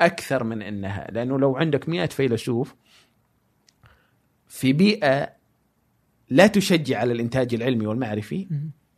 أكثر 0.00 0.44
من 0.44 0.62
إنها 0.62 1.06
لأنه 1.10 1.38
لو 1.38 1.56
عندك 1.56 1.88
مئة 1.88 2.06
فيلسوف 2.06 2.74
في 4.48 4.72
بيئة 4.72 5.28
لا 6.30 6.46
تشجع 6.46 6.98
على 6.98 7.12
الإنتاج 7.12 7.54
العلمي 7.54 7.86
والمعرفي 7.86 8.46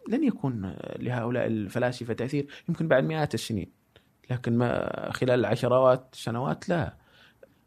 لن 0.08 0.24
يكون 0.24 0.76
لهؤلاء 0.98 1.46
الفلاسفة 1.46 2.14
تأثير 2.14 2.46
يمكن 2.69 2.88
بعد 2.88 3.04
مئات 3.04 3.34
السنين 3.34 3.71
لكن 4.30 4.58
ما 4.58 5.12
خلال 5.12 5.45
عشرات 5.45 6.08
سنوات 6.12 6.69
لا. 6.69 6.95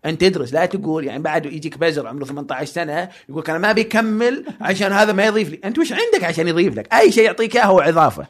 أنت 0.06 0.22
تدرس 0.22 0.54
لا 0.54 0.66
تقول 0.66 1.06
يعني 1.06 1.24
بعد 1.24 1.46
يجيك 1.46 1.78
بزر 1.78 2.08
عمره 2.08 2.26
18 2.26 2.72
سنة 2.72 3.10
يقول 3.30 3.44
أنا 3.50 3.58
ما 3.58 3.72
بيكمل 3.72 4.46
عشان 4.62 4.92
هذا 4.92 5.14
ما 5.14 5.26
يضيف 5.26 5.50
لي. 5.50 5.60
أنت 5.66 5.80
وش 5.80 5.92
عندك 5.92 6.24
عشان 6.24 6.48
يضيف 6.48 6.76
لك؟ 6.76 6.94
أي 6.94 7.12
شيء 7.12 7.24
يعطيك 7.24 7.56
إياه 7.56 7.66
هو 7.66 7.80
اضافه 7.80 8.28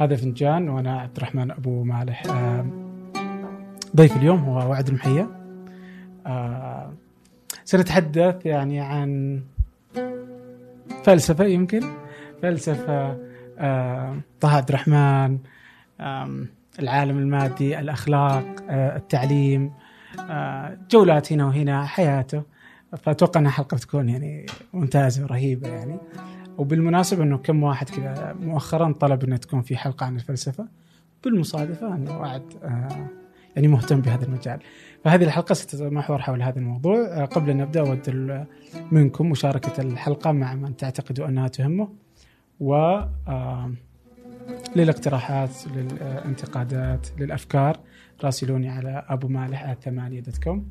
هذا 0.00 0.16
فنجان 0.16 0.68
وأنا 0.68 1.00
عبد 1.00 1.16
الرحمن 1.16 1.50
أبو 1.50 1.84
مالح. 1.84 2.26
آه، 2.26 2.66
ضيف 3.96 4.16
اليوم 4.16 4.38
هو 4.38 4.70
وعد 4.70 4.88
المحية. 4.88 5.28
آه، 6.26 6.92
سنتحدث 7.64 8.46
يعني 8.46 8.80
عن 8.80 9.40
فلسفة 11.04 11.44
يمكن. 11.44 11.80
فلسفة 12.42 13.18
آه، 13.58 14.16
طه 14.40 14.56
عبد 14.56 14.68
الرحمن 14.68 15.38
العالم 16.78 17.18
المادي 17.18 17.78
الأخلاق 17.80 18.44
التعليم 18.70 19.72
جولات 20.90 21.32
هنا 21.32 21.46
وهنا 21.46 21.84
حياته. 21.84 22.42
فأتوقع 23.02 23.40
أنها 23.40 23.50
حلقة 23.50 23.76
تكون 23.76 24.08
يعني 24.08 24.46
ممتازة 24.72 25.24
ورهيبة 25.24 25.68
يعني. 25.68 25.98
وبالمناسبة 26.58 27.22
إنه 27.22 27.38
كم 27.38 27.62
واحد 27.62 27.90
كذا 27.90 28.36
مؤخرا 28.40 28.92
طلب 28.92 29.24
إنه 29.24 29.36
تكون 29.36 29.62
في 29.62 29.76
حلقة 29.76 30.06
عن 30.06 30.16
الفلسفة 30.16 30.68
بالمصادفة 31.24 31.94
إنه 31.94 32.18
وعد 32.18 32.42
آه 32.62 33.06
يعني 33.56 33.68
مهتم 33.68 34.00
بهذا 34.00 34.24
المجال. 34.24 34.60
فهذه 35.04 35.24
الحلقة 35.24 35.52
ستتمحور 35.52 36.22
حول 36.22 36.42
هذا 36.42 36.58
الموضوع. 36.58 36.96
آه 36.96 37.24
قبل 37.24 37.50
أن 37.50 37.56
نبدأ 37.56 37.80
أود 37.80 38.46
منكم 38.92 39.30
مشاركة 39.30 39.82
الحلقة 39.82 40.32
مع 40.32 40.54
من 40.54 40.76
تعتقدوا 40.76 41.28
أنها 41.28 41.48
تهمه 41.48 41.88
و 42.60 42.74
آه 42.74 43.72
للاقتراحات 44.76 45.50
للانتقادات 45.76 47.08
للأفكار 47.18 47.80
راسلوني 48.24 48.68
على 48.68 49.04
أبو 49.08 49.28
مالح 49.28 49.72
ثمانية 49.72 50.20
دوت 50.20 50.38
كوم 50.38 50.66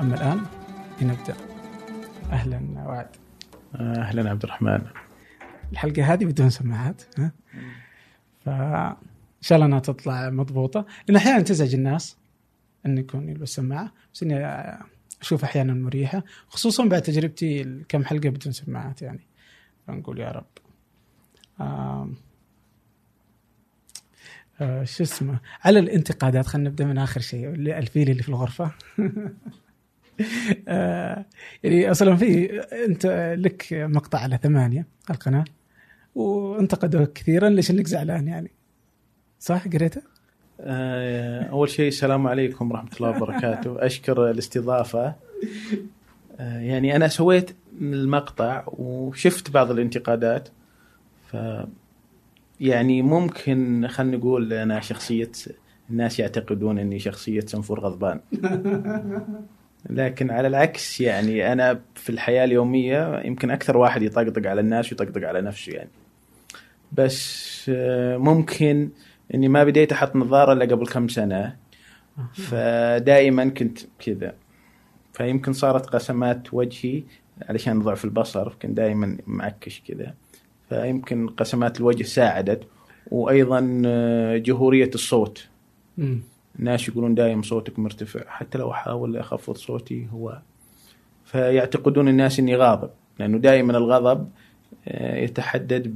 أما 0.00 0.14
الآن 0.14 0.40
لنبدأ. 1.02 1.34
أهلا 2.32 2.60
وعد. 2.86 3.25
أهلا 3.74 4.30
عبد 4.30 4.42
الرحمن. 4.44 4.82
الحلقة 5.72 6.12
هذه 6.12 6.24
بدون 6.24 6.50
سماعات 6.50 7.02
ها؟ 7.18 7.32
فان 8.44 8.96
شاء 9.40 9.56
الله 9.56 9.66
أنها 9.66 9.78
تطلع 9.78 10.30
مضبوطة. 10.30 10.86
لأن 11.08 11.16
أحيانا 11.16 11.42
تزعج 11.42 11.74
الناس 11.74 12.16
إن 12.86 12.98
يكون 12.98 13.28
يلبس 13.28 13.48
سماعة 13.54 13.92
بس 14.14 14.22
إني 14.22 14.46
أشوف 15.20 15.44
أحيانا 15.44 15.74
مريحة 15.74 16.24
خصوصا 16.48 16.84
بعد 16.88 17.02
تجربتي 17.02 17.64
كم 17.88 18.04
حلقة 18.04 18.28
بدون 18.28 18.52
سماعات 18.52 19.02
يعني. 19.02 19.26
فنقول 19.86 20.18
يا 20.18 20.30
رب. 20.30 20.46
آه 21.60 22.10
آه 24.60 24.84
شو 24.84 25.02
اسمه؟ 25.02 25.40
على 25.64 25.78
الانتقادات 25.78 26.46
خلينا 26.46 26.68
نبدأ 26.68 26.84
من 26.84 26.98
آخر 26.98 27.20
شيء 27.20 27.48
الفيل 27.54 28.10
اللي 28.10 28.22
في 28.22 28.28
الغرفة. 28.28 28.70
يعني 31.62 31.90
أصلا 31.90 32.16
في 32.16 32.60
أنت 32.60 33.34
لك 33.38 33.66
مقطع 33.72 34.18
على 34.18 34.38
ثمانية 34.42 34.86
القناة 35.10 35.44
وانتقدوك 36.14 37.12
كثيرا 37.12 37.48
ليش 37.48 37.70
إنك 37.70 37.86
زعلان 37.86 38.28
يعني؟ 38.28 38.50
صح 39.40 39.68
قريته؟ 39.68 40.02
آه، 40.60 41.42
أول 41.42 41.68
شيء 41.68 41.88
السلام 41.88 42.26
عليكم 42.26 42.70
ورحمة 42.70 42.90
الله 42.96 43.10
وبركاته. 43.10 43.76
أشكر 43.86 44.30
الاستضافة. 44.30 45.14
آه، 46.40 46.58
يعني 46.60 46.96
أنا 46.96 47.08
سويت 47.08 47.56
المقطع 47.80 48.64
وشفت 48.66 49.50
بعض 49.50 49.70
الانتقادات 49.70 50.48
ف 51.32 51.36
يعني 52.60 53.02
ممكن 53.02 53.86
خلينا 53.88 54.16
نقول 54.16 54.52
أنا 54.52 54.80
شخصية 54.80 55.32
الناس 55.90 56.18
يعتقدون 56.18 56.78
إني 56.78 56.98
شخصية 56.98 57.40
سنفور 57.40 57.80
غضبان. 57.80 58.20
لكن 59.90 60.30
على 60.30 60.48
العكس 60.48 61.00
يعني 61.00 61.52
أنا 61.52 61.80
في 61.94 62.10
الحياة 62.10 62.44
اليومية 62.44 63.22
يمكن 63.24 63.50
أكثر 63.50 63.76
واحد 63.76 64.02
يطقطق 64.02 64.46
على 64.46 64.60
الناس 64.60 64.92
ويطقطق 64.92 65.28
على 65.28 65.40
نفسه 65.40 65.72
يعني. 65.72 65.90
بس 66.92 67.70
آه، 67.74 68.16
ممكن 68.16 68.90
إني 69.34 69.48
ما 69.48 69.64
بديت 69.64 69.92
أحط 69.92 70.16
نظارة 70.16 70.52
إلا 70.52 70.64
قبل 70.64 70.86
كم 70.86 71.08
سنة. 71.08 71.56
فدائما 72.32 73.48
كنت 73.48 73.78
كذا. 73.98 74.34
فيمكن 75.12 75.52
صارت 75.52 75.86
قسمات 75.86 76.54
وجهي 76.54 77.02
علشان 77.48 77.82
ضعف 77.82 78.04
البصر 78.04 78.52
كنت 78.62 78.76
دائما 78.76 79.18
معكش 79.26 79.82
كذا. 79.88 80.14
فيمكن 80.68 81.28
قسمات 81.28 81.80
الوجه 81.80 82.02
ساعدت. 82.02 82.62
وأيضا 83.10 83.82
آه، 83.86 84.36
جهورية 84.36 84.90
الصوت. 84.94 85.48
الناس 86.58 86.88
يقولون 86.88 87.14
دائما 87.14 87.42
صوتك 87.42 87.78
مرتفع. 87.78 88.20
حتى 88.26 88.58
لو 88.58 88.70
أحاول 88.70 89.16
أخفض 89.16 89.56
صوتي 89.56 90.08
هو 90.12 90.38
فيعتقدون 91.24 92.08
الناس 92.08 92.38
إني 92.38 92.56
غاضب 92.56 92.90
لأنه 93.18 93.38
دائما 93.38 93.78
الغضب 93.78 94.28
آه، 94.88 95.16
يتحدد 95.16 95.94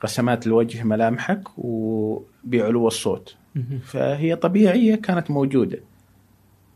بقسمات 0.00 0.46
الوجه 0.46 0.82
ملامحك 0.82 1.42
وبعلو 1.58 2.86
الصوت. 2.86 3.36
فهي 3.82 4.36
طبيعية 4.36 4.94
كانت 4.94 5.30
موجودة. 5.30 5.78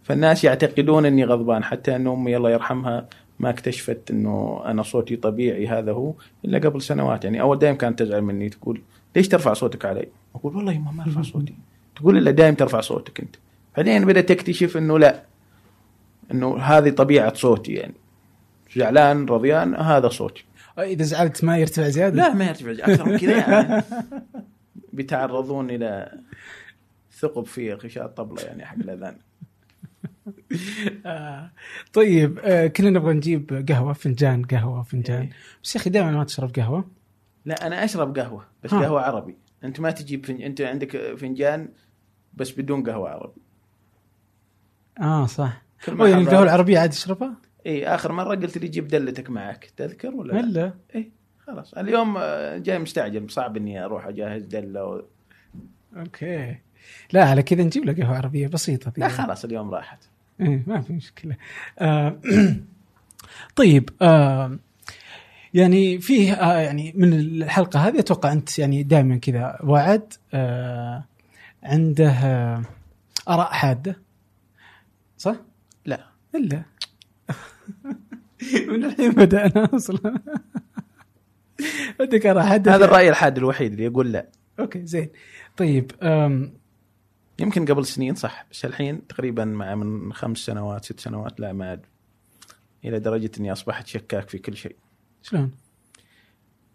فالناس 0.03 0.45
يعتقدون 0.45 1.07
إني 1.07 1.25
غضبان 1.25 1.65
حتى 1.65 1.97
ان 1.97 2.07
أمي 2.07 2.37
الله 2.37 2.51
يرحمها 2.51 3.09
ما 3.39 3.51
اكتشفت 3.51 4.11
إنه 4.11 4.63
أنا 4.65 4.83
صوتي 4.83 5.17
طبيعي 5.17 5.67
هذا 5.67 5.93
هو 5.93 6.15
إلا 6.45 6.59
قبل 6.59 6.83
سنوات. 6.83 7.25
يعني 7.25 7.41
أول 7.41 7.59
دائما 7.59 7.77
كانت 7.77 7.99
تزعل 7.99 8.23
مني 8.23 8.49
تقول 8.49 8.81
ليش 9.17 9.29
ترفع 9.29 9.53
صوتك 9.53 9.85
علي؟ 9.85 10.09
أقول 10.35 10.57
والله 10.57 10.79
ما 10.79 11.03
أرفع 11.03 11.23
صوتي. 11.23 11.55
تقول 11.97 12.19
إلا 12.19 12.31
دائما 12.31 12.57
ترفع 12.57 12.81
صوتك 12.81 13.21
أنت. 13.21 13.37
بعدين 13.77 14.05
بدأت 14.05 14.29
تكتشف 14.29 14.77
إنه 14.77 14.99
لا. 14.99 15.23
إنه 16.31 16.59
هذه 16.59 16.91
طبيعة 16.91 17.35
صوتي 17.35 17.73
يعني. 17.73 17.95
زعلان 18.77 19.27
رضيان 19.27 19.75
هذا 19.75 20.09
صوتي. 20.09 20.45
إذا 20.79 21.03
زعلت 21.03 21.45
ما 21.45 21.59
يرتفع 21.59 21.89
زيادة؟ 21.89 22.17
لا 22.17 22.35
ما 22.35 22.45
يرتفع 22.45 22.73
زيادة. 22.73 22.95
أكثر 22.95 23.05
من 23.05 23.19
كذا 23.19 23.37
يعني. 23.37 23.83
بيتعرضون 24.93 25.71
إلى 25.71 26.19
ثقب 27.13 27.47
في 27.47 27.73
غشاء 27.73 28.05
الطبلة 28.05 28.43
يعني 28.43 28.67
حق 28.67 28.77
الأذان. 28.77 29.17
آه. 31.07 31.51
طيب 31.93 32.39
آه 32.39 32.67
كنا 32.67 32.91
نبغى 32.91 33.15
نجيب 33.15 33.67
قهوة 33.69 33.93
فنجان 33.93 34.43
قهوة 34.43 34.83
فنجان. 34.83 35.21
إيه. 35.21 35.31
بس 35.63 35.77
يا 35.77 35.81
أخي 35.81 35.91
دائما 35.91 36.11
ما 36.11 36.25
تشرب 36.25 36.55
قهوة؟ 36.57 36.85
لا 37.45 37.67
أنا 37.67 37.85
أشرب 37.85 38.19
قهوة 38.19 38.45
بس 38.65 38.75
ها. 38.75 38.81
قهوة 38.81 39.01
عربي. 39.01 39.37
أنت 39.65 39.81
ما 39.81 39.91
تجيب 39.91 40.27
فنج... 40.27 40.43
أنت 40.43 40.61
عندك 40.61 41.17
فنجان 41.17 41.69
بس 42.37 42.51
بدون 42.51 42.83
قهوة 42.83 43.11
عربي. 43.11 43.41
آه 45.01 45.27
صح. 45.27 45.63
يعني 45.89 46.15
القهوة 46.15 46.43
العربية 46.43 46.79
عاد 46.79 46.91
تشربها؟ 46.91 47.35
إي 47.67 47.87
آخر 47.87 48.13
مرة 48.13 48.35
قلت 48.35 48.59
لي 48.59 48.69
جيب 48.69 48.89
دلتك 48.89 49.31
معك 49.31 49.73
تذكر 49.77 50.15
ولا 50.15 50.41
لا؟ 50.41 50.75
إي 50.95 51.11
خلاص. 51.47 51.75
اليوم 51.75 52.17
آه، 52.17 52.59
جاي 52.59 52.79
مستعجل 52.79 53.31
صعب 53.31 53.57
إني 53.57 53.85
أروح 53.85 54.07
أجهز 54.07 54.45
دلة 54.45 54.85
و... 54.85 55.03
okay. 55.97 56.57
لا 57.13 57.25
على 57.25 57.43
كذا 57.43 57.63
نجيب 57.63 57.85
له 57.85 57.93
قهوة 57.93 58.17
عربية 58.17 58.47
بسيطة 58.47 58.93
لا 58.97 59.09
خلاص 59.09 59.45
اليوم 59.45 59.71
راحت. 59.71 59.99
إيه 60.41 60.63
ما 60.67 60.81
في 60.81 60.93
مشكلة. 60.93 61.37
آه 61.79 62.21
طيب 63.57 63.91
آه 64.03 64.59
يعني 65.55 65.99
فيه 66.01 66.33
آه 66.33 66.59
يعني 66.59 66.93
من 66.97 67.13
الحلقة 67.13 67.81
هذه 67.89 67.99
أتوقع 67.99 68.33
أنت 68.33 68.59
يعني 68.59 68.83
دائما 68.83 69.17
كذا 69.17 69.59
وعد 69.65 70.13
آه 70.35 71.05
عنده 71.65 72.13
آراء 73.29 73.53
حادة؟ 73.53 74.03
صح؟ 75.19 75.37
لا. 75.87 76.07
إلا. 76.35 76.63
من 78.69 78.85
الحين 78.85 79.11
بدأنا 79.11 79.69
أصلا. 79.75 80.21
عندك 82.01 82.27
آراء 82.27 82.47
حادة؟ 82.47 82.75
هذا 82.75 82.85
الرأي 82.85 83.09
الحاد 83.09 83.39
الوحيد 83.39 83.73
اللي 83.73 83.85
يقول 83.85 84.13
لا. 84.13 84.29
أوكي 84.61 84.87
زين. 84.87 85.09
طيب 85.57 85.93
يمكن 87.39 87.65
قبل 87.67 87.87
سنين 87.87 88.15
صح 88.15 88.47
بس 88.51 88.65
الحين 88.65 89.07
تقريبا 89.07 89.45
مع 89.45 89.75
من 89.75 90.13
خمس 90.13 90.39
سنوات 90.39 90.85
ست 90.85 91.01
سنوات 91.01 91.41
لا 91.41 91.53
ما 91.53 91.81
إلى 92.85 92.99
درجة 92.99 93.31
إني 93.39 93.53
أصبحت 93.53 93.87
شكاك 93.87 94.29
في 94.29 94.39
كل 94.39 94.57
شيء. 94.57 94.77
شلون؟ 95.23 95.51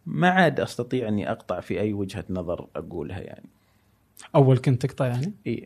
ما 0.06 0.30
عاد 0.30 0.60
أستطيع 0.60 1.08
إني 1.08 1.32
أقطع 1.32 1.60
في 1.60 1.80
أي 1.80 1.94
وجهة 1.94 2.26
نظر 2.30 2.68
أقولها 2.76 3.20
يعني. 3.20 3.50
أول 4.36 4.58
كنت 4.58 4.86
تقطع 4.86 5.08
يعني؟ 5.08 5.34
إي 5.48 5.66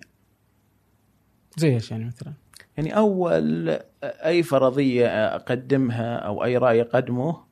زي 1.57 1.74
إيش 1.74 1.92
يعني 1.92 2.06
مثلا؟ 2.06 2.33
يعني 2.77 2.98
أول 2.98 3.80
أي 4.04 4.44
فرضية 4.44 5.36
أقدمها 5.36 6.15
أو 6.15 6.44
أي 6.44 6.57
رأي 6.57 6.81
أقدمه 6.81 7.44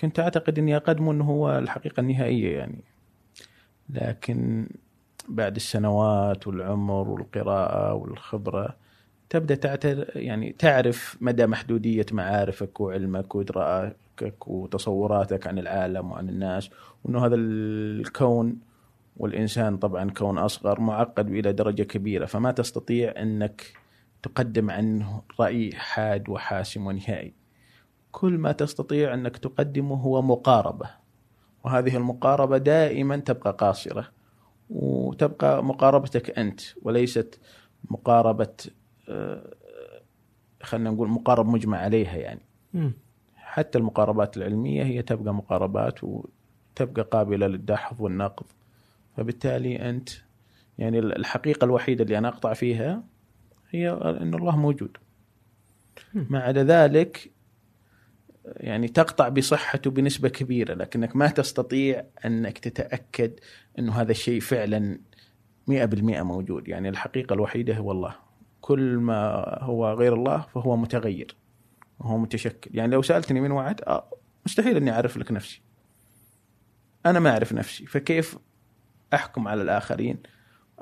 كنت 0.00 0.20
أعتقد 0.20 0.58
إني 0.58 0.76
أقدمه 0.76 1.12
إنه 1.12 1.24
هو 1.24 1.58
الحقيقة 1.58 2.00
النهائية 2.00 2.58
يعني 2.58 2.84
لكن 3.90 4.68
بعد 5.28 5.56
السنوات 5.56 6.46
والعمر 6.46 7.08
والقراءة 7.08 7.94
والخبرة 7.94 8.76
تبدأ 9.30 9.54
تعتر 9.54 10.16
يعني 10.16 10.52
تعرف 10.52 11.16
مدى 11.20 11.46
محدودية 11.46 12.06
معارفك 12.12 12.80
وعلمك 12.80 13.34
وإدراكك 13.34 14.48
وتصوراتك 14.48 15.46
عن 15.46 15.58
العالم 15.58 16.10
وعن 16.10 16.28
الناس 16.28 16.70
وإنه 17.04 17.26
هذا 17.26 17.34
الكون 17.34 18.58
والإنسان 19.16 19.76
طبعا 19.76 20.10
كون 20.10 20.38
أصغر 20.38 20.80
معقد 20.80 21.30
إلى 21.30 21.52
درجة 21.52 21.82
كبيرة 21.82 22.26
فما 22.26 22.50
تستطيع 22.52 23.22
إنك 23.22 23.72
تقدم 24.22 24.70
عنه 24.70 25.22
رأي 25.40 25.72
حاد 25.74 26.28
وحاسم 26.28 26.86
ونهائي. 26.86 27.34
كل 28.12 28.38
ما 28.38 28.52
تستطيع 28.52 29.14
إنك 29.14 29.36
تقدمه 29.36 29.94
هو 29.94 30.22
مقاربة 30.22 30.90
وهذه 31.64 31.96
المقاربة 31.96 32.58
دائما 32.58 33.16
تبقى 33.16 33.56
قاصرة 33.58 34.08
وتبقى 34.70 35.64
مقاربتك 35.64 36.38
أنت 36.38 36.60
وليست 36.82 37.40
مقاربة 37.90 38.54
آه، 39.08 39.54
خلينا 40.62 40.90
نقول 40.90 41.08
مقارب 41.08 41.46
مجمع 41.46 41.78
عليها 41.78 42.16
يعني. 42.16 42.40
حتى 43.36 43.78
المقاربات 43.78 44.36
العلمية 44.36 44.82
هي 44.82 45.02
تبقى 45.02 45.34
مقاربات 45.34 46.04
وتبقى 46.04 47.02
قابلة 47.10 47.46
للدحض 47.46 48.00
والنقد 48.00 48.46
فبالتالي 49.16 49.90
أنت 49.90 50.08
يعني 50.78 50.98
الحقيقة 50.98 51.64
الوحيدة 51.64 52.04
اللي 52.04 52.18
أنا 52.18 52.28
أقطع 52.28 52.52
فيها 52.52 53.04
هي 53.70 53.90
إن 53.90 54.34
الله 54.34 54.56
موجود. 54.56 54.96
ما 56.14 56.40
عدا 56.40 56.64
ذلك 56.64 57.30
يعني 58.44 58.88
تقطع 58.88 59.28
بصحته 59.28 59.90
بنسبة 59.90 60.28
كبيرة 60.28 60.74
لكنك 60.74 61.16
ما 61.16 61.26
تستطيع 61.26 62.04
أنك 62.24 62.58
تتأكد 62.58 63.32
إنه 63.78 63.92
هذا 63.92 64.10
الشيء 64.10 64.40
فعلا 64.40 64.98
100% 65.70 65.72
موجود. 66.22 66.68
يعني 66.68 66.88
الحقيقة 66.88 67.34
الوحيدة 67.34 67.76
هو 67.76 67.92
الله. 67.92 68.16
كل 68.60 68.96
ما 68.96 69.44
هو 69.60 69.92
غير 69.92 70.14
الله 70.14 70.40
فهو 70.40 70.76
متغير 70.76 71.36
وهو 72.00 72.18
متشكل. 72.18 72.70
يعني 72.74 72.92
لو 72.92 73.02
سألتني 73.02 73.40
من 73.40 73.50
وعد 73.50 73.80
آه 73.80 74.10
مستحيل 74.46 74.76
إني 74.76 74.90
أعرف 74.90 75.16
لك 75.16 75.32
نفسي. 75.32 75.60
أنا 77.06 77.20
ما 77.20 77.30
أعرف 77.30 77.52
نفسي 77.52 77.86
فكيف 77.86 78.38
أحكم 79.14 79.48
على 79.48 79.62
الآخرين 79.62 80.18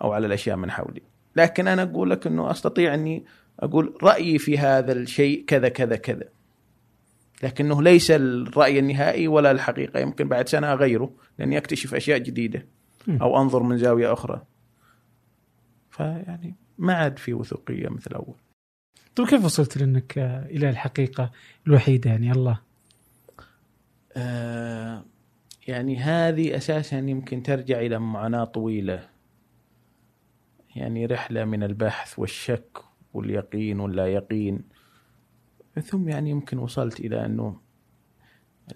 أو 0.00 0.12
على 0.12 0.26
الأشياء 0.26 0.56
من 0.56 0.70
حولي. 0.70 1.02
لكن 1.36 1.68
أنا 1.68 1.82
أقول 1.82 2.10
لك 2.10 2.26
إنه 2.26 2.50
أستطيع 2.50 2.94
أني 2.94 3.24
أقول 3.60 3.98
رأيي 4.02 4.38
في 4.38 4.58
هذا 4.58 4.92
الشيء 4.92 5.44
كذا 5.46 5.68
كذا 5.68 5.96
كذا. 5.96 6.28
لكنه 7.42 7.82
ليس 7.82 8.10
الرأي 8.10 8.78
النهائي 8.78 9.28
ولا 9.28 9.50
الحقيقة. 9.50 10.00
يمكن 10.00 10.28
بعد 10.28 10.48
سنة 10.48 10.72
أغيره 10.72 11.10
لأني 11.38 11.58
أكتشف 11.58 11.94
أشياء 11.94 12.18
جديدة. 12.18 12.66
أو 13.08 13.42
أنظر 13.42 13.62
من 13.62 13.78
زاوية 13.78 14.12
أخرى. 14.12 14.42
فيعني 15.90 16.54
ما 16.78 16.94
عاد 16.94 17.18
في 17.18 17.34
وثوقية 17.34 17.88
مثل 17.88 18.14
اول 18.14 18.34
طيب 19.16 19.26
كيف 19.26 19.44
وصلت 19.44 19.78
لأنك 19.78 20.18
آه، 20.18 20.46
إلى 20.46 20.70
الحقيقة 20.70 21.30
الوحيدة 21.66 22.10
يعني؟ 22.10 22.32
الله؟ 22.32 22.60
يعني 25.68 25.96
هذه 25.96 26.56
أساسا 26.56 26.98
يمكن 26.98 27.42
ترجع 27.42 27.80
إلى 27.80 27.98
معاناة 27.98 28.44
طويلة. 28.44 29.08
يعني 30.76 31.06
رحلة 31.06 31.44
من 31.44 31.62
البحث 31.62 32.18
والشك 32.18 32.78
واليقين 33.14 33.80
واللا 33.80 34.06
يقين. 34.06 34.62
ثم 35.82 36.08
يعني 36.08 36.30
يمكن 36.30 36.58
وصلت 36.58 37.00
إلى 37.00 37.26
أنه 37.26 37.60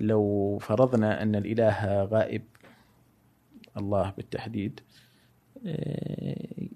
لو 0.01 0.59
فرضنا 0.61 1.23
أن 1.23 1.37
الإله 1.37 2.05
غائب 2.05 2.43
الله 3.77 4.11
بالتحديد 4.11 4.81
آه، 5.67 6.69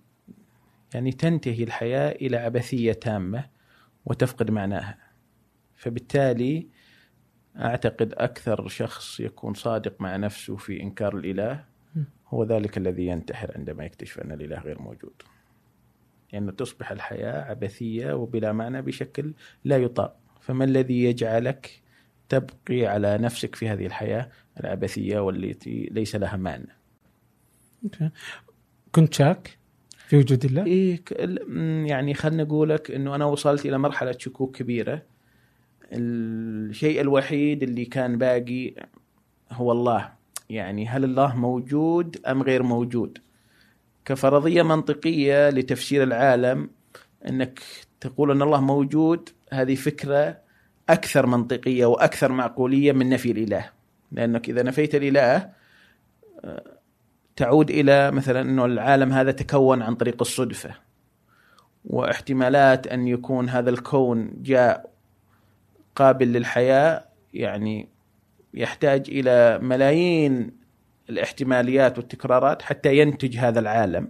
يعني 0.94 1.12
تنتهي 1.12 1.64
الحياة 1.64 2.10
إلى 2.10 2.36
عبثية 2.36 2.92
تامة 2.92 3.48
وتفقد 4.04 4.50
معناها. 4.50 4.98
فبالتالي 5.74 6.68
أعتقد 7.56 8.14
أكثر 8.16 8.68
شخص 8.68 9.20
يكون 9.20 9.54
صادق 9.54 10.00
مع 10.00 10.16
نفسه 10.16 10.56
في 10.56 10.82
إنكار 10.82 11.16
الإله. 11.16 11.64
هو 12.28 12.44
ذلك 12.44 12.78
الذي 12.78 13.06
ينتحر 13.06 13.52
عندما 13.56 13.84
يكتشف 13.84 14.20
أن 14.20 14.32
الإله 14.32 14.58
غير 14.60 14.82
موجود. 14.82 15.22
لأنه 16.32 16.44
يعني 16.46 16.52
تصبح 16.52 16.90
الحياة 16.90 17.42
عبثية 17.42 18.12
وبلا 18.12 18.52
معنى 18.52 18.82
بشكل 18.82 19.34
لا 19.64 19.76
يطاق، 19.76 20.16
فما 20.40 20.64
الذي 20.64 21.04
يجعلك 21.04 21.82
تبقي 22.28 22.86
على 22.86 23.18
نفسك 23.18 23.54
في 23.54 23.68
هذه 23.68 23.86
الحياة 23.86 24.30
العبثية 24.60 25.18
والتي 25.18 25.88
ليس 25.92 26.16
لها 26.16 26.36
معنى. 26.36 26.76
كنت 28.92 29.14
شاك 29.14 29.58
في 29.96 30.16
وجود 30.16 30.44
الله؟ 30.44 30.66
إيه 30.66 31.02
يعني 31.88 32.14
خلنا 32.14 32.44
نقولك 32.44 32.90
إنه 32.90 33.14
أنا 33.14 33.24
وصلت 33.24 33.66
إلى 33.66 33.78
مرحلة 33.78 34.16
شكوك 34.18 34.56
كبيرة 34.56 35.02
الشيء 35.92 37.00
الوحيد 37.00 37.62
اللي 37.62 37.84
كان 37.84 38.18
باقي 38.18 38.74
هو 39.52 39.72
الله. 39.72 40.12
يعني 40.50 40.88
هل 40.88 41.04
الله 41.04 41.36
موجود 41.36 42.16
أم 42.26 42.42
غير 42.42 42.62
موجود؟ 42.62 43.18
كفرضية 44.04 44.62
منطقية 44.62 45.50
لتفسير 45.50 46.02
العالم 46.02 46.70
إنك 47.28 47.60
تقول 48.00 48.30
أن 48.30 48.42
الله 48.42 48.60
موجود 48.60 49.28
هذه 49.52 49.74
فكرة 49.74 50.38
أكثر 50.88 51.26
منطقية 51.26 51.86
وأكثر 51.86 52.32
معقولية 52.32 52.92
من 52.92 53.08
نفي 53.08 53.30
الإله. 53.30 53.70
لأنك 54.12 54.48
إذا 54.48 54.62
نفيت 54.62 54.94
الإله 54.94 55.50
آه، 56.44 56.64
تعود 57.36 57.70
إلى 57.70 58.10
مثلا 58.10 58.40
انه 58.40 58.64
العالم 58.64 59.12
هذا 59.12 59.32
تكون 59.32 59.82
عن 59.82 59.94
طريق 59.94 60.16
الصدفة. 60.20 60.70
واحتمالات 61.84 62.86
أن 62.86 63.08
يكون 63.08 63.48
هذا 63.48 63.70
الكون 63.70 64.30
جاء 64.42 64.91
قابل 65.96 66.32
للحياة 66.32 67.04
يعني 67.34 67.88
يحتاج 68.54 69.04
إلى 69.08 69.58
ملايين 69.62 70.50
الاحتماليات 71.10 71.98
والتكرارات 71.98 72.62
حتى 72.62 72.98
ينتج 72.98 73.36
هذا 73.36 73.60
العالم. 73.60 74.08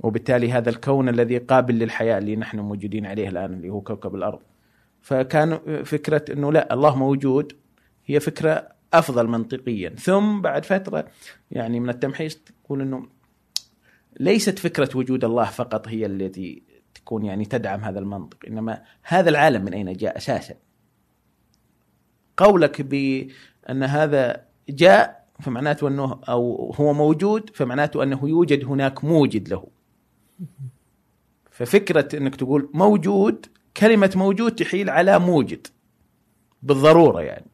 وبالتالي 0.00 0.52
هذا 0.52 0.70
الكون 0.70 1.08
الذي 1.08 1.38
قابل 1.38 1.78
للحياة 1.78 2.18
اللي 2.18 2.36
نحن 2.36 2.58
موجودين 2.58 3.06
عليه 3.06 3.28
الآن 3.28 3.52
اللي 3.52 3.68
هو 3.68 3.80
كوكب 3.80 4.14
الأرض. 4.14 4.40
فكان 5.00 5.58
فكرة 5.84 6.32
إنه 6.32 6.52
لا 6.52 6.74
الله 6.74 6.96
موجود. 6.96 7.52
هي 8.06 8.20
فكرة 8.20 8.68
أفضل 8.94 9.26
منطقيا. 9.26 9.88
ثم 9.88 10.40
بعد 10.40 10.64
فترة 10.64 11.06
يعني 11.50 11.80
من 11.80 11.88
التمحيص 11.88 12.38
تقول 12.64 12.80
إنه 12.80 13.06
ليست 14.20 14.58
فكرة 14.58 14.96
وجود 14.96 15.24
الله 15.24 15.44
فقط 15.44 15.88
هي 15.88 16.06
التي 16.06 16.62
تكون 16.94 17.24
يعني 17.24 17.44
تدعم 17.44 17.80
هذا 17.80 17.98
المنطق 17.98 18.36
إنما 18.48 18.82
هذا 19.02 19.30
العالم 19.30 19.64
من 19.64 19.74
أين 19.74 19.92
جاء 19.92 20.16
أساسا. 20.16 20.54
قولك 22.36 22.82
بأن 22.82 23.82
هذا 23.82 24.44
جاء 24.68 25.24
فمعناته 25.40 25.88
أنه 25.88 26.20
أو 26.28 26.72
هو 26.72 26.92
موجود 26.92 27.50
فمعناته 27.54 28.02
أنه 28.02 28.28
يوجد 28.28 28.64
هناك 28.64 29.04
موجد 29.04 29.48
له. 29.48 29.66
ففكرة 31.50 32.16
أنك 32.18 32.36
تقول 32.36 32.70
موجود 32.74 33.46
كلمة 33.76 34.12
موجود 34.16 34.54
تحيل 34.54 34.90
على 34.90 35.18
موجد. 35.18 35.66
بالضرورة 36.62 37.22
يعني. 37.22 37.46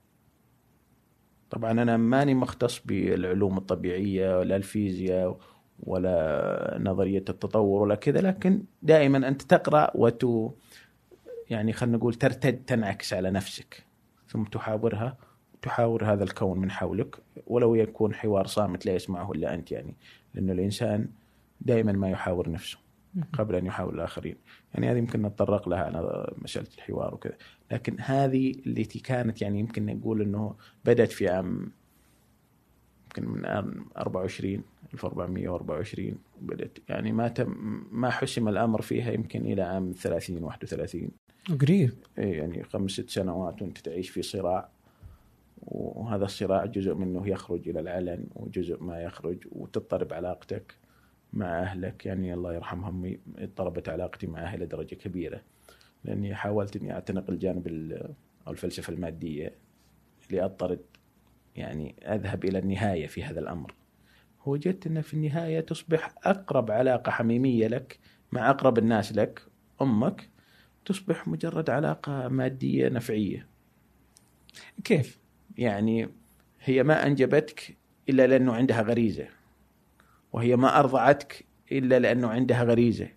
طبعا 1.51 1.71
أنا 1.71 1.97
ماني 1.97 2.35
مختص 2.35 2.81
بالعلوم 2.85 3.59
الطبيعية 3.59 4.39
ولا 4.39 4.57
الفيزياء 4.57 5.39
ولا 5.83 6.79
نظرية 6.81 7.25
التطور 7.29 7.83
ولا 7.83 7.95
كذا 7.95 8.21
لكن 8.21 8.63
دائما 8.83 9.29
أنت 9.29 9.43
تقرأ 9.43 9.91
وت 9.95 10.53
يعني 11.51 11.73
خلينا 11.73 11.97
نقول 11.97 12.15
ترتد 12.15 12.65
تنعكس 12.67 13.13
على 13.13 13.31
نفسك. 13.31 13.90
ثم 14.31 14.45
تحاورها 14.45 15.17
تحاور 15.63 16.05
هذا 16.05 16.25
الكون 16.25 16.59
من 16.59 16.71
حولك 16.71 17.17
ولو 17.47 17.75
يكون 17.75 18.15
حوار 18.15 18.47
صامت 18.47 18.87
لا 18.87 18.95
يسمعه 18.95 19.33
إلا 19.33 19.55
أنت 19.55 19.73
يعني. 19.73 19.95
لأنه 20.35 20.53
الإنسان 20.53 21.09
دائما 21.61 21.93
ما 21.93 22.11
يحاور 22.11 22.51
نفسه 22.51 22.79
قبل 23.33 23.55
أن 23.55 23.67
يحاول 23.67 23.95
الآخرين. 23.95 24.37
يعني 24.75 24.91
هذه 24.91 24.99
يمكن 24.99 25.23
نتطرق 25.23 25.69
لها 25.69 25.85
على 25.85 26.33
مسألة 26.39 26.69
الحوار 26.79 27.15
وكذا. 27.15 27.37
لكن 27.71 27.97
هذه 28.01 28.55
التي 28.67 28.99
كانت 28.99 29.43
يعني 29.43 29.61
يمكن 29.61 29.87
نقول 29.87 30.23
إنه 30.23 30.55
بدأت 30.85 31.13
في 31.13 31.29
عام 31.29 31.73
يمكن 33.05 33.33
من 33.33 33.47
عام 33.47 33.87
24 33.97 34.63
1424 34.95 36.19
بدأت 36.41 36.79
يعني 36.89 37.13
ما 37.13 37.29
تم 37.29 37.85
ما 37.91 38.11
حسم 38.11 38.49
الأمر 38.49 38.83
فيها 38.83 39.13
يمكن 39.13 39.41
إلى 39.41 39.63
عام 39.63 39.93
30 39.93 40.43
31 40.43 41.11
قريب. 41.49 41.93
يعني 42.17 42.63
خمس 42.65 42.91
ست 42.91 43.11
سنوات 43.11 43.63
وانت 43.63 43.79
تعيش 43.79 44.11
في 44.11 44.23
صراع. 44.23 44.69
وهذا 45.63 46.25
الصراع 46.25 46.65
جزء 46.67 46.95
منه 46.95 47.29
يخرج 47.29 47.69
إلى 47.69 47.81
العلن 47.81 48.27
وجزء 48.35 48.83
ما 48.83 49.03
يخرج 49.03 49.39
وتضطرب 49.53 50.13
علاقتك 50.13 50.75
مع 51.33 51.63
أهلك. 51.63 52.07
يعني 52.07 52.35
الله 52.35 52.55
يرحم 52.55 52.85
امي 52.85 53.19
اضطربت 53.39 53.89
علاقتي 53.89 54.27
مع 54.27 54.41
أهلي 54.43 54.65
لدرجة 54.65 54.95
كبيرة. 54.95 55.41
لأني 56.05 56.35
حاولت 56.35 56.77
إني 56.77 56.93
أعتنق 56.93 57.31
الجانب 57.31 57.67
ال- 57.67 58.15
أو 58.47 58.53
الفلسفة 58.53 58.93
المادية 58.93 59.55
لأضطرد 60.31 60.81
يعني 61.57 61.95
أذهب 62.03 62.45
إلى 62.45 62.59
النهاية 62.59 63.07
في 63.07 63.25
هذا 63.25 63.41
الأمر. 63.41 63.75
وجدت 64.47 64.87
أن 64.87 65.01
في 65.01 65.15
النهاية 65.15 65.61
تصبح 65.61 66.15
أقرب 66.25 66.71
علاقة 66.71 67.11
حميمية 67.11 67.67
لك 67.67 67.99
مع 68.33 68.51
أقرب 68.51 68.79
الناس 68.79 69.13
لك 69.13 69.43
أمك 69.83 70.29
تصبح 70.85 71.29
مجرد 71.29 71.71
علاقة 71.71 72.29
مادية 72.29 72.89
نفعية 72.89 73.47
كيف؟ 74.85 75.19
يعني 75.59 76.09
هي 76.61 76.83
ما 76.83 77.07
أنجبتك 77.07 77.77
إلا 78.09 78.27
لأنه 78.27 78.55
عندها 78.55 78.83
غريزة 78.83 79.27
وهي 80.33 80.57
ما 80.57 80.79
أرضعتك 80.79 81.45
إلا 81.73 81.99
لأنه 81.99 82.29
عندها 82.29 82.63
غريزة 82.63 83.09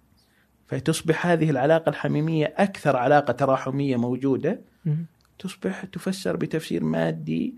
فتصبح 0.67 1.27
هذه 1.27 1.50
العلاقة 1.50 1.89
الحميمية 1.89 2.53
أكثر 2.58 2.96
علاقة 2.96 3.32
تراحمية 3.34 3.98
موجودة. 3.98 4.62
تصبح 5.39 5.86
تفسر 5.86 6.36
بتفسير 6.36 6.84
مادي 6.84 7.55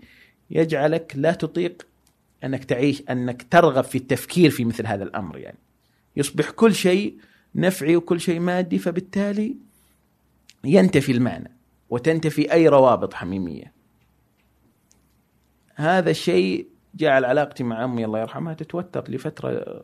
يجعلك 0.50 1.12
لا 1.16 1.32
تطيق 1.32 1.86
أنك 2.44 2.64
تعيش 2.64 3.02
أنك 3.10 3.46
ترغب 3.50 3.84
في 3.84 3.98
التفكير 3.98 4.50
في 4.50 4.64
مثل 4.64 4.86
هذا 4.86 5.04
الأمر 5.04 5.38
يعني 5.38 5.58
يصبح 6.16 6.50
كل 6.50 6.74
شيء 6.74 7.18
نفعي 7.54 7.96
وكل 7.96 8.20
شيء 8.20 8.40
مادي 8.40 8.78
فبالتالي 8.78 9.56
ينتفي 10.66 11.12
المعنى 11.12 11.50
وتنتفي 11.90 12.52
أي 12.52 12.68
روابط 12.68 13.14
حميمية. 13.14 13.72
هذا 15.74 16.10
الشيء 16.10 16.68
جعل 16.94 17.24
علاقتي 17.24 17.64
مع 17.64 17.84
أمي 17.84 18.04
الله 18.04 18.20
يرحمها 18.20 18.54
تتوتر 18.54 19.10
لفترة 19.10 19.82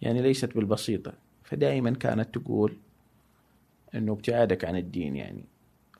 يعني 0.00 0.22
ليست 0.22 0.54
بالبسيطة. 0.54 1.12
فدائما 1.44 1.90
كانت 1.90 2.34
تقول 2.34 2.76
إنه 3.94 4.12
ابتعادك 4.12 4.64
عن 4.64 4.76
الدين 4.76 5.16
يعني 5.16 5.44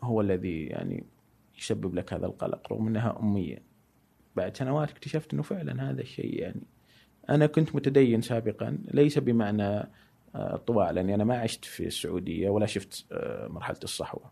هو 0.02 0.20
الذي 0.20 0.64
يعني 0.64 1.04
يسبب 1.58 1.94
لك 1.94 2.12
هذا 2.12 2.26
القلق 2.26 2.72
رغم 2.72 2.86
إنها 2.86 3.18
أمية. 3.20 3.62
بعد 4.36 4.56
سنوات 4.56 4.90
اكتشفت 4.90 5.34
إنه 5.34 5.42
فعلا 5.42 5.90
هذا 5.90 6.00
الشيء 6.00 6.40
يعني 6.40 6.62
أنا 7.30 7.46
كنت 7.46 7.74
متدين 7.74 8.20
سابقا 8.20 8.78
ليس 8.90 9.18
بمعنى 9.18 9.88
الطواع 10.34 10.90
لأني 10.90 11.14
أنا 11.14 11.24
ما 11.24 11.38
عشت 11.38 11.64
في 11.64 11.86
السعودية 11.86 12.50
ولا 12.50 12.66
شفت 12.66 13.06
آه، 13.12 13.48
مرحلة 13.48 13.78
الصحوة. 13.84 14.30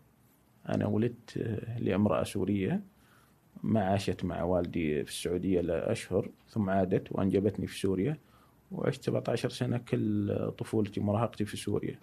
أنا 0.69 0.87
ولدت 0.87 1.37
آه، 1.37 1.79
لامرأة 1.79 2.23
سورية 2.23 2.81
ما 3.63 3.83
عاشت 3.83 4.25
مع 4.25 4.43
والدي 4.43 5.03
في 5.03 5.11
السعودية 5.11 5.61
لاشهر 5.61 6.29
ثم 6.49 6.69
عادت 6.69 7.11
وأنجبتني 7.11 7.67
في 7.67 7.79
سوريا 7.79 8.17
وعشت 8.71 9.03
17 9.03 9.49
سنة 9.49 9.77
كل 9.77 10.51
طفولتي 10.57 10.99
ومراهقتي 10.99 11.45
في 11.45 11.57
سوريا. 11.57 11.99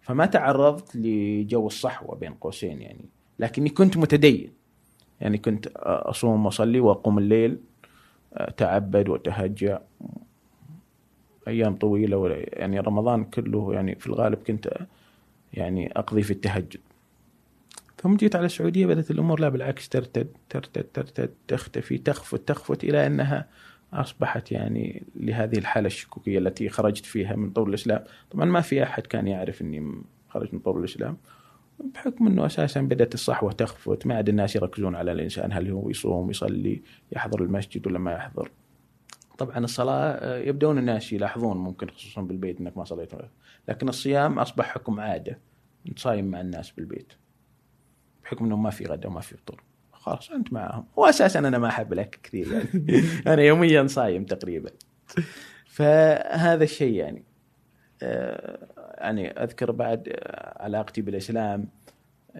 فما 0.00 0.26
تعرضت 0.26 0.96
لجو 0.96 1.66
الصحوة 1.66 2.16
بين 2.16 2.34
قوسين 2.34 2.82
يعني. 2.82 3.04
لكني 3.38 3.70
كنت 3.70 3.96
متدين. 3.96 4.52
يعني 5.20 5.38
كنت 5.38 5.66
أصوم 5.76 6.46
وأصلي 6.46 6.80
وأقوم 6.80 7.18
الليل 7.18 7.58
أتعبد 8.32 9.08
وأتهجع. 9.08 9.78
أيام 11.48 11.76
طويلة 11.76 12.16
ولا- 12.16 12.58
يعني 12.60 12.80
رمضان 12.80 13.24
كله 13.24 13.74
يعني 13.74 13.94
في 13.94 14.06
الغالب 14.06 14.38
كنت 14.46 14.74
يعني 15.52 15.92
أقضي 15.96 16.22
في 16.22 16.30
التهجد. 16.30 16.80
ثم 18.02 18.16
جيت 18.16 18.36
على 18.36 18.46
السعودية 18.46 18.86
بدأت 18.86 19.10
الأمور 19.10 19.40
لا 19.40 19.48
بالعكس 19.48 19.88
ترتد 19.88 20.26
ترتد 20.48 20.82
ترتد 20.94 21.30
تختفي 21.48 21.98
تخفت 21.98 22.48
تخفت 22.48 22.84
إلى 22.84 23.06
أنها 23.06 23.48
أصبحت 23.92 24.52
يعني 24.52 25.02
لهذه 25.16 25.58
الحالة 25.58 25.86
الشكوكية 25.86 26.38
التي 26.38 26.68
خرجت 26.68 27.06
فيها 27.06 27.36
من 27.36 27.50
طور 27.50 27.68
الإسلام. 27.68 28.04
طبعا 28.30 28.44
ما 28.44 28.60
في 28.60 28.82
أحد 28.82 29.06
كان 29.06 29.28
يعرف 29.28 29.62
أني 29.62 30.02
خرجت 30.28 30.54
من 30.54 30.60
طور 30.60 30.78
الإسلام 30.78 31.16
بحكم 31.94 32.26
أنه 32.26 32.46
أساسا 32.46 32.80
بدأت 32.80 33.14
الصحوة 33.14 33.52
تخفت 33.52 34.06
ما 34.06 34.14
عاد 34.14 34.28
الناس 34.28 34.56
يركزون 34.56 34.94
على 34.96 35.12
الإنسان 35.12 35.52
هل 35.52 35.70
هو 35.70 35.90
يصوم 35.90 36.30
يصلي 36.30 36.82
يحضر 37.12 37.42
المسجد 37.42 37.86
ولا 37.86 37.98
ما 37.98 38.12
يحضر. 38.12 38.50
طبعا 39.42 39.58
الصلاة 39.58 40.10
آه، 40.10 40.38
يبدون 40.38 40.78
الناس 40.78 41.12
يلاحظون 41.12 41.56
ممكن 41.56 41.88
خصوصا 41.90 42.22
بالبيت 42.22 42.60
أنك 42.60 42.76
ما 42.76 42.84
صليت. 42.84 43.12
لكن 43.68 43.88
الصيام 43.88 44.38
أصبح 44.38 44.74
حكم 44.74 45.00
عادة 45.00 45.38
أنت 45.88 45.98
صايم 45.98 46.24
مع 46.24 46.40
الناس 46.40 46.70
بالبيت 46.70 47.12
بحكم 48.24 48.44
أنه 48.44 48.56
ما 48.56 48.70
في 48.70 48.84
غدا 48.84 49.08
وما 49.08 49.20
في 49.20 49.36
فطور. 49.36 49.62
خلاص 49.92 50.30
أنت 50.30 50.52
معهم. 50.52 50.84
وأساسا 50.96 51.38
أنا 51.38 51.58
ما 51.58 51.68
أحب 51.68 51.92
الأكل 51.92 52.18
كثير 52.22 52.52
يعني. 52.52 53.02
أنا 53.34 53.42
يوميا 53.42 53.86
صايم 53.86 54.24
تقريبا. 54.24 54.70
فهذا 55.66 56.64
الشيء 56.64 56.94
يعني. 56.94 57.24
آه، 58.02 58.68
يعني 58.98 59.30
أذكر 59.30 59.70
بعد 59.70 60.08
آه، 60.08 60.62
علاقتي 60.62 61.02
بالإسلام 61.02 61.68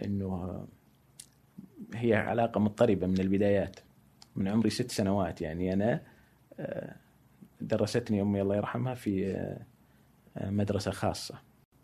أنه 0.04 0.26
آه، 0.26 0.66
هي 1.94 2.14
علاقة 2.14 2.61
مضطربة 2.61 3.06
من 3.06 3.21
البدايات 3.21 3.80
من 4.37 4.49
عمري 4.49 4.71
ست 4.71 4.90
سنوات 4.90 5.40
يعني. 5.40 5.73
آه، 5.73 6.12
درستني 7.61 8.23
أمي 8.23 8.42
الله 8.42 8.57
يرحمها 8.57 8.95
في 8.95 9.26
آه، 9.26 9.59
آه، 10.37 10.50
مدرسة 10.50 10.90
خاصة. 10.90 11.35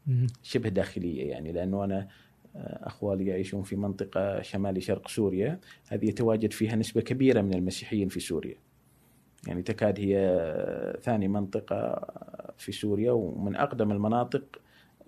مم. 0.06 0.26
شبه 0.42 0.68
داخلية 0.68 1.30
يعني 1.30 1.52
لأنه 1.52 1.84
أنا 1.84 2.08
آه، 2.56 2.86
أخوالي 2.86 3.26
يعيشون 3.26 3.62
في 3.62 3.76
منطقة 3.76 4.42
شمالي 4.42 4.80
شرق 4.80 5.08
سوريا. 5.08 5.60
هذه 5.88 6.08
يتواجد 6.08 6.52
فيها 6.52 6.76
نسبة 6.76 7.00
كبيرة 7.00 7.40
من 7.40 7.54
المسيحيين 7.54 8.08
في 8.08 8.20
سوريا. 8.20 8.56
يعني 9.46 9.62
تكاد 9.62 10.00
هي 10.00 10.18
آه، 10.18 10.98
ثاني 10.98 11.28
منطقة 11.28 12.06
في 12.56 12.72
سوريا 12.72 13.12
ومن 13.12 13.56
أقدم 13.56 13.92
المناطق 13.92 14.44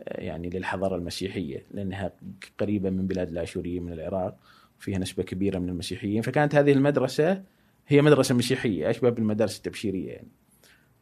آه، 0.03 0.21
يعني 0.21 0.51
للحضارة 0.51 0.97
المسيحية 0.97 1.65
لأنها 1.71 2.13
قريبة 2.59 2.91
من 2.91 3.07
بلاد 3.07 3.29
الآشوريين 3.29 3.83
من 3.83 3.93
العراق 3.93 4.37
فيها 4.79 4.99
نسبة 4.99 5.23
كبيرة 5.23 5.59
من 5.59 5.69
المسيحيين. 5.69 6.23
فكانت 6.23 6.55
هذه 6.55 6.73
المدرسة 6.73 7.43
هي 7.91 8.03
مدرسة 8.03 8.35
مسيحية 8.35 8.91
أشبه 8.91 9.11
بالمدارس 9.11 9.57
التبشيرية 9.57 10.09
يعني 10.13 10.29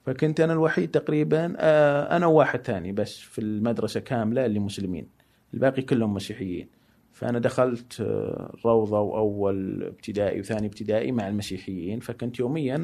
فكنت 0.07 0.41
أنا 0.41 0.53
الوحيد 0.53 0.91
تقريبا 0.91 1.55
آه، 1.59 2.17
أنا 2.17 2.27
وواحد 2.27 2.61
ثاني 2.67 2.93
بس 2.93 3.19
في 3.19 3.41
المدرسة 3.41 4.01
كاملة 4.01 4.47
اللي 4.47 4.59
مسلمين 4.59 5.07
الباقي 5.55 5.83
كلهم 5.83 6.15
مسيحيين 6.15 6.69
فأنا 7.13 7.39
دخلت 7.39 8.01
آه، 8.01 8.55
روضة 8.65 9.01
وأول 9.01 9.83
ابتدائي 9.83 10.41
وثاني 10.41 10.67
ابتدائي 10.67 11.13
مع 11.13 11.29
المسيحيين 11.29 12.01
فكنت 12.01 12.39
يوميا 12.39 12.81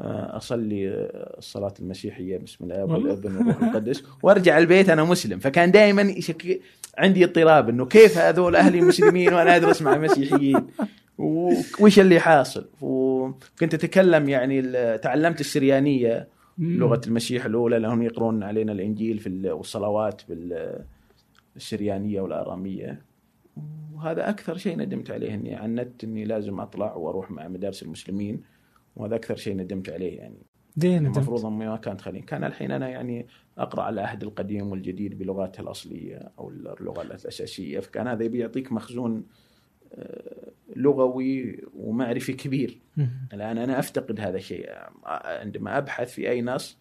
آه، 0.00 0.36
أصلي 0.36 0.88
آه، 0.88 1.34
الصلاة 1.38 1.74
المسيحية 1.80 2.38
بسم 2.38 2.64
الله. 2.64 2.84
والابن 2.84 3.36
والروح 3.36 3.62
القدس 3.62 4.02
وأرجع 4.22 4.58
البيت 4.58 4.90
أنا 4.90 5.04
مسلم 5.04 5.38
فكان 5.38 5.70
دائما. 5.70 6.14
عندي 6.98 7.24
اضطراب 7.24 7.68
إنه 7.68 7.86
كيف 7.86 8.18
هذول 8.18 8.56
أهلي 8.56 8.80
مسلمين 8.80 9.34
وأنا 9.34 9.56
أدرس 9.56 9.82
مع 9.82 9.98
مسيحيين 9.98 10.66
و- 11.18 11.52
وش 11.80 11.98
اللي 12.00 12.20
حاصل 12.20 12.66
وكنت 13.26 13.74
أتكلم 13.74 14.28
يعني 14.28 14.62
تعلمت 14.98 15.40
السريانية 15.40 16.28
مم. 16.58 16.78
لغة 16.78 17.00
المسيح 17.06 17.44
الأولى 17.44 17.78
لأنهم 17.78 18.02
يقرون 18.02 18.42
علينا 18.42 18.72
الإنجيل 18.72 19.18
في 19.18 19.26
ال- 19.28 19.50
والصلوات 19.52 20.22
بالسريانية 21.54 22.20
والآرامية 22.20 23.02
وهذا 23.94 24.28
أكثر 24.28 24.56
شيء 24.56 24.78
ندمت 24.78 25.10
عليه 25.10 25.34
إني 25.34 25.54
عنت 25.54 26.04
إني 26.04 26.24
لازم 26.24 26.60
أطلع 26.60 26.94
وأروح 26.94 27.30
مع 27.30 27.48
مدارس 27.48 27.82
المسلمين 27.82 28.40
وهذا 28.96 29.14
أكثر 29.14 29.36
شيء 29.36 29.56
ندمت 29.56 29.90
عليه 29.90 30.18
يعني 30.18 30.38
ليه 30.76 30.98
ندمت؟ 30.98 31.16
المفروض 31.16 31.46
أمي 31.46 31.66
ما 31.66 31.76
كانت 31.76 32.00
تخليني 32.00 32.26
كان 32.26 32.44
الحين 32.44 32.70
أنا 32.70 32.88
يعني 32.88 33.26
أقرأ 33.58 33.82
على 33.82 33.94
العهد 34.00 34.22
القديم 34.22 34.70
والجديد 34.70 35.18
بلغاتها 35.18 35.62
الأصلية 35.62 36.32
أو 36.38 36.48
اللغة 36.50 37.02
الأساسية 37.02 37.80
فكان 37.80 38.06
هذا 38.06 38.26
بيعطيك 38.26 38.72
مخزون 38.72 39.24
لغوي 40.76 41.64
ومعرفي 41.74 42.32
كبير. 42.32 42.80
مم. 42.96 43.28
الآن 43.32 43.58
أنا 43.58 43.78
أفتقد 43.78 44.20
هذا 44.20 44.36
الشيء. 44.36 44.70
عندما 45.04 45.78
أبحث 45.78 46.12
في 46.12 46.30
أي 46.30 46.42
نص 46.42 46.78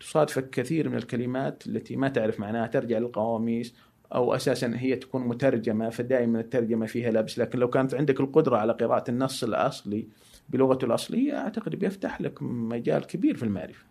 تصادفك 0.00 0.50
كثير 0.50 0.88
من 0.88 0.96
الكلمات 0.96 1.66
التي 1.66 1.96
ما 1.96 2.08
تعرف 2.08 2.40
معناها 2.40 2.66
ترجع 2.66 2.98
للقواميس 2.98 3.74
أو 4.14 4.34
أساسا 4.34 4.72
هي 4.76 4.96
تكون 4.96 5.28
مترجمة 5.28 5.88
فدائما 5.90 6.40
الترجمة 6.40 6.86
فيها 6.86 7.10
لبس 7.10 7.38
لكن 7.38 7.58
لو 7.58 7.70
كانت 7.70 7.94
عندك 7.94 8.20
القدرة 8.20 8.56
على 8.56 8.72
قراءة 8.72 9.10
النص 9.10 9.44
الأصلي 9.44 10.08
بلغته 10.48 10.84
الأصلية 10.84 11.38
أعتقد 11.38 11.74
بيفتح 11.76 12.20
لك 12.20 12.42
مجال 12.42 13.06
كبير 13.06 13.36
في 13.36 13.42
المعرفة. 13.42 13.84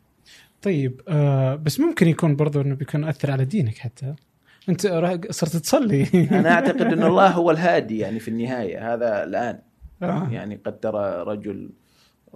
طيب 0.61 1.01
آه 1.07 1.55
بس 1.55 1.79
ممكن 1.79 2.07
يكون 2.07 2.35
برضو 2.35 2.61
إنه 2.61 2.75
بيكون 2.75 3.03
اثر 3.03 3.31
على 3.31 3.45
دينك 3.45 3.77
حتى. 3.77 4.15
انت 4.69 4.81
صرت 5.29 5.55
تصلي. 5.55 6.03
أنا 6.39 6.51
أعتقد 6.51 6.81
أن 6.81 7.03
الله 7.03 7.27
هو 7.27 7.51
الهادي 7.51 7.97
يعني 7.97 8.19
في 8.19 8.27
النهاية 8.27 8.93
هذا 8.93 9.23
الآن. 9.23 9.59
آه. 10.03 10.29
يعني 10.31 10.55
قد 10.55 10.79
ترى 10.79 11.23
رجل 11.23 11.69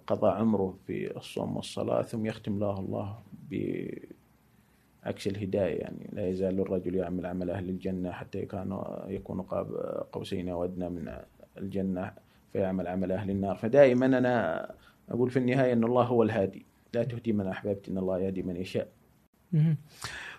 قضى 0.07 0.29
عمره 0.29 0.77
في 0.88 1.17
الصوم 1.17 1.55
والصلاة 1.55 2.01
ثم 2.01 2.25
يختم 2.25 2.60
له 2.60 2.79
الله 2.79 3.19
بعكس 3.51 5.27
الهداية. 5.27 5.79
يعني 5.79 6.10
لا 6.13 6.27
يزال 6.27 6.60
الرجل 6.60 6.96
يعمل 6.96 7.25
عمل 7.25 7.50
أهل 7.50 7.69
الجنة 7.69 8.12
حتى 8.12 8.46
كان 8.46 8.79
يكون 9.07 9.41
قاب 9.41 9.67
قوسين 10.12 10.50
أو 10.50 10.63
أدنى 10.63 10.89
من 10.89 11.13
الجنة 11.57 12.12
فيعمل 12.53 12.88
عمل 12.88 13.12
أهل 13.12 13.29
النار. 13.29 13.55
فدائما 13.55 14.05
أنا 14.05 14.65
أقول 15.10 15.29
في 15.29 15.39
النهاية 15.39 15.74
أن 15.74 15.84
الله 15.84 16.03
هو 16.03 16.24
الهادي. 16.24 16.65
لا 16.93 17.03
تهدي 17.03 17.34
من 17.34 17.48
أحببت 17.48 17.89
إن 17.89 17.98
الله 17.98 18.19
يهدي 18.19 18.43
من 18.43 18.55
يشاء. 18.55 18.88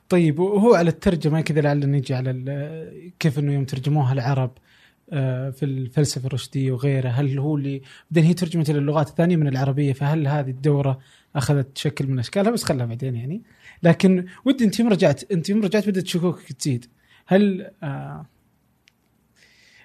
طيب 0.08 0.38
وهو 0.38 0.74
على 0.74 0.90
الترجمة 0.90 1.40
كذا 1.40 1.60
لعل 1.60 1.90
نجي 1.90 2.14
على 2.14 2.30
كيف 3.18 3.38
إنه 3.38 3.52
يوم 3.52 3.64
ترجموها 3.64 4.12
العرب 4.12 4.50
آه، 5.12 5.50
في 5.50 5.64
الفلسفة 5.64 6.26
الرشدية 6.26 6.72
وغيره 6.72 7.08
هل 7.08 7.38
هو 7.38 7.56
اللي 7.56 7.82
بعدين 8.10 8.28
هي 8.28 8.34
ترجمت 8.34 8.70
إلى 8.70 8.78
اللغات 8.78 9.08
الثانية 9.08 9.36
من 9.36 9.48
العربية 9.48 9.92
فهل 9.92 10.28
هذه 10.28 10.50
الدورة 10.50 10.98
أخذت 11.36 11.78
شكل 11.78 12.06
من 12.06 12.18
أشكالها؟ 12.18 12.50
بس 12.52 12.64
خلها 12.64 12.86
بعدين 12.86 13.14
يعني. 13.16 13.42
لكن 13.82 14.24
ودي 14.44 14.64
أنت 14.64 14.80
يوم 14.80 14.88
رجعت 14.88 15.32
أنت 15.32 15.48
يوم 15.48 15.62
رجعت 15.62 15.88
بدأت 15.88 16.06
شكوكك 16.06 16.52
تزيد. 16.52 16.86
هل 17.26 17.70
آه 17.82 18.26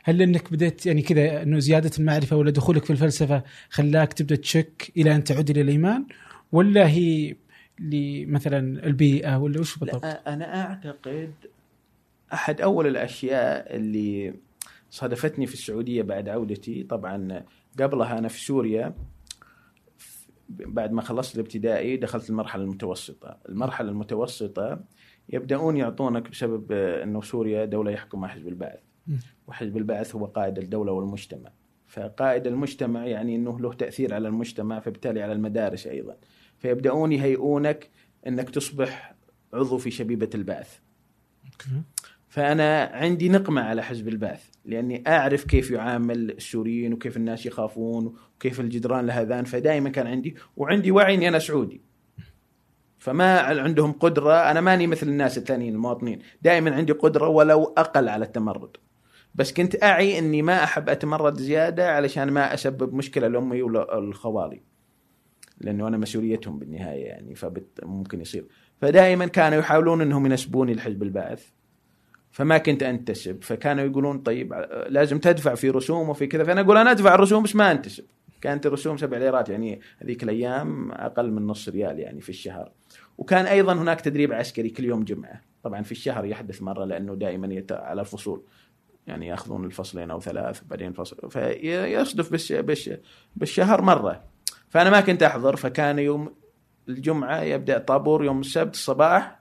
هل 0.03 0.22
إنك 0.22 0.53
بديت 0.53 0.86
يعني 0.86 1.01
كذا 1.01 1.44
إنه 1.44 1.60
زيادة 1.60 1.92
المعرفة 2.00 2.36
ولا 2.36 2.51
دخولك 2.51 2.86
في 2.86 2.94
الفلسفة 2.94 3.44
خلاك 3.70 4.13
تبدأ 4.13 4.36
تشك 4.36 4.92
إلى 4.98 5.15
أن 5.15 5.24
تعود 5.24 5.50
إلى 5.50 5.62
الإيمان؟ 5.62 6.06
ولا 6.51 6.88
هي 6.88 7.36
مثلا 7.80 8.86
البيئة 8.86 9.38
ولا 9.38 9.60
وش 9.60 9.77
بالضبط؟ 9.77 10.06
أنا 10.06 10.62
أعتقد 10.62 11.34
أحد 12.34 12.62
أول 12.62 12.88
الأشياء 12.88 13.75
اللي 13.75 14.34
صادفتني 14.89 15.46
في 15.48 15.53
السعودية 15.53 16.01
بعد 16.01 16.30
عودتي 16.30 16.84
طبعا 16.84 17.44
قبلها 17.80 18.18
أنا 18.18 18.27
في 18.27 18.42
سوريا 18.42 18.96
بعد 20.50 20.92
ما 20.92 21.01
خلصت 21.01 21.36
الابتدائي 21.36 21.98
دخلت 21.98 22.30
المرحلة 22.30 22.63
المتوسطة، 22.63 23.38
المرحلة 23.50 23.89
المتوسطة 23.89 24.80
يبدأون 25.30 25.77
يعطونك 25.77 26.30
بسبب 26.30 26.72
إنه 26.72 27.22
سوريا 27.22 27.65
دولة 27.65 27.92
يحكمها 27.92 28.30
حزب 28.30 28.48
البعث. 28.48 28.80
وحزب 29.48 29.77
البعث 29.77 30.15
هو 30.15 30.25
قائد 30.25 30.58
الدولة 30.58 30.92
والمجتمع. 30.92 31.50
فقائد 31.88 32.48
المجتمع 32.48 33.06
يعني 33.06 33.36
إنه 33.36 33.60
له 33.60 33.74
تأثير 33.74 34.13
على 34.13 34.27
المجتمع 34.27 34.80
فبالتالي 34.80 35.22
على 35.22 35.34
المدارس 35.34 35.88
أيضا. 35.88 36.18
فيبدأون 36.63 37.12
يهيئونك 37.12 37.89
أنك 38.27 38.50
تصبح 38.50 39.15
عضو 39.53 39.77
في 39.77 39.91
شبيبة 39.91 40.29
البعث. 40.36 40.77
فأنا 42.27 42.84
عندي 42.93 43.29
نقمة 43.29 43.62
على 43.62 43.84
حزب 43.84 44.08
البعث 44.08 44.46
لأني 44.65 45.03
أعرف 45.08 45.43
كيف 45.43 45.72
يعامل 45.72 46.32
السوريين 46.32 46.93
وكيف 46.93 47.17
الناس 47.17 47.46
يخافون 47.46 48.15
وكيف 48.36 48.60
الجدران 48.60 49.05
لهذان 49.05 49.43
فدائما 49.46 49.89
كان 49.89 50.08
عندي 50.08 50.36
وعندي 50.58 50.91
وعي 50.91 51.15
إني 51.15 51.27
أنا 51.27 51.39
سعودي. 51.39 51.82
فما 52.98 53.39
عندهم 53.39 53.91
قدرة 53.91 54.51
أنا 54.51 54.62
ماني 54.62 54.88
مثل 54.88 55.08
الناس 55.08 55.38
الثانيين 55.38 55.74
المواطنين 55.74 56.20
دائما 56.41 56.75
عندي 56.75 56.93
قدرة 56.93 57.27
ولو 57.27 57.63
أقل 57.63 58.10
على 58.10 58.25
التمرد. 58.25 58.77
بس 59.36 59.53
كنت 59.53 59.84
أعي 59.84 60.20
إني 60.20 60.41
ما 60.41 60.63
أحب 60.63 60.89
أتمرد 60.89 61.38
زيادة 61.38 61.91
علشان 61.91 62.32
ما 62.32 62.53
أسبب 62.53 62.93
مشكلة 62.93 63.27
لأمي 63.27 63.62
ولا 63.62 63.98
الخوالي. 63.98 64.73
لأنه 65.63 65.88
أنا 65.88 65.98
مسؤوليتهم 65.98 66.60
بالنهاية 66.60 67.05
يعني 67.05 67.36
فممكن 67.36 68.22
يصير. 68.22 68.46
فدائما 68.82 69.25
كانوا 69.25 69.60
يحاولون 69.60 70.01
إنهم 70.01 70.25
ينسبوني 70.25 70.74
لحزب 70.74 71.03
البعث 71.03 71.46
فما 72.32 72.58
كنت 72.58 72.84
أنتسب. 72.84 73.43
فكانوا 73.43 73.84
يقولون 73.84 74.20
طيب 74.20 74.53
لازم 74.89 75.20
تدفع 75.20 75.55
في 75.55 75.70
رسوم 75.70 76.10
وفي 76.10 76.27
كذا. 76.27 76.43
فأنا 76.43 76.62
أقول 76.62 76.77
أنا 76.77 76.91
أدفع 76.91 77.15
الرسوم 77.15 77.43
بس 77.43 77.55
ما 77.55 77.72
أنتسب. 77.72 78.03
كانت 78.41 78.65
الرسوم 78.65 78.98
سبع 78.98 79.17
ليرات 79.17 79.50
يعني 79.50 79.82
هذيك 79.98 80.24
الأيام 80.24 80.91
أقل 80.91 81.32
من 81.32 81.48
نص 81.48 81.70
ريال 81.70 82.00
يعني 82.00 82.22
في 82.22 82.29
الشهر. 82.29 82.72
وكان 83.17 83.46
أيضا 83.46 83.74
هناك 83.74 84.01
تدريب 84.01 84.34
عسكري 84.34 84.70
كل 84.70 84.84
يوم 84.84 85.03
جمعة. 85.03 85.41
طبعا 85.63 85.82
في 85.82 85.91
الشهر 85.91 86.25
يحدث 86.25 86.62
مرة 86.62 86.86
لأنه 86.86 87.15
دائما 87.15 87.53
يت... 87.53 87.72
على 87.72 88.01
الفصول. 88.01 88.43
يعني 89.08 89.27
يأخذون 89.27 89.65
الفصلين 89.65 90.12
أو 90.12 90.20
ثلاث 90.20 90.62
بعدين 90.70 90.93
فصل 90.93 91.32
فيصدف 91.32 92.32
بالش... 92.32 92.53
بالش... 92.53 92.89
بالشهر 93.36 93.82
مرة. 93.82 94.33
فأنا 94.74 94.89
ما 94.89 95.01
كنت 95.01 95.24
أحضر 95.24 95.56
فكان 95.56 96.00
يوم 96.00 96.34
الجمعة 96.89 97.42
يبدأ 97.42 97.77
طابور 97.77 98.25
يوم 98.25 98.39
السبت 98.39 98.74
الصباح 98.74 99.39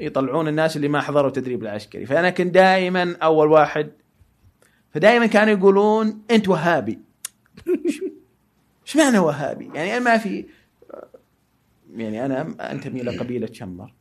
يطلعون 0.00 0.48
الناس 0.48 0.76
اللي 0.76 0.88
ما 0.88 1.00
حضروا 1.00 1.28
التدريب 1.28 1.62
العسكري 1.62 2.06
فأنا 2.06 2.30
كنت 2.30 2.54
دائما 2.54 3.16
أول 3.22 3.48
واحد 3.48 3.90
فدائما 4.90 5.26
كانوا 5.26 5.52
يقولون 5.52 6.22
أنت 6.30 6.48
وهابي 6.48 6.98
إيش 8.86 8.96
معنى 8.96 9.18
وهابي؟ 9.18 9.70
يعني 9.74 9.96
أنا 9.96 10.04
ما 10.04 10.18
في 10.18 10.46
يعني 11.96 12.24
أنا 12.24 12.72
أنتمي 12.72 13.00
إلى 13.00 13.16
قبيلة 13.16 13.48
شمر 13.52 13.92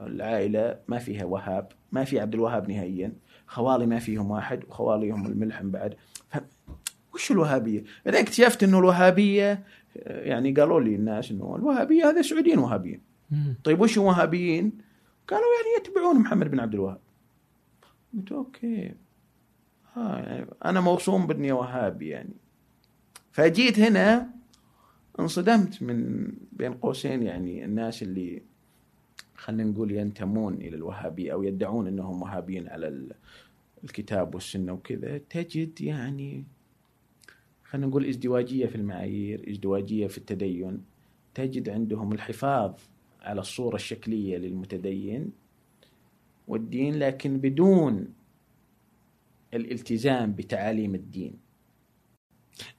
العائلة 0.00 0.78
ما 0.88 0.98
فيها 0.98 1.24
وهاب 1.24 1.68
ما 1.92 2.04
في 2.04 2.20
عبد 2.20 2.34
الوهاب 2.34 2.70
نهائيا 2.70 3.12
خوالي 3.46 3.86
ما 3.86 3.98
فيهم 3.98 4.30
واحد 4.30 4.64
وخواليهم 4.68 5.26
الملحم 5.26 5.70
بعد. 5.70 5.94
وش 7.14 7.30
الوهابية؟ 7.30 7.84
بعدين 8.04 8.20
اكتشفت 8.20 8.62
إنه 8.62 8.78
الوهابية 8.78 9.64
يعني 9.96 10.52
قالوا 10.52 10.80
لي 10.80 10.94
الناس 10.94 11.30
إنه 11.30 11.56
الوهابية 11.56 12.10
هذا 12.10 12.22
سعوديين 12.22 12.58
وهابيين. 12.58 13.00
طيب 13.64 13.80
وش 13.80 13.98
الوهابيين؟ 13.98 14.72
قالوا 15.28 15.44
يعني 15.44 15.86
يتبعون 15.86 16.16
محمد 16.16 16.50
بن 16.50 16.60
عبد 16.60 16.74
الوهاب. 16.74 17.00
قلت 18.14 18.32
أوكي. 18.32 18.94
ها 19.94 20.18
يعني 20.18 20.46
أنا 20.64 20.80
موصوم 20.80 21.26
بإني 21.26 21.52
وهابي 21.52 22.08
يعني. 22.08 22.34
فجيت 23.32 23.78
هنا 23.78 24.30
انصدمت 25.20 25.82
من 25.82 26.28
بين 26.52 26.74
قوسين 26.74 27.22
يعني 27.22 27.64
الناس 27.64 28.02
اللي 28.02 28.42
خلينا 29.36 29.70
نقول 29.70 29.92
ينتمون 29.92 30.54
إلى 30.54 30.76
الوهابية 30.76 31.32
أو 31.32 31.42
يدعون 31.42 31.86
إنهم 31.86 32.22
وهابيين 32.22 32.68
على 32.68 33.08
الكتاب 33.84 34.34
والسنة 34.34 34.72
وكذا. 34.72 35.18
تجد 35.18 35.80
يعني 35.80 36.44
خلينا 37.64 37.86
نقول 37.86 38.06
ازدواجية 38.06 38.66
في 38.66 38.74
المعايير، 38.74 39.50
ازدواجية 39.50 40.06
في 40.06 40.18
التدين، 40.18 40.84
تجد 41.34 41.68
عندهم 41.68 42.12
الحفاظ 42.12 42.72
على 43.20 43.40
الصورة 43.40 43.74
الشكلية 43.74 44.38
للمتدين 44.38 45.32
والدين 46.48 46.98
لكن 46.98 47.38
بدون 47.38 48.08
الالتزام 49.54 50.32
بتعاليم 50.32 50.94
الدين. 50.94 51.38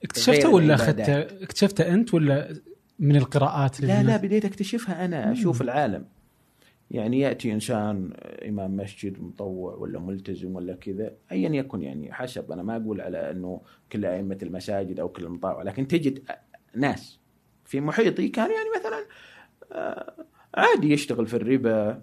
اكتشفته 0.04 0.50
ولا 0.50 0.74
اخذته 0.74 1.20
اكتشفته 1.20 1.94
أنت 1.94 2.14
ولا 2.14 2.60
من 2.98 3.16
القراءات 3.16 3.80
لا 3.80 4.02
لا 4.02 4.16
بديت 4.16 4.44
أكتشفها 4.44 5.04
أنا. 5.04 5.32
أشوف 5.32 5.62
العالم. 5.62 6.06
يعني 6.90 7.20
يأتي 7.20 7.52
إنسان 7.52 8.12
إمام 8.48 8.76
مسجد 8.76 9.22
مطوع 9.22 9.74
ولا 9.74 9.98
ملتزم 9.98 10.56
ولا 10.56 10.74
كذا 10.74 11.12
ايا 11.32 11.48
يكن 11.48 11.82
يعني 11.82 12.12
حسب. 12.12 12.52
أنا 12.52 12.62
ما 12.62 12.76
أقول 12.76 13.00
على 13.00 13.30
إنه 13.30 13.60
كل 13.92 14.04
أئمة 14.04 14.38
المساجد 14.42 15.00
أو 15.00 15.08
كل 15.08 15.24
المطاوع 15.24 15.62
لكن 15.62 15.88
تجد 15.88 16.22
ناس 16.74 17.18
في 17.64 17.80
محيطي 17.80 18.28
كان 18.28 18.50
يعني 18.50 18.68
مثلا 18.78 19.06
آه، 19.72 20.24
عادي 20.54 20.92
يشتغل 20.92 21.26
في 21.26 21.36
الربا 21.36 22.02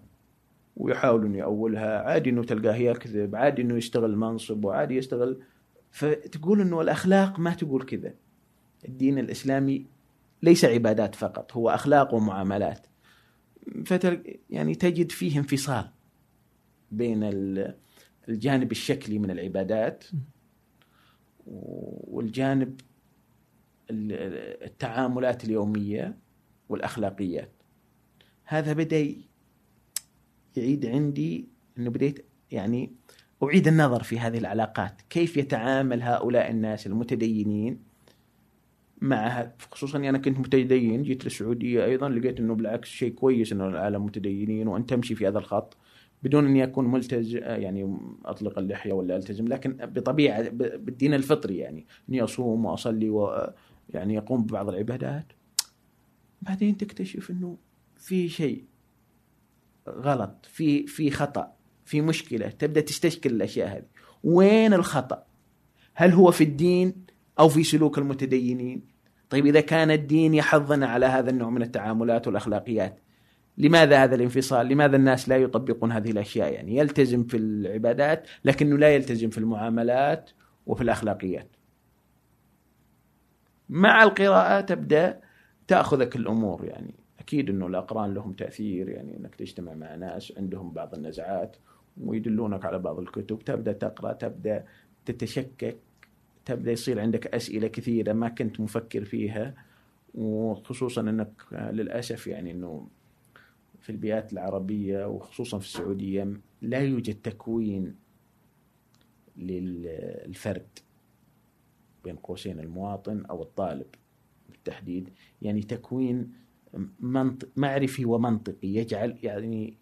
ويحاول 0.77 1.25
إنه 1.25 1.37
يأولها 1.37 1.99
عادي 1.99 2.29
إنه 2.29 2.43
تلقاه 2.43 2.75
يكذب 2.75 3.35
عادي 3.35 3.61
إنه 3.61 3.77
يشتغل 3.77 4.17
منصب 4.17 4.65
وعادي 4.65 4.97
يشتغل. 4.97 5.43
فتقول 5.91 6.61
إنه 6.61 6.81
الأخلاق 6.81 7.39
ما 7.39 7.53
تقول 7.53 7.83
كذا. 7.83 8.13
الدين 8.87 9.19
الإسلامي 9.19 9.85
ليس 10.43 10.65
عبادات 10.65 11.15
فقط 11.15 11.53
هو 11.53 11.69
أخلاق 11.69 12.13
ومعاملات. 12.13 12.87
فتل 13.85 14.37
يعني 14.49 14.75
تجد 14.75 15.11
فيه 15.11 15.39
انفصال 15.39 15.89
بين 16.91 17.19
الجانب 18.29 18.71
الشكلي 18.71 19.19
من 19.19 19.31
العبادات 19.31 20.03
والجانب 21.47 22.81
التعاملات 23.91 25.43
اليومية 25.43 26.17
والأخلاقيات. 26.69 27.51
هذا 28.43 28.73
بدأ 28.73 29.15
يعيد 30.57 30.85
عندي 30.85 31.47
إنه 31.77 31.89
بديت 31.89 32.25
يعني 32.51 32.91
أعيد 33.43 33.67
النظر 33.67 34.03
في 34.03 34.19
هذه 34.19 34.37
العلاقات، 34.37 35.01
كيف 35.09 35.37
يتعامل 35.37 36.01
هؤلاء 36.01 36.51
الناس 36.51 36.87
المتدينين 36.87 37.92
مع 39.03 39.51
خصوصا 39.71 39.97
أنا 39.97 40.17
كنت 40.17 40.39
متدين 40.39 41.03
جيت 41.03 41.25
للسعودية 41.25 41.85
أيضا 41.85 42.09
لقيت 42.09 42.39
إنه 42.39 42.55
بالعكس 42.55 42.87
شيء 42.87 43.13
كويس 43.13 43.51
إنه 43.51 43.67
العالم 43.67 44.05
متدينين 44.05 44.67
وأن 44.67 44.85
تمشي 44.85 45.15
في 45.15 45.27
هذا 45.27 45.37
الخط 45.37 45.77
بدون 46.23 46.45
اني 46.45 46.63
اكون 46.63 46.91
ملتزم 46.91 47.37
يعني 47.37 47.97
أطلق 48.25 48.59
اللحية 48.59 48.93
ولا 48.93 49.15
ألتزم 49.15 49.47
لكن 49.47 49.73
بطبيعة 49.73 50.49
بالدين 50.49 51.13
الفطري 51.13 51.57
يعني 51.57 51.85
أني 52.09 52.23
أصوم 52.23 52.65
وأصلي 52.65 53.09
ويعني 53.09 54.17
أقوم 54.17 54.43
ببعض 54.43 54.69
العبادات. 54.69 55.25
بعدين 56.41 56.77
تكتشف 56.77 57.31
إنه 57.31 57.57
في 57.97 58.29
شيء 58.29 58.63
غلط 59.89 60.45
في 60.45 60.87
في 60.87 61.11
خطأ 61.11 61.53
في 61.85 62.01
مشكلة 62.01 62.47
تبدأ 62.47 62.81
تستشكل 62.81 63.29
الأشياء 63.29 63.77
هذه. 63.77 63.85
وين 64.23 64.73
الخطأ؟ 64.73 65.25
هل 65.93 66.11
هو 66.11 66.31
في 66.31 66.43
الدين 66.43 67.05
أو 67.39 67.49
في 67.49 67.63
سلوك 67.63 67.97
المتدينين؟ 67.97 68.92
طيب 69.33 69.45
إذا 69.45 69.61
كان 69.61 69.91
الدين 69.91 70.33
يحضنا 70.33 70.87
على 70.87 71.05
هذا 71.05 71.29
النوع 71.29 71.49
من 71.49 71.61
التعاملات 71.61 72.27
والأخلاقيات 72.27 72.99
لماذا 73.57 74.03
هذا 74.03 74.15
الانفصال؟ 74.15 74.67
لماذا 74.67 74.95
الناس 74.95 75.29
لا 75.29 75.37
يطبقون 75.37 75.91
هذه 75.91 76.11
الأشياء؟ 76.11 76.53
يعني 76.53 76.77
يلتزم 76.77 77.23
في 77.23 77.37
العبادات 77.37 78.27
لكنه 78.45 78.77
لا 78.77 78.95
يلتزم 78.95 79.29
في 79.29 79.37
المعاملات 79.37 80.29
وفي 80.65 80.83
الأخلاقيات. 80.83 81.47
مع 83.69 84.03
القراءة 84.03 84.61
تبدأ 84.61 85.19
تأخذك 85.67 86.15
الأمور 86.15 86.65
يعني 86.65 86.95
أكيد 87.19 87.49
إنه 87.49 87.67
الأقران 87.67 88.13
لهم 88.13 88.33
تأثير 88.33 88.89
يعني 88.89 89.17
إنك 89.17 89.35
تجتمع 89.35 89.73
مع 89.73 89.95
ناس 89.95 90.33
عندهم 90.37 90.71
بعض 90.71 90.95
النزعات 90.95 91.55
ويدلونك 92.01 92.65
على 92.65 92.79
بعض 92.79 92.99
الكتب 92.99 93.39
تبدأ 93.39 93.73
تقرأ 93.73 94.13
تبدأ 94.13 94.65
تتشكك 95.05 95.77
تبدأ 96.45 96.71
يصير 96.71 96.99
عندك 96.99 97.27
أسئلة 97.27 97.67
كثيرة 97.67 98.13
ما 98.13 98.29
كنت 98.29 98.59
مفكر 98.59 99.05
فيها 99.05 99.55
وخصوصا 100.15 101.01
إنك 101.01 101.31
للأسف 101.51 102.27
يعني 102.27 102.51
إنه 102.51 102.87
في 103.79 103.89
البيئات 103.89 104.33
العربية 104.33 105.07
وخصوصا 105.07 105.59
في 105.59 105.65
السعودية 105.65 106.41
لا 106.61 106.79
يوجد 106.79 107.15
تكوين 107.15 107.95
للفرد 109.37 110.67
بين 112.03 112.15
قوسين 112.15 112.59
المواطن 112.59 113.25
أو 113.25 113.41
الطالب 113.41 113.87
بالتحديد. 114.49 115.09
يعني 115.41 115.61
تكوين 115.61 116.31
منطق 116.99 117.49
معرفي 117.55 118.05
ومنطقي 118.05 118.67
يجعل 118.67 119.17
يعني 119.23 119.77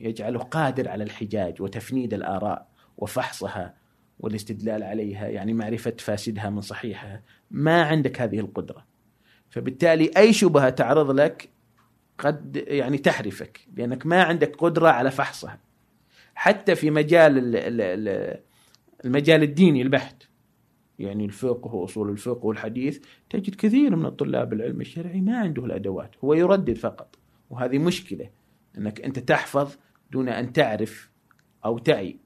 يجعله 0.00 0.38
قادر 0.38 0.88
على 0.88 1.04
الحجاج 1.04 1.62
وتفنيد 1.62 2.14
الآراء 2.14 2.68
وفحصها 2.98 3.74
والاستدلال 4.20 4.82
عليها 4.82 5.28
يعني 5.28 5.52
معرفة 5.52 5.94
فاسدها 5.98 6.50
من 6.50 6.60
صحيحها. 6.60 7.22
ما 7.50 7.82
عندك 7.82 8.20
هذه 8.20 8.40
القدرة. 8.40 8.84
فبالتالي 9.50 10.10
أي 10.16 10.32
شبهة 10.32 10.70
تعرض 10.70 11.10
لك 11.10 11.48
قد 12.18 12.64
يعني 12.66 12.98
تحرفك 12.98 13.60
لأنك 13.76 14.06
ما 14.06 14.22
عندك 14.22 14.56
قدرة 14.56 14.88
على 14.88 15.10
فحصها. 15.10 15.58
حتى 16.34 16.74
في 16.74 16.90
مجال 16.90 17.56
المجال 19.04 19.42
الديني 19.42 19.82
البحت 19.82 20.22
يعني 20.98 21.24
الفقه 21.24 21.74
وأصول 21.74 22.10
الفقه 22.10 22.46
والحديث 22.46 23.00
تجد 23.30 23.54
كثير 23.54 23.96
من 23.96 24.06
الطلاب 24.06 24.52
العلم 24.52 24.80
الشرعي 24.80 25.20
ما 25.20 25.38
عنده 25.38 25.64
الأدوات 25.64 26.10
هو 26.24 26.34
يردد 26.34 26.76
فقط. 26.76 27.18
وهذه 27.50 27.78
مشكلة 27.78 28.30
أنك 28.78 29.00
أنت 29.00 29.18
تحفظ 29.18 29.76
دون 30.10 30.28
أن 30.28 30.52
تعرف 30.52 31.10
أو 31.64 31.78
تعي. 31.78 32.16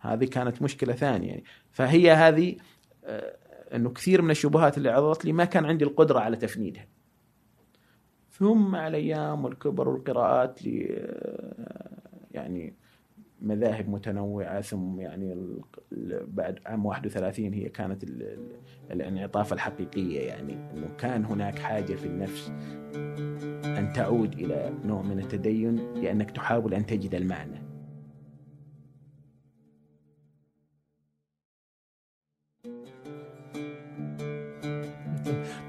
هذه 0.00 0.24
كانت 0.24 0.62
مشكلة 0.62 0.92
ثانية. 0.92 1.42
فهي 1.70 2.12
هذه 2.12 2.56
آه، 3.04 3.36
إنه 3.74 3.90
كثير 3.90 4.22
من 4.22 4.30
الشبهات 4.30 4.78
اللي 4.78 4.90
عرضت 4.90 5.24
لي 5.24 5.32
ما 5.32 5.44
كان 5.44 5.64
عندي 5.64 5.84
القدرة 5.84 6.18
على 6.20 6.36
تفنيدها. 6.36 6.86
ثم 8.30 8.70
مع 8.70 8.88
الأيام 8.88 9.44
والكبر 9.44 9.88
والقراءات 9.88 10.66
ل 10.66 10.86
آه، 10.90 12.02
يعني 12.30 12.74
مذاهب 13.40 13.88
متنوعة 13.88 14.60
ثم 14.60 15.00
يعني 15.00 15.56
بعد 16.26 16.58
عام 16.66 16.86
31 16.86 17.52
هي 17.52 17.68
كانت 17.68 18.04
الانعطاف 18.90 19.52
الحقيقية. 19.52 20.20
يعني 20.20 20.52
أنه 20.52 20.88
كان 20.98 21.24
هناك 21.24 21.58
حاجة 21.58 21.94
في 21.94 22.06
النفس 22.06 22.52
أن 23.78 23.92
تعود 23.94 24.32
إلى 24.32 24.72
نوع 24.84 25.02
من 25.02 25.18
التدين 25.18 25.76
لأنك 25.94 26.30
تحاول 26.30 26.74
أن 26.74 26.86
تجد 26.86 27.14
المعنى. 27.14 27.67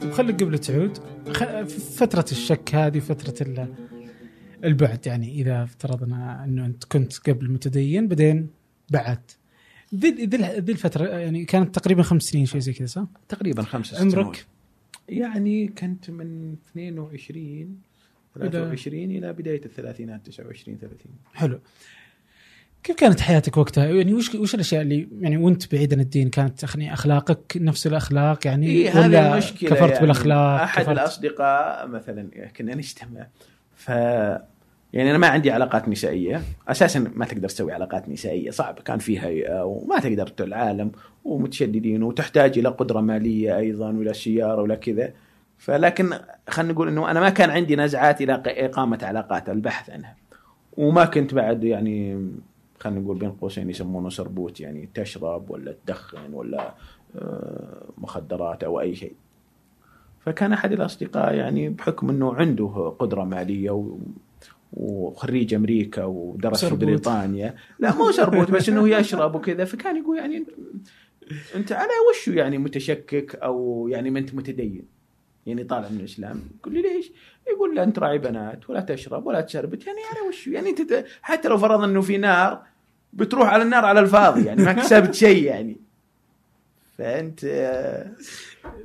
طيب 0.09 0.17
خليك 0.17 0.43
قبل 0.43 0.57
تعود. 0.57 0.97
فترة 1.67 2.25
الشك 2.31 2.75
هذه 2.75 2.99
فترة 2.99 3.67
البعد 4.63 5.07
يعني 5.07 5.31
إذا 5.31 5.63
افترضنا 5.63 6.43
إنه 6.43 6.65
أنت 6.65 6.83
كنت 6.83 7.29
قبل 7.29 7.51
متدين 7.51 8.07
بعدين 8.07 8.49
بعدت 8.89 9.37
ذي 9.95 10.09
ذي 10.09 10.71
الفترة 10.71 11.07
يعني 11.07 11.45
كانت 11.45 11.75
تقريبا 11.75 12.03
خمس 12.03 12.23
سنين 12.23 12.45
شيء 12.45 12.61
زي 12.61 12.73
كذا 12.73 12.87
صح؟ 12.87 13.05
تقريبا 13.27 13.63
خمس 13.63 13.87
سنين 13.87 14.15
عمرك؟ 14.15 14.45
يعني 15.09 15.67
كنت 15.67 16.09
من 16.09 16.55
22 16.71 17.77
23 18.35 19.03
إلى 19.03 19.33
بداية 19.33 19.65
الثلاثينات 19.65 20.25
29 20.25 20.77
30 20.77 20.97
حلو. 21.33 21.59
كيف 22.83 22.95
كانت 22.95 23.19
حياتك 23.19 23.57
وقتها؟ 23.57 23.85
يعني 23.85 24.13
وش 24.13 24.35
وش 24.35 24.55
الأشياء 24.55 24.81
اللي 24.81 25.07
يعني 25.21 25.37
وأنت 25.37 25.75
بعيد 25.75 25.93
عن 25.93 25.99
الدين 25.99 26.29
كانت 26.29 26.63
يعني 26.63 26.93
أخلاقك 26.93 27.53
نفس 27.55 27.87
الأخلاق 27.87 28.47
يعني 28.47 28.67
إيه 28.67 28.99
ولا 28.99 29.33
المشكلة 29.33 29.69
كفرت 29.69 29.89
يعني. 29.89 30.01
بالأخلاق؟ 30.01 30.61
أحد 30.61 30.83
كفرت؟ 30.83 30.97
الأصدقاء 30.97 31.87
مثلا 31.87 32.29
كنا 32.57 32.75
نجتمع. 32.75 33.27
ف 33.75 33.89
يعني 34.93 35.09
أنا 35.09 35.17
ما 35.17 35.27
عندي 35.27 35.51
علاقات 35.51 35.89
نسائية. 35.89 36.41
أساسا 36.67 37.11
ما 37.15 37.25
تقدر 37.25 37.49
تسوي 37.49 37.73
علاقات 37.73 38.09
نسائية. 38.09 38.51
صعب. 38.51 38.79
كان 38.79 38.99
في 38.99 39.19
هيئه 39.19 39.63
وما 39.63 39.99
تقدر 39.99 40.31
العالم 40.39 40.91
ومتشددين 41.25 42.03
وتحتاج 42.03 42.57
إلى 42.57 42.69
قدرة 42.69 43.01
مالية 43.01 43.57
أيضا 43.57 43.89
ولا 43.89 44.13
سياره 44.13 44.61
ولا 44.61 44.75
كذا. 44.75 45.13
فلكن 45.57 46.13
خلينا 46.49 46.73
نقول 46.73 46.87
إنه 46.87 47.11
أنا 47.11 47.19
ما 47.19 47.29
كان 47.29 47.49
عندي 47.49 47.75
نزعات 47.75 48.21
إلى 48.21 48.43
إقامة 48.45 48.99
علاقات 49.01 49.49
البحث 49.49 49.89
عنها. 49.89 50.15
وما 50.77 51.05
كنت 51.05 51.33
بعد 51.33 51.63
يعني 51.63 52.27
خلينا 52.79 52.99
نقول 52.99 53.17
بين 53.17 53.31
قوسين 53.31 53.69
يسمونه 53.69 54.09
سربوت 54.09 54.59
يعني 54.59 54.89
تشرب 54.93 55.49
ولا 55.49 55.75
تدخن 55.85 56.33
ولا 56.33 56.73
آه، 57.15 57.83
مخدرات 57.97 58.63
أو 58.63 58.81
أي 58.81 58.95
شيء. 58.95 59.13
فكان 60.19 60.53
أحد 60.53 60.71
الأصدقاء 60.71 61.33
يعني 61.33 61.69
بحكم 61.69 62.09
إنه 62.09 62.33
عنده 62.33 62.95
قدرة 62.99 63.23
مالية 63.23 63.97
وخريج 64.73 65.53
أمريكا 65.53 66.03
ودرس 66.03 66.65
في 66.65 66.75
بريطانيا. 66.75 67.55
لا 67.79 67.95
مو 67.95 68.11
سربوت 68.11 68.51
بس 68.51 68.69
إنه 68.69 68.89
يشرب 68.89 69.35
وكذا. 69.35 69.65
فكان 69.65 69.97
يقول 69.97 70.17
يعني 70.17 70.45
أنت 71.55 71.71
على 71.71 71.91
وشو 72.09 72.31
يعني 72.31 72.57
متشكك 72.57 73.35
أو 73.35 73.87
يعني 73.91 74.09
ما 74.09 74.19
أنت 74.19 74.35
متدين؟ 74.35 74.83
يعني 75.45 75.63
طالع 75.63 75.89
من 75.89 75.99
الإسلام. 75.99 76.41
يقول 76.59 76.73
لي 76.73 76.81
ليش؟ 76.81 77.11
يقول 77.47 77.75
لا 77.75 77.83
أنت 77.83 77.99
راعي 77.99 78.17
بنات 78.17 78.69
ولا 78.69 78.81
تشرب 78.81 79.25
ولا 79.27 79.41
تشربت. 79.41 79.87
يعني 79.87 79.99
على 79.99 80.27
وشو 80.27 80.51
يعني 80.51 80.69
أنت 80.69 81.05
حتى 81.21 81.47
لو 81.47 81.57
فرضنا 81.57 81.85
إنه 81.85 82.01
في 82.01 82.17
نار 82.17 82.61
بتروح 83.13 83.49
على 83.49 83.63
النار 83.63 83.85
على 83.85 83.99
الفاضي 83.99 84.45
يعني 84.45 84.63
ما 84.63 84.73
كسبت 84.73 85.13
شيء 85.13 85.43
يعني. 85.43 85.77
فأنت 86.97 87.45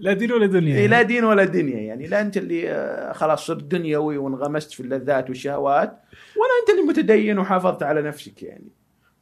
لا 0.00 0.12
دين 0.12 0.32
ولا 0.32 0.46
دنيا 0.46 0.76
إيه 0.76 0.86
لا 0.86 1.02
دين 1.02 1.24
ولا 1.24 1.44
دنيا 1.44 1.80
يعني. 1.80 2.06
لا 2.06 2.20
أنت 2.20 2.36
اللي 2.36 2.70
آه، 2.70 3.12
خلاص 3.12 3.46
صرت 3.46 3.64
دنيوي 3.64 4.18
وانغمست 4.18 4.72
في 4.72 4.80
اللذات 4.80 5.28
والشهوات 5.28 5.90
ولا 6.12 6.50
أنت 6.60 6.70
اللي 6.70 6.82
متدين 6.82 7.38
وحافظت 7.38 7.82
على 7.82 8.02
نفسك 8.02 8.42
يعني. 8.42 8.68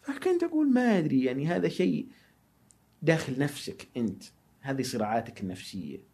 فكنت 0.02 0.42
أقول 0.42 0.72
ما 0.72 0.98
أدري 0.98 1.24
يعني 1.24 1.46
هذا 1.46 1.68
شيء 1.68 2.06
داخل 3.02 3.38
نفسك 3.38 3.88
أنت. 3.96 4.22
هذه 4.60 4.82
صراعاتك 4.82 5.40
النفسية. 5.40 6.12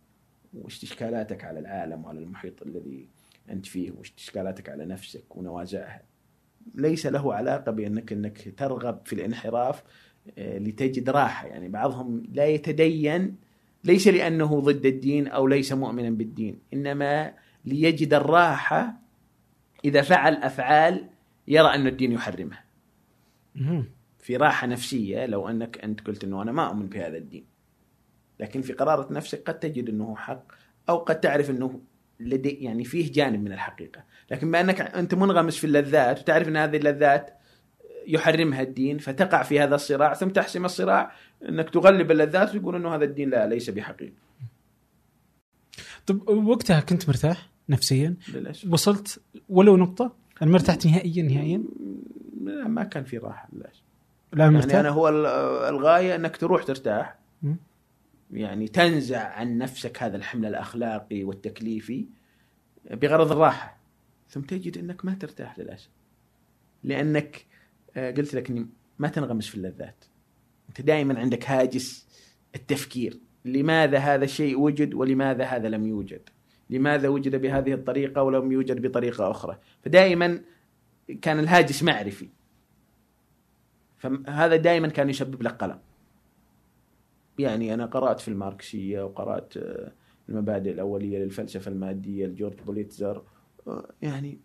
واستشكالاتك 0.54 1.44
على 1.44 1.58
العالم 1.58 2.04
وعلى 2.04 2.18
المحيط 2.18 2.62
الذي 2.62 3.08
أنت 3.50 3.66
فيه 3.66 3.90
واستشكالاتك 3.90 4.68
على 4.68 4.84
نفسك 4.84 5.36
ونوازعها 5.36 6.02
ليس 6.74 7.06
له 7.06 7.34
علاقة 7.34 7.72
بانك 7.72 8.12
أنك 8.12 8.54
ترغب 8.56 9.00
في 9.04 9.12
الانحراف 9.12 9.82
آه، 10.38 10.58
لتجد 10.58 11.10
راحة. 11.10 11.46
يعني 11.48 11.68
بعضهم 11.68 12.22
لا 12.32 12.46
يتدين 12.46 13.36
ليس 13.84 14.08
لأنه 14.08 14.60
ضد 14.60 14.86
الدين 14.86 15.28
أو 15.28 15.46
ليس 15.46 15.72
مؤمنا 15.72 16.10
بالدين 16.10 16.58
إنما 16.74 17.34
ليجد 17.64 18.14
الراحة 18.14 19.00
إذا 19.84 20.02
فعل 20.02 20.34
أفعال 20.34 21.08
يرى 21.48 21.74
أن 21.74 21.86
الدين 21.86 22.12
يحرمها. 22.12 22.64
في 24.18 24.36
راحة 24.36 24.66
نفسية 24.66 25.26
لو 25.26 25.48
أنك 25.48 25.84
أنت 25.84 26.06
قلت 26.06 26.24
إنه 26.24 26.42
أنا 26.42 26.52
ما 26.52 26.66
أؤمن 26.66 26.86
بهذا 26.88 27.16
الدين. 27.16 27.44
لكن 28.40 28.60
في 28.60 28.72
قرارة 28.72 29.12
نفسك 29.12 29.42
قد 29.42 29.58
تجد 29.58 29.88
إنه 29.88 30.16
حق 30.16 30.44
أو 30.88 30.96
قد 30.96 31.20
تعرف 31.20 31.50
إنه 31.50 31.80
لدي 32.20 32.50
يعني 32.50 32.84
فيه 32.84 33.12
جانب 33.12 33.44
من 33.44 33.52
الحقيقة 33.52 34.04
لكن 34.30 34.50
بانك 34.50 34.80
أنت 34.80 35.14
منغمس 35.14 35.56
في 35.56 35.64
اللذات 35.66 36.20
وتعرف 36.20 36.48
أن 36.48 36.56
هذه 36.56 36.76
اللذات 36.76 37.38
يحرمها 38.06 38.62
الدين 38.62 38.98
فتقع 38.98 39.42
في 39.42 39.60
هذا 39.60 39.74
الصراع 39.74 40.14
ثم 40.14 40.28
تحسم 40.28 40.64
الصراع 40.64 41.12
أنك 41.48 41.70
تغلب 41.70 42.10
اللذات 42.10 42.54
ويقول 42.54 42.76
أنه 42.76 42.94
هذا 42.94 43.04
الدين 43.04 43.30
لا 43.30 43.46
ليس 43.46 43.70
بحقيقي. 43.70 44.12
طب 46.06 46.28
وقتها 46.28 46.80
كنت 46.80 47.08
مرتاح 47.08 47.48
نفسيا؟ 47.68 48.14
للأسف 48.34 48.72
وصلت 48.72 49.20
ولو 49.48 49.76
نقطة؟ 49.76 50.16
أنا 50.42 50.50
ما 50.50 50.56
ارتحت 50.56 50.86
نهائيا 50.86 51.22
نهائيا؟ 51.22 51.62
لا 52.44 52.68
ما 52.68 52.84
كان 52.84 53.04
في 53.04 53.18
راحة 53.18 53.48
للأسف. 53.52 53.82
لا 54.32 54.50
مرتاح؟ 54.50 54.74
يعني 54.74 54.80
أنا 54.80 54.88
هو 54.88 55.08
الغاية 55.68 56.14
أنك 56.14 56.36
تروح 56.36 56.64
ترتاح 56.64 57.18
يعني 58.30 58.68
تنزع 58.68 59.28
عن 59.28 59.58
نفسك 59.58 60.02
هذا 60.02 60.16
الحمل 60.16 60.46
الأخلاقي 60.46 61.24
والتكليفي 61.24 62.06
بغرض 62.90 63.32
الراحة. 63.32 63.78
ثم 64.28 64.40
تجد 64.40 64.78
إنك 64.78 65.04
ما 65.04 65.14
ترتاح 65.14 65.58
للأسف. 65.58 65.88
لأنك 66.84 67.46
آه، 67.96 68.10
قلت 68.10 68.34
لك 68.34 68.50
إني 68.50 68.66
ما 68.98 69.08
تنغمس 69.08 69.46
في 69.46 69.54
اللذات. 69.54 70.04
أنت 70.68 70.80
دائما 70.80 71.20
عندك 71.20 71.50
هاجس 71.50 72.08
التفكير. 72.54 73.18
لماذا 73.44 73.98
هذا 73.98 74.24
الشيء 74.24 74.58
وجد 74.58 74.94
ولماذا 74.94 75.44
هذا 75.44 75.68
لم 75.68 75.86
يوجد؟ 75.86 76.20
لماذا 76.70 77.08
وجد 77.08 77.36
بهذه 77.36 77.72
الطريقة 77.74 78.22
ولم 78.22 78.52
يوجد 78.52 78.86
بطريقة 78.86 79.30
أخرى؟ 79.30 79.58
فدائما 79.84 80.40
كان 81.22 81.38
الهاجس 81.38 81.82
معرفي. 81.82 82.28
فهذا 83.98 84.56
دائما 84.56 84.88
كان 84.88 85.10
يسبب 85.10 85.42
لك 85.42 85.52
قلق. 85.52 85.80
يعني 87.38 87.74
أنا 87.74 87.86
قرأت 87.86 88.20
في 88.20 88.28
الماركسية 88.28 89.02
وقرأت 89.02 89.56
آه، 89.56 89.92
المبادئ 90.28 90.70
الأولية 90.70 91.18
للفلسفة 91.18 91.70
المادية 91.70 92.26
لجورج 92.26 92.60
بوليتزر. 92.60 93.22
آه، 93.66 93.90
يعني 94.02 94.38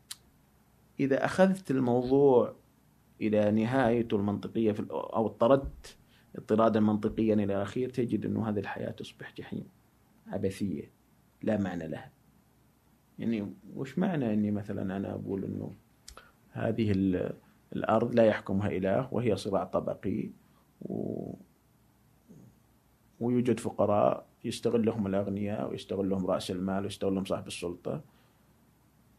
إذا 0.99 1.25
أخذت 1.25 1.71
الموضوع 1.71 2.56
إلى 3.21 3.51
نهايته 3.51 4.17
المنطقية 4.17 4.71
في 4.71 4.86
أو 4.91 5.25
اضطردت 5.25 5.97
اضطرادا 6.36 6.79
منطقيا 6.79 7.34
إلى 7.34 7.43
الاخير 7.43 7.89
تجد 7.89 8.25
إنه 8.25 8.49
هذه 8.49 8.60
الحياة 8.60 8.91
تصبح 8.91 9.34
جحيم 9.38 9.67
عبثية 10.27 10.91
لا 11.43 11.58
معنى 11.58 11.88
لها. 11.88 12.12
يعني 13.19 13.53
وش 13.75 13.99
معنى 13.99 14.34
إني 14.34 14.51
مثلا 14.51 14.97
أنا 14.97 15.12
أقول 15.12 15.43
إنه 15.43 15.71
هذه 16.51 16.91
الأرض 17.75 18.15
لا 18.15 18.25
يحكمها 18.25 18.67
إله 18.67 19.08
وهي 19.12 19.36
صراع 19.36 19.63
طبقي 19.63 20.29
و 20.82 21.34
ويوجد 23.19 23.60
فقراء 23.60 24.26
يستغلهم 24.43 25.08
الأغنياء 25.08 25.69
ويستغلهم 25.69 26.26
رأس 26.26 26.52
المال 26.52 26.84
ويستغلهم 26.84 27.26
صاحب 27.26 27.47
السلطة. 27.47 28.02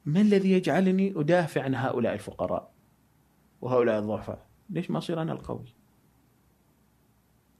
ما 0.05 0.21
الذي 0.21 0.53
يجعلني 0.53 1.13
أدافع 1.17 1.63
عن 1.63 1.75
هؤلاء 1.75 2.15
الفقراء 2.15 2.71
وهؤلاء 3.61 3.99
الضعفاء؟ 3.99 4.47
ليش 4.71 4.91
ما 4.91 4.99
أصير 4.99 5.23
أنا 5.23 5.33
القوي؟ 5.33 5.75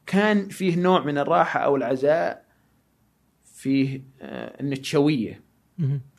كان 0.07 0.49
فيه 0.49 0.77
نوع 0.83 1.05
من 1.05 1.19
الراحة 1.19 1.61
أو 1.61 1.77
العزاء 1.77 2.45
فيه 3.45 4.03
النتشويه 4.61 5.45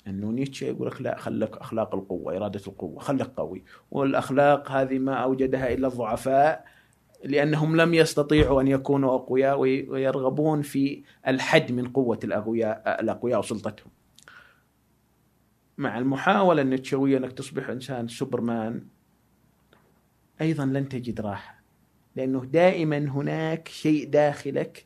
إنه 0.08 0.32
نيتشه 0.32 0.66
يقول 0.66 0.88
لك 0.88 1.02
لا 1.02 1.18
خلك 1.18 1.58
أخلاق 1.58 1.96
القوة 1.96 2.38
إرادة 2.38 2.62
القوة 2.68 3.00
خلك 3.00 3.28
قوي. 3.38 3.64
والأخلاق 3.92 4.72
هذه 4.72 5.00
ما 5.00 5.14
أوجدها 5.14 5.74
إلا 5.74 5.88
الضعفاء 5.88 6.66
لأنهم 7.26 7.76
لم 7.76 7.94
يستطيعوا 7.94 8.62
أن 8.62 8.68
يكونوا 8.68 9.16
أقوياء 9.16 9.60
ويرغبون 9.60 10.62
في 10.62 11.04
الحد 11.28 11.72
من 11.72 11.88
قوة 11.88 12.20
الاقوياء 12.24 13.02
الأقوياء 13.02 13.40
وسلطتهم. 13.40 13.92
مع 15.78 15.98
المحاولة 15.98 16.62
النتشوية 16.62 17.18
أنك 17.18 17.32
تصبح 17.32 17.70
إنسان 17.70 18.08
سوبرمان 18.08 18.88
أيضا 20.42 20.66
لن 20.66 20.90
تجد 20.90 21.22
راحة 21.22 21.62
لأنه 22.16 22.46
دائما 22.46 22.98
هناك 22.98 23.68
شيء 23.68 24.10
داخلك 24.10 24.86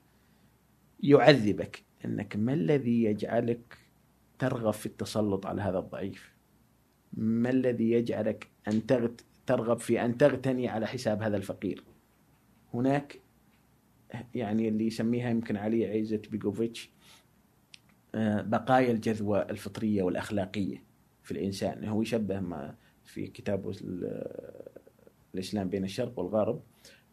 يعذبك 1.04 1.84
إنك 2.06 2.36
ما 2.36 2.54
الذي 2.54 3.04
يجعلك 3.04 3.78
ترغب 4.39 4.73
في 4.73 4.86
التسلط 4.86 5.45
على 5.45 5.62
هذا 5.62 5.80
الضعيف؟ 5.80 6.34
ما 7.13 7.49
الذي 7.49 7.91
يجعلك 7.91 8.47
أن 8.67 8.82
ترغب 9.45 9.80
في 9.80 10.06
أن 10.06 10.17
تغتني 10.17 10.67
على 10.67 10.88
حساب 10.88 11.23
هذا 11.23 11.38
الفقير؟ 11.38 11.84
هناك 12.73 13.19
يعني 14.36 14.67
اللي 14.67 14.88
يسميها 14.88 15.29
يمكن 15.29 15.58
علي 15.58 15.86
عيزت 15.86 16.29
بيجوفيتش 16.29 16.89
آه، 18.15 18.41
بقايا 18.41 18.91
الجذوة 18.91 19.41
الفطرية 19.41 20.03
والأخلاقية 20.03 20.84
في 21.23 21.32
الإنسان. 21.32 21.86
هو 21.86 22.01
يشبه 22.01 22.39
ما 22.39 22.75
في 23.03 23.27
كتابه 23.27 23.75
الإسلام 25.34 25.69
بين 25.69 25.84
الشرق 25.84 26.19
والغرب 26.19 26.62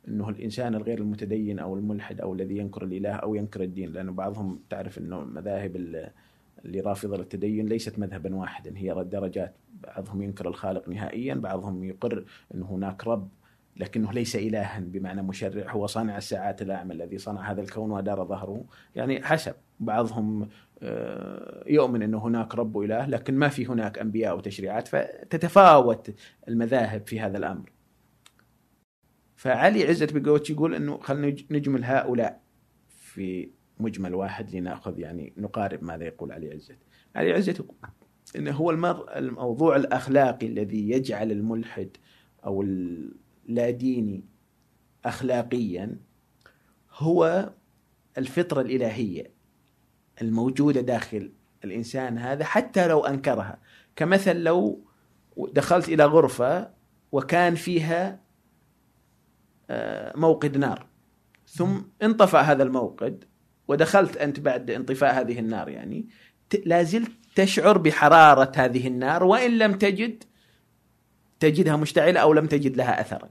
أنه 0.08 0.28
الإنسان 0.28 0.74
الغير 0.74 0.98
المتدين 0.98 1.58
أو 1.58 1.76
الملحد 1.76 2.20
أو 2.20 2.34
الذي 2.34 2.56
ينكر 2.56 2.84
الإله 2.84 3.12
أو 3.12 3.34
ينكر 3.34 3.62
الدين. 3.62 3.92
لأنه 3.92 4.12
بعضهم 4.12 4.60
تعرف 4.70 4.98
أنه 4.98 5.20
مذاهب 5.20 5.76
اللي 5.76 6.80
رافضة 6.80 7.16
للتدين 7.16 7.66
ليست 7.66 7.98
مذهبا 7.98 8.34
واحدا 8.34 8.78
هي 8.78 9.04
درجات. 9.04 9.54
بعضهم 9.82 10.22
ينكر 10.22 10.48
الخالق 10.48 10.88
نهائيا 10.88 11.34
بعضهم 11.34 11.84
يقر 11.84 12.24
أن 12.54 12.62
هناك 12.62 13.06
رب 13.06 13.28
لكنه 13.76 14.12
ليس 14.12 14.36
إلها 14.36 14.80
بمعنى 14.80 15.22
مشرع 15.22 15.72
هو 15.72 15.86
صانع 15.86 16.16
الساعات 16.16 16.62
الأعمى 16.62 16.94
الذي 16.94 17.18
صنع 17.18 17.50
هذا 17.50 17.60
الكون 17.60 17.90
ودار 17.90 18.24
ظهره. 18.24 18.64
يعني 18.94 19.24
حسب 19.24 19.54
بعضهم 19.80 20.48
آه، 20.82 21.64
يؤمن 21.66 22.02
أنه 22.02 22.18
هناك 22.18 22.54
رب 22.54 22.78
إله 22.78 23.06
لكن 23.06 23.34
ما 23.34 23.48
في 23.48 23.66
هناك 23.66 23.98
أنبياء 23.98 24.36
وتشريعات 24.36 24.88
فتتفاوت 24.88 26.10
المذاهب 26.48 27.06
في 27.06 27.20
هذا 27.20 27.38
الأمر. 27.38 27.72
فعلي 29.36 29.84
عزت 29.84 30.16
بقوتش 30.16 30.50
يقول 30.50 30.74
أنه 30.74 30.98
خلينا 30.98 31.36
نجمل 31.50 31.84
هؤلاء 31.84 32.42
في 32.88 33.50
مجمل 33.80 34.14
واحد 34.14 34.56
لنأخذ 34.56 34.98
يعني 34.98 35.32
نقارب 35.36 35.84
ماذا 35.84 36.04
يقول 36.04 36.32
علي 36.32 36.52
عزت. 36.52 36.78
علي 37.16 37.32
عزت 37.32 37.66
انه 38.36 38.50
هو 38.50 38.70
المر 38.70 39.16
الموضوع 39.16 39.76
الأخلاقي 39.76 40.46
الذي 40.46 40.90
يجعل 40.90 41.32
الملحد 41.32 41.96
أو 42.46 42.62
لا 43.46 43.70
ديني 43.70 44.24
اخلاقيا 45.04 45.96
هو 46.92 47.50
الفطرة 48.18 48.60
الإلهية 48.60 49.30
الموجودة 50.22 50.80
داخل 50.80 51.32
الإنسان 51.64 52.18
هذا 52.18 52.44
حتى 52.44 52.88
لو 52.88 53.06
أنكرها. 53.06 53.58
كمثل 53.96 54.36
لو 54.36 54.84
دخلت 55.36 55.88
إلى 55.88 56.04
غرفة 56.04 56.70
وكان 57.12 57.54
فيها 57.54 58.20
آه، 59.70 60.16
موقد 60.16 60.56
نار 60.56 60.86
ثم 61.48 61.76
انطفأ 62.02 62.40
هذا 62.40 62.62
الموقد 62.62 63.24
ودخلت 63.68 64.16
أنت 64.16 64.40
بعد 64.40 64.70
انطفاء 64.70 65.20
هذه 65.20 65.38
النار 65.38 65.68
يعني 65.68 66.08
لا 66.64 66.82
زلت 66.82 67.12
تشعر 67.34 67.78
بحرارة 67.78 68.52
هذه 68.56 68.86
النار 68.86 69.24
وإن 69.24 69.58
لم 69.58 69.72
تجد 69.72 70.24
تجدها 71.40 71.76
مشتعلة 71.76 72.20
أو 72.20 72.32
لم 72.32 72.46
تجد 72.46 72.76
لها 72.76 73.00
أثرا 73.00 73.30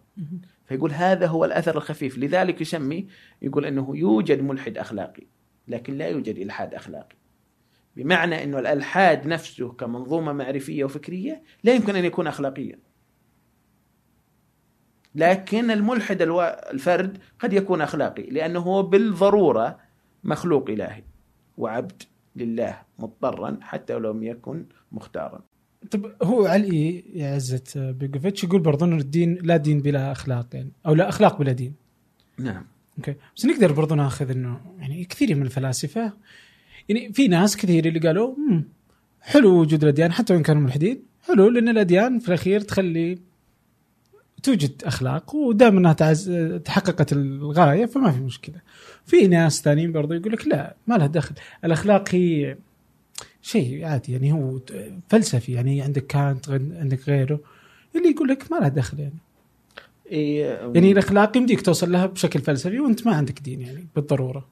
فيقول 0.66 0.92
هذا 0.92 1.28
هو 1.28 1.46
الأثر 1.46 1.78
الخفيف. 1.78 2.18
لذلك 2.18 2.62
يسمي 2.62 3.08
يقول 3.42 3.66
أنه 3.66 3.98
يوجد 3.98 4.42
ملحد 4.42 4.78
أخلاقي 4.78 5.24
لكن 5.68 5.98
لا 5.98 6.08
يوجد 6.08 6.38
إلحاد 6.38 6.74
أخلاقي. 6.74 7.16
بمعنى 7.96 8.44
أنه 8.44 8.60
الألحاد 8.60 9.28
نفسه 9.28 9.72
كمنظومة 9.72 10.34
معرفية 10.34 10.84
وفكرية 10.84 11.44
لا 11.64 11.74
يمكن 11.74 11.96
أن 11.96 12.06
يكون 12.06 12.28
أخلاقيا. 12.28 12.80
لكن 15.16 15.72
الملحد 15.72 16.22
الفرد 16.72 17.18
قد 17.40 17.54
يكون 17.54 17.82
أخلاقي 17.82 18.24
لأنه 18.24 18.60
هو 18.60 18.84
بالضرورة 18.84 19.80
مخلوق 20.24 20.70
إلهي 20.70 21.04
وعبد 21.58 22.04
لله 22.36 22.82
مضطرا 23.00 23.58
حتى 23.62 23.94
لو 23.94 24.12
لم 24.12 24.24
يكن 24.24 24.66
مختارا. 24.92 25.44
طب 25.92 26.12
هو 26.24 26.46
علي 26.46 27.04
يا 27.14 27.36
عزت 27.36 27.78
بيجوفيتش 27.78 28.44
يقول 28.44 28.62
برضه 28.62 28.86
إنه 28.86 28.96
الدين 28.96 29.38
لا 29.42 29.58
دين 29.58 29.82
بلا 29.82 30.12
أخلاق 30.12 30.48
يعني 30.54 30.72
أو 30.86 30.94
لا 30.94 31.10
أخلاق 31.10 31.40
بلا 31.40 31.52
دين. 31.52 31.74
نعم. 32.38 32.66
أوكي. 32.98 33.16
بس 33.38 33.46
نقدر 33.46 33.72
برضه 33.72 33.96
ناخذ 33.96 34.32
إنه 34.32 34.60
يعني 34.80 35.06
كثير 35.06 35.36
من 35.36 35.42
الفلاسفة 35.42 36.14
يعني 36.90 37.14
في 37.14 37.28
ناس 37.28 37.58
كثير 37.58 37.86
اللي 37.86 38.00
قالوا 38.00 38.36
حلو 39.22 39.62
وجود 39.62 39.84
الأديان 39.84 40.12
حتى 40.12 40.34
وإن 40.34 40.44
كانوا 40.44 40.62
ملحدين 40.62 41.04
حلو 41.28 41.50
لأن 41.50 41.70
الأديان 41.70 42.20
في 42.20 42.28
الأخير 42.28 42.62
تخلي 42.62 43.18
توجد 44.44 44.84
أخلاق 44.84 45.36
ودام 45.36 45.78
إنها 45.78 45.94
تعز... 45.94 46.32
تحققت 46.66 47.14
الغاية 47.14 47.86
فما 47.86 48.12
في 48.12 48.20
مشكلة. 48.20 48.56
في 49.06 49.28
ناس 49.28 49.62
ثانيين 49.62 49.92
برضه 49.92 50.16
يقول 50.16 50.34
لك 50.34 50.48
لا 50.48 50.76
ما 50.88 50.96
لها 50.96 51.08
دخل، 51.08 51.36
الأخلاق 51.66 52.16
هي 52.16 52.58
شيء 53.46 53.86
عادي 53.86 54.12
يعني 54.14 54.32
هو 54.32 54.60
فلسفي 55.10 55.52
يعني 55.52 55.82
عندك 55.82 56.08
كانت 56.08 56.50
عندك 56.50 57.10
غيره. 57.10 57.40
اللي 57.96 58.10
يقول 58.10 58.28
لك 58.28 58.52
ما 58.52 58.58
له 58.58 58.68
دخل 58.68 59.00
يعني. 59.00 59.18
إيه 60.12 60.46
يعني 60.46 60.92
الأخلاق 60.92 61.38
يمديك 61.38 61.62
توصل 61.62 61.92
لها 61.92 62.06
بشكل 62.06 62.40
فلسفي 62.40 62.80
وأنت 62.80 63.08
ما 63.08 63.16
عندك 63.16 63.40
دين 63.40 63.62
يعني 63.62 63.88
بالضرورة. 63.96 64.48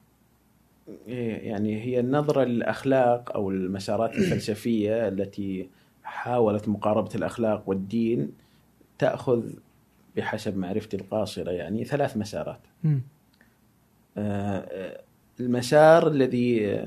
إيه 1.07 1.49
يعني 1.49 1.81
هي 1.81 1.99
النظرة 1.99 2.43
للأخلاق 2.43 3.31
أو 3.35 3.49
المسارات 3.49 4.15
الفلسفية 4.15 4.93
التي 5.07 5.69
حاولت 6.03 6.67
مقاربة 6.67 7.15
الأخلاق 7.15 7.69
والدين 7.69 8.31
تأخذ 8.99 9.43
بحسب 10.17 10.57
معرفتي 10.57 10.97
القاصرة 10.97 11.51
يعني 11.51 11.85
ثلاث 11.85 12.17
مسارات. 12.17 12.61
آه 14.17 15.01
المسار 15.39 16.07
الذي 16.07 16.83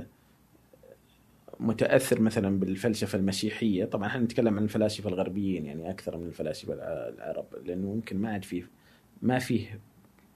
متأثر 1.61 2.21
مثلا 2.21 2.61
بالفلسفة 2.61 3.19
المسيحية. 3.19 3.85
طبعا 3.85 4.07
إحنا 4.07 4.23
نتكلم 4.23 4.57
عن 4.57 4.65
الفلاسفة 4.65 5.09
الغربيين 5.09 5.67
يعني 5.67 5.91
أكثر 5.91 6.17
من 6.17 6.27
الفلاسفة 6.27 6.75
العرب 6.75 7.47
لأنه 7.65 7.93
يمكن 7.93 8.19
ما 8.19 8.33
عاد 8.33 8.45
فيه 8.45 8.71
ما 9.23 9.39
فيه 9.39 9.81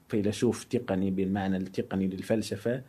فيلسوف 0.09 0.63
تقني 0.63 1.11
بالمعنى 1.11 1.57
التقني 1.57 2.07
للفلسفة 2.07 2.83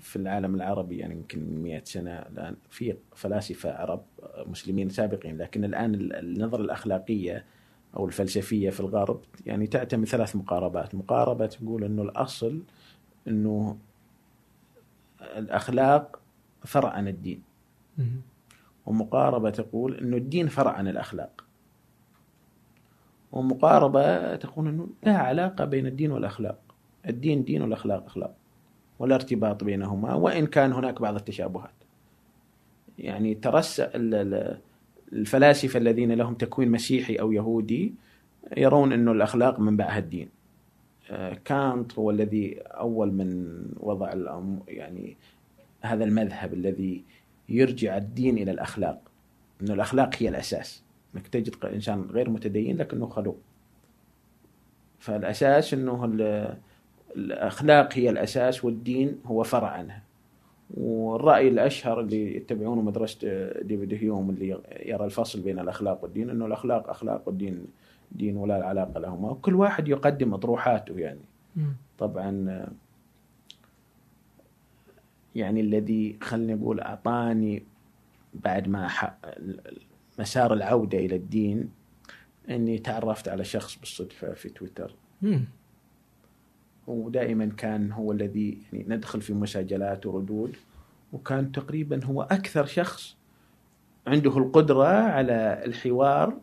في 0.00 0.16
العالم 0.16 0.54
العربي. 0.54 0.98
يعني 0.98 1.14
يمكن 1.14 1.62
100 1.62 1.82
سنة 1.84 2.10
الآن 2.10 2.56
في 2.70 2.96
فلاسفة 3.14 3.72
عرب 3.72 4.02
مسلمين 4.46 4.88
سابقين. 4.88 5.38
لكن 5.38 5.64
الآن 5.64 5.94
النظرة 5.94 6.62
الأخلاقية 6.62 7.44
أو 7.96 8.06
الفلسفية 8.06 8.70
في 8.70 8.80
الغرب 8.80 9.20
يعني 9.46 9.66
تعتمد 9.66 10.06
ثلاث 10.06 10.36
مقاربات، 10.36 10.94
مقاربة 10.94 11.46
تقول 11.46 11.84
إنه 11.84 12.02
الأصل 12.02 12.62
إنه 13.28 13.78
الأخلاق 15.36 16.20
فرع 16.64 16.90
عن 16.90 17.08
الدين. 17.08 17.42
ومقاربة 18.86 19.50
تقول 19.50 19.94
أنه 19.94 20.16
الدين 20.16 20.48
فرع 20.48 20.70
عن 20.70 20.88
الأخلاق. 20.88 21.44
ومقاربة 23.32 24.36
تقول 24.36 24.68
أنه 24.68 24.88
لا 25.02 25.16
علاقة 25.16 25.64
بين 25.64 25.86
الدين 25.86 26.12
والأخلاق. 26.12 26.58
الدين 27.08 27.44
دين 27.44 27.62
والأخلاق 27.62 28.04
أخلاق. 28.04 28.34
ولا 28.98 29.14
ارتباط 29.14 29.64
بينهما 29.64 30.14
وإن 30.14 30.46
كان 30.46 30.72
هناك 30.72 31.02
بعض 31.02 31.14
التشابهات. 31.14 31.74
يعني 32.98 33.34
ترس 33.34 33.82
الفلاسفة 35.12 35.78
الذين 35.78 36.12
لهم 36.12 36.34
تكوين 36.34 36.70
مسيحي 36.70 37.14
أو 37.16 37.32
يهودي 37.32 37.94
يرون 38.56 38.92
أنه 38.92 39.12
الأخلاق 39.12 39.60
منبعها 39.60 39.98
الدين. 39.98 40.28
آه، 41.10 41.34
كانت 41.44 41.98
هو 41.98 42.10
الذي 42.10 42.58
أول 42.60 43.12
من 43.12 43.58
وضع 43.80 44.12
الأم 44.12 44.60
يعني 44.68 45.16
هذا 45.84 46.04
المذهب 46.04 46.54
الذي 46.54 47.02
يرجع 47.48 47.96
الدين 47.96 48.38
إلى 48.38 48.50
الأخلاق. 48.50 49.00
ان 49.62 49.70
الأخلاق 49.70 50.10
هي 50.18 50.28
الأساس. 50.28 50.82
إنك 51.14 51.28
تجد 51.28 51.54
إنسان 51.64 52.02
غير 52.10 52.30
متدين 52.30 52.76
لكنه 52.76 53.06
خلوق. 53.06 53.38
فالأساس 54.98 55.74
إنه 55.74 56.04
الأخلاق 57.16 57.94
هي 57.94 58.10
الأساس 58.10 58.64
والدين 58.64 59.20
هو 59.26 59.42
فرع 59.42 59.68
عنها. 59.68 60.02
والرأي 60.76 61.48
الأشهر 61.48 62.00
اللي 62.00 62.36
يتبعونه 62.36 62.82
مدرسة 62.82 63.18
ديفيد 63.62 63.94
هيوم 63.94 64.30
اللي 64.30 64.58
يرى 64.86 65.04
الفصل 65.04 65.40
بين 65.40 65.58
الأخلاق 65.58 66.02
والدين 66.02 66.30
إنه 66.30 66.46
الأخلاق 66.46 66.90
أخلاق 66.90 67.22
والدين 67.26 67.66
دين 68.12 68.36
ولا 68.36 68.66
علاقة 68.66 69.00
لهما. 69.00 69.30
وكل 69.30 69.54
واحد 69.54 69.88
يقدم 69.88 70.34
اطروحاته 70.34 70.98
يعني. 70.98 71.20
طبعا 71.98 72.66
يعني 75.34 75.60
الذي 75.60 76.18
خلينا 76.22 76.54
نقول 76.54 76.80
أعطاني 76.80 77.62
بعد 78.34 78.68
ما 78.68 78.88
مسار 80.18 80.52
العودة 80.52 80.98
إلى 80.98 81.16
الدين 81.16 81.70
إني 82.50 82.78
تعرفت 82.78 83.28
على 83.28 83.44
شخص 83.44 83.78
بالصدفة 83.78 84.32
في 84.32 84.48
تويتر. 84.48 84.94
ودائما 86.86 87.46
كان 87.46 87.92
هو 87.92 88.12
الذي 88.12 88.58
يعني 88.72 88.84
ندخل 88.88 89.20
في 89.20 89.34
مساجلات 89.34 90.06
وردود 90.06 90.56
وكان 91.12 91.52
تقريبا 91.52 92.04
هو 92.04 92.22
أكثر 92.22 92.66
شخص 92.66 93.16
عنده 94.06 94.38
القدرة 94.38 94.86
على 94.86 95.62
الحوار 95.64 96.38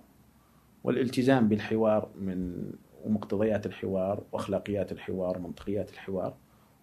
والالتزام 0.84 1.48
بالحوار 1.48 2.10
من 2.22 2.72
ومقتضيات 3.04 3.66
الحوار 3.66 4.24
وأخلاقيات 4.32 4.92
الحوار 4.92 5.38
ومنطقيات 5.38 5.94
الحوار 5.94 6.34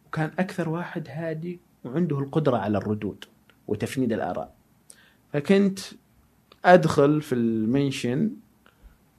وكان 0.06 0.30
أكثر 0.38 0.68
واحد 0.68 1.08
هادي 1.10 1.60
وعنده 1.84 2.18
القدرة 2.18 2.56
على 2.56 2.78
الردود 2.78 3.24
وتفنيد 3.68 4.12
الآراء. 4.12 4.54
فكنت 5.32 5.78
أدخل 6.64 7.22
في 7.22 7.34
المنشن 7.34 8.30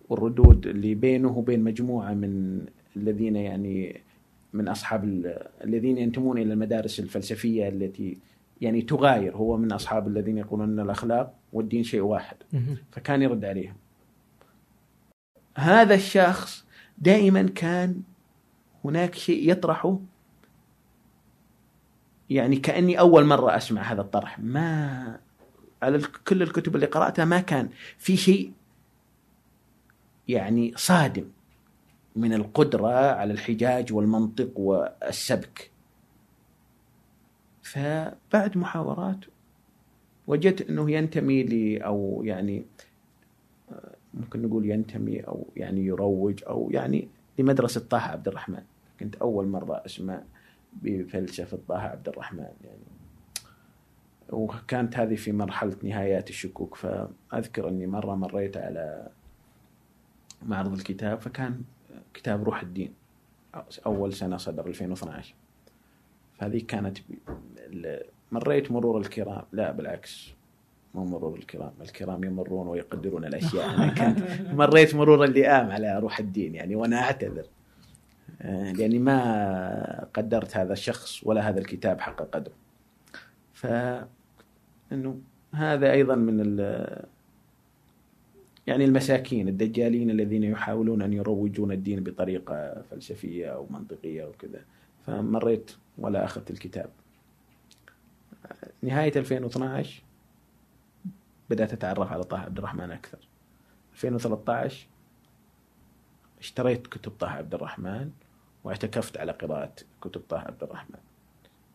والردود 0.10 0.68
اللي 0.68 0.96
بينه 0.96 1.38
وبين 1.38 1.64
مجموعة 1.64 2.14
من 2.14 2.62
الذين 2.96 3.36
يعني 3.36 4.02
من 4.54 4.68
أصحاب 4.68 5.04
الذين 5.64 5.98
ينتمون 5.98 6.38
إلى 6.38 6.54
المدارس 6.54 7.00
الفلسفية 7.00 7.70
التي 7.70 8.18
يعني 8.62 8.82
تغاير 8.82 9.36
هو 9.36 9.58
من 9.58 9.72
أصحاب 9.72 10.08
الذين 10.08 10.38
يقولون 10.38 10.70
إن 10.70 10.80
الأخلاق 10.80 11.34
والدين 11.54 11.84
شيء 11.84 12.02
واحد. 12.02 12.38
فكان 12.92 13.22
يرد 13.22 13.46
عليهم. 13.46 13.76
هذا 15.56 15.96
الشخص 15.96 16.66
دائما 16.98 17.44
كان 17.44 18.02
هناك 18.86 19.16
شيء 19.16 19.52
يطرحه 19.52 20.00
يعني 22.30 22.56
كأني 22.56 23.00
أول 23.00 23.26
مرة 23.26 23.58
أسمع 23.58 23.82
هذا 23.82 24.02
الطرح. 24.02 24.40
ما 24.40 25.20
على 25.82 26.02
كل 26.28 26.42
الكتب 26.42 26.76
اللي 26.76 26.86
قرأتها 26.86 27.26
ما 27.26 27.40
كان 27.40 27.70
في 27.98 28.18
شيء 28.18 28.52
يعني 30.28 30.74
صادم 30.76 31.26
من 32.16 32.34
القدرة 32.34 33.12
على 33.12 33.34
الحجاج 33.34 33.94
والمنطق 33.94 34.60
والسبك. 34.60 35.72
فبعد 37.62 38.58
محاورات 38.58 39.26
وجدت 40.28 40.70
أنه 40.70 40.92
ينتمي 40.92 41.44
لي 41.44 41.78
أو 41.78 42.22
يعني 42.26 42.66
ممكن 44.14 44.42
نقول 44.42 44.70
ينتمي 44.70 45.20
أو 45.20 45.48
يعني 45.56 45.86
يروج 45.86 46.44
أو 46.48 46.70
يعني 46.72 47.08
لمدرسة 47.40 47.82
طه 47.90 47.98
عبد 47.98 48.28
الرحمن. 48.28 48.64
كنت 49.00 49.16
أول 49.16 49.48
مرة 49.48 49.82
أسمع 49.86 50.22
بفلسفة 50.84 51.60
طه 51.68 51.78
عبد 51.78 52.10
الرحمن 52.10 52.54
يعني. 52.64 52.84
وكانت 54.30 54.98
هذه 54.98 55.16
في 55.16 55.32
مرحلة 55.32 55.76
نهايات 55.84 56.30
الشكوك 56.30 56.76
فأذكر 56.76 57.70
أني 57.70 57.88
مرة 57.88 58.16
مريت 58.16 58.58
على 58.58 59.08
معرض 60.46 60.74
الكتاب 60.74 61.22
فكان 61.22 61.62
كتاب 62.14 62.44
روح 62.44 62.62
الدين 62.62 62.94
أول 63.86 64.14
سنة 64.14 64.38
صدر 64.38 64.68
2012 64.68 65.36
فهذه 66.40 66.64
كانت 66.68 66.98
مريت 68.32 68.72
مرور 68.72 68.98
الكرام 68.98 69.44
لا 69.52 69.72
بالعكس 69.72 70.34
مو 70.94 71.06
مرور 71.06 71.36
الكرام 71.36 71.72
الكرام 71.82 72.24
يمرون 72.24 72.68
ويقدرون 72.68 73.26
الأشياء. 73.26 73.70
أنا 73.70 73.88
كنت 73.88 74.20
مريت 74.62 74.96
مرور 74.96 75.24
اللئام 75.24 75.72
على 75.72 76.00
روح 76.00 76.20
الدين 76.20 76.56
يعني 76.56 76.76
وأنا 76.76 77.02
أعتذر. 77.02 77.46
آه، 78.42 78.72
لأني 78.72 79.00
ما 79.00 80.08
قدرت 80.14 80.58
هذا 80.58 80.74
الشخص 80.74 81.24
ولا 81.24 81.50
هذا 81.50 81.60
الكتاب 81.60 82.02
حق 82.02 82.22
قدره 82.22 82.54
ف 83.54 83.68
إنه 84.92 85.22
هذا 85.54 85.92
أيضا 85.92 86.16
من 86.16 86.40
يعني 88.70 88.86
المساكين 88.86 89.48
الدجالين 89.48 90.10
الذين 90.10 90.44
يحاولون 90.44 91.02
أن 91.02 91.14
يروجون 91.14 91.72
الدين 91.72 92.04
بطريقة 92.04 92.82
فلسفية 92.92 93.48
أو 93.48 93.68
منطقية 93.70 94.24
أو 94.24 94.32
كذا. 94.32 94.62
فمريت 95.06 95.72
ولا 95.98 96.26
أخذت 96.26 96.52
الكتاب. 96.52 96.90
نهاية 98.82 99.12
2012 99.16 100.04
بدأت 101.50 101.74
أتعرف 101.74 102.12
على 102.12 102.24
طه 102.24 102.40
عبد 102.40 102.58
الرحمن 102.58 102.92
أكثر. 102.92 103.18
2013 103.94 104.88
اشتريت 106.40 106.88
كتب 106.88 107.12
طه 107.12 107.30
عبد 107.30 107.54
الرحمن. 107.54 108.12
واعتكفت 108.64 109.18
على 109.18 109.32
قراءة 109.32 109.74
كتب 110.02 110.22
طه 110.30 110.40
عبد 110.40 110.64
الرحمن. 110.64 111.00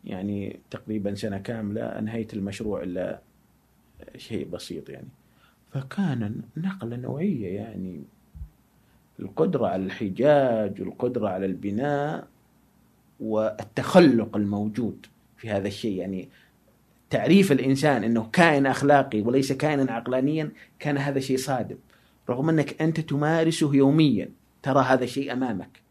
يعني 0.04 0.60
تقريبا 0.70 1.14
سنة 1.14 1.38
كاملة 1.38 1.82
أنهيت 1.82 2.34
المشروع 2.34 2.82
إلا 2.82 3.20
شيء 4.16 4.48
بسيط 4.48 4.88
يعني. 4.88 5.08
فكان 5.72 6.42
نقلة 6.56 6.96
نوعية 6.96 7.56
يعني. 7.56 8.02
القدرة 9.20 9.66
على 9.66 9.84
الحجاج 9.84 10.80
والقدرة 10.80 11.28
على 11.28 11.46
البناء 11.46 12.28
والتخلق 13.20 14.36
الموجود 14.36 15.06
في 15.36 15.50
هذا 15.50 15.68
الشيء. 15.68 15.98
يعني 15.98 16.28
تعريف 17.10 17.52
الإنسان 17.52 18.04
أنه 18.04 18.28
كائن 18.32 18.66
أخلاقي 18.66 19.20
وليس 19.20 19.52
كائنا 19.52 19.92
عقلانيا 19.92 20.50
كان 20.78 20.98
هذا 20.98 21.20
شيء 21.20 21.36
صادم. 21.36 21.76
رغم 22.28 22.48
أنك 22.48 22.82
أنت 22.82 23.00
تمارسه 23.00 23.74
يوميا 23.74 24.28
ترى 24.62 24.82
هذا 24.82 25.04
الشيء 25.04 25.32
أمامك. 25.32 25.83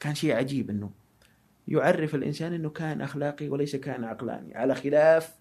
كان 0.00 0.14
شيء 0.14 0.36
عجيب 0.36 0.70
أنه 0.70 0.90
يعرف 1.68 2.14
الإنسان 2.14 2.52
أنه 2.52 2.70
كائن 2.70 3.00
أخلاقي 3.00 3.48
وليس 3.48 3.76
كائن 3.76 4.04
عقلاني. 4.04 4.54
على 4.54 4.74
خلاف 4.74 5.34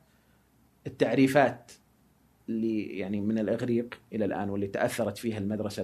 التعريفات 0.88 1.72
اللي 2.50 2.84
يعني 3.00 3.22
من 3.22 3.40
الإغريق 3.40 4.00
إلى 4.14 4.26
الآن 4.26 4.50
واللي 4.50 4.68
تأثرت 4.68 5.18
فيها 5.18 5.38
المدرسة 5.38 5.84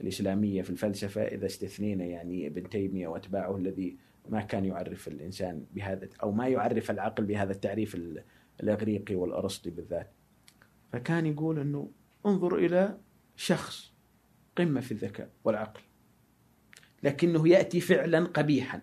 الإسلامية 0.00 0.62
في 0.62 0.70
الفلسفة 0.70 1.22
إذا 1.22 1.46
استثنينا 1.46 2.04
يعني 2.04 2.46
ابن 2.46 2.68
تيمية 2.68 3.08
وأتباعه 3.08 3.56
الذي 3.56 3.96
ما 4.28 4.40
كان 4.40 4.64
يعرف 4.64 5.08
الإنسان 5.08 5.64
بهذا 5.74 6.08
أو 6.22 6.32
ما 6.32 6.48
يعرف 6.48 6.90
العقل 6.90 7.24
بهذا 7.24 7.52
التعريف 7.52 7.98
الإغريقي 8.60 9.14
والأرسطي 9.14 9.70
بالذات. 9.70 10.10
فكان 10.92 11.26
يقول 11.26 11.58
أنه 11.58 11.90
انظر 12.26 12.56
إلى 12.56 12.98
شخص 13.36 13.92
قمة 14.56 14.80
في 14.80 14.92
الذكاء 14.92 15.30
والعقل. 15.44 15.80
لكنه 17.02 17.48
يأتي 17.48 17.80
فعلا 17.80 18.24
قبيحا. 18.24 18.82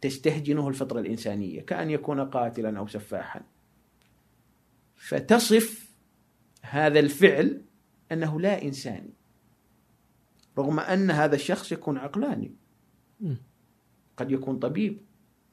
تستهجنه 0.00 0.68
الفطرة 0.68 1.00
الإنسانية 1.00 1.60
كأن 1.60 1.90
يكون 1.90 2.20
قاتلا 2.20 2.78
أو 2.78 2.86
سفاحا. 2.86 3.40
فتصف 4.96 5.90
هذا 6.62 7.00
الفعل 7.00 7.62
أنه 8.12 8.40
لا 8.40 8.62
إنساني 8.62 9.10
رغم 10.58 10.80
أن 10.80 11.10
هذا 11.10 11.34
الشخص 11.34 11.72
يكون 11.72 11.98
عقلاني. 11.98 12.52
قد 14.16 14.32
يكون 14.32 14.58
طبيب. 14.58 15.00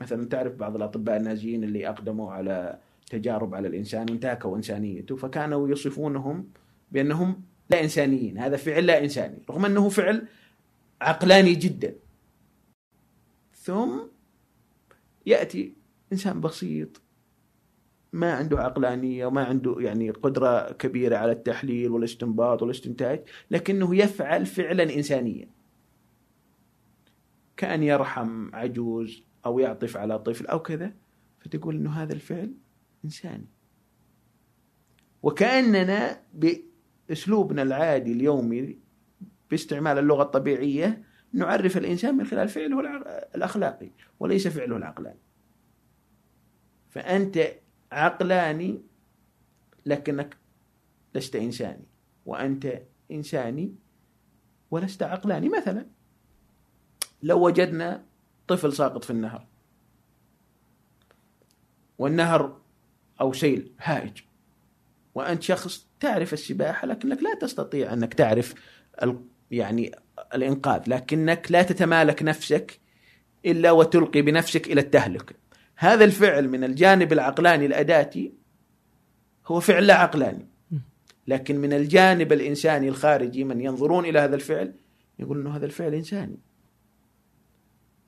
مثلا 0.02 0.26
تعرف 0.26 0.56
بعض 0.56 0.76
الأطباء 0.76 1.18
النازيين 1.18 1.64
اللي 1.64 1.90
أقدموا 1.90 2.32
على 2.32 2.80
تجارب 3.10 3.56
على 3.56 3.68
الإنسان 3.68 4.10
وانتهكوا 4.10 4.58
إنسانيته 4.58 5.16
فكانوا 5.16 5.70
يصفونهم 5.70 6.48
بأنهم 6.92 7.42
لا 7.70 7.84
إنسانيين. 7.84 8.38
هذا 8.38 8.58
فعل 8.58 8.86
لا 8.86 9.04
إنساني 9.04 9.38
رغم 9.50 9.66
أنه 9.66 9.90
فعل 9.90 10.28
عقلاني 11.02 11.54
جدا. 11.56 11.96
ثم 13.54 14.00
يأتي 15.26 15.74
إنسان 16.12 16.42
بسيط 16.42 17.02
ما 18.14 18.34
عنده 18.34 18.60
عقلانية 18.60 19.26
وما 19.26 19.44
عنده 19.44 19.76
يعني 19.80 20.10
قدرة 20.10 20.72
كبيرة 20.72 21.18
على 21.18 21.32
التحليل 21.32 21.92
والاستنباط 21.92 22.62
والاستنتاج 22.62 23.24
لكنه 23.52 23.96
يفعل 23.96 24.46
فعلا 24.46 24.84
انسانيا. 24.84 25.50
كأن 27.58 27.84
يرحم 27.84 28.56
عجوز 28.56 29.24
أو 29.46 29.60
يعطف 29.60 29.98
على 29.98 30.20
طفل 30.20 30.48
أو 30.48 30.60
كذا 30.60 30.94
فتقول 31.40 31.76
إنه 31.76 31.92
هذا 31.92 32.14
الفعل 32.14 32.54
إنساني. 33.06 33.48
وكأننا 35.24 36.22
بأسلوبنا 36.34 37.62
العادي 37.62 38.12
اليومي 38.12 38.78
باستعمال 39.52 39.98
اللغة 39.98 40.24
الطبيعية 40.24 41.04
نعرف 41.34 41.78
الإنسان 41.78 42.18
من 42.18 42.26
خلال 42.26 42.50
فعله 42.50 42.80
الأخلاقي 43.36 43.90
وليس 44.20 44.48
فعله 44.48 44.78
العقلاني. 44.78 45.20
فأنت 46.90 47.54
عقلاني 47.92 48.82
لكنك 49.86 50.38
لست 51.16 51.36
إنساني 51.36 51.86
وأنت 52.26 52.82
إنساني 53.12 53.76
ولست 54.72 55.04
عقلاني. 55.04 55.50
مثلا 55.50 55.86
لو 57.24 57.46
وجدنا 57.46 58.04
طفل 58.48 58.74
ساقط 58.74 59.04
في 59.04 59.10
النهر 59.10 59.48
والنهر 61.98 62.62
أو 63.22 63.34
سيل 63.34 63.72
هائج 63.80 64.22
وأنت 65.16 65.42
شخص 65.42 65.88
تعرف 66.00 66.34
السباحة 66.34 66.88
لكنك 66.88 67.24
لا 67.24 67.36
تستطيع 67.36 67.94
أنك 67.94 68.14
تعرف 68.14 68.54
يعني 69.52 69.92
الإنقاذ 70.36 70.82
لكنك 70.88 71.52
لا 71.52 71.64
تتمالك 71.64 72.24
نفسك 72.24 72.80
إلا 73.46 73.72
وتلقي 73.72 74.22
بنفسك 74.22 74.68
إلى 74.68 74.82
التهلكة 74.82 75.36
هذا 75.76 76.04
الفعل 76.06 76.50
من 76.50 76.64
الجانب 76.64 77.14
العقلاني 77.14 77.66
الأداتي 77.66 78.34
هو 79.48 79.60
فعل 79.60 79.88
لا 79.88 79.94
عقلاني. 79.94 80.48
لكن 81.28 81.58
من 81.58 81.74
الجانب 81.74 82.34
الإنساني 82.34 82.90
الخارجي 82.90 83.44
من 83.44 83.62
ينظرون 83.62 84.06
إلى 84.06 84.20
هذا 84.20 84.36
الفعل 84.36 84.74
يقول 85.20 85.40
أنه 85.40 85.56
هذا 85.56 85.66
الفعل 85.66 85.94
إنساني. 85.94 86.40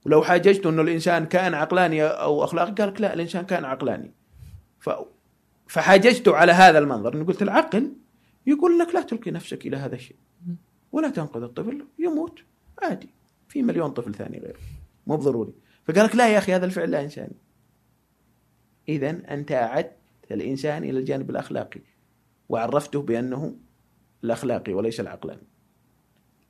ولو 0.05 0.23
حاججت 0.23 0.65
أنه 0.65 0.81
الإنسان 0.81 1.25
كائن 1.25 1.53
عقلاني 1.53 2.03
أو 2.03 2.43
أخلاقي 2.43 2.71
قال 2.71 2.89
لك 2.89 3.01
لا 3.01 3.13
الإنسان 3.13 3.45
كائن 3.45 3.65
عقلاني. 3.65 4.13
ف... 4.79 4.89
فحاججته 5.67 6.35
على 6.35 6.51
هذا 6.51 6.79
المنظر. 6.79 7.23
قلت 7.23 7.41
العقل 7.41 7.93
يقول 8.47 8.79
لك 8.79 8.95
لا 8.95 9.01
تلقي 9.01 9.31
نفسك 9.31 9.67
إلى 9.67 9.77
هذا 9.77 9.95
الشيء. 9.95 10.17
ولا 10.93 11.09
تنقذ 11.09 11.43
الطفل 11.43 11.85
يموت. 11.99 12.39
عادي. 12.83 13.09
في 13.47 13.61
مليون 13.61 13.91
طفل 13.91 14.13
ثاني 14.13 14.37
غيره. 14.37 14.59
مو 15.07 15.17
بضروري. 15.17 15.53
فقال 15.87 16.05
لك 16.05 16.15
لا 16.15 16.33
يا 16.33 16.37
أخي 16.37 16.53
هذا 16.53 16.65
الفعل 16.65 16.91
لا 16.91 17.03
إنساني. 17.03 17.35
إذا 18.89 19.09
أنت 19.09 19.51
أعدت 19.51 19.95
الإنسان 20.31 20.83
إلى 20.83 20.99
الجانب 20.99 21.29
الأخلاقي 21.29 21.81
وعرفته 22.49 23.01
بأنه 23.01 23.55
الأخلاقي 24.23 24.73
وليس 24.73 24.99
العقلاني. 24.99 25.47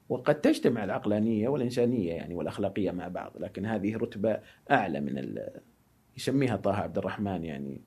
وقد 0.09 0.41
تجتمع 0.41 0.83
العقلانية 0.83 1.49
والإنسانية 1.49 2.13
يعني 2.13 2.35
والأخلاقية 2.35 2.91
مع 2.91 3.07
بعض 3.07 3.31
لكن 3.39 3.65
هذه 3.65 3.97
رتبة 3.97 4.39
أعلى 4.71 4.99
من 4.99 5.17
ال... 5.17 5.59
يسميها 6.17 6.55
طه 6.55 6.73
عبد 6.73 6.97
الرحمن 6.97 7.43
يعني 7.43 7.81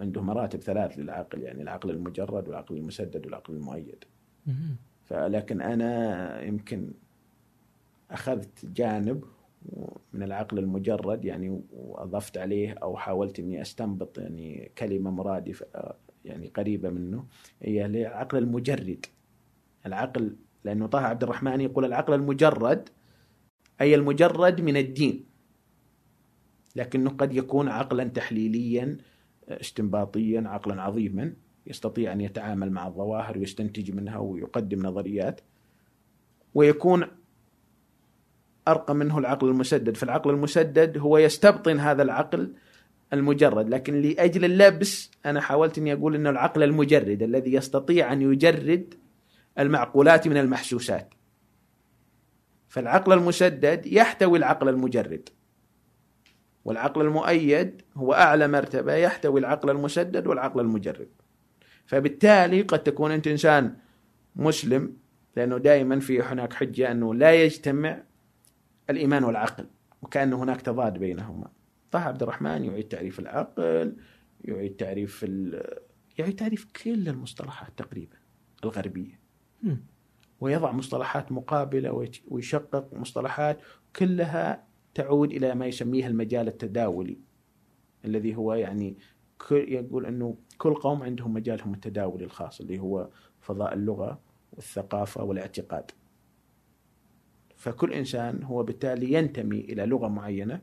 عنده 0.00 0.22
مراتب 0.22 0.60
ثلاث 0.60 0.98
للعقل 0.98 1.42
يعني 1.42 1.62
العقل 1.62 1.90
المجرد 1.90 2.48
والعقل 2.48 2.76
المسدد 2.76 3.26
والعقل 3.26 3.54
المؤيد. 3.54 4.04
فلكن 5.12 5.60
أنا 5.60 6.42
يمكن 6.42 6.90
أخذت 8.10 8.66
جانب 8.66 9.24
من 10.12 10.22
العقل 10.22 10.58
المجرد 10.58 11.24
يعني 11.24 11.62
وأضفت 11.72 12.38
عليه 12.38 12.74
أو 12.82 12.96
حاولت 12.96 13.38
أني 13.38 13.62
أستنبط 13.62 14.18
يعني 14.18 14.72
كلمة 14.78 15.10
مرادفة 15.10 15.66
يعني 16.24 16.48
قريبة 16.48 16.90
منه 16.90 17.24
هي 17.62 17.86
العقل 17.86 18.38
المجرد. 18.38 19.06
العقل 19.86 20.36
لأنه 20.64 20.86
طه 20.86 21.00
عبد 21.00 21.22
الرحمن 21.22 21.60
يقول 21.60 21.84
العقل 21.84 22.14
المجرد 22.14 22.88
أي 23.80 23.94
المجرد 23.94 24.60
من 24.60 24.76
الدين. 24.76 25.24
لكنه 26.76 27.10
قد 27.10 27.32
يكون 27.32 27.68
عقلا 27.68 28.04
تحليليا 28.04 28.98
استنباطيا 29.48 30.42
عقلا 30.46 30.82
عظيما. 30.82 31.34
يستطيع 31.66 32.12
أن 32.12 32.20
يتعامل 32.20 32.70
مع 32.70 32.86
الظواهر 32.86 33.38
ويستنتج 33.38 33.90
منها 33.90 34.18
ويقدم 34.18 34.86
نظريات 34.86 35.40
ويكون 36.54 37.06
أرقى 38.68 38.94
منه 38.94 39.18
العقل 39.18 39.48
المسدد. 39.48 39.96
فالعقل 39.96 40.30
المسدد 40.30 40.98
هو 40.98 41.18
يستبطن 41.18 41.78
هذا 41.78 42.02
العقل 42.02 42.54
المجرد 43.12 43.68
لكن 43.68 44.00
لأجل 44.00 44.44
اللبس 44.44 45.10
أنا 45.26 45.40
حاولت 45.40 45.78
أني 45.78 45.92
أقول 45.92 46.14
أنه 46.14 46.30
العقل 46.30 46.62
المجرد 46.62 47.22
الذي 47.22 47.54
يستطيع 47.54 48.12
أن 48.12 48.22
يجرد 48.22 48.94
المعقولات 49.58 50.28
من 50.28 50.36
المحسوسات. 50.36 51.14
فالعقل 52.68 53.12
المسدد 53.12 53.86
يحتوي 53.86 54.38
العقل 54.38 54.68
المجرد 54.68 55.28
والعقل 56.64 57.00
المؤيد 57.00 57.82
هو 57.96 58.12
أعلى 58.14 58.48
مرتبة 58.48 58.94
يحتوي 58.94 59.40
العقل 59.40 59.70
المسدد 59.70 60.26
والعقل 60.26 60.60
المجرد. 60.60 61.08
فبالتالي 61.86 62.62
قد 62.62 62.82
تكون 62.82 63.10
أنت 63.10 63.26
إنسان 63.26 63.76
مسلم 64.36 64.96
لأنه 65.36 65.58
دائما 65.58 66.00
في 66.00 66.22
هناك 66.22 66.52
حجة 66.52 66.90
أنه 66.92 67.14
لا 67.14 67.34
يجتمع 67.44 68.02
الإيمان 68.90 69.24
والعقل 69.24 69.66
وكأن 70.02 70.32
هناك 70.32 70.60
تضاد 70.62 70.98
بينهما 70.98 71.48
طه 71.90 71.98
عبد 72.00 72.22
الرحمن 72.22 72.64
يعيد 72.64 72.88
تعريف 72.88 73.18
العقل 73.18 73.96
يعيد 74.44 74.76
تعريف 74.76 75.24
ال- 75.24 75.78
يعيد 76.18 76.36
تعريف 76.36 76.66
كل 76.84 77.08
المصطلحات 77.08 77.68
تقريبا 77.76 78.16
الغربية 78.64 79.20
مم. 79.62 79.84
ويضع 80.40 80.72
مصطلحات 80.72 81.32
مقابلة 81.32 81.92
ويش- 81.92 82.22
ويشقق 82.28 82.94
مصطلحات 82.94 83.58
كلها 83.96 84.64
تعود 84.94 85.32
إلى 85.32 85.54
ما 85.54 85.66
يسميه 85.66 86.06
المجال 86.06 86.48
التداولي 86.48 87.18
الذي 88.04 88.36
هو 88.36 88.54
يعني 88.54 88.96
يقول 89.50 90.06
أنه 90.06 90.36
كل 90.58 90.74
قوم 90.74 91.02
عندهم 91.02 91.34
مجالهم 91.34 91.74
التداولي 91.74 92.24
الخاص 92.24 92.60
اللي 92.60 92.78
هو 92.78 93.08
فضاء 93.40 93.74
اللغة 93.74 94.20
والثقافة 94.52 95.24
والاعتقاد. 95.24 95.90
فكل 97.56 97.92
إنسان 97.92 98.42
هو 98.42 98.62
بالتالي 98.62 99.12
ينتمي 99.12 99.60
إلى 99.60 99.86
لغة 99.86 100.08
معينة 100.08 100.60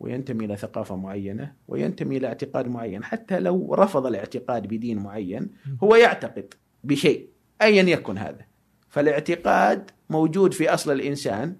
وينتمي 0.00 0.44
إلى 0.44 0.56
ثقافة 0.56 0.96
معينة 0.96 1.54
وينتمي 1.68 2.16
إلى 2.16 2.26
اعتقاد 2.26 2.68
معين. 2.68 3.04
حتى 3.04 3.40
لو 3.40 3.74
رفض 3.74 4.06
الاعتقاد 4.06 4.66
بدين 4.66 4.98
معين 4.98 5.50
هو 5.82 5.94
يعتقد 5.94 6.54
بشيء 6.84 7.28
أيا 7.62 7.82
يكن 7.82 8.18
هذا. 8.18 8.46
فالاعتقاد 8.88 9.90
موجود 10.10 10.54
في 10.54 10.74
أصل 10.74 10.92
الإنسان 10.92 11.56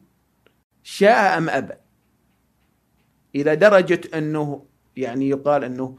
شاء 0.82 1.38
أم 1.38 1.48
أبى. 1.48 1.74
إلى 3.34 3.56
درجة 3.56 4.00
أنه 4.14 4.66
يعني 4.96 5.28
يقال 5.28 5.64
أنه 5.64 5.98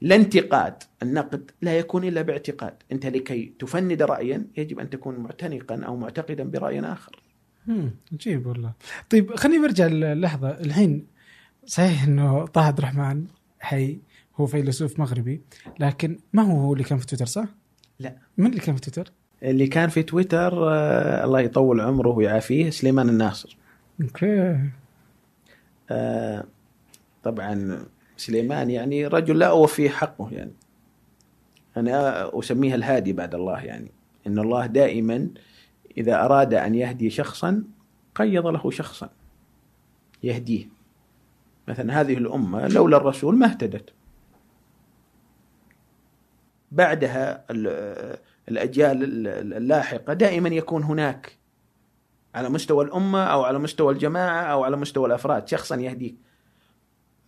لا 0.00 0.16
انتقاد. 0.16 0.82
النقد 1.02 1.50
لا 1.62 1.78
يكون 1.78 2.04
إلا 2.04 2.22
باعتقاد. 2.22 2.74
أنت 2.92 3.06
لكي 3.06 3.52
تفند 3.58 4.02
رأيا 4.02 4.46
يجب 4.56 4.80
أن 4.80 4.90
تكون 4.90 5.16
معتنقا 5.16 5.82
أو 5.84 5.96
معتقدا 5.96 6.44
برأي 6.44 6.80
آخر. 6.80 7.22
عجيب 8.12 8.46
والله. 8.46 8.72
طيب 9.10 9.36
خليني 9.36 9.62
برجع 9.62 9.86
للحظة. 9.86 10.48
الحين 10.48 11.06
صحيح 11.66 12.04
إنه 12.04 12.46
طه 12.46 12.60
عبد 12.60 12.78
الرحمن 12.78 13.24
حي 13.60 13.98
هو 14.36 14.46
فيلسوف 14.46 15.00
مغربي 15.00 15.40
لكن 15.80 16.18
ما 16.32 16.42
هو 16.42 16.60
هو 16.60 16.72
اللي 16.72 16.84
كان 16.84 16.98
في 16.98 17.06
تويتر 17.06 17.26
صح؟ 17.26 17.44
لا. 18.00 18.16
من 18.38 18.46
اللي 18.46 18.60
كان 18.60 18.74
في 18.74 18.80
تويتر؟ 18.80 19.12
اللي 19.42 19.66
كان 19.66 19.88
في 19.88 20.02
تويتر 20.02 20.72
آه 20.72 21.24
الله 21.24 21.40
يطول 21.40 21.80
عمره 21.80 22.08
ويعافيه 22.08 22.70
سليمان 22.70 23.08
الناصر. 23.08 23.56
okay. 24.02 24.60
آه 25.90 26.44
طبعا 27.22 27.84
سليمان 28.16 28.70
يعني 28.70 29.06
رجل 29.06 29.38
لا 29.38 29.46
أوفيه 29.46 29.88
حقه 29.88 30.28
يعني. 30.32 30.52
أنا 31.76 32.30
أسميها 32.38 32.74
الهادي 32.74 33.12
بعد 33.12 33.34
الله 33.34 33.60
يعني. 33.64 33.90
إن 34.26 34.38
الله 34.38 34.66
دائما 34.66 35.28
إذا 35.98 36.24
أراد 36.24 36.54
أن 36.54 36.74
يهدي 36.74 37.10
شخصا 37.10 37.64
قيض 38.14 38.46
له 38.46 38.70
شخصا. 38.70 39.10
يهديه. 40.22 40.68
مثلا 41.68 42.00
هذه 42.00 42.14
الأمة 42.18 42.68
لولا 42.68 42.96
الرسول 42.96 43.36
ما 43.36 43.46
اهتدت. 43.46 43.90
بعدها 46.72 47.44
ال- 47.50 48.18
الأجيال 48.48 49.04
ال- 49.04 49.52
اللاحقة 49.54 50.12
دائما 50.12 50.48
يكون 50.48 50.82
هناك 50.82 51.36
على 52.34 52.48
مستوى 52.48 52.84
الأمة 52.84 53.24
أو 53.24 53.42
على 53.42 53.58
مستوى 53.58 53.92
الجماعة 53.92 54.42
أو 54.42 54.64
على 54.64 54.76
مستوى 54.76 55.06
الأفراد 55.06 55.48
شخصا 55.48 55.76
يهديك. 55.76 56.16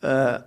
آه، 0.05 0.47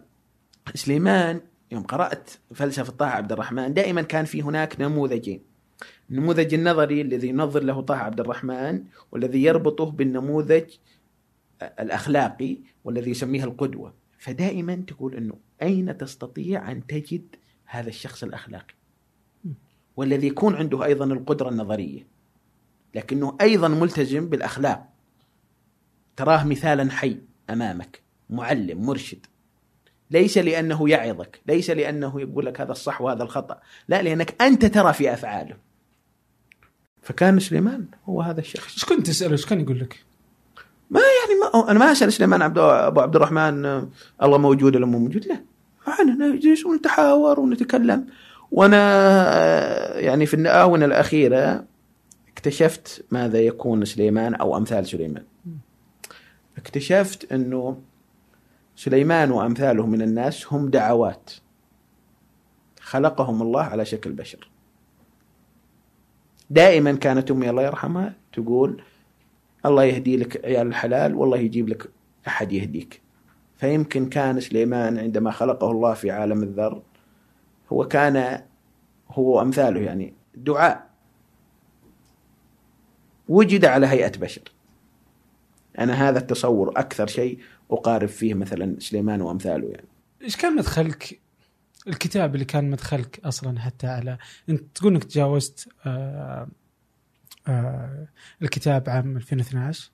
سليمان 0.76 1.42
يوم 1.72 1.84
قرأت 1.84 2.30
فلسفة 2.54 2.94
طه 2.94 3.06
عبد 3.06 3.32
الرحمن 3.32 3.74
دائما 3.74 4.02
كان 4.02 4.26
في 4.26 4.42
هناك 4.42 4.82
نموذجين. 4.82 5.44
النموذج 6.12 6.54
النظري 6.54 7.02
الذي 7.02 7.28
ينظر 7.28 7.64
له 7.64 7.82
طه 7.82 7.96
عبد 7.96 8.20
الرحمن 8.20 8.84
والذي 9.12 9.44
يربطه 9.44 9.92
بالنموذج 9.92 10.64
الأخلاقي 11.62 12.58
والذي 12.84 13.12
يسميه 13.12 13.44
القدوة. 13.44 13.94
فدائما 14.20 14.76
تقول 14.76 15.16
أنه 15.16 15.34
أين 15.62 15.98
تستطيع 15.98 16.72
أن 16.72 16.88
تجد 16.88 17.36
هذا 17.66 17.90
الشخص 17.90 18.24
الأخلاقي؟ 18.24 18.74
والذي 19.98 20.28
يكون 20.28 20.56
عنده 20.56 20.86
أيضا 20.86 21.06
القدرة 21.06 21.50
النظرية. 21.50 22.08
لكنه 22.96 23.38
أيضا 23.42 23.68
ملتزم 23.68 24.30
بالأخلاق. 24.30 24.90
تراه 26.16 26.44
مثالا 26.44 26.92
حي 26.92 27.18
أمامك 27.50 28.02
معلم 28.30 28.86
مرشد. 28.86 29.26
ليس 30.12 30.38
لأنه 30.38 30.90
يعظك 30.90 31.40
ليس 31.48 31.70
لأنه 31.70 32.22
يقول 32.22 32.46
لك 32.46 32.62
هذا 32.62 32.72
الصح 32.72 33.02
وهذا 33.02 33.24
الخطأ 33.24 33.60
لا 33.88 34.02
لأنك 34.02 34.42
أنت 34.42 34.66
ترى 34.66 34.94
في 34.94 35.14
أفعاله. 35.14 35.56
فكان 37.02 37.40
سليمان 37.40 37.86
هو 38.06 38.22
هذا 38.22 38.40
الشخص. 38.40 38.74
إيش 38.74 38.86
كنت 38.86 39.08
تسأله؟ 39.08 39.32
إيش 39.32 39.46
كان 39.46 39.60
يقول 39.60 39.80
لك؟ 39.80 40.06
ما 40.90 41.00
يعني 41.00 41.40
ما 41.40 41.72
أنا 41.72 41.80
ما 41.80 41.92
أسأل 41.92 42.14
سليمان 42.14 42.42
عبد 42.42 42.58
أبو 42.58 43.00
عبد 43.00 43.16
الرحمن 43.16 43.66
آه، 43.66 43.90
الله 44.24 44.38
موجود 44.38 44.76
ولا 44.76 44.86
مو 44.86 45.00
موجود؟ 45.00 45.26
لا. 45.26 45.42
إحنا 45.88 46.14
نجلس 46.14 46.66
ونتحاور 46.66 47.40
ونتكلم. 47.40 48.08
وأنا 48.52 48.78
آه، 48.78 50.00
يعني 50.00 50.26
في 50.26 50.34
الآونة 50.34 50.86
الأخيرة 50.86 51.66
اكتشفت 52.34 53.06
ماذا 53.12 53.40
يكون 53.40 53.86
سليمان 53.86 54.36
أو 54.36 54.58
أمثال 54.58 54.88
سليمان. 54.88 55.24
اكتشفت 56.58 57.32
إنه 57.32 57.78
سليمان 58.82 59.32
وأمثاله 59.32 59.86
من 59.86 60.02
الناس 60.02 60.54
هم 60.54 60.70
دعوات. 60.70 61.32
خلقهم 62.80 63.42
الله 63.42 63.62
على 63.62 63.86
شكل 63.86 64.12
بشر. 64.12 64.50
دائما 66.50 66.92
كانت 66.92 67.32
أمي 67.32 67.50
الله 67.50 67.64
يرحمها 67.64 68.14
تقول 68.34 68.84
الله 69.66 69.84
يهدي 69.84 70.18
لك 70.18 70.46
عيال 70.46 70.68
الحلال 70.68 71.16
والله 71.16 71.38
يجيب 71.38 71.70
لك 71.70 71.90
أحد 72.28 72.52
يهديك. 72.52 73.02
فيمكن 73.56 74.10
كان 74.10 74.40
سليمان 74.40 74.98
عندما 74.98 75.32
خلقه 75.32 75.72
الله 75.72 75.94
في 75.94 76.12
عالم 76.12 76.44
الذر 76.44 76.82
هو 77.72 77.88
كان 77.88 78.44
هو 79.10 79.42
امثاله 79.42 79.82
يعني 79.82 80.14
دعاء. 80.36 80.90
وجد 83.30 83.66
على 83.66 83.88
هيئة 83.88 84.20
بشر. 84.20 84.42
أنا 85.80 86.10
هذا 86.10 86.20
التصور 86.20 86.70
أكثر 86.70 87.08
شيء 87.08 87.40
أقارب 87.72 88.08
فيه 88.08 88.34
مثلا 88.34 88.76
سليمان 88.80 89.22
وأمثاله 89.22 89.70
يعني. 89.70 89.88
إيش 90.22 90.38
كان 90.38 90.56
مدخلك؟ 90.56 91.20
الكتاب 91.88 92.34
اللي 92.34 92.46
كان 92.46 92.70
مدخلك 92.70 93.20
أصلا 93.26 93.60
حتى 93.60 93.88
على 93.88 94.18
أنت 94.50 94.64
تقول 94.76 94.94
إنك 94.94 95.04
تجاوزت 95.04 95.70
آه 95.86 96.48
آه 97.48 98.08
الكتاب 98.42 98.90
عام 98.90 99.18
2012 99.18 99.92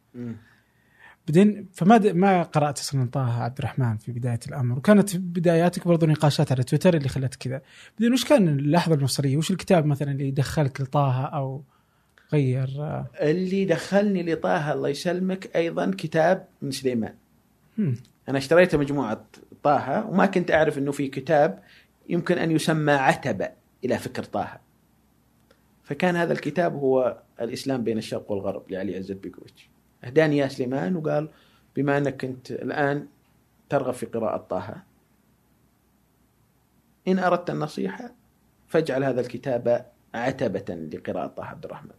بعدين 1.27 1.67
فما 1.73 1.97
د... 1.97 2.07
ما 2.07 2.43
قرأت 2.43 2.79
أصلا 2.79 3.09
طه 3.11 3.43
عبد 3.43 3.57
الرحمن 3.57 3.97
في 3.97 4.11
بداية 4.11 4.39
الأمر. 4.47 4.77
وكانت 4.77 5.15
بداياتك 5.15 5.87
برضو 5.87 6.05
نقاشات 6.05 6.51
على 6.51 6.63
تويتر 6.63 6.93
اللي 6.93 7.09
خلتك 7.09 7.37
كذا. 7.37 7.61
بعدين 7.99 8.13
وش 8.13 8.25
كان 8.25 8.47
اللحظة 8.47 8.95
المفصليه 8.95 9.37
وش 9.37 9.51
الكتاب 9.51 9.85
مثلا 9.85 10.11
اللي 10.11 10.31
دخلك 10.31 10.81
لطه 10.81 11.25
أو 11.25 11.63
غير؟ 12.33 12.69
اللي 13.21 13.65
دخلني 13.65 14.23
لطه 14.23 14.73
الله 14.73 14.89
يسلمك 14.89 15.55
أيضا 15.55 15.91
كتاب 15.97 16.47
من 16.61 16.71
سليمان. 16.71 17.13
أنا 18.29 18.37
اشتريت 18.37 18.75
مجموعة 18.75 19.25
طه 19.63 20.07
وما 20.07 20.25
كنت 20.25 20.51
أعرف 20.51 20.77
إنه 20.77 20.91
في 20.91 21.07
كتاب 21.07 21.63
يمكن 22.09 22.37
أن 22.37 22.51
يسمى 22.51 22.91
عتبة 22.91 23.49
إلى 23.85 23.97
فكر 23.97 24.23
طه 24.23 24.59
فكان 25.83 26.15
هذا 26.15 26.33
الكتاب 26.33 26.75
هو 26.75 27.17
الإسلام 27.41 27.83
بين 27.83 27.97
الشرق 27.97 28.31
والغرب 28.31 28.71
لعلي 28.71 28.97
عزت 28.97 29.15
بيكوفيتش 29.15 29.69
أهداني 30.03 30.37
يا 30.37 30.47
سليمان 30.47 30.95
وقال 30.95 31.29
بما 31.75 31.97
أنك 31.97 32.21
كنت 32.21 32.51
الآن 32.51 33.07
ترغب 33.69 33.93
في 33.93 34.05
قراءة 34.05 34.37
طه 34.37 34.83
إن 37.07 37.19
أردت 37.19 37.49
النصيحة 37.49 38.11
فاجعل 38.67 39.03
هذا 39.03 39.21
الكتاب 39.21 39.85
عتبة 40.13 40.75
لقراءة 40.75 41.27
طه 41.27 41.45
عبد 41.45 41.65
الرحمن. 41.65 41.91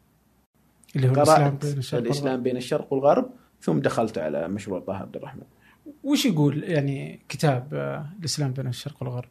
اللي 0.97 1.09
هو 1.09 1.12
الإسلام 1.12 1.57
بين 1.57 1.76
الشرق 1.76 1.93
والغرب. 1.93 2.07
الاسلام 2.07 2.43
بين 2.43 2.57
الشرق 2.57 2.93
والغرب 2.93 3.31
ثم 3.61 3.79
دخلت 3.79 4.18
على 4.18 4.49
مشروع 4.49 4.81
طه 4.81 4.97
عبد 4.97 5.16
الرحمن. 5.16 5.43
وش 6.05 6.26
يقول 6.26 6.64
يعني 6.64 7.20
كتاب 7.28 7.74
آه، 7.74 8.07
الإسلام 8.18 8.53
بين 8.53 8.66
الشرق 8.66 9.03
والغرب؟ 9.03 9.28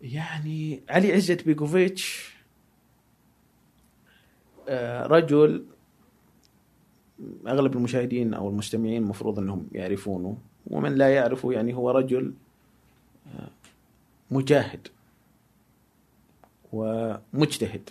يعني 0.00 0.82
علي 0.88 1.12
عزت 1.12 1.44
بيكوفيتش 1.46 2.34
آه، 4.68 5.06
رجل 5.06 5.66
أغلب 7.46 7.76
المشاهدين 7.76 8.34
أو 8.34 8.48
المستمعين 8.48 9.02
المفروض 9.02 9.38
إنهم 9.38 9.68
يعرفونه 9.72 10.38
ومن 10.66 10.94
لا 10.94 11.14
يعرفه 11.14 11.52
يعني 11.52 11.74
هو 11.74 11.90
رجل 11.90 12.34
آه، 13.26 13.48
مجاهد 14.30 14.88
ومجتهد 16.72 17.90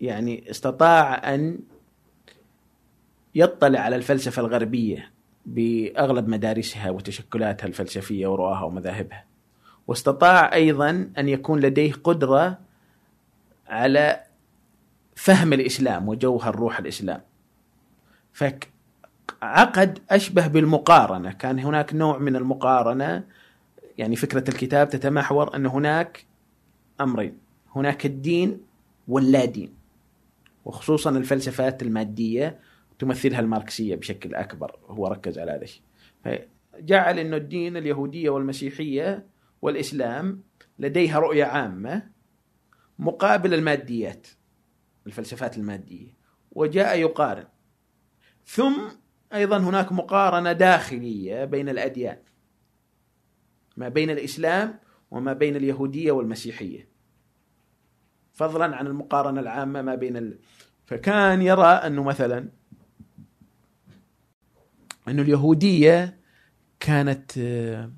يعني 0.00 0.50
استطاع 0.50 1.34
أن 1.34 1.58
يطلع 3.34 3.80
على 3.80 3.96
الفلسفة 3.96 4.42
الغربية 4.42 5.10
بأغلب 5.46 6.28
مدارسها 6.28 6.90
وتشكلاتها 6.90 7.66
الفلسفية 7.66 8.26
ورؤاها 8.26 8.62
ومذاهبها. 8.62 9.24
واستطاع 9.86 10.54
أيضا 10.54 11.10
أن 11.18 11.28
يكون 11.28 11.60
لديه 11.60 11.92
قدرة 11.92 12.58
على 13.68 14.20
فهم 15.16 15.52
الإسلام 15.52 16.08
وجوهر 16.08 16.56
روح 16.56 16.78
الإسلام. 16.78 17.20
فعقد 18.32 19.98
أشبه 20.10 20.46
بالمقارنة. 20.46 21.32
كان 21.32 21.58
هناك 21.58 21.94
نوع 21.94 22.18
من 22.18 22.36
المقارنة. 22.36 23.24
يعني 23.98 24.16
فكرة 24.16 24.50
الكتاب 24.50 24.90
تتمحور 24.90 25.56
أن 25.56 25.66
هناك 25.66 26.24
أمرين. 27.00 27.38
هناك 27.76 28.06
الدين 28.06 28.60
واللا 29.08 29.44
دين. 29.44 29.74
وخصوصا 30.64 31.10
الفلسفات 31.10 31.82
المادية 31.82 32.58
تمثلها 32.98 33.40
الماركسية 33.40 33.94
بشكل 33.94 34.34
أكبر 34.34 34.78
هو 34.86 35.06
ركز 35.06 35.38
على 35.38 35.52
هذا 35.52 35.62
الشيء. 35.62 35.82
فجعل 36.24 37.18
إنه 37.18 37.36
الدين 37.36 37.76
اليهودية 37.76 38.30
والمسيحية 38.30 39.26
والإسلام 39.62 40.42
لديها 40.78 41.18
رؤية 41.18 41.44
عامة 41.44 42.10
مقابل 42.98 43.54
الماديات 43.54 44.26
الفلسفات 45.06 45.58
المادية 45.58 46.14
وجاء 46.52 46.98
يقارن. 46.98 47.44
ثم 48.44 48.88
أيضا 49.34 49.58
هناك 49.58 49.92
مقارنة 49.92 50.52
داخلية 50.52 51.44
بين 51.44 51.68
الأديان 51.68 52.18
ما 53.76 53.88
بين 53.88 54.10
الإسلام 54.10 54.78
وما 55.10 55.32
بين 55.32 55.56
اليهودية 55.56 56.12
والمسيحية. 56.12 56.88
فضلا 58.32 58.76
عن 58.76 58.86
المقارنة 58.86 59.40
العامة 59.40 59.82
ما 59.82 59.94
بين 59.94 60.16
ال... 60.16 60.38
فكان 60.86 61.42
يرى 61.42 61.66
أنه 61.66 62.02
مثلا 62.02 62.48
إنه 65.08 65.22
اليهودية 65.22 66.20
كانت 66.80 67.32
آه، 67.38 67.92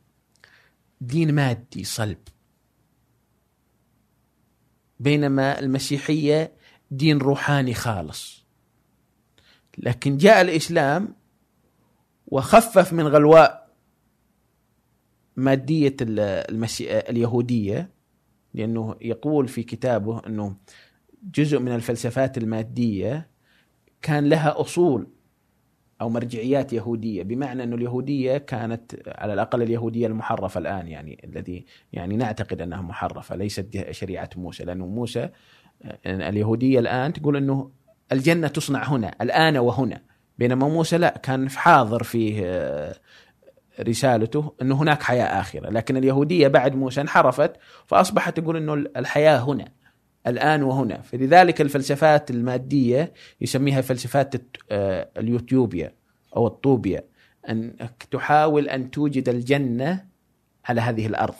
دين 1.00 1.34
مادي 1.34 1.84
صلب 1.84 2.18
بينما 5.00 5.58
المسيحية 5.58 6.52
دين 6.90 7.18
روحاني 7.18 7.74
خالص 7.74 8.46
لكن 9.78 10.16
جاء 10.16 10.40
الإسلام 10.40 11.14
وخفف 12.26 12.92
من 12.92 13.06
غلواء 13.06 13.76
مادية. 15.36 15.96
اليهودية 16.00 17.90
لأنه 18.54 18.96
يقول 19.00 19.48
في 19.48 19.62
كتابه 19.62 20.26
إنه 20.26 20.56
جزء 21.22 21.58
من 21.58 21.74
الفلسفات 21.74 22.38
المادية 22.38 23.30
كان 24.02 24.28
لها 24.28 24.60
أصول 24.60 25.06
أو 26.00 26.08
مرجعيات 26.08 26.72
يهودية 26.72 27.22
بمعنى 27.22 27.62
انه 27.62 27.76
اليهودية 27.76 28.38
كانت 28.38 29.02
على 29.06 29.34
الأقل 29.34 29.62
اليهودية 29.62 30.06
المحرفة 30.06 30.60
الآن 30.60 30.88
يعني 30.88 31.20
الذي 31.24 31.64
يعني 31.92 32.16
نعتقد 32.16 32.60
أنها 32.60 32.82
محرفة 32.82 33.36
ليست 33.36 33.86
شريعة 33.90 34.30
موسى 34.36 34.64
لأنه 34.64 34.86
موسى 34.86 35.28
اليهودية 36.06 36.78
الآن 36.78 37.12
تقول 37.12 37.36
أنه 37.36 37.70
الجنة 38.12 38.48
تصنع 38.48 38.84
هنا 38.84 39.14
الآن 39.20 39.56
وهنا 39.56 40.00
بينما 40.38 40.68
موسى 40.68 40.98
لا 40.98 41.20
كان 41.22 41.50
حاضر 41.50 42.02
فيه 42.02 42.40
آه، 42.44 42.96
رسالته 43.80 44.54
انه 44.62 44.74
هناك 44.74 45.02
حياة 45.02 45.40
آخرة 45.40 45.70
لكن 45.70 45.96
اليهودية 45.96 46.48
بعد 46.48 46.76
موسى 46.76 47.00
انحرفت 47.00 47.52
فأصبحت 47.86 48.40
تقول 48.40 48.56
أنه 48.56 48.74
الحياة 48.74 49.38
هنا. 49.38 49.64
الآن 50.26 50.62
وهنا. 50.62 51.00
فلذلك 51.02 51.60
الفلسفات 51.60 52.30
المادية 52.30 53.12
يسميها 53.40 53.80
فلسفات 53.80 54.34
آه، 54.70 55.08
اليوتيوبيا 55.18 55.92
أو 56.36 56.46
الطوبيا 56.46 57.04
انك 57.48 58.06
تحاول 58.10 58.68
أن 58.68 58.90
توجد 58.90 59.28
الجنة 59.28 60.04
على 60.64 60.80
هذه 60.80 61.06
الأرض. 61.06 61.34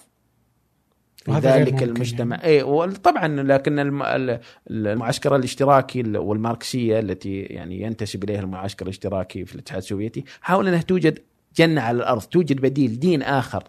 في 1.24 1.32
ذلك 1.32 1.72
ممكن 1.72 1.89
المجتمع 1.89 2.37
يعني. 2.37 2.49
اي 2.49 2.62
وطبعا 2.62 3.28
لكن 3.43 3.78
الم- 3.78 4.03
ال- 4.03 4.41
المعسكر 4.70 5.37
الاشتراكي 5.37 6.03
والماركسية 6.03 6.99
التي 6.99 7.41
يعني 7.41 7.80
ينتسب 7.82 8.24
إليها 8.24 8.41
المعسكر 8.41 8.84
الاشتراكي 8.84 9.45
في 9.45 9.55
الاتحاد 9.55 9.78
السوفيتي 9.78 10.24
حاول 10.41 10.68
أنها 10.68 10.82
توجد 10.82 11.18
جنة 11.57 11.80
على 11.80 11.97
الأرض 11.97 12.22
توجد 12.22 12.61
بديل 12.61 12.99
دين 13.01 13.22
آخر 13.22 13.64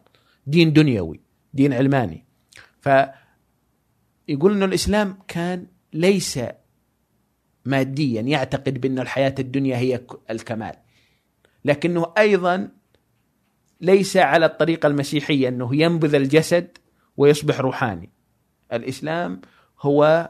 دين 0.47 0.73
دنيوي 0.73 1.19
دين 1.53 1.73
علماني. 1.73 2.25
ف 2.81 2.89
يقول 4.27 4.51
إنه 4.53 4.65
الإسلام 4.65 5.17
كان 5.27 5.67
ليس 5.93 6.39
ماديا 7.65 8.21
يعتقد 8.21 8.81
بأن 8.81 8.99
الحياة 8.99 9.35
الدنيا 9.39 9.77
هي 9.77 10.01
الكمال. 10.29 10.73
لكنه 11.65 12.13
أيضا 12.17 12.69
ليس 13.81 14.17
على 14.17 14.45
الطريقة 14.45 14.87
المسيحية 14.87 15.47
أنه 15.47 15.75
ينبذ 15.75 16.15
الجسد 16.15 16.77
ويصبح 17.17 17.59
روحاني. 17.59 18.09
الإسلام 18.73 19.41
هو 19.81 20.29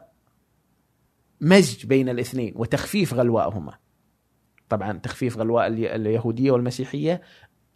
مزج 1.42 1.86
بين 1.86 2.10
الاثنين 2.10 2.54
وتخفيف 2.56 3.14
غلوائهما 3.14 3.78
طبعا 4.70 4.94
تخفيف 4.98 5.38
غلواء 5.38 5.68
الي- 5.68 5.96
اليهودية 5.96 6.52
والمسيحية 6.52 7.22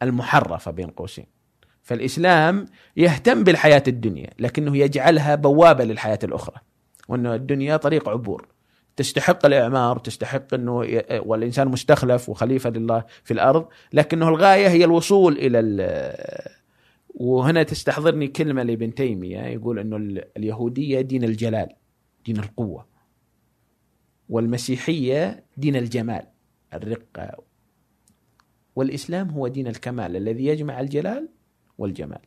المحرفة 0.01 0.71
بين 0.71 0.89
قوسين. 0.89 1.25
فالإسلام 1.83 2.65
يهتم 2.97 3.43
بالحياة 3.43 3.83
الدنيا 3.87 4.29
لكنه 4.39 4.77
يجعلها 4.77 5.35
بوابة 5.35 5.83
للحياة 5.83 6.19
الأخرى 6.23 6.55
وأن 7.07 7.25
الدنيا 7.27 7.77
طريق 7.77 8.09
عبور. 8.09 8.47
تستحق 8.95 9.45
الإعمار 9.45 9.97
تستحق 9.99 10.53
أنه 10.53 10.85
ي- 10.85 11.19
والإنسان 11.25 11.67
مستخلف 11.67 12.29
وخليفة 12.29 12.69
لله 12.69 13.03
في 13.23 13.31
الأرض 13.33 13.67
لكنه 13.93 14.29
الغاية 14.29 14.67
هي 14.67 14.83
الوصول 14.85 15.37
ال- 15.39 16.51
وهنا 17.09 17.63
تستحضرني 17.63 18.27
كلمة 18.27 18.63
لابن 18.63 18.93
تيمية 18.95 19.39
يقول 19.39 19.79
أنه 19.79 19.95
ال- 19.97 20.37
اليهودية 20.37 21.01
دين 21.01 21.23
الجلال 21.23 21.69
دين 22.25 22.37
القوة 22.37 22.85
والمسيحية 24.29 25.43
دين 25.57 25.75
الجمال 25.75 26.23
الرقة. 26.73 27.31
والإسلام 28.75 29.29
هو 29.29 29.47
دين 29.47 29.67
الكمال 29.67 30.15
الذي 30.15 30.45
يجمع 30.45 30.79
الجلال 30.79 31.29
والجمال. 31.81 32.19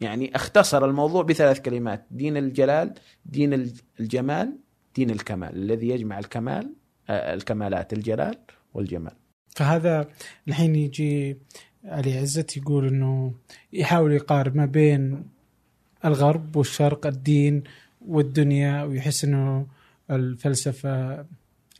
يعني 0.00 0.36
اختصر 0.36 0.84
الموضوع 0.84 1.22
بثلاث 1.22 1.60
كلمات 1.60 2.06
دين 2.10 2.36
الجلال 2.36 2.94
دين 3.26 3.52
الج- 3.52 3.80
الجمال 4.00 4.58
دين 4.94 5.10
الكمال. 5.10 5.56
الذي 5.56 5.88
يجمع 5.88 6.18
الكمال 6.18 6.74
آه، 7.08 7.34
الكمالات 7.34 7.92
الجلال 7.92 8.38
والجمال. 8.74 9.12
فهذا 9.56 10.08
الحين 10.48 10.74
يجي 10.76 11.38
علي 11.84 12.18
عزت 12.18 12.56
يقول 12.56 12.86
إنه 12.88 13.34
يحاول 13.72 14.12
يقارب 14.12 14.56
ما 14.56 14.66
بين 14.66 15.24
الغرب 16.04 16.56
والشرق 16.56 17.06
الدين 17.06 17.62
والدنيا 18.06 18.82
ويحس 18.84 19.24
إنه 19.24 19.66
الفلسفة 20.10 21.26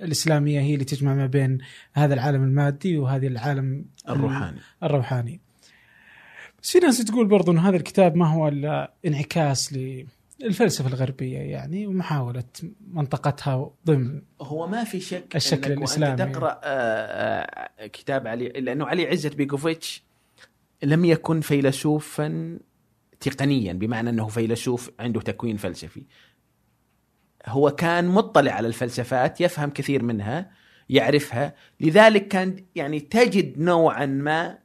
الإسلامية 0.01 0.61
هي 0.61 0.75
اللي 0.75 0.85
تجمع 0.85 1.15
ما 1.15 1.27
بين 1.27 1.59
هذا 1.93 2.15
العالم 2.15 2.45
المادي 2.45 2.99
وهذا 2.99 3.27
العالم 3.27 3.85
الروحاني. 4.09 4.61
الروحاني. 4.83 5.41
بس 6.63 6.71
في 6.71 6.79
ناس 6.79 7.05
تقول 7.05 7.27
برضو 7.27 7.53
إن 7.53 7.59
هذا 7.59 7.77
الكتاب 7.77 8.17
ما 8.17 8.29
هو 8.29 8.49
إلا 8.49 8.95
انعكاس 9.07 9.73
للفلسفة 10.43 10.89
الغربية 10.89 11.39
يعني 11.39 11.87
ومحاولة 11.87 12.45
منطقتها 12.89 13.71
ضمن 13.87 14.23
هو 14.41 14.67
ما 14.67 14.85
في 14.85 15.01
شك 15.01 15.37
الشكل 15.37 15.73
إنك 15.73 15.79
الإسلامي. 15.79 16.23
وانت 16.23 16.35
تقرأ 16.35 16.61
آه، 16.65 16.69
آه، 17.79 17.87
كتاب 17.87 18.27
علي 18.27 18.49
لأنه 18.49 18.87
علي 18.87 19.07
عزت 19.07 19.35
بيكوفيتش 19.35 20.05
لم 20.83 21.05
يكن 21.05 21.41
فيلسوفا 21.41 22.59
تقنيا 23.21 23.73
بمعنى 23.73 24.11
إنه 24.11 24.29
فيلسوف 24.29 24.91
عنده 25.01 25.21
تكوين 25.21 25.57
فلسفي. 25.57 26.03
هو 27.47 27.71
كان 27.71 28.09
مطلع 28.09 28.53
على 28.53 28.69
الفلسفات 28.69 29.41
يفهم 29.41 29.71
كثير 29.71 30.03
منها 30.03 30.51
يعرفها. 30.89 31.55
لذلك 31.81 32.29
كان 32.29 32.65
يعني 32.75 33.01
تجد 33.01 33.59
نوعا 33.59 34.07
ما 34.07 34.59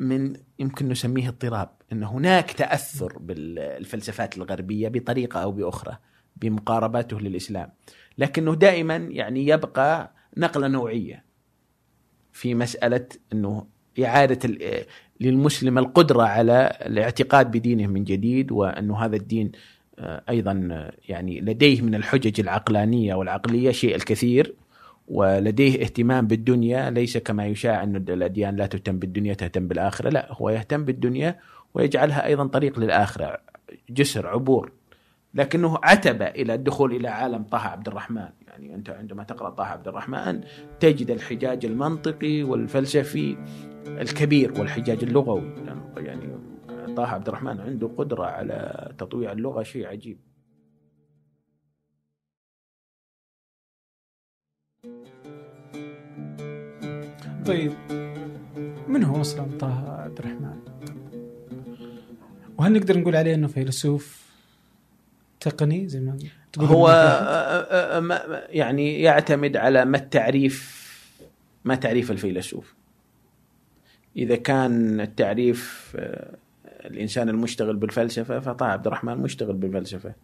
من 0.00 0.36
يمكن 0.58 0.88
نسميه 0.88 1.28
اضطراب 1.28 1.70
إن 1.92 2.02
هناك 2.04 2.50
تأثر 2.50 3.18
بالفلسفات 3.18 4.36
الغربية 4.38 4.88
بطريقة 4.88 5.42
أو 5.42 5.52
بأخرى 5.52 5.98
بمقارباته 6.36 7.20
للإسلام. 7.20 7.72
لكنه 8.18 8.54
دائما 8.54 8.96
يعني 8.96 9.46
يبقى 9.46 10.14
نقلة 10.36 10.68
نوعية 10.68 11.24
في 12.32 12.54
مسألة 12.54 13.06
إنه 13.32 13.66
إعادة 14.04 14.54
للمسلم 15.20 15.78
القدرة 15.78 16.22
على 16.22 16.78
الاعتقاد 16.86 17.50
بدينه 17.50 17.86
من 17.86 18.04
جديد 18.04 18.52
وإنه 18.52 19.04
هذا 19.04 19.16
الدين 19.16 19.52
أيضا 20.28 20.68
آه، 20.72 20.92
يعني 21.08 21.40
لديه 21.40 21.82
من 21.82 21.94
الحجج 21.94 22.40
العقلانية 22.40 23.14
والعقلية 23.14 23.70
شيء 23.70 23.96
الكثير 23.96 24.54
ولديه 25.08 25.82
اهتمام 25.82 26.26
بالدنيا. 26.26 26.90
ليس 26.90 27.18
كما 27.18 27.46
يشاع 27.46 27.82
أن 27.82 27.96
الأديان 27.96 28.56
لا 28.56 28.66
تهتم 28.66 28.98
بالدنيا 28.98 29.34
تهتم 29.34 29.68
بالآخرة. 29.68 30.10
لا 30.10 30.28
هو 30.30 30.50
يهتم 30.50 30.84
بالدنيا 30.84 31.38
ويجعلها 31.74 32.26
أيضا 32.26 32.46
طريق 32.46 32.78
للآخرة 32.78 33.38
جسر 33.90 34.26
عبور. 34.26 34.72
لكنه 35.34 35.78
عتب 35.82 36.22
إلى 36.22 36.54
الدخول 36.54 36.96
إلى 36.96 37.08
عالم 37.08 37.42
طه 37.42 37.58
عبد 37.58 37.88
الرحمن. 37.88 38.28
يعني 38.48 38.74
أنت 38.74 38.90
عندما 38.90 39.22
تقرأ 39.22 39.50
طه 39.50 39.64
عبد 39.64 39.88
الرحمن 39.88 40.40
تجد 40.80 41.10
الحجاج 41.10 41.64
المنطقي 41.64 42.42
والفلسفي 42.42 43.36
الكبير 43.86 44.60
والحجاج 44.60 45.04
اللغوي. 45.04 45.54
يعني 45.96 46.38
طه 46.98 47.06
عبد 47.14 47.28
الرحمن 47.28 47.60
عنده 47.60 47.86
قدرة 47.98 48.24
على 48.24 48.88
تطويع 48.98 49.32
اللغة 49.32 49.62
شيء 49.62 49.86
عجيب 49.86 50.18
طيب 57.46 57.72
من 58.88 59.04
هو 59.04 59.20
أصلا 59.20 59.58
طه 59.58 59.90
عبد 60.02 60.18
الرحمن؟ 60.18 60.58
وهل 62.58 62.72
نقدر 62.72 62.98
نقول 62.98 63.16
عليه 63.16 63.34
إنه 63.34 63.46
فيلسوف 63.48 64.28
تقني 65.40 65.88
زي 65.88 66.00
ما 66.00 66.18
تقول 66.52 66.66
هو 66.68 66.88
آه، 66.88 66.92
آه، 66.92 67.96
آه، 67.96 68.00
ما- 68.00 68.42
يعني 68.48 69.00
يعتمد 69.02 69.56
على 69.56 69.84
ما 69.84 69.96
التعريف 69.96 70.78
ما 71.64 71.74
تعريف 71.74 72.10
الفيلسوف 72.10 72.74
إذا 74.16 74.36
كان 74.36 75.00
التعريف 75.00 75.96
الإنسان 76.84 77.28
المشتغل 77.28 77.76
بالفلسفة 77.76 78.40
فطه 78.40 78.66
عبد 78.66 78.86
الرحمن 78.86 79.18
مشتغل 79.18 79.56
بالفلسفة. 79.56 80.14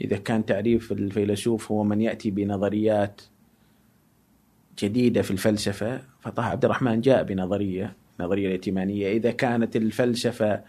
إذا 0.00 0.16
كان 0.16 0.46
تعريف 0.46 0.92
الفيلسوف 0.92 1.72
هو 1.72 1.84
من 1.84 2.00
يأتي 2.00 2.30
بنظريات 2.30 3.20
جديدة 4.78 5.22
في 5.22 5.30
الفلسفة 5.30 6.00
فطه 6.20 6.42
عبد 6.42 6.64
الرحمن 6.64 7.00
جاء 7.00 7.22
بنظرية 7.22 7.96
نظريه 8.20 8.46
الائتمانية. 8.46 9.12
إذا 9.12 9.30
كانت 9.30 9.76
الفلسفة 9.76 10.62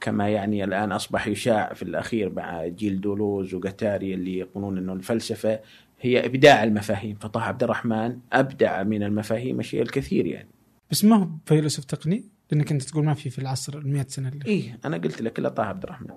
كما 0.00 0.28
يعني 0.28 0.64
الآن 0.64 0.92
أصبح 0.92 1.26
يشاع 1.26 1.72
في 1.74 1.82
الأخير 1.82 2.32
مع 2.32 2.66
جيل 2.66 3.00
دولوز 3.00 3.54
وقتاري 3.54 4.14
اللي 4.14 4.38
يقولون 4.38 4.78
إنه 4.78 4.92
الفلسفة 4.92 5.60
هي 6.00 6.26
إبداع 6.26 6.64
المفاهيم. 6.64 7.16
فطه 7.16 7.40
عبد 7.40 7.62
الرحمن 7.62 8.18
أبدع 8.32 8.82
من 8.82 9.02
المفاهيم 9.02 9.60
الشيء 9.60 9.82
الكثير 9.82 10.26
يعني. 10.26 10.48
بس 10.90 11.04
ما 11.04 11.16
هو 11.16 11.28
فيلسوف 11.46 11.84
تقني؟ 11.84 12.31
لانك 12.52 12.72
أنت 12.72 12.82
تقول 12.82 13.04
ما 13.04 13.14
في 13.14 13.30
في 13.30 13.38
العصر 13.38 13.78
ال 13.78 13.88
100 13.92 14.06
سنة 14.08 14.28
اللي 14.28 14.46
إيه 14.46 14.80
أنا 14.84 14.96
قلت 14.96 15.22
لك 15.22 15.38
إلا 15.38 15.48
طه 15.48 15.62
عبد 15.62 15.82
الرحمن 15.82 16.10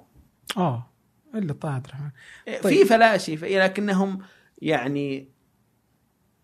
آه 0.58 0.92
إلا 1.36 1.54
طه 1.54 1.70
عبد 1.70 1.86
الرحمن 1.86 2.10
طيب. 2.48 2.62
طيب. 2.64 2.78
في 2.78 2.86
فلاسفه 2.86 3.48
لكنهم 3.48 4.20
يعني 4.62 5.30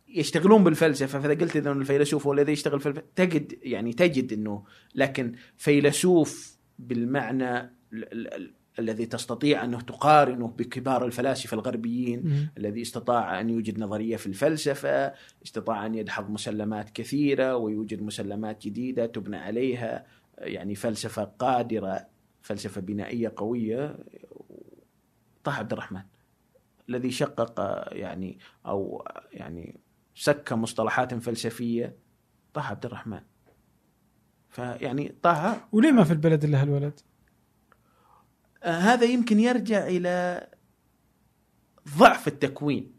يشتغلون 0.08 0.64
بالفلسفة 0.64 1.20
فإذا 1.20 1.34
قلت 1.34 1.56
انه 1.56 1.72
الفيلسوف 1.72 2.28
هو 2.28 2.34
الذي 2.34 2.52
يشتغل 2.52 2.80
في. 2.80 3.02
تجد 3.16 3.60
يعني 3.62 3.94
تجد 3.94 4.34
إنه 4.34 4.64
لكن 4.96 5.36
فيلسوف 5.58 6.58
بالمعنى 6.80 7.60
ال- 7.60 7.72
ال- 7.94 8.34
ال- 8.34 8.54
الذي 8.80 9.06
تستطيع 9.06 9.64
أنه 9.64 9.82
تقارنه 9.82 10.48
بكبار 10.48 11.06
الفلاسفة 11.06 11.56
الغربيين 11.56 12.22
مم. 12.24 12.52
الذي 12.58 12.82
استطاع 12.82 13.40
أن 13.40 13.50
يوجد 13.50 13.80
نظرية 13.80 14.16
في 14.16 14.28
الفلسفة، 14.28 15.14
استطاع 15.46 15.86
أن 15.86 15.96
يدحض 15.96 16.30
مسلمات 16.30 16.90
كثيرة 16.90 17.56
ويوجد 17.56 18.02
مسلمات 18.02 18.66
جديدة 18.66 19.06
تبنى 19.06 19.38
عليها 19.38 20.06
يعني 20.38 20.76
فلسفة 20.76 21.24
قادرة 21.24 22.08
فلسفة 22.42 22.82
بنائية 22.82 23.34
قوية 23.36 23.98
طه 25.44 25.54
عبد 25.54 25.74
الرحمن 25.74 26.02
الذي 26.90 27.12
شقق 27.12 27.60
يعني 27.92 28.40
أو 28.66 29.08
يعني 29.34 29.80
سك 30.16 30.54
مصطلحات 30.54 31.14
فلسفية 31.14 31.96
طه 32.54 32.62
عبد 32.62 32.86
الرحمن 32.86 33.22
فيعني 34.50 35.16
طه 35.22 35.68
وليه 35.72 35.92
ما 35.92 36.04
في 36.04 36.12
البلد 36.12 36.44
إلا 36.44 36.62
هالولد؟ 36.62 37.00
آه، 38.64 38.72
هذا 38.78 39.05
يمكن 39.05 39.39
يرجع 39.39 39.88
إلى 39.88 40.47
ضعف 41.97 42.28
التكوين. 42.28 42.93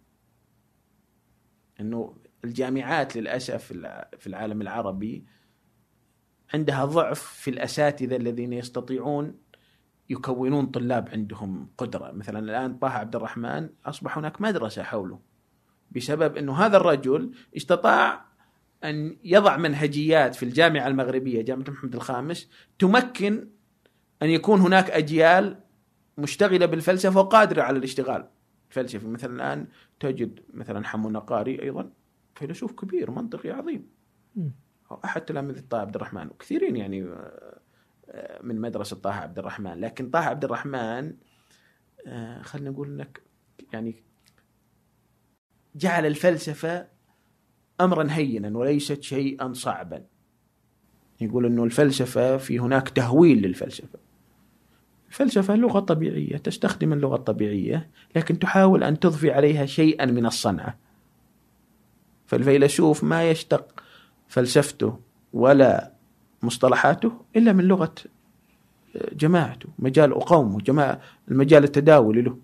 إنه 1.80 2.16
الجامعات 2.44 3.16
للأسف 3.16 3.64
في 3.64 3.70
الع- 3.72 4.08
في 4.18 4.26
العالم 4.26 4.60
العربي 4.62 5.24
عندها 6.54 6.84
ضعف 6.84 7.20
في 7.22 7.50
الأساتذة 7.50 8.16
الذين 8.16 8.52
يستطيعون 8.52 9.34
يكونون 10.10 10.66
طلاب 10.66 11.08
عندهم 11.08 11.70
قدرة. 11.78 12.10
مثلا 12.12 12.38
الآن 12.38 12.78
طه 12.78 12.88
عبد 12.88 13.16
الرحمن 13.16 13.68
أصبح 13.84 14.18
هناك 14.18 14.40
مدرسة 14.40 14.82
حوله 14.82 15.20
بسبب 15.90 16.36
إنه 16.36 16.52
هذا 16.54 16.76
الرجل 16.76 17.34
استطاع 17.56 18.24
أن 18.84 19.16
يضع 19.24 19.56
منهجيات 19.56 20.34
في 20.34 20.42
الجامعة 20.42 20.86
المغربية 20.86 21.42
جامعة 21.42 21.70
محمد 21.70 21.94
الخامس 21.94 22.50
تمكن 22.78 23.48
أن 24.22 24.30
يكون 24.30 24.60
هناك 24.60 24.90
أجيال 24.90 25.60
مشتغلة 26.18 26.66
بالفلسفة 26.66 27.20
وقادرة 27.20 27.62
على 27.62 27.78
الاشتغال. 27.78 28.28
الفلسفي 28.68 29.06
مثلا 29.06 29.34
الآن 29.34 29.66
تجد 30.00 30.40
مثلا 30.54 30.86
حمو 30.86 31.10
نقاري 31.10 31.62
أيضا 31.62 31.90
فيلسوف 32.34 32.72
كبير 32.72 33.10
منطقي 33.10 33.50
عظيم. 33.50 33.86
أو 34.90 35.00
احد 35.04 35.20
تلاميذ 35.20 35.68
طه 35.68 35.78
عبد 35.78 35.94
الرحمن. 35.94 36.26
وكثيرين 36.26 36.76
يعني 36.76 37.02
آه، 37.02 37.58
آه، 38.08 38.42
من 38.42 38.60
مدرسة 38.60 38.96
طه 38.96 39.10
عبد 39.10 39.38
الرحمن. 39.38 39.80
لكن 39.80 40.10
طه 40.10 40.18
عبد 40.18 40.44
الرحمن 40.44 41.12
آه، 42.06 42.42
خلينا 42.42 42.70
نقول 42.70 42.88
إنك 42.88 43.22
يعني 43.72 44.02
جعل 45.74 46.06
الفلسفة 46.06 46.88
أمرا 47.80 48.06
هينا 48.10 48.58
وليست 48.58 49.02
شيئا 49.02 49.52
صعبا. 49.52 50.04
يقول 51.20 51.46
أنه 51.46 51.64
الفلسفة 51.64 52.36
في 52.36 52.58
هناك 52.58 52.88
تهويل 52.88 53.42
للفلسفة. 53.42 54.01
الفلسفة 55.12 55.56
لغة 55.56 55.80
طبيعية 55.80 56.36
تستخدم 56.36 56.92
اللغة 56.92 57.16
الطبيعية 57.16 57.88
لكن 58.16 58.38
تحاول 58.38 58.84
أن 58.84 59.00
تضفي 59.00 59.30
عليها 59.30 59.66
شيئا 59.66 60.06
من 60.06 60.26
الصنعة 60.26 60.78
فالفيلسوف 62.26 63.04
ما 63.04 63.30
يشتق 63.30 63.82
فلسفته 64.28 64.98
ولا 65.32 65.92
مصطلحاته 66.42 67.12
إلا 67.36 67.52
من 67.52 67.64
لغة 67.64 67.94
جماعته 69.12 69.68
مجال 69.78 70.14
قومه 70.14 70.60
جماعة 70.60 71.00
المجال 71.30 71.64
التداولي 71.64 72.22
له. 72.22 72.38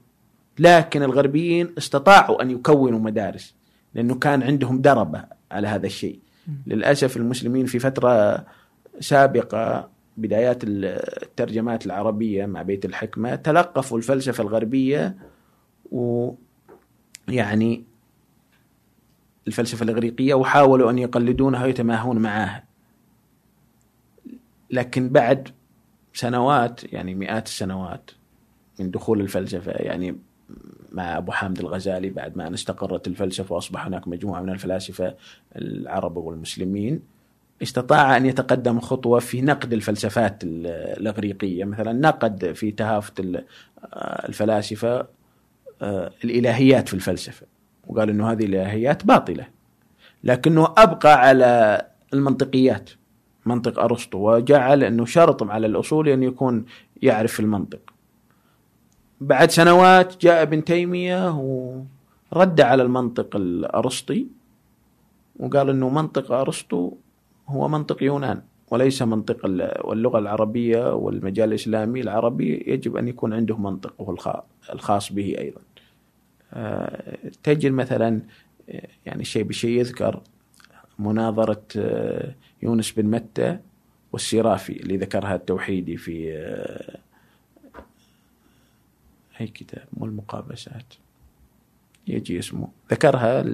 لكن 0.58 1.02
الغربيين 1.02 1.74
استطاعوا 1.78 2.42
أن 2.42 2.50
يكونوا 2.50 2.98
مدارس 2.98 3.54
لأنه 3.94 4.14
كان 4.14 4.42
عندهم 4.42 4.80
دربة 4.80 5.24
على 5.50 5.68
هذا 5.68 5.86
الشيء. 5.86 6.18
للأسف 6.66 7.16
المسلمين 7.16 7.66
في 7.66 7.78
فترة 7.78 8.44
سابقة 9.00 9.88
بدايات 10.18 10.58
الترجمات 10.64 11.86
العربية 11.86 12.46
مع 12.46 12.62
بيت 12.62 12.84
الحكمة 12.84 13.34
تلقفوا 13.34 13.98
الفلسفة 13.98 14.42
الغربية 14.42 15.16
ويعني 15.92 17.84
الفلسفة 19.46 19.84
الإغريقية 19.84 20.34
وحاولوا 20.34 20.90
أن 20.90 20.98
يقلدونها 20.98 21.64
ويتماهون 21.64 22.18
معها 22.18 22.64
لكن 24.70 25.08
بعد 25.08 25.48
سنوات 26.14 26.92
يعني 26.92 27.14
مئات 27.14 27.46
السنوات 27.46 28.10
من 28.80 28.90
دخول 28.90 29.20
الفلسفة 29.20 29.72
يعني 29.72 30.18
مع 30.92 31.18
أبو 31.18 31.32
حامد 31.32 31.58
الغزالي 31.58 32.10
بعد 32.10 32.36
ما 32.36 32.46
أن 32.46 32.54
استقرت 32.54 33.08
الفلسفة 33.08 33.54
وأصبح 33.54 33.86
هناك 33.86 34.08
مجموعة 34.08 34.40
من 34.40 34.50
الفلاسفة 34.50 35.14
العرب 35.56 36.16
والمسلمين 36.16 37.00
استطاع 37.62 38.16
أن 38.16 38.26
يتقدم 38.26 38.80
خطوة 38.80 39.18
في 39.18 39.42
نقد 39.42 39.72
الفلسفات 39.72 40.44
الإغريقية. 40.44 41.64
مثلا 41.64 41.92
نقد 41.92 42.52
في 42.52 42.70
تهافت 42.70 43.44
الفلاسفة 44.28 45.06
آه، 45.82 46.12
الإلهيات 46.24 46.88
في 46.88 46.94
الفلسفة 46.94 47.46
وقال 47.86 48.10
أنه 48.10 48.32
هذه 48.32 48.44
الإلهيات 48.44 49.04
باطلة 49.04 49.46
لكنه 50.24 50.74
أبقى 50.76 51.20
على 51.20 51.82
المنطقيات 52.14 52.90
منطق 53.46 53.78
أرسطو 53.78 54.18
وجعل 54.18 54.84
أنه 54.84 55.04
شرط 55.04 55.42
على 55.42 55.66
الأصول 55.66 56.08
أن 56.08 56.22
يكون 56.22 56.64
يعرف 57.02 57.40
المنطق. 57.40 57.80
بعد 59.20 59.50
سنوات 59.50 60.22
جاء 60.22 60.42
ابن 60.42 60.64
تيمية 60.64 61.34
ورد 62.32 62.60
على 62.60 62.82
المنطق 62.82 63.36
الأرسطي 63.36 64.26
وقال 65.36 65.70
أنه 65.70 65.88
منطق 65.88 66.32
أرسطو 66.32 66.92
هو 67.48 67.68
منطق 67.68 68.02
يونان 68.02 68.42
وليس 68.70 69.02
منطق 69.02 69.44
واللغة 69.84 70.18
العربية 70.18 70.94
والمجال 70.94 71.48
الإسلامي 71.48 72.00
العربي 72.00 72.64
يجب 72.66 72.96
أن 72.96 73.08
يكون 73.08 73.32
عنده 73.32 73.56
منطق 73.56 73.94
وهو 73.98 74.42
الخاص 74.72 75.12
به 75.12 75.34
أيضا. 75.38 75.60
آه، 76.52 77.18
تجد 77.42 77.70
مثلا 77.72 78.20
يعني 79.06 79.24
شيء 79.24 79.42
بشيء 79.42 79.80
يذكر 79.80 80.22
مناظرة 80.98 81.62
آه، 81.76 82.34
يونس 82.62 82.92
بن 82.92 83.06
متى 83.06 83.58
والسرافي 84.12 84.82
اللي 84.82 84.96
ذكرها 84.96 85.34
التوحيدي 85.34 85.96
في 85.96 86.32
آه، 86.36 86.98
أي 89.40 89.46
كتاب؟ 89.46 89.84
مو 89.92 90.06
المقابسات. 90.06 90.94
يجي 92.06 92.38
اسمه. 92.38 92.68
ذكرها 92.90 93.44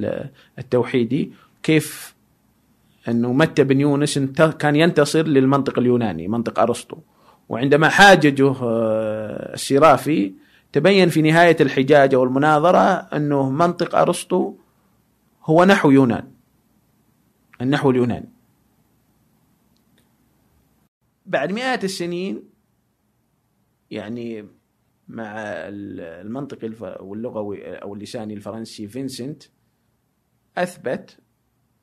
التوحيدي 0.58 1.32
كيف 1.62 2.13
أنه 3.08 3.32
متى 3.32 3.64
بن 3.64 3.80
يونس 3.80 4.18
كان 4.58 4.76
ينتصر 4.76 5.22
للمنطق 5.22 5.78
اليوناني 5.78 6.28
منطق 6.28 6.58
أرسطو. 6.58 6.96
وعندما 7.48 7.88
حاججه 7.88 8.54
آه، 8.62 9.54
السرافي 9.54 10.34
تبين 10.72 11.08
في 11.08 11.22
نهاية 11.22 11.56
الحجاج 11.60 12.14
أو 12.14 12.24
المناظرة 12.24 12.78
أنه 13.16 13.50
منطق 13.50 13.94
أرسطو 13.94 14.54
هو 15.44 15.64
نحو 15.64 15.90
يونان. 15.90 16.30
النحو 17.60 17.90
اليوناني. 17.90 18.28
بعد 21.26 21.52
مئات 21.52 21.84
السنين 21.84 22.42
يعني 23.90 24.48
مع 25.08 25.34
المنطق 25.36 26.70
واللغوي 27.00 27.76
أو 27.76 27.94
اللساني 27.94 28.34
الفرنسي 28.34 28.88
فينسنت 28.88 29.42
أثبت 30.58 31.18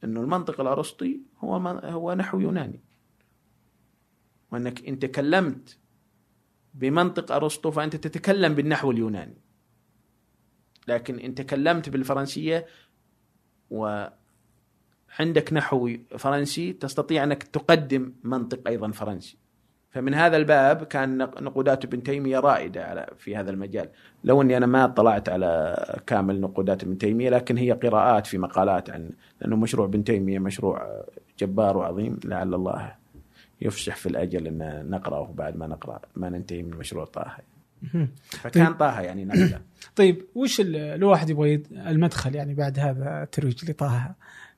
إنه 0.04 0.22
المنطق 0.22 0.62
الأرسطي 0.62 1.22
هو 1.40 1.58
هو 1.84 2.14
نحو 2.14 2.40
يوناني. 2.40 2.80
وأنك 4.52 4.88
إن 4.88 5.00
تكلمت 5.00 5.78
بمنطق 6.74 7.32
أرسطو 7.32 7.72
فأنت 7.72 7.96
تتكلم 7.96 8.54
بالنحو 8.54 8.92
اليوناني. 8.92 9.38
لكن 10.88 11.20
إن 11.20 11.36
تكلمت 11.36 11.90
بالفرنسية 11.90 12.66
وعندك 13.70 15.54
نحو 15.54 15.98
فرنسي 16.18 16.74
تستطيع 16.74 17.24
أنك 17.24 17.44
تقدم 17.44 18.14
منطق 18.24 18.68
أيضا 18.68 18.92
فرنسي. 18.92 19.41
فمن 19.92 20.14
هذا 20.14 20.38
الباب 20.38 20.84
كان 20.84 21.18
نقودات 21.18 21.86
ابن 21.86 22.04
تيمية 22.04 22.40
رائدة 22.40 22.86
على 22.86 23.08
في 23.18 23.36
هذا 23.36 23.52
المجال. 23.52 23.90
لو 24.24 24.42
أني 24.42 24.58
أنا 24.58 24.66
ما 24.66 24.86
اطلعت 24.86 25.30
على 25.30 25.76
كامل 26.08 26.42
نقودات 26.42 26.84
ابن 26.84 26.98
تيمية 26.98 27.30
لكن 27.30 27.58
هي 27.58 27.72
قراءات 27.72 28.28
في 28.28 28.38
مقالات 28.38 28.90
عن 28.90 29.10
لأنه 29.42 29.56
مشروع 29.56 29.88
ابن 29.88 30.04
تيمية 30.04 30.40
مشروع 30.40 31.06
جبار 31.40 31.78
وعظيم 31.78 32.20
لعل 32.26 32.54
الله 32.54 32.96
يفسح 33.62 33.96
في 33.96 34.10
الأجل 34.10 34.48
أن 34.48 34.90
نقرأه 34.90 35.34
بعد 35.36 35.58
ما 35.58 35.68
نقرا 35.68 36.00
ما 36.16 36.30
ننتهي 36.30 36.64
من 36.64 36.78
مشروع 36.78 37.06
طه. 37.06 37.38
فكان 38.30 38.74
طه 38.74 39.02
يعني 39.02 39.26
نقله 39.26 39.62
طيب 39.96 40.26
وش 40.36 40.62
الواحد 40.66 41.30
يبغى 41.30 41.64
المدخل 41.72 42.36
يعني 42.36 42.54
بعد 42.54 42.80
هذا 42.80 43.24
الترويج 43.24 43.72
لطه؟ 43.72 44.16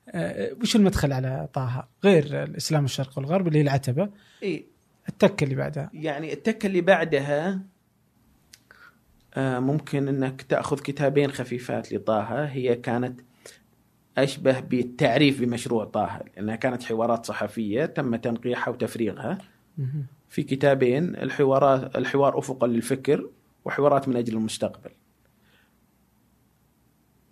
أه، 0.08 0.56
وش 0.60 0.76
المدخل 0.76 1.12
على 1.12 1.48
طه؟ 1.52 1.88
غير 2.04 2.42
الإسلام 2.44 2.84
الشرق 2.84 3.18
والغرب 3.18 3.48
اللي 3.48 3.58
هي 3.58 3.62
العتبة. 3.62 4.08
إيه 4.42 4.73
التكه 5.08 5.44
اللي 5.44 5.54
بعدها. 5.54 5.90
يعني 5.94 6.32
التكه 6.32 6.66
اللي 6.66 6.80
بعدها 6.80 7.60
آه، 9.34 9.58
ممكن 9.58 10.08
إنك 10.08 10.42
تأخذ 10.42 10.78
كتابين 10.78 11.30
خفيفات 11.30 11.92
لطه 11.92 12.44
هي 12.44 12.76
كانت 12.76 13.20
أشبه 14.18 14.60
بالتعريف 14.60 15.40
بمشروع 15.40 15.84
طه 15.84 16.20
لأنها 16.36 16.56
كانت 16.56 16.82
حوارات 16.82 17.26
صحفية 17.26 17.86
تم 17.86 18.16
تنقيحها 18.16 18.72
وتفريغها. 18.74 19.38
في 20.28 20.42
كتابين 20.42 21.16
الحوارات 21.16 21.96
الحوار 21.96 22.38
أفقا 22.38 22.66
للفكر 22.66 23.30
وحوارات 23.64 24.08
من 24.08 24.16
أجل 24.16 24.34
المستقبل. 24.34 24.90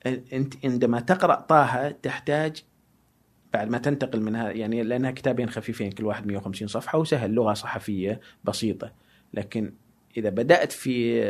أنت 0.06 0.54
عندما 0.64 1.00
تقرأ 1.00 1.34
طه 1.34 1.90
تحتاج 1.90 2.64
بعد 3.52 3.70
ما 3.70 3.78
تنتقل 3.78 4.20
منها 4.20 4.50
يعني 4.50 4.82
لأنها 4.82 5.10
كتابين 5.10 5.50
خفيفين 5.50 5.90
كل 5.90 6.04
واحد 6.04 6.26
150 6.26 6.68
صفحة 6.68 6.98
وسهل 6.98 7.30
لغة 7.30 7.52
صحفية 7.54 8.20
بسيطة. 8.44 8.92
لكن 9.34 9.72
إذا 10.16 10.28
بدأت 10.28 10.72
في 10.72 11.22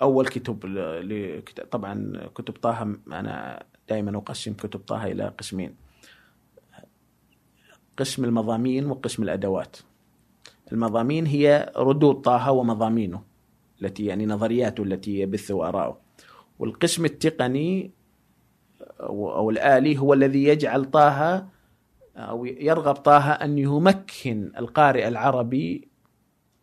أول 0.00 0.28
كتب 0.28 0.58
طبعا 1.70 2.26
كتب 2.34 2.54
طه 2.54 2.82
أنا 3.12 3.64
دائما 3.88 4.18
أقسم 4.18 4.52
كتب 4.52 4.80
طه 4.80 5.06
إلى 5.06 5.28
قسمين. 5.38 5.74
قسم 7.96 8.24
المضامين 8.24 8.86
وقسم 8.86 9.22
الأدوات. 9.22 9.76
المضامين 10.72 11.26
هي 11.26 11.72
ردود 11.76 12.14
طه 12.14 12.50
ومضامينه 12.50 13.22
التي 13.82 14.06
يعني 14.06 14.26
نظرياته 14.26 14.82
التي 14.82 15.18
يبث 15.18 15.50
وأراءه. 15.50 16.00
والقسم 16.58 17.04
التقني 17.04 17.90
أو 19.02 19.50
الآلي 19.50 19.98
هو 19.98 20.14
الذي 20.14 20.44
يجعل 20.44 20.84
طه 20.84 21.46
أو 22.16 22.44
يرغب 22.44 22.94
طه 22.94 23.30
أن 23.30 23.58
يمكن 23.58 24.52
القارئ 24.58 25.08
العربي 25.08 25.88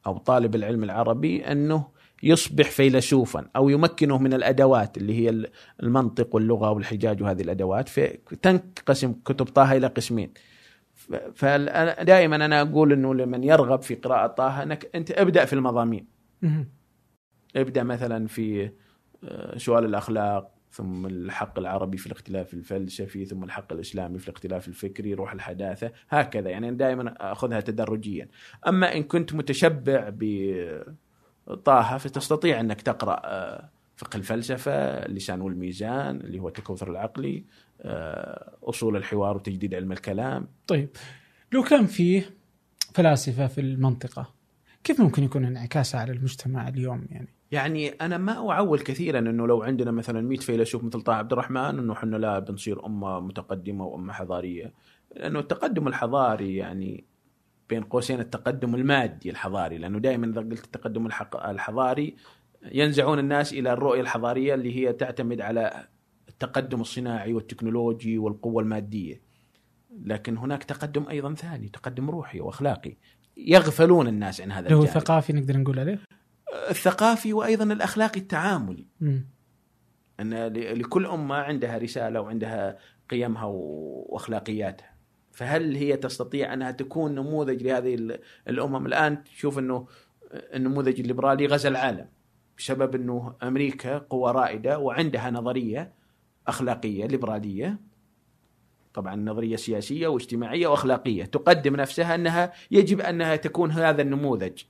أو 0.08 0.18
طالب 0.18 0.56
العلم 0.56 0.84
العربي 0.84 1.52
أنه 1.52 1.88
يصبح 2.24 2.70
فيلسوفا 2.70 3.50
أو 3.56 3.70
يمكنه 3.70 4.18
من 4.18 4.34
الأدوات 4.34 4.98
اللي 4.98 5.14
هي 5.14 5.46
المنطق 5.84 6.36
واللغة 6.36 6.72
والحجاج 6.72 7.24
وهذه 7.24 7.42
الأدوات. 7.42 7.90
فتنقسم 7.90 9.14
كتب 9.26 9.46
طه 9.46 9.78
إلى 9.78 9.88
قسمين. 9.88 10.34
فدائما 11.34 12.36
أنا 12.36 12.62
أقول 12.62 12.94
أنه 12.94 13.16
لمن 13.16 13.44
يرغب 13.44 13.82
في 13.82 13.96
قراءة 13.96 14.28
طه 14.28 14.64
أنك 14.64 14.90
أنت 14.96 15.12
ابدأ 15.12 15.46
في 15.46 15.54
المضامين. 15.54 16.08
ابدأ 17.56 17.84
مثلا 17.84 18.28
في 18.28 18.72
آه، 19.24 19.58
سؤال 19.58 19.86
الأخلاق 19.86 20.59
ثم 20.72 21.06
الحق 21.06 21.60
العربي 21.60 21.98
في 21.98 22.08
الاختلاف 22.08 22.54
الفلسفي 22.54 23.26
ثم 23.26 23.44
الحق 23.44 23.74
الإسلامي 23.74 24.20
في 24.20 24.30
الاختلاف 24.30 24.68
الفكري 24.68 25.14
روح 25.14 25.34
الحداثة 25.34 25.92
هكذا. 26.10 26.50
يعني 26.50 26.72
دائما 26.72 27.32
أخذها 27.32 27.60
تدرجيا. 27.60 28.28
أما 28.68 28.96
إن 28.96 29.04
كنت 29.04 29.34
متشبع 29.34 30.10
بطه 30.14 31.98
فتستطيع 31.98 32.60
أنك 32.60 32.82
تقرأ 32.82 33.22
آه، 33.26 33.70
فقه 33.96 34.18
الفلسفة 34.18 34.72
اللسان 35.06 35.42
والميزان 35.42 36.22
اللي 36.22 36.40
هو 36.40 36.48
التكوثر 36.48 36.92
العقلي 36.92 37.44
آه، 37.82 38.58
أصول 38.64 38.96
الحوار 38.96 39.36
وتجديد 39.36 39.76
علم 39.76 39.92
الكلام. 39.92 40.48
طيب 40.68 40.90
لو 41.52 41.64
كان 41.64 41.86
فيه 41.86 42.30
فلاسفة 42.94 43.48
في 43.48 43.62
المنطقة 43.62 44.34
كيف 44.84 45.02
ممكن 45.02 45.24
يكون 45.24 45.46
انعكاسها 45.46 46.02
على 46.02 46.12
المجتمع 46.12 46.68
اليوم؟ 46.68 47.06
يعني؟ 47.12 47.39
يعني 47.52 47.90
أنا 47.90 48.18
ما 48.18 48.52
أعول 48.52 48.80
كثيرا 48.80 49.20
إنه 49.20 49.48
لو 49.48 49.64
عندنا 49.64 49.92
مثلا 49.92 50.22
100 50.22 50.40
فيلسوف 50.40 50.84
مثل 50.84 51.02
طه 51.02 51.14
عبد 51.14 51.32
الرحمن 51.32 51.80
إنه 51.80 51.94
إحنا 51.94 52.18
لا 52.18 52.40
بنصير 52.40 52.86
أمة 52.86 53.20
متقدمة 53.20 53.86
وأمة 53.86 54.14
حضارية 54.14 54.74
لأنه 55.16 55.40
التقدم 55.40 55.88
الحضاري 55.88 56.56
يعني 56.56 57.06
بين 57.70 57.84
قوسين 57.84 58.20
التقدم 58.20 58.76
المادي 58.76 59.30
الحضاري 59.30 59.78
لأنه 59.78 60.00
دائما 60.00 60.28
إذا 60.28 60.42
قلت 60.42 60.64
التقدم 60.66 61.08
الحضاري 61.46 62.16
ينزعون 62.72 63.20
الناس 63.20 63.54
إلى 63.54 63.74
الرؤية 63.74 64.02
الحضارية 64.02 64.54
اللي 64.54 64.76
هي 64.76 64.94
تعتمد 64.94 65.42
على 65.42 65.88
التقدم 66.30 66.82
الصناعي 66.82 67.34
والتكنولوجي 67.34 68.18
والقوة 68.18 68.64
المادية 68.64 69.22
لكن 70.04 70.38
هناك 70.38 70.64
تقدم 70.64 71.10
أيضا 71.10 71.34
ثاني 71.34 71.70
تقدم 71.70 72.10
روحي 72.10 72.40
وأخلاقي 72.40 72.98
يغفلون 73.38 74.08
الناس 74.08 74.42
عن 74.42 74.52
هذا 74.52 74.66
اللي 74.66 74.78
هو 74.78 74.82
الجانب. 74.82 75.00
ثقافي 75.00 75.34
نقدر 75.34 75.58
نقول 75.58 75.80
عليه؟ 75.80 76.00
الثقافي 76.70 77.34
وأيضا 77.34 77.64
الأخلاقي 77.64 78.20
التعاملي. 78.20 78.88
مم. 79.02 79.26
أن 80.20 80.48
لكل 80.54 81.06
أمة 81.06 81.36
عندها 81.36 81.78
رسالة 81.78 82.22
وعندها 82.22 82.78
قيمها 83.10 83.46
وأخلاقياتها. 83.46 84.94
فهل 85.32 85.76
هي 85.76 85.98
تستطيع 85.98 86.54
أنها 86.54 86.72
تكون 86.72 87.16
نموذج 87.16 87.64
لهذه 87.64 87.96
ال- 87.96 88.20
الأمم؟ 88.48 88.86
الآن 88.86 89.24
تشوف 89.24 89.60
إنه 89.60 89.88
النموذج 90.34 91.00
الليبرالي 91.00 91.46
غزا 91.46 91.70
العالم 91.70 92.06
بسبب 92.58 92.96
إنه 92.96 93.36
أمريكا 93.44 93.98
قوة 93.98 94.32
رائدة 94.32 94.80
وعندها 94.80 95.32
نظرية 95.32 95.94
أخلاقية 96.48 97.06
ليبرالية. 97.06 97.80
طبعا 98.94 99.16
نظرية 99.16 99.56
سياسية 99.56 100.08
واجتماعية 100.08 100.68
وأخلاقية. 100.68 101.24
تقدم 101.24 101.76
نفسها 101.76 102.16
أنها 102.16 102.54
يجب 102.72 103.02
أنها 103.02 103.36
تكون 103.36 103.72
هذا 103.72 104.02
النموذج. 104.02 104.62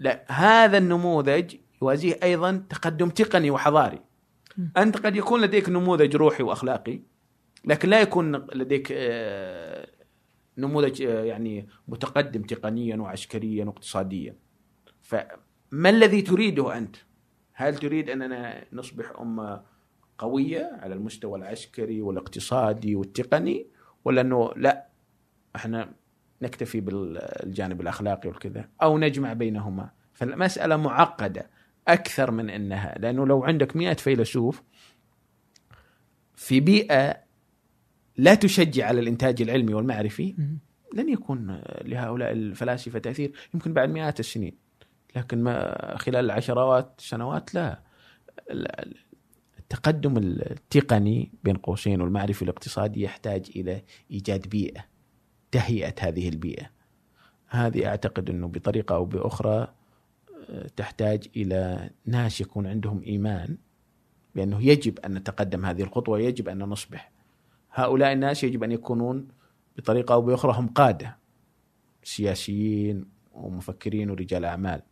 لا 0.00 0.24
هذا 0.28 0.78
النموذج 0.78 1.54
يوازيه 1.82 2.18
أيضا 2.22 2.64
تقدم 2.70 3.08
تقني 3.08 3.50
وحضاري. 3.50 3.98
أنت 4.76 4.96
قد 4.96 5.16
يكون 5.16 5.40
لديك 5.40 5.68
نموذج 5.68 6.16
روحي 6.16 6.42
وأخلاقي 6.42 7.00
لكن 7.64 7.88
لا 7.88 8.00
يكون 8.00 8.36
لديك 8.36 8.88
آه، 8.92 9.88
نموذج 10.58 11.02
آه، 11.02 11.24
يعني 11.24 11.68
متقدم 11.88 12.42
تقنيا 12.42 12.96
وعسكريا 12.96 13.64
واقتصاديا. 13.64 14.36
فما 15.02 15.90
الذي 15.90 16.22
تريده 16.22 16.78
أنت؟ 16.78 16.96
هل 17.52 17.76
تريد 17.76 18.10
أننا 18.10 18.64
نصبح 18.72 19.12
أمة 19.20 19.62
قوية 20.18 20.78
على 20.82 20.94
المستوى 20.94 21.38
العسكري 21.38 22.02
والاقتصادي 22.02 22.96
والتقني 22.96 23.66
ولا 24.04 24.20
أنه 24.20 24.50
لا 24.56 24.86
إحنا 25.56 25.92
نكتفي 26.42 26.80
بالجانب 26.80 27.80
الأخلاقي 27.80 28.28
والكذا 28.28 28.68
أو 28.82 28.98
نجمع 28.98 29.32
بينهما. 29.32 29.90
فالمسألة 30.12 30.76
معقدة 30.76 31.50
أكثر 31.88 32.30
من 32.30 32.50
إنها 32.50 32.94
لأنه 32.98 33.26
لو 33.26 33.44
عندك 33.44 33.76
مئة 33.76 33.94
فيلسوف 33.94 34.62
في 36.34 36.60
بيئة 36.60 37.16
لا 38.16 38.34
تشجع 38.34 38.86
على 38.86 39.00
الإنتاج 39.00 39.42
العلمي 39.42 39.74
والمعرفي. 39.74 40.34
لن 40.94 41.08
يكون 41.08 41.62
لهؤلاء 41.84 42.32
الفلاسفة 42.32 42.98
تأثير. 42.98 43.32
يمكن 43.54 43.72
بعد 43.72 43.88
مئات 43.88 44.20
السنين. 44.20 44.56
لكن 45.16 45.42
ما 45.42 45.96
خلال 45.98 46.24
العشرات 46.24 46.94
سنوات 46.98 47.54
لا. 47.54 47.82
ال- 48.50 48.94
التقدم 49.58 50.16
التقني 50.16 51.32
بين 51.44 51.56
قوسين 51.56 52.00
والمعرفي 52.00 52.42
الاقتصادي 52.42 53.02
يحتاج 53.02 53.50
إلى 53.56 53.82
إيجاد 54.10 54.48
بيئة. 54.48 54.84
تهيئة 55.52 55.94
هذه 56.00 56.28
البيئة. 56.28 56.70
هذه 57.48 57.86
أعتقد 57.86 58.30
إنه 58.30 58.48
بطريقة 58.48 58.94
أو 58.94 59.04
بأخرى 59.04 59.68
آه، 60.50 60.66
تحتاج 60.76 61.28
إلى 61.36 61.90
ناس 62.06 62.40
يكون 62.40 62.66
عندهم 62.66 63.02
إيمان 63.02 63.56
بأنه 64.34 64.62
يجب 64.62 64.98
أن 64.98 65.14
نتقدم 65.14 65.66
هذه 65.66 65.82
الخطوة 65.82 66.20
يجب 66.20 66.48
أن 66.48 66.58
نصبح. 66.58 67.10
هؤلاء 67.72 68.12
الناس 68.12 68.44
يجب 68.44 68.64
أن 68.64 68.72
يكونون 68.72 69.28
بطريقة 69.76 70.12
أو 70.12 70.22
بأخرى 70.22 70.52
هم 70.56 70.68
قادة 70.68 71.16
سياسيين 72.02 73.04
ومفكرين 73.32 74.10
ورجال 74.10 74.44
أعمال. 74.44 74.82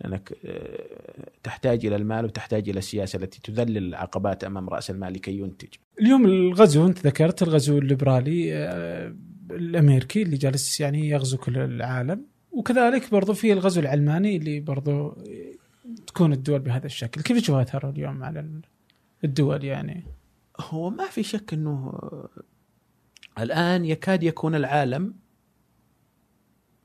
لأنك 0.00 0.38
آه، 0.44 1.30
تحتاج 1.42 1.86
إلى 1.86 1.96
المال 1.96 2.24
وتحتاج 2.24 2.68
إلى 2.68 2.78
السياسة 2.78 3.16
التي 3.16 3.40
تذلل 3.40 3.78
العقبات 3.78 4.44
أمام 4.44 4.68
رأس 4.68 4.90
المال 4.90 5.12
لكي 5.12 5.38
ينتج. 5.38 5.68
اليوم 6.00 6.26
الغزو 6.26 6.86
أنت 6.86 7.06
ذكرت 7.06 7.42
الغزو 7.42 7.78
الليبرالي 7.78 8.54
آه، 8.54 9.14
الأمريكي 9.50 10.22
اللي 10.22 10.36
جالس 10.36 10.80
يعني 10.80 11.08
يغزو 11.08 11.38
كل 11.38 11.58
العالم. 11.58 12.26
وكذلك 12.50 13.10
برضو 13.10 13.34
في 13.34 13.52
الغزو 13.52 13.80
العلماني 13.80 14.36
اللي 14.36 14.60
برضو 14.60 15.16
تكون 16.06 16.32
الدول 16.32 16.60
بهذا 16.60 16.86
الشكل. 16.86 17.22
كيف 17.22 17.36
تشوف 17.36 17.56
اثره 17.56 17.90
اليوم 17.90 18.24
على 18.24 18.60
الدول 19.24 19.64
يعني؟ 19.64 20.04
هو 20.60 20.90
ما 20.90 21.04
في 21.04 21.22
شك 21.22 21.52
إنه 21.52 21.92
الآن 23.38 23.84
يكاد 23.84 24.22
يكون 24.22 24.54
العالم 24.54 25.14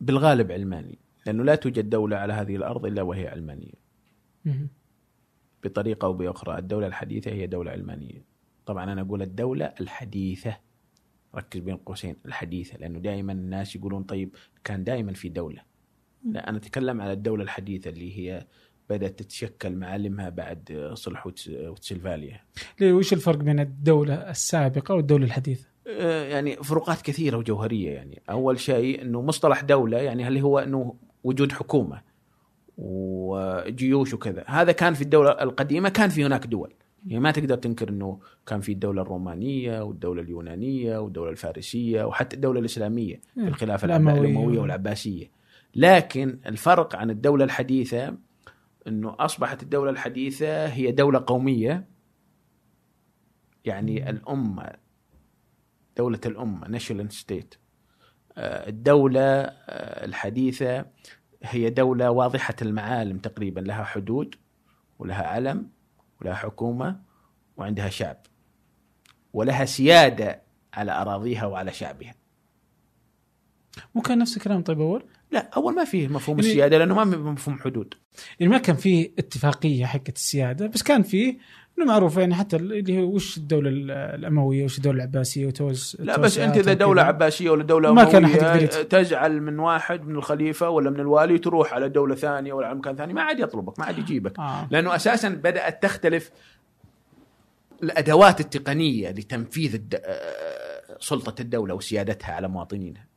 بالغالب 0.02 0.52
علماني 0.52 1.00
لأنه 1.26 1.44
لا 1.44 1.56
توجد 1.56 1.90
دولة 1.90 2.18
على 2.18 2.34
هذه 2.34 2.56
الأرض 2.56 2.86
إلا 2.86 3.02
وهي 3.02 3.28
علمانية. 3.28 3.74
بطريقة 5.64 6.06
أو 6.06 6.14
بأخرى 6.14 6.58
الدولة 6.58 6.88
الحديثة 6.88 7.32
هي 7.32 7.48
دولة 7.48 7.72
علمانية. 7.72 8.26
طبعا 8.66 8.94
أنا 8.94 9.02
أقول 9.02 9.22
الدولة 9.22 9.74
الحديثة. 9.82 10.58
ركز 11.38 11.60
بين 11.60 11.76
قوسين 11.78 12.16
الحديثة 12.26 12.78
لأنه 12.78 13.00
دائما 13.00 13.34
الناس 13.34 13.76
يقولون 13.76 14.04
طيب 14.04 14.36
كان 14.64 14.84
دائما 14.84 15.14
في 15.14 15.30
دولة. 15.30 15.62
لا 16.32 16.50
أنا 16.50 16.58
أتكلم 16.58 17.02
على 17.02 17.14
الدولة 17.14 17.44
الحديثة 17.44 17.90
اللي 17.90 18.18
هي 18.20 18.46
بدأت 18.90 19.20
تتشكل 19.20 19.76
معالمها 19.76 20.30
بعد 20.30 20.92
صلح 20.94 21.28
وتس- 21.28 21.50
وتسلفاليا. 21.50 22.42
ليه 22.80 22.94
وش 22.94 23.14
الفرق 23.14 23.38
بين 23.38 23.60
الدولة 23.60 24.14
السابقة 24.14 24.96
والدولة 24.96 25.26
الحديث؟ 25.26 25.66
آه، 25.88 26.24
يعني 26.24 26.56
فروقات 26.56 27.02
كثيرة 27.02 27.38
وجوهرية 27.38 27.92
يعني 27.92 28.22
أول 28.30 28.60
شيء 28.60 29.02
إنه 29.02 29.22
مصطلح 29.22 29.62
دولة 29.62 29.98
يعني 29.98 30.24
هل 30.24 30.38
هو 30.38 30.60
إنه 30.60 30.96
وجود 31.24 31.52
حكومة 31.52 32.02
وجيوش 32.78 34.14
وكذا 34.14 34.44
هذا 34.48 34.72
كان 34.72 34.94
في 34.94 35.02
الدولة 35.02 35.30
القديمة 35.32 35.90
كان 35.90 36.10
في 36.10 36.26
هناك 36.26 36.46
دول 36.46 36.74
يعني 37.08 37.20
ما 37.20 37.32
تقدر 37.32 37.56
تنكر 37.56 37.90
إنه 37.90 38.20
كان 38.46 38.62
في 38.62 38.72
الدولة 38.72 39.02
الرومانية 39.02 39.82
والدولة 39.82 40.22
اليونانية 40.22 40.98
والدولة 40.98 41.32
الفارسية 41.32 42.04
وحتى 42.04 42.36
الدولة 42.36 42.60
الإسلامية 42.60 43.22
في 43.34 43.48
الخلافة. 43.48 43.86
الأموية 43.86 44.60
والعباسية. 44.60 45.32
لكن 45.76 46.40
الفرق 46.46 46.96
عن 46.96 47.10
الدولة 47.10 47.44
الحديثة 47.44 48.18
إنه 48.88 49.16
أصبحت 49.20 49.64
الدولة 49.64 49.90
الحديثة 49.90 50.66
هي 50.66 50.92
دولة 50.92 51.24
قومية. 51.28 51.88
يعني 53.66 54.10
الأمة 54.10 54.72
دولة 55.98 56.20
الأمة 56.26 56.68
ناشونال 56.68 57.12
ستيت 57.12 57.56
الدولة 58.38 59.22
آه، 59.22 60.06
الحديثة 60.06 60.86
هي 61.44 61.70
دولة 61.70 62.12
واضحة 62.12 62.56
المعالم 62.62 63.18
تقريبا 63.18 63.60
لها 63.60 63.84
حدود 63.84 64.36
ولها 65.00 65.28
علم. 65.28 65.77
ولها 66.22 66.34
حكومة 66.36 67.00
وعندها 67.58 67.90
شعب 67.90 68.18
ولها 69.34 69.66
سيادة 69.66 70.42
على 70.74 70.92
أراضيها 70.92 71.46
وعلى 71.46 71.74
شعبها 71.74 72.16
مو 73.96 74.02
كان 74.02 74.18
نفس 74.18 74.38
الكلام 74.38 74.62
طيب 74.64 74.82
أول؟ 74.82 75.04
لا 75.32 75.50
أول 75.58 75.76
ما 75.76 75.86
فيه 75.86 76.08
مفهوم 76.08 76.38
يعني- 76.40 76.50
السيادة 76.50 76.78
لأنه 76.78 76.96
ما 76.96 77.04
مفهوم 77.32 77.60
حدود 77.60 77.94
يعني 78.40 78.52
ما 78.52 78.58
كان 78.58 78.76
فيه 78.76 79.12
اتفاقية 79.20 79.86
حقت 79.86 80.16
السيادة 80.16 80.68
بس 80.68 80.84
كان 80.84 81.04
فيه 81.04 81.38
إنه 81.78 81.86
معروف 81.86 82.18
يعني 82.18 82.36
حتى 82.36 82.56
اللي 82.56 83.02
هو 83.02 83.16
وش 83.16 83.38
الدولة 83.38 83.70
ال- 83.70 83.92
الأموية 83.92 84.64
وش 84.64 84.78
الدولة 84.78 84.96
العباسية 85.04 85.46
وتوز 85.48 85.98
لا 86.00 86.18
بس 86.18 86.38
أنت 86.38 86.58
إذا 86.58 86.74
دولة 86.74 87.02
عباسية 87.02 87.50
ولا 87.50 87.64
دولة 87.64 87.94
ما 87.94 88.04
كان 88.04 88.26
أحد 88.26 88.68
تزعل 88.68 89.42
من 89.42 89.60
واحد 89.60 90.08
من 90.08 90.16
الخليفة 90.16 90.70
ولا 90.70 90.90
من 90.90 91.00
الوالي 91.00 91.38
تروح 91.38 91.74
على 91.74 91.90
دولة 91.90 92.16
ثانية 92.16 92.54
ولا 92.54 92.68
على 92.68 92.76
مكان 92.78 92.96
ثاني 92.96 93.14
ما 93.14 93.22
عاد 93.22 93.40
يطلبك 93.40 93.80
ما 93.80 93.86
عاد 93.86 93.98
يجيبك 93.98 94.40
آه. 94.40 94.68
لأنه 94.72 94.96
أساسا 94.96 95.30
بدأت 95.30 95.84
تختلف 95.84 96.32
الأدوات 97.84 98.40
التقنية 98.40 99.10
لتنفيذ 99.10 99.74
الد... 99.76 99.96
آه، 100.06 100.98
سلطة 101.00 101.42
الدولة 101.42 101.74
وسيادتها 101.74 102.32
على 102.34 102.48
مواطنينها. 102.48 103.08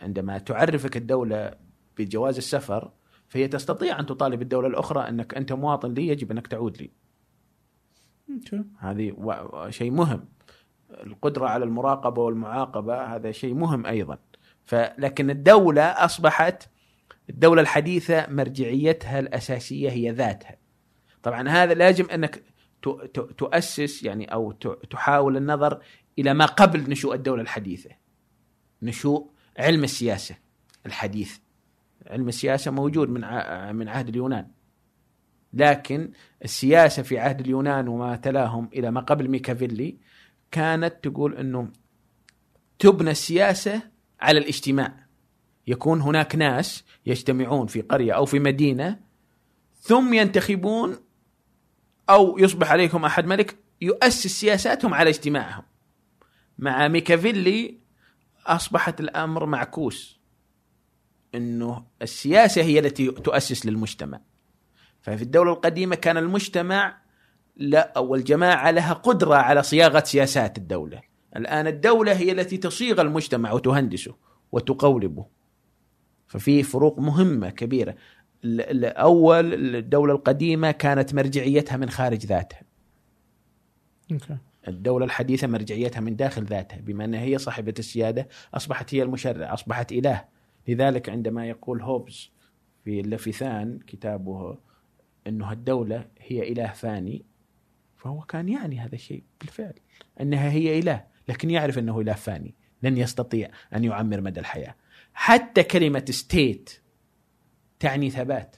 عندما 0.00 0.38
تعرفك 0.38 0.96
الدولة 0.96 1.54
بجواز 1.98 2.36
السفر 2.36 2.90
فهي 3.28 3.48
تستطيع 3.48 4.00
أن 4.00 4.06
تطالب 4.06 4.42
الدولة 4.42 4.68
الأخرى 4.68 5.08
أنك 5.08 5.34
أنت 5.34 5.52
مواطن 5.52 5.94
لي 5.94 6.08
يجب 6.08 6.30
أنك 6.30 6.46
تعود 6.46 6.76
لي. 6.82 6.90
هذه 8.78 9.12
شيء 9.70 9.90
مهم. 9.90 10.28
القدرة 10.90 11.48
على 11.48 11.64
المراقبة 11.64 12.22
والمعاقبة 12.22 13.04
هذا 13.16 13.32
شيء 13.32 13.54
مهم 13.54 13.86
أيضا. 13.86 14.18
فلكن 14.64 15.30
الدولة 15.30 15.82
أصبحت 15.82 16.68
الدولة 17.30 17.62
الحديثة 17.62 18.26
مرجعيتها 18.30 19.18
الأساسية 19.18 19.90
هي 19.90 20.10
ذاتها. 20.10 20.56
طبعا 21.22 21.48
هذا 21.48 21.74
لازم 21.74 22.10
أنك 22.10 22.42
تؤسس 23.36 24.02
يعني 24.02 24.32
أو 24.32 24.52
تحاول 24.90 25.36
النظر 25.36 25.82
إلى 26.18 26.34
ما 26.34 26.46
قبل 26.46 26.90
نشوء 26.90 27.14
الدولة 27.14 27.42
الحديثة. 27.42 27.90
نشوء 28.82 29.30
علم 29.58 29.84
السياسة 29.84 30.36
الحديث. 30.86 31.38
علم 32.06 32.28
السياسة 32.28 32.70
موجود 32.70 33.08
من 33.08 33.20
من 33.76 33.88
عهد 33.88 34.08
اليونان. 34.08 34.50
لكن 35.54 36.12
السياسة 36.44 37.02
في 37.02 37.18
عهد 37.18 37.40
اليونان 37.40 37.88
وما 37.88 38.16
تلاهم 38.16 38.68
إلى 38.72 38.90
ما 38.90 39.00
قبل 39.00 39.28
ميكافيلي 39.28 39.98
كانت 40.50 40.94
تقول 41.02 41.34
إنه 41.34 41.68
تبنى 42.78 43.10
السياسة 43.10 43.82
على 44.20 44.38
الاجتماع. 44.38 45.06
يكون 45.66 46.00
هناك 46.00 46.36
ناس 46.36 46.84
يجتمعون 47.06 47.66
في 47.66 47.80
قرية 47.80 48.12
أو 48.12 48.24
في 48.24 48.38
مدينة 48.38 49.00
ثم 49.80 50.14
ينتخبون 50.14 50.96
أو 52.10 52.38
يصبح 52.38 52.72
عليكم 52.72 53.04
أحد 53.04 53.26
ملك 53.26 53.56
يؤسس 53.80 54.26
سياساتهم 54.26 54.94
على 54.94 55.10
اجتماعهم. 55.10 55.64
مع 56.58 56.88
ميكافيلي 56.88 57.78
أصبحت 58.46 59.00
الأمر 59.00 59.46
معكوس. 59.46 60.20
إنه 61.34 61.86
السياسة 62.02 62.62
هي 62.62 62.78
التي 62.78 63.10
تؤسس 63.10 63.66
للمجتمع. 63.66 64.20
ففي 65.04 65.22
الدولة 65.22 65.52
القديمة 65.52 65.94
كان 65.94 66.16
المجتمع 66.16 66.96
لا 67.56 67.92
أو 67.96 68.14
الجماعة 68.14 68.70
لها 68.70 68.92
قدرة 68.92 69.34
على 69.34 69.62
صياغة 69.62 70.00
سياسات 70.04 70.58
الدولة. 70.58 71.00
الآن 71.36 71.66
الدولة 71.66 72.12
هي 72.12 72.32
التي 72.32 72.56
تصيغ 72.56 73.00
المجتمع 73.00 73.52
وتهندسه 73.52 74.14
وتقولبه. 74.52 75.26
ففي 76.26 76.62
فروق 76.62 76.98
مهمة 76.98 77.50
كبيرة. 77.50 77.94
ال- 78.44 78.60
ال- 78.60 78.84
أول 78.84 79.74
الدولة 79.76 80.14
القديمة 80.14 80.70
كانت 80.70 81.14
مرجعيتها 81.14 81.76
من 81.76 81.90
خارج 81.90 82.26
ذاتها. 82.26 82.62
الدولة 84.68 85.04
الحديثة 85.04 85.46
مرجعيتها 85.46 86.00
من 86.00 86.16
داخل 86.16 86.44
ذاتها 86.44 86.80
بما 86.80 87.04
أنها 87.04 87.20
هي 87.20 87.38
صاحبة 87.38 87.74
السيادة 87.78 88.28
أصبحت 88.54 88.94
هي 88.94 89.02
المشرع 89.02 89.54
أصبحت 89.54 89.92
إله. 89.92 90.24
لذلك 90.68 91.08
عندما 91.08 91.46
يقول 91.48 91.82
هوبز 91.82 92.30
في 92.84 93.00
اللفثان 93.00 93.78
كتابه 93.86 94.58
أنه 95.26 95.52
الدولة 95.52 96.06
هي 96.20 96.52
إله 96.52 96.72
فاني 96.72 97.24
فهو 97.96 98.20
كان 98.20 98.48
يعني 98.48 98.80
هذا 98.80 98.94
الشيء 98.94 99.22
بالفعل 99.40 99.74
أنها 100.20 100.50
هي 100.50 100.78
إله 100.78 101.04
لكن 101.28 101.50
يعرف 101.50 101.78
أنه 101.78 102.00
إله 102.00 102.12
فاني 102.12 102.54
لن 102.82 102.96
يستطيع 102.96 103.48
أن 103.74 103.84
يعمر 103.84 104.20
مدى 104.20 104.40
الحياة. 104.40 104.74
حتى 105.14 105.62
كلمة 105.62 106.04
ستيت 106.10 106.80
تعني 107.80 108.10
ثبات. 108.10 108.56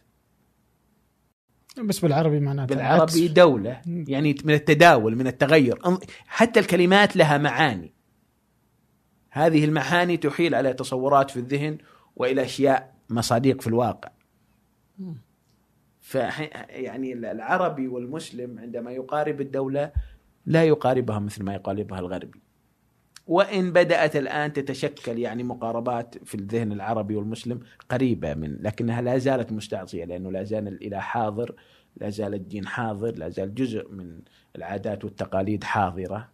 بس 1.85 1.99
بالعربي 1.99 2.41
معناته 2.41 2.75
بالعربي 2.75 3.19
العكس. 3.19 3.33
دولة 3.33 3.83
يعني 3.87 4.37
من 4.45 4.55
التداول 4.55 5.17
من 5.17 5.27
التغير. 5.27 5.79
حتى 6.27 6.61
الكلمات 6.61 7.17
لها 7.17 7.39
معاني. 7.39 7.93
هذه 9.31 9.65
المعاني 9.65 10.17
تحيل 10.17 10.55
على 10.55 10.73
تصورات 10.73 11.31
في 11.31 11.37
الذهن 11.37 11.79
وإلى 12.17 12.43
أشياء 12.43 12.95
مصاديق 13.11 13.61
في 13.61 13.67
الواقع. 13.67 14.11
ف 16.07 16.15
يعني 16.69 17.13
العربي 17.13 17.89
والمسلم 17.89 18.59
عندما 18.59 18.93
يقارب 18.93 19.41
الدولة 19.41 19.93
لا 20.47 20.65
يقاربها 20.65 21.19
مثل 21.19 21.45
ما 21.45 21.55
يقاربها 21.55 21.99
الغربي. 21.99 22.41
وإن 23.27 23.73
بدأت 23.73 24.17
الآن 24.17 24.53
تتشكل 24.53 25.19
يعني 25.19 25.43
مقاربات 25.43 26.25
في 26.25 26.35
الذهن 26.35 26.73
العربي 26.73 27.17
والمسلم 27.17 27.61
قريبة 27.89 28.35
من 28.35 28.57
لكنها 28.61 29.03
لا 29.03 29.19
زالت 29.19 29.53
مستعصيه 29.53 30.05
لأنه 30.05 30.33
لا 30.33 30.43
زال 30.43 30.69
الإله 30.69 30.99
حاضر 30.99 31.55
لا 31.97 32.11
زال 32.11 32.35
الدين 32.35 32.67
حاضر 32.67 33.17
لا 33.17 33.29
زال 33.29 33.55
جزء 33.55 33.91
من 33.91 34.21
العادات 34.57 35.05
والتقاليد 35.05 35.65
حاضرة. 35.65 36.29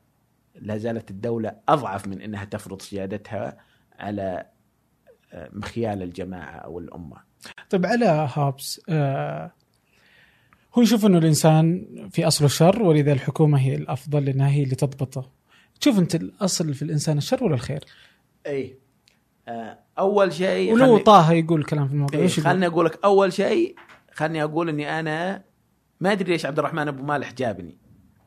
لا 0.54 0.76
زالت 0.76 1.10
الدولة 1.10 1.56
أضعف 1.68 2.06
من 2.06 2.20
إنها 2.20 2.44
تفرض 2.44 2.82
سيادتها 2.82 3.56
على 3.98 4.46
آه، 5.32 5.50
مخيال 5.52 6.02
الجماعة 6.02 6.56
أو 6.56 6.78
الأمة. 6.78 7.16
طيب 7.70 7.86
على 7.86 8.28
هابس 8.34 8.80
آه 8.88 9.61
هو 10.74 10.82
يشوف 10.82 11.06
إنه 11.06 11.18
الإنسان 11.18 11.86
في 12.12 12.26
اصله 12.26 12.48
شر 12.48 12.82
ولذا 12.82 13.12
الحكومة 13.12 13.58
هي 13.58 13.74
الأفضل 13.74 14.24
لانها 14.24 14.50
هي 14.50 14.62
اللي 14.62 14.74
تضبطه. 14.74 15.30
تشوف 15.80 15.98
أنت 15.98 16.14
الأصل 16.14 16.74
في 16.74 16.82
الإنسان 16.82 17.18
الشر 17.18 17.44
ولا 17.44 17.54
الخير؟ 17.54 17.84
اي 18.46 18.78
أول 19.98 20.32
شيء 20.32 20.72
ولو 20.72 20.86
خلني... 20.86 20.98
طه 20.98 21.32
يقول 21.32 21.64
كلام 21.64 21.88
في 21.88 21.94
الموضوع 21.94 22.18
إيه، 22.18 22.24
إيش 22.24 22.40
خلني 22.40 22.66
أقول 22.66 22.86
لك 22.86 22.98
أول 23.04 23.32
شيء 23.32 23.74
خلني 24.12 24.44
أقول 24.44 24.68
إني 24.68 25.00
أنا 25.00 25.42
ما 26.00 26.12
أدري 26.12 26.32
ليش 26.32 26.46
عبد 26.46 26.58
الرحمن 26.58 26.88
أبو 26.88 27.02
مالح 27.02 27.32
جابني. 27.32 27.78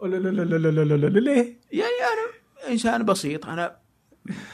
لا 0.03 0.07
لا 0.07 0.29
لا 0.29 0.57
لا 0.57 0.83
لا 0.83 0.95
لا 0.95 1.19
ليه؟ 1.19 1.59
يعني 1.71 1.99
أنا 2.01 2.71
إنسان 2.71 3.05
بسيط 3.05 3.45
أنا 3.45 3.75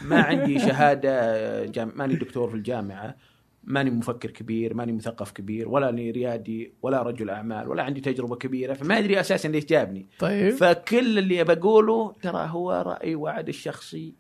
ما 0.02 0.22
عندي 0.22 0.60
شهادة 0.60 1.66
جام... 1.66 1.92
ماني 1.96 2.16
دكتور 2.16 2.50
في 2.50 2.56
الجامعة 2.56 3.16
ماني 3.64 3.90
مفكر 3.90 4.32
كبير 4.32 4.74
ماني 4.74 4.92
مثقف 4.92 5.32
كبير 5.32 5.70
ولا 5.70 5.90
أني 5.90 6.12
ريادي 6.12 6.74
ولا 6.82 7.02
رجل 7.02 7.30
أعمال 7.30 7.68
ولا 7.68 7.84
عندي 7.84 8.02
تجربة 8.02 8.36
كبيرة 8.36 8.74
فما 8.74 8.98
أدري 8.98 9.20
أساسا 9.20 9.48
ليش 9.48 9.66
جابني. 9.66 10.08
طيب. 10.20 10.54
فكل 10.54 11.18
اللي 11.20 11.44
بقوله 11.44 12.16
ترى 12.22 12.48
هو 12.50 12.72
رأي 12.72 13.16
وعد 13.16 13.48
الشخصي 13.48 14.14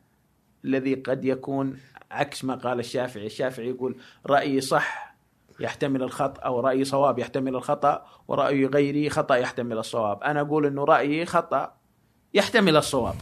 الذي 0.66 0.94
قد 0.94 1.26
يكون 1.26 1.78
عكس 2.12 2.46
ما 2.46 2.56
قال 2.56 2.80
الشافعي. 2.80 3.26
الشافعي 3.26 3.70
يقول 3.70 3.96
رأيي 4.26 4.62
صح 4.62 5.16
يحتمل 5.60 6.04
الخطأ 6.04 6.42
أو 6.42 6.60
رايي 6.60 6.84
صواب 6.84 7.20
يحتمل 7.20 7.56
الخطأ 7.56 8.06
ورأي 8.28 8.66
غيري 8.66 9.10
خطأ 9.10 9.36
يحتمل 9.36 9.78
الصواب. 9.78 10.24
أنا 10.24 10.42
أقول 10.42 10.66
إنه 10.66 10.84
رأيي 10.84 11.26
خطأ 11.26 11.74
يحتمل 12.34 12.78
الصواب. 12.78 13.16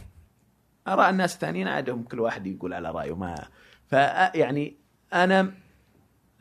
اراء 0.88 1.10
الناس 1.10 1.34
الثانيين 1.34 1.68
عادهم 1.68 2.02
كل 2.02 2.20
واحد 2.20 2.46
يقول 2.46 2.72
على 2.72 2.90
رأيه 2.90 3.16
ما. 3.16 3.34
ف 3.86 3.92
يعني 4.34 4.76
أنا 5.14 5.52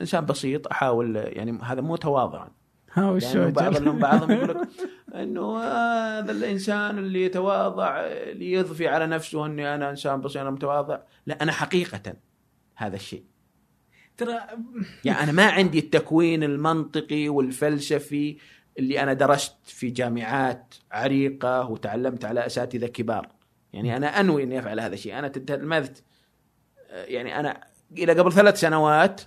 إنسان 0.02 0.26
بسيط 0.26 0.68
أحاول 0.68 1.16
يعني 1.16 1.60
هذا 1.64 1.82
مو 1.82 1.96
تواضعا. 1.96 2.50
ها 2.94 3.12
وش 3.12 3.36
لأنه 3.36 3.50
بعض 3.50 3.76
أجل؟ 3.76 3.86
لهم 3.86 4.00
بعضهم 4.00 4.32
يقول 4.38 4.50
لك 4.50 4.68
إنه 5.16 5.58
هذا 5.60 6.32
الإنسان 6.32 6.98
اللي 6.98 7.24
يتواضع 7.24 8.08
ليضفي 8.34 8.88
على 8.88 9.08
نفسه 9.08 9.46
إني 9.46 9.76
أنا 9.76 9.90
إنسان 9.90 10.22
بسيط 10.22 10.38
أنا 10.38 10.52
متواضع. 10.52 11.00
لا 11.26 11.44
أنا 11.44 11.52
حقيقة 11.52 12.14
هذا 12.76 12.96
الشيء. 12.96 13.24
ترى 14.18 14.40
يعني 15.06 15.24
أنا 15.24 15.32
ما 15.32 15.46
عندي 15.46 15.80
التكوين 15.80 16.44
المنطقي 16.44 17.30
والفلسفي 17.30 18.38
اللي 18.80 19.04
أنا 19.04 19.14
درست 19.14 19.56
في 19.64 19.90
جامعات 19.90 20.76
عريقة 20.92 21.70
وتعلمت 21.70 22.26
على 22.26 22.46
أساتذة 22.46 22.88
كبار. 22.88 23.28
يعني 23.74 23.98
أنا 23.98 24.20
أنوي 24.20 24.44
إني 24.44 24.60
أفعل 24.60 24.80
هذا 24.80 24.94
الشيء. 24.94 25.20
أنا 25.20 25.28
تلمذت 25.28 26.04
يعني 26.90 27.40
أنا 27.40 27.64
إلى 27.98 28.14
قبل 28.14 28.34
ثلاث 28.34 28.60
سنوات 28.60 29.22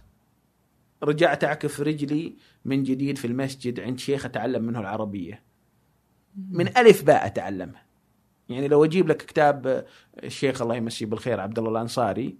رجعت 1.04 1.44
أعكف 1.44 1.80
رجلي 1.80 2.36
من 2.64 2.82
جديد 2.82 3.18
في 3.18 3.26
المسجد 3.26 3.80
عند 3.80 3.98
شيخ 3.98 4.24
أتعلم 4.24 4.62
منه 4.62 4.80
العربية. 4.80 5.42
من 6.50 6.78
ألف 6.78 7.02
باء 7.02 7.26
اتعلمها 7.26 7.86
يعني 8.48 8.68
لو 8.68 8.84
أجيب 8.84 9.08
لك 9.08 9.16
كتاب 9.16 9.86
الشيخ 10.24 10.62
الله 10.62 10.76
يمسيه 10.76 11.06
بالخير 11.06 11.40
عبد 11.40 11.58
الله 11.58 11.70
الأنصاري 11.70 12.36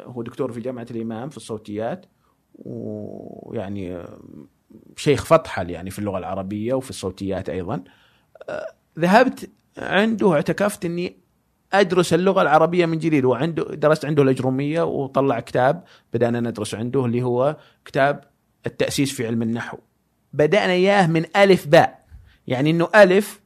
هو 0.00 0.22
دكتور 0.22 0.52
في 0.52 0.60
جامعة 0.60 0.86
الإمام 0.90 1.30
في 1.30 1.36
الصوتيات 1.36 2.06
ويعني 2.54 4.02
شيخ 4.96 5.24
فطحل 5.24 5.70
يعني 5.70 5.90
في 5.90 5.98
اللغة 5.98 6.18
العربية 6.18 6.74
وفي 6.74 6.90
الصوتيات 6.90 7.48
أيضا 7.48 7.84
ذهبت 8.98 9.50
عنده 9.78 10.26
واعتكفت 10.26 10.84
إني 10.84 11.21
أدرس 11.72 12.14
اللغة 12.14 12.42
العربية 12.42 12.86
من 12.86 12.98
جديد. 12.98 13.24
وعنده 13.24 13.62
درست 13.62 14.04
عنده 14.04 14.22
الإجرومية 14.22 14.82
وطلع 14.82 15.40
كتاب 15.40 15.84
بدأنا 16.12 16.40
ندرس 16.40 16.74
عنده 16.74 17.04
اللي 17.04 17.22
هو 17.22 17.56
كتاب 17.84 18.24
التأسيس 18.66 19.12
في 19.12 19.26
علم 19.26 19.42
النحو. 19.42 19.78
بدأنا 20.32 20.72
إياه 20.72 21.06
من 21.06 21.24
ألف 21.36 21.66
باء. 21.66 22.04
يعني 22.46 22.70
إنه 22.70 22.88
ألف 22.94 23.40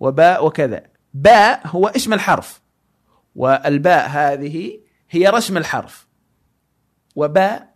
وباء 0.00 0.46
وكذا. 0.46 0.82
باء 1.14 1.66
هو 1.66 1.86
اسم 1.86 2.12
الحرف 2.12 2.62
والباء 3.34 4.08
هذه 4.08 4.80
هي 5.10 5.28
رسم 5.28 5.56
الحرف. 5.56 6.08
وباء 7.16 7.74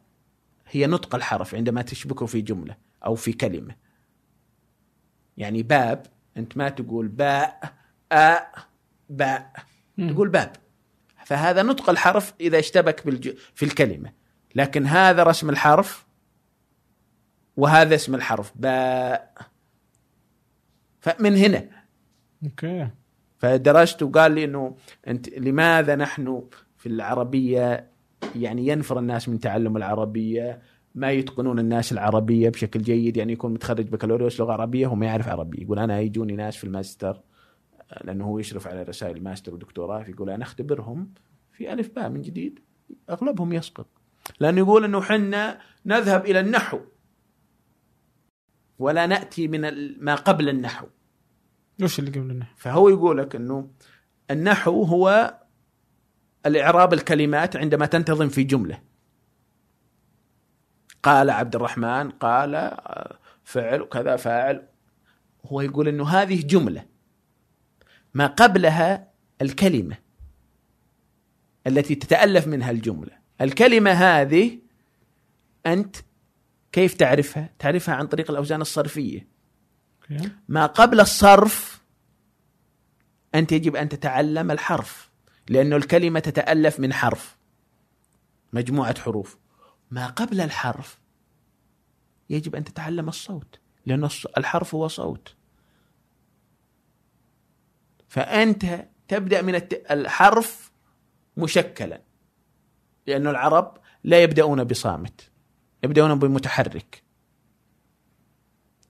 هي 0.70 0.86
نطق 0.86 1.14
الحرف 1.14 1.54
عندما 1.54 1.82
تشبكه 1.82 2.26
في 2.26 2.40
جملة 2.40 2.76
أو 3.06 3.14
في 3.14 3.32
كلمة. 3.32 3.74
يعني 5.36 5.62
باب 5.62 6.06
أنت 6.36 6.56
ما 6.56 6.68
تقول 6.68 7.08
باء 7.08 7.72
آ 8.12 8.38
باء. 9.10 9.52
تقول 9.98 10.28
باب. 10.28 10.52
فهذا 11.24 11.62
نطق 11.62 11.90
الحرف 11.90 12.34
إذا 12.40 12.58
اشتبك 12.58 13.06
بالج... 13.06 13.30
في 13.54 13.64
الكلمة. 13.64 14.12
لكن 14.54 14.86
هذا 14.86 15.22
رسم 15.22 15.50
الحرف 15.50 16.06
وهذا 17.56 17.94
اسم 17.94 18.14
الحرف. 18.14 18.52
باء 18.56 19.34
فمن 21.00 21.36
هنا. 21.36 21.68
أوكي. 22.44 22.88
فدرست 23.38 24.02
وقال 24.02 24.32
لي 24.32 24.44
إنه 24.44 24.76
أنت 25.08 25.28
لماذا 25.28 25.96
نحن 25.96 26.42
في 26.76 26.88
العربية 26.88 27.90
يعني 28.36 28.66
ينفر 28.66 28.98
الناس 28.98 29.28
من 29.28 29.40
تعلم 29.40 29.76
العربية؟ 29.76 30.62
ما 30.94 31.10
يتقنون 31.10 31.58
الناس 31.58 31.92
العربية 31.92 32.48
بشكل 32.48 32.82
جيد 32.82 33.16
يعني 33.16 33.32
يكون 33.32 33.54
متخرج 33.54 33.86
بكالوريوس 33.86 34.40
لغة 34.40 34.52
عربية 34.52 34.86
وما 34.86 35.06
يعرف 35.06 35.28
عربي. 35.28 35.62
يقول 35.62 35.78
أنا 35.78 36.00
يجوني 36.00 36.36
ناس 36.36 36.56
في 36.56 36.64
الماستر. 36.64 37.22
لأنه 38.04 38.24
هو 38.24 38.38
يشرف 38.38 38.66
على 38.66 38.82
رسائل 38.82 39.16
الماستر 39.16 39.54
ودكتوراه 39.54 40.02
فيقول 40.02 40.30
أنا 40.30 40.44
أختبرهم 40.44 41.14
في 41.52 41.72
ألف 41.72 41.94
باء 41.94 42.08
من 42.08 42.22
جديد 42.22 42.60
أغلبهم 43.10 43.52
يسقط. 43.52 43.86
لأنه 44.40 44.58
يقول 44.58 44.84
إنه 44.84 45.00
حنا 45.00 45.60
نذهب 45.86 46.26
إلى 46.26 46.40
النحو. 46.40 46.80
ولا 48.78 49.06
نأتي 49.06 49.48
من 49.48 49.60
ما 50.04 50.14
قبل 50.14 50.48
النحو. 50.48 50.86
وش 51.82 51.98
اللي 51.98 52.10
قبل 52.10 52.30
النحو؟ 52.30 52.56
فهو 52.56 52.88
يقول 52.88 53.18
لك 53.18 53.36
إنه 53.36 53.70
النحو 54.30 54.82
هو 54.82 55.34
الإعراب 56.46 56.92
الكلمات 56.92 57.56
عندما 57.56 57.86
تنتظم 57.86 58.28
في 58.28 58.44
جملة. 58.44 58.82
قال 61.02 61.30
عبد 61.30 61.54
الرحمن 61.54 62.10
قال 62.10 62.54
آه، 62.54 63.18
فعل 63.44 63.82
وكذا 63.82 64.16
فاعل. 64.16 64.68
هو 65.46 65.60
يقول 65.60 65.88
إنه 65.88 66.08
هذه 66.08 66.46
جملة. 66.46 66.97
ما 68.14 68.26
قبلها 68.26 69.10
الكلمة 69.42 69.96
التي 71.66 71.94
تتألف 71.94 72.46
منها 72.46 72.70
الجملة. 72.70 73.18
الكلمة 73.40 73.90
هذه 73.90 74.58
أنت 75.66 75.96
كيف 76.72 76.94
تعرفها؟ 76.94 77.50
تعرفها 77.58 77.94
عن 77.94 78.06
طريق 78.06 78.30
الأوزان 78.30 78.60
الصرفية. 78.60 79.28
أوكي. 80.02 80.30
ما 80.48 80.66
قبل 80.66 81.00
الصرف 81.00 81.82
أنت 83.34 83.52
يجب 83.52 83.76
أن 83.76 83.88
تتعلم 83.88 84.50
الحرف 84.50 85.10
لأنه 85.48 85.76
الكلمة 85.76 86.20
تتألف 86.20 86.80
من 86.80 86.92
حرف 86.92 87.36
مجموعة 88.52 89.00
حروف. 89.00 89.38
ما 89.90 90.06
قبل 90.06 90.40
الحرف 90.40 90.98
يجب 92.30 92.56
أن 92.56 92.64
تتعلم 92.64 93.08
الصوت 93.08 93.58
لأن 93.86 94.08
الحرف 94.36 94.74
هو 94.74 94.88
صوت. 94.88 95.34
فأنت 98.08 98.88
تبدأ 99.08 99.42
من 99.42 99.62
الحرف 99.90 100.72
مشكلا 101.36 102.00
لأن 103.06 103.26
العرب 103.26 103.78
لا 104.04 104.22
يبدأون 104.22 104.64
بصامت 104.64 105.30
يبدأون 105.84 106.18
بمتحرك. 106.18 107.02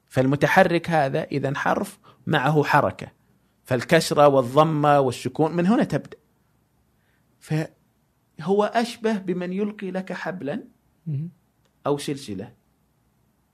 فالمتحرك 0.06 0.90
هذا 0.90 1.24
إذا 1.24 1.58
حرف 1.58 1.98
معه 2.26 2.64
حركة 2.64 3.12
فالكسرة 3.64 4.28
والضمة 4.28 5.00
والسكون 5.00 5.56
من 5.56 5.66
هنا 5.66 5.84
تبدأ. 5.84 6.16
فهو 7.38 8.64
أشبه 8.64 9.18
بمن 9.18 9.52
يلقي 9.52 9.90
لك 9.90 10.12
حبلا 10.12 10.64
مم. 11.06 11.30
أو 11.86 11.98
سلسلة 11.98 12.54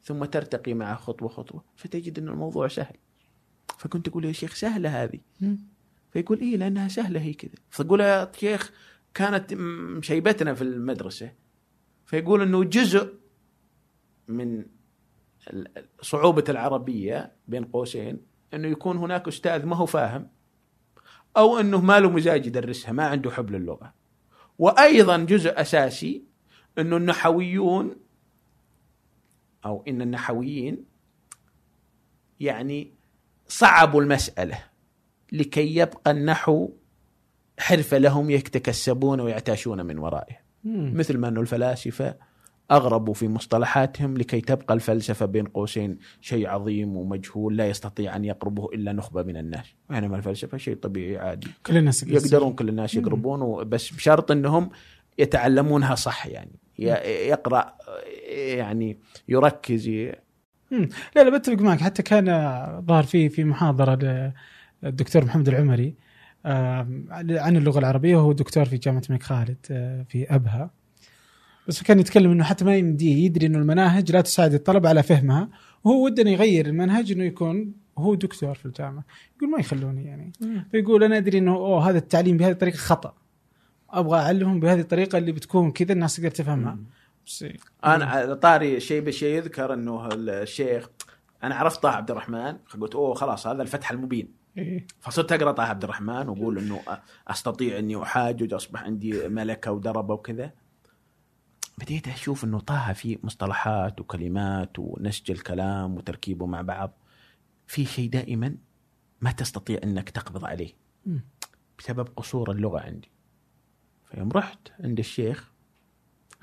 ثم 0.03 0.25
ترتقي 0.25 0.75
معه 0.75 0.97
خطوة 0.97 1.29
خطوة 1.29 1.65
فتجد 1.77 2.19
إن 2.19 2.29
الموضوع 2.29 2.69
سهل. 2.69 2.97
فكنت 3.85 4.09
أقول 4.09 4.25
يا 4.25 4.33
شيخ 4.33 4.55
سهلة 4.55 5.03
هذه. 5.03 5.21
فيقول 6.11 6.41
إيه 6.41 6.57
لأنها 6.57 6.89
سهلة 6.89 7.21
هي 7.21 7.33
كذا. 7.33 7.55
فأقول 7.71 8.01
يا 8.01 8.33
شيخ 8.37 8.73
كانت 9.15 9.55
مشيبتنا 9.99 10.55
في 10.55 10.63
المدرسة. 10.63 11.33
فيقول 12.07 12.43
إنه 12.43 12.65
جزء 12.65 13.15
من 14.29 14.65
صعوبة 16.01 16.45
العربية 16.49 17.33
بين 17.49 17.65
قوسين 17.65 18.21
إنه 18.55 18.69
يكون 18.69 18.97
هناك 18.97 19.29
أستاذ 19.29 19.67
ما 19.67 19.77
هو 19.77 19.87
فاهم 19.87 20.29
أو 21.37 21.59
إنه 21.59 21.81
ما 21.81 22.01
له 22.01 22.11
مزاج 22.11 22.47
يدرسها 22.47 22.93
ما 22.93 23.07
عنده 23.07 23.31
حب 23.31 23.51
للغه 23.51 23.95
وأيضا 24.59 25.17
جزء 25.17 25.61
أساسي 25.61 26.25
إنه 26.79 26.97
النحويون 26.97 27.97
أو 29.65 29.85
إن 29.89 30.03
النحويين 30.03 30.85
يعني 32.41 32.94
صعبوا 33.59 34.03
المسألة 34.03 34.59
لكي 35.33 35.77
يبقى 35.77 36.11
النحو 36.11 36.69
حرفة 37.59 37.99
لهم 37.99 38.31
يتكسبون 38.31 39.21
ويعتاشون 39.21 39.87
من 39.87 39.99
ورائها 39.99 40.41
مم. 40.65 40.93
مثل 40.97 41.19
ما 41.19 41.29
أن 41.29 41.37
الفلاسفة 41.37 42.17
أغربوا 42.71 43.15
في 43.15 43.29
مصطلحاتهم 43.29 44.17
لكي 44.17 44.41
تبقى 44.41 44.75
الفلسفة 44.75 45.27
بين 45.27 45.47
قوسين 45.47 45.99
شيء 46.21 46.49
عظيم 46.49 46.97
ومجهول 46.97 47.57
لا 47.57 47.69
يستطيع 47.69 48.17
أن 48.17 48.25
يقربه 48.25 48.69
إلا 48.75 48.93
نخبة 48.93 49.23
من 49.23 49.37
الناس. 49.37 49.67
بينما 49.91 50.17
الفلسفة 50.17 50.59
شيء 50.59 50.77
طبيعي 50.77 51.17
عادي. 51.17 51.49
كل 51.67 51.77
الناس 51.77 52.03
يقدرون. 52.03 52.53
كل 52.53 52.69
الناس 52.69 52.95
يقربون 52.95 53.69
بس 53.69 53.91
بشرط 53.95 54.31
أنهم 54.31 54.71
يتعلمونها 55.19 55.95
صح 55.95 56.27
يعني. 56.27 56.59
يقرأ 57.29 57.75
يعني 58.33 58.99
يركز 59.29 59.91
مم. 60.79 60.89
لا 61.17 61.25
لا 61.25 61.39
بتفق 61.39 61.61
معك. 61.63 61.81
حتى 61.81 62.03
كان 62.03 62.27
ظهر 62.87 63.03
في 63.03 63.29
في 63.29 63.45
محاضرة 63.45 64.33
للدكتور 64.83 65.25
محمد 65.25 65.49
العمري 65.49 65.95
آم، 66.47 67.07
عن 67.31 67.57
اللغة 67.57 67.79
العربية 67.79 68.17
وهو 68.17 68.33
دكتور 68.33 68.65
في 68.65 68.77
جامعة 68.77 69.03
الملك 69.09 69.23
خالد 69.23 69.57
آه، 69.71 70.03
في 70.09 70.35
أبها. 70.35 70.71
بس 71.69 71.83
كان 71.83 71.99
يتكلم 71.99 72.31
إنه 72.31 72.45
حتى 72.45 72.65
ما 72.65 72.77
يمديه 72.77 73.25
يدري 73.25 73.47
إنه 73.47 73.59
المناهج 73.59 74.13
لا 74.13 74.21
تساعد 74.21 74.55
الطلبة 74.55 74.89
على 74.89 75.03
فهمها. 75.03 75.49
وهو 75.85 76.05
ودنا 76.05 76.31
يغير 76.31 76.67
المنهج 76.67 77.13
إنه 77.13 77.25
يكون 77.25 77.73
هو 77.99 78.15
دكتور 78.15 78.55
في 78.55 78.67
الجامعة. 78.67 79.05
يقول 79.37 79.51
ما 79.51 79.59
يخلوني 79.59 80.05
يعني. 80.05 80.33
فيقول 80.71 81.05
أنا 81.05 81.17
أدري 81.17 81.39
إنه 81.39 81.55
أوه 81.55 81.91
هذا 81.91 81.99
التعليم 81.99 82.37
بهذه 82.37 82.53
الطريقة 82.53 82.77
خطأ. 82.77 83.15
أبغى 83.91 84.19
أعلمهم 84.19 84.61
بهذه 84.61 84.81
الطريقة 84.81 85.19
اللي 85.19 85.33
بتكون 85.33 85.71
كذا 85.71 85.93
الناس 85.93 86.17
تقدر 86.17 86.31
تفهمها. 86.31 86.79
بس 87.27 87.45
أنا 87.85 88.05
على 88.05 88.37
طاري 88.37 88.81
شيء 88.81 89.01
بشيء 89.01 89.37
يذكر 89.37 89.75
إنه 89.75 90.09
الشيخ 90.13 90.89
أنا 91.43 91.55
عرفت 91.55 91.83
طه 91.83 91.91
عبد 91.91 92.11
الرحمن 92.11 92.57
قلت 92.81 92.95
أوه 92.95 93.15
خلاص 93.15 93.47
هذا 93.47 93.63
الفتح 93.63 93.91
المبين. 93.91 94.35
إيه. 94.59 94.87
فصرت 95.01 95.33
أقرأ 95.33 95.53
طه 95.53 95.63
عبد 95.63 95.85
الرحمن 95.85 96.29
وأقول 96.29 96.59
إنه 96.59 96.81
أستطيع 97.29 97.79
إني 97.79 98.03
أحاجج 98.03 98.55
أصبح 98.55 98.83
عندي 98.83 99.29
ملكة 99.29 99.73
ودربة 99.73 100.15
وكذا. 100.15 100.53
بديت 101.79 102.09
أشوف 102.09 102.45
إنه 102.45 102.61
طه 102.61 102.93
في 102.93 103.19
مصطلحات 103.23 104.01
وكلمات 104.01 104.79
ونسج 104.79 105.31
الكلام 105.31 105.97
وتركيبه 105.97 106.47
مع 106.47 106.63
بعض. 106.63 106.93
في 107.67 107.85
شيء 107.85 108.11
دائما 108.11 108.57
ما 109.21 109.33
تستطيع 109.33 109.81
إنك 109.85 110.11
تقبض 110.11 110.45
عليه. 110.45 110.73
بسبب 111.79 112.09
قصور 112.17 112.51
اللغة 112.51 112.81
عندي. 112.81 113.11
فيوم 114.11 114.29
رحت 114.29 114.59
عند 114.81 114.99
الشيخ 114.99 115.54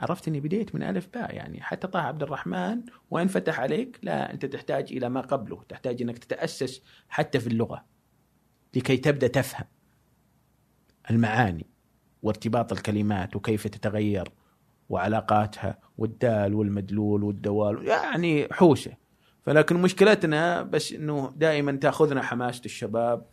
عرفت 0.02 0.28
إني 0.28 0.40
بديت 0.40 0.76
من 0.76 0.84
ألف 0.84 1.08
باء 1.14 1.36
يعني 1.36 1.62
حتى 1.62 1.88
طه 1.88 2.00
عبد 2.00 2.24
الرحمن 2.24 2.82
وين 3.12 3.28
فتح 3.28 3.60
عليك 3.60 4.00
لا 4.04 4.34
أنت 4.34 4.46
تحتاج 4.46 4.92
إلى 4.92 5.10
ما 5.10 5.22
قبله 5.22 5.64
تحتاج 5.70 6.02
إنك 6.02 6.18
تتأسس 6.18 6.82
حتى 7.10 7.40
في 7.40 7.48
اللغة 7.48 7.86
لكي 8.76 8.98
تبدأ 8.98 9.28
تفهم 9.28 9.66
المعاني 11.12 11.66
وارتباط 12.24 12.72
الكلمات 12.72 13.36
وكيف 13.36 13.68
تتغير 13.68 14.32
وعلاقاتها 14.90 15.78
والدال 15.98 16.54
والمدلول 16.54 17.24
والدوال 17.24 17.88
يعني 17.88 18.48
حوسة. 18.52 18.92
فلكن 19.44 19.76
مشكلتنا 19.82 20.64
بس 20.64 20.94
إنه 20.94 21.34
دائما 21.36 21.72
تأخذنا 21.72 22.22
حماسة 22.22 22.62
الشباب 22.66 23.26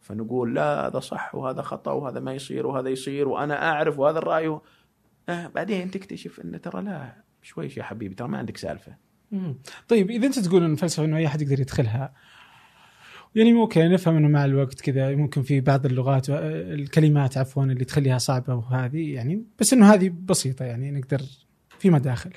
فنقول 0.00 0.54
لا 0.54 0.86
هذا 0.86 1.00
صح 1.00 1.34
وهذا 1.34 1.62
خطأ 1.62 1.92
وهذا 1.92 2.20
ما 2.20 2.34
يصير 2.34 2.66
وهذا 2.66 2.88
يصير 2.88 3.28
وأنا 3.28 3.68
أعرف 3.68 3.98
وهذا 3.98 4.18
الرأي 4.18 4.58
آه 5.28 5.46
بعدين 5.46 5.90
تكتشف 5.90 6.40
إن 6.40 6.60
ترى 6.60 6.82
لا 6.82 7.16
شوي 7.42 7.68
يا 7.76 7.82
حبيبي 7.82 8.14
ترى 8.14 8.28
ما 8.28 8.38
عندك 8.38 8.56
سالفة. 8.56 8.96
مم. 9.32 9.58
طيب 9.88 10.10
إذا 10.10 10.26
أنت 10.26 10.38
تقول 10.38 10.64
إن 10.64 10.72
الفلسفه 10.72 11.04
إنه 11.04 11.16
أي 11.16 11.26
أحد 11.26 11.42
يقدر 11.42 11.60
يدخلها 11.60 12.14
يعني 13.34 13.52
ممكن 13.52 13.90
نفهم 13.90 14.16
إنه 14.16 14.28
مع 14.28 14.44
الوقت 14.44 14.80
كذا 14.80 15.14
ممكن 15.14 15.42
في 15.42 15.60
بعض 15.60 15.86
اللغات 15.86 16.30
آه، 16.30 16.74
الكلمات 16.74 17.38
عفوا 17.38 17.64
اللي 17.64 17.84
تخليها 17.84 18.18
صعبة 18.18 18.54
وهذه 18.54 19.14
يعني 19.14 19.44
بس 19.60 19.72
إنه 19.72 19.94
هذه 19.94 20.12
بسيطة 20.24 20.64
يعني 20.64 20.90
نقدر 20.90 21.22
في 21.78 21.90
مداخل 21.90 22.30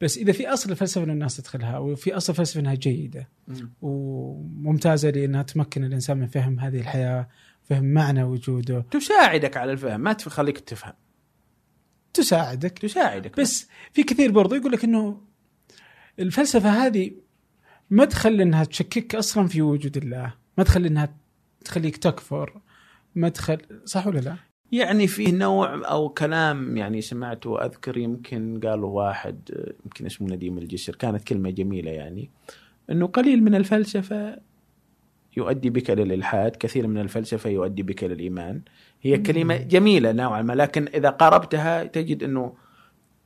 بس 0.00 0.18
إذا 0.18 0.32
في 0.32 0.48
أصل 0.48 0.70
الفلسفه 0.70 1.04
ان 1.04 1.10
الناس 1.10 1.36
تدخلها 1.36 1.78
وفي 1.78 2.16
أصل 2.16 2.32
الفلسفه 2.32 2.60
إنها 2.60 2.74
جيدة 2.74 3.28
وممتازة 3.82 5.10
لأنها 5.10 5.42
تمكن 5.42 5.84
الإنسان 5.84 6.16
من 6.16 6.26
فهم 6.26 6.60
هذه 6.60 6.80
الحياة 6.80 7.28
فهم 7.62 7.84
معنى 7.84 8.22
وجوده. 8.22 8.84
تساعدك 8.90 9.56
على 9.56 9.72
الفهم 9.72 10.00
ما 10.00 10.12
تخليك 10.12 10.58
تفهم. 10.58 10.92
تساعدك 12.18 12.78
تساعدك 12.78 13.40
بس 13.40 13.68
في 13.92 14.02
كثير 14.02 14.32
برضو 14.32 14.54
يقول 14.54 14.72
لك 14.72 14.84
إنه 14.84 15.20
الفلسفة 16.18 16.70
هذه 16.70 17.10
مدخل 17.90 18.40
إنها 18.40 18.64
تشكك 18.64 19.14
أصلا 19.14 19.46
في 19.46 19.62
وجود 19.62 19.96
الله 19.96 20.34
مدخل 20.58 20.86
إنها 20.86 21.14
تخليك 21.64 21.96
تكفر 21.96 22.60
مدخل 23.14 23.58
صح 23.84 24.06
ولا 24.06 24.18
لا؟ 24.18 24.36
يعني 24.72 25.06
فيه 25.06 25.32
نوع 25.32 25.90
أو 25.90 26.08
كلام 26.08 26.76
يعني 26.76 27.00
سمعته 27.00 27.64
أذكر 27.64 27.98
يمكن 27.98 28.60
قالوا 28.64 28.90
واحد 28.90 29.50
يمكن 29.84 30.06
اسمه 30.06 30.28
نديم 30.28 30.58
الجسر 30.58 30.94
كانت 30.94 31.24
كلمة 31.24 31.50
جميلة 31.50 31.90
يعني 31.90 32.30
إنه 32.90 33.06
قليل 33.06 33.42
من 33.44 33.54
الفلسفة 33.54 34.38
يؤدي 35.36 35.70
بك 35.70 35.90
إلى 35.90 36.02
الالحاد، 36.02 36.56
كثير 36.56 36.86
من 36.86 36.98
الفلسفة 36.98 37.50
يؤدي 37.50 37.82
بك 37.82 38.04
إلى 38.04 38.14
الايمان. 38.14 38.62
هي 39.02 39.18
كلمة 39.18 39.56
جميلة 39.56 40.12
نوعا 40.12 40.42
ما 40.42 40.52
لكن 40.52 40.88
إذا 40.94 41.10
قاربتها 41.10 41.84
تجد 41.84 42.22
إنه 42.22 42.54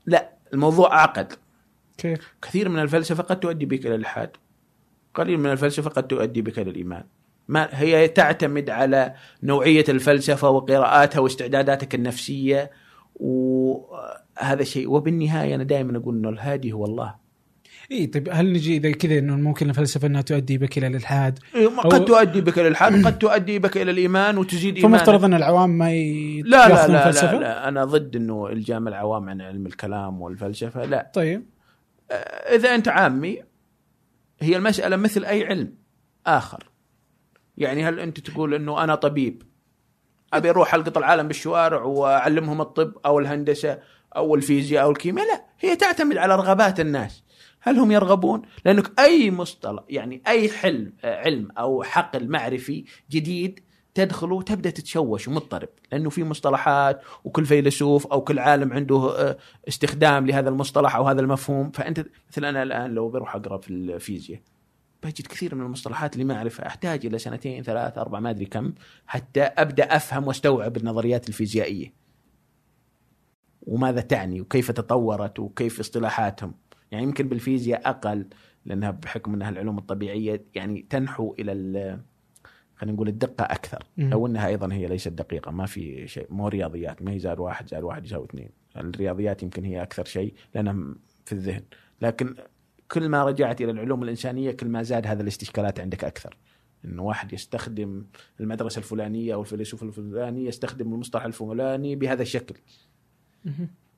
لا 0.06 0.32
الموضوع 0.52 0.92
أعقد. 0.92 1.32
كيف؟ 1.98 2.34
كثير 2.42 2.68
من 2.68 2.78
الفلسفة 2.78 3.22
قد 3.22 3.40
تؤدي 3.40 3.66
بك 3.66 3.86
إلى 3.86 3.94
الإلحاد. 3.94 4.30
قليل 5.14 5.38
من 5.38 5.50
الفلسفة 5.50 5.90
قد 5.90 6.06
تؤدي 6.06 6.42
بك 6.42 6.58
إلى 6.58 6.70
الإيمان. 6.70 7.04
ما 7.48 7.68
هي 7.70 8.08
تعتمد 8.08 8.70
على 8.70 9.14
نوعية 9.42 9.84
الفلسفة 9.88 10.50
وقراءاتها 10.50 11.20
واستعداداتك 11.20 11.94
النفسية 11.94 12.70
وهذا 13.14 14.62
شيء. 14.62 14.90
وبالنهاية 14.90 15.54
أنا 15.54 15.64
دائما 15.64 15.98
أقول 15.98 16.16
إنه 16.16 16.28
الهادي 16.28 16.72
هو 16.72 16.84
الله. 16.84 17.21
اي 17.90 18.06
طيب 18.06 18.28
هل 18.32 18.52
نجي 18.52 18.76
إذا 18.76 18.92
كذا 18.92 19.18
إنه 19.18 19.36
ممكن 19.36 19.70
الفلسفة 19.70 20.06
إنها 20.06 20.22
تؤدي 20.22 20.58
بك 20.58 20.78
إلى 20.78 20.86
الإلحاد؟ 20.86 21.38
إيه، 21.54 21.68
قد 21.68 22.04
تؤدي 22.04 22.40
بك 22.40 22.58
إلى 22.58 22.62
الإلحاد 22.62 23.06
قد 23.06 23.18
تؤدي 23.18 23.58
بك 23.58 23.76
إلى 23.76 23.90
الإيمان 23.90 24.38
وتزيد 24.38 24.76
إيمانك. 24.76 24.96
فمفترض 24.96 25.24
إن 25.24 25.34
العوام 25.34 25.70
ما 25.78 25.92
ي... 25.92 26.42
لا 26.42 26.68
لا 26.68 26.86
لا؟ 26.86 27.10
لا 27.10 27.38
لا 27.38 27.68
أنا 27.68 27.84
ضد 27.84 28.16
إنه 28.16 28.46
الجام 28.46 28.88
العوام 28.88 29.28
عن 29.28 29.40
علم 29.40 29.66
الكلام 29.66 30.20
والفلسفة 30.20 30.84
لا. 30.84 31.10
طيب. 31.14 31.46
آه، 32.10 32.54
إذا 32.54 32.74
أنت 32.74 32.88
عامي 32.88 33.42
هي 34.40 34.56
المسألة 34.56 34.96
مثل 34.96 35.24
أي 35.24 35.46
علم 35.46 35.74
آخر. 36.26 36.70
يعني 37.58 37.84
هل 37.84 38.00
أنت 38.00 38.20
تقول 38.20 38.54
إنه 38.54 38.84
أنا 38.84 38.94
طبيب؟ 38.94 39.42
أبي 40.32 40.50
أروح 40.50 40.74
ألقط 40.74 40.98
العالم 40.98 41.28
بالشوارع 41.28 41.82
وأعلمهم 41.82 42.60
الطب 42.60 42.92
أو 43.06 43.18
الهندسة 43.18 43.78
أو 44.16 44.34
الفيزياء 44.34 44.84
أو 44.84 44.90
الكيمياء؟ 44.90 45.26
لا 45.26 45.44
هي 45.60 45.76
تعتمد 45.76 46.16
على 46.16 46.36
رغبات 46.36 46.80
الناس. 46.80 47.22
هل 47.62 47.78
هم 47.78 47.92
يرغبون 47.92 48.42
لأنك 48.64 49.00
أي 49.00 49.30
مصطلح 49.30 49.82
يعني 49.88 50.22
أي 50.26 50.48
حلم 50.48 50.92
علم 51.04 51.48
أو 51.58 51.82
حقل 51.82 52.28
معرفي 52.28 52.84
جديد 53.10 53.60
تدخله 53.94 54.34
وتبدا 54.34 54.70
تتشوش 54.70 55.28
ومضطرب 55.28 55.68
لأنه 55.92 56.10
في 56.10 56.24
مصطلحات 56.24 57.00
وكل 57.24 57.46
فيلسوف 57.46 58.06
أو 58.06 58.20
كل 58.20 58.38
عالم 58.38 58.72
عنده 58.72 58.96
آه، 58.96 59.38
استخدام 59.68 60.26
لهذا 60.26 60.48
المصطلح 60.48 60.96
أو 60.96 61.08
هذا 61.08 61.20
المفهوم 61.20 61.70
فأنت 61.70 62.04
مثل 62.30 62.44
أنا 62.44 62.62
الآن 62.62 62.90
لو 62.90 63.08
بروح 63.08 63.36
أقرأ 63.36 63.58
في 63.58 63.70
الفيزياء 63.70 64.40
بجد 65.02 65.26
كثير 65.26 65.54
من 65.54 65.64
المصطلحات 65.64 66.12
اللي 66.14 66.24
ما 66.24 66.34
أعرفها 66.34 66.66
أحتاج 66.66 67.06
إلى 67.06 67.18
سنتين 67.18 67.62
ثلاث 67.62 67.98
أربع 67.98 68.20
ما 68.20 68.30
أدري 68.30 68.46
كم 68.46 68.72
حتى 69.06 69.42
أبدأ 69.42 69.96
أفهم 69.96 70.26
وأستوعب 70.26 70.76
النظريات 70.76 71.28
الفيزيائية. 71.28 71.92
وماذا 73.62 74.00
تعني 74.00 74.40
وكيف 74.40 74.70
تطورت 74.70 75.38
وكيف 75.38 75.80
اصطلاحاتهم. 75.80 76.54
يعني 76.92 77.04
يمكن 77.04 77.28
بالفيزياء 77.28 77.88
أقل 77.90 78.26
لأنها 78.64 78.90
بحكم 78.90 79.34
إنها 79.34 79.48
العلوم 79.50 79.78
الطبيعية 79.78 80.44
يعني 80.54 80.86
تنحو 80.90 81.34
إلى 81.38 81.52
ال- 81.52 82.00
خلينا 82.76 82.94
نقول 82.94 83.08
الدقة 83.08 83.44
أكثر. 83.44 83.84
لو 83.98 84.26
إنها 84.26 84.46
أيضا 84.48 84.72
هي 84.72 84.86
ليست 84.86 85.08
دقيقة 85.08 85.50
ما 85.50 85.66
في 85.66 86.06
شيء 86.08 86.26
مو 86.30 86.48
رياضيات 86.48 87.02
ما 87.02 87.12
هي 87.12 87.18
زائد 87.18 87.38
واحد 87.38 87.68
زائد 87.68 87.84
واحد 87.84 88.04
يساوي 88.04 88.24
اثنين. 88.24 88.50
الرياضيات 88.76 89.42
يمكن 89.42 89.64
هي 89.64 89.82
أكثر 89.82 90.04
شيء 90.04 90.34
لأنها 90.54 90.94
في 91.24 91.32
الذهن. 91.32 91.62
لكن 92.02 92.34
كل 92.90 93.08
ما 93.08 93.24
رجعت 93.24 93.60
إلى 93.60 93.70
العلوم 93.70 94.02
الإنسانية 94.02 94.50
كل 94.50 94.68
ما 94.68 94.82
زاد 94.82 95.06
هذا 95.06 95.22
الاستشكالات 95.22 95.80
عندك 95.80 96.04
أكثر. 96.04 96.36
انه 96.84 97.02
واحد 97.02 97.32
يستخدم 97.32 98.04
المدرسة 98.40 98.78
الفلانية 98.78 99.34
أو 99.34 99.40
الفيلسوف 99.40 99.82
الفلاني 99.82 100.44
يستخدم 100.46 100.94
المصطلح 100.94 101.24
الفلاني 101.24 101.96
بهذا 101.96 102.22
الشكل. 102.22 102.54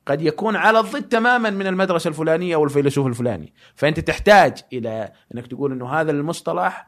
قد 0.06 0.22
يكون 0.22 0.56
على 0.56 0.80
الضد 0.80 1.02
تماما 1.02 1.50
من 1.50 1.66
المدرسة 1.66 2.08
الفلانية 2.08 2.54
أو 2.54 2.64
الفيلسوف 2.64 3.06
الفلاني 3.06 3.52
فأنت 3.74 4.00
تحتاج 4.00 4.58
إلى 4.72 5.12
أنك 5.34 5.46
تقول 5.46 5.72
إنه 5.72 5.88
هذا 5.88 6.10
المصطلح 6.10 6.86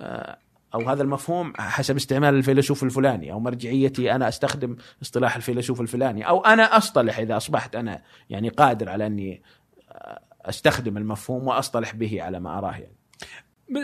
آه، 0.00 0.38
أو 0.74 0.88
هذا 0.88 1.02
المفهوم 1.02 1.52
حسب 1.58 1.96
استعمال 1.96 2.34
الفيلسوف 2.34 2.82
الفلاني 2.82 3.32
أو 3.32 3.40
مرجعيتي 3.40 4.12
أنا 4.12 4.28
أستخدم 4.28 4.76
اصطلاح 5.02 5.36
الفيلسوف 5.36 5.80
الفلاني 5.80 6.28
أو 6.28 6.40
أنا 6.40 6.76
أصطلح 6.76 7.18
إذا 7.18 7.36
أصبحت 7.36 7.76
أنا 7.76 8.02
يعني 8.30 8.48
قادر 8.48 8.88
على 8.88 9.06
أني 9.06 9.42
آه، 9.90 10.20
أستخدم 10.44 10.96
المفهوم 10.96 11.46
وأصطلح 11.46 11.94
به 11.94 12.22
على 12.22 12.40
ما 12.40 12.58
أراه 12.58 12.72
يعني. 12.72 12.98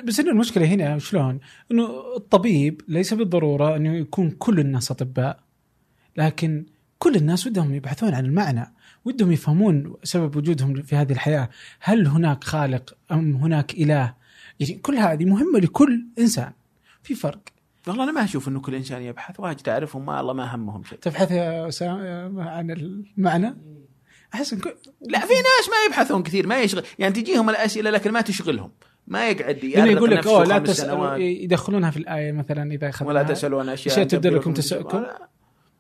بس 0.05 0.21
إنه 0.21 0.31
المشكلة 0.31 0.67
هنا 0.67 0.99
شلون؟ 0.99 1.41
إنه 1.71 2.17
الطبيب 2.17 2.81
ليس 2.89 3.15
بالضرورة 3.15 3.77
انه 3.77 3.97
يكون 3.97 4.31
كل 4.31 4.61
الناس 4.61 4.91
أطباء 4.91 5.41
لكن 6.17 6.67
كل 6.99 7.17
الناس 7.17 7.47
ودهم 7.47 7.75
يبحثون 7.75 8.15
عن 8.15 8.25
المعنى 8.25 8.75
ودهم 9.05 9.33
يفهمون 9.33 9.95
سبب 10.03 10.37
وجودهم 10.37 10.83
في 10.83 10.97
هذه 10.97 11.13
الحياة. 11.13 11.49
هل 11.81 12.07
هناك 12.07 12.45
خالق 12.45 12.95
أم 13.13 13.37
هناك 13.37 13.75
إله؟ 13.75 14.15
يعني 14.61 14.75
كل 14.75 14.95
هذه 14.95 15.25
مهمة 15.25 15.59
لكل 15.59 16.05
إنسان. 16.19 16.53
في 17.03 17.15
فرق. 17.15 17.41
والله 17.89 18.05
أنا 18.05 18.13
ما 18.13 18.25
أشوف 18.25 18.49
إنه 18.49 18.61
كل 18.61 18.75
إنسان 18.75 19.03
يبحث 19.03 19.41
واجد 19.41 19.57
تعرفهم 19.59 20.07
ما 20.07 20.21
الله 20.21 20.33
ما 20.33 20.55
همهم 20.55 20.85
شيء. 20.85 20.99
تبحث 20.99 21.31
يا 21.31 21.69
اسامه 21.69 22.43
عن 22.51 22.71
المعنى؟ 22.71 23.55
أحس 24.35 24.55
كل- 24.55 24.75
لا 25.01 25.19
في 25.21 25.33
ناس 25.35 25.69
ما 25.69 25.87
يبحثون 25.89 26.23
كثير 26.23 26.47
ما 26.47 26.61
يشغل 26.63 26.83
يعني 26.99 27.15
تجيهم 27.15 27.51
الأسئلة 27.51 27.91
لكن 27.91 28.11
ما 28.11 28.21
تشغلهم. 28.21 28.71
ما 29.07 29.29
يقعد 29.29 29.65
يأرق 29.65 29.93
يقول 29.93 30.11
لك 30.11 30.27
أوه 30.27 30.45
لا 30.45 30.73
سنوات. 30.73 31.21
يدخلونها 31.21 31.91
في 31.91 31.97
الآية 31.97 32.33
مثلا 32.33 32.73
إذا 32.73 32.89
اخذنا 32.89 33.09
ولا 33.09 33.23
تسالوا 33.23 33.61
عن 33.61 33.69
اشياء 33.69 33.95
أشياء 33.95 34.07
تبدو 34.07 34.29
لكم 34.37 34.55
تسؤكم. 34.55 35.05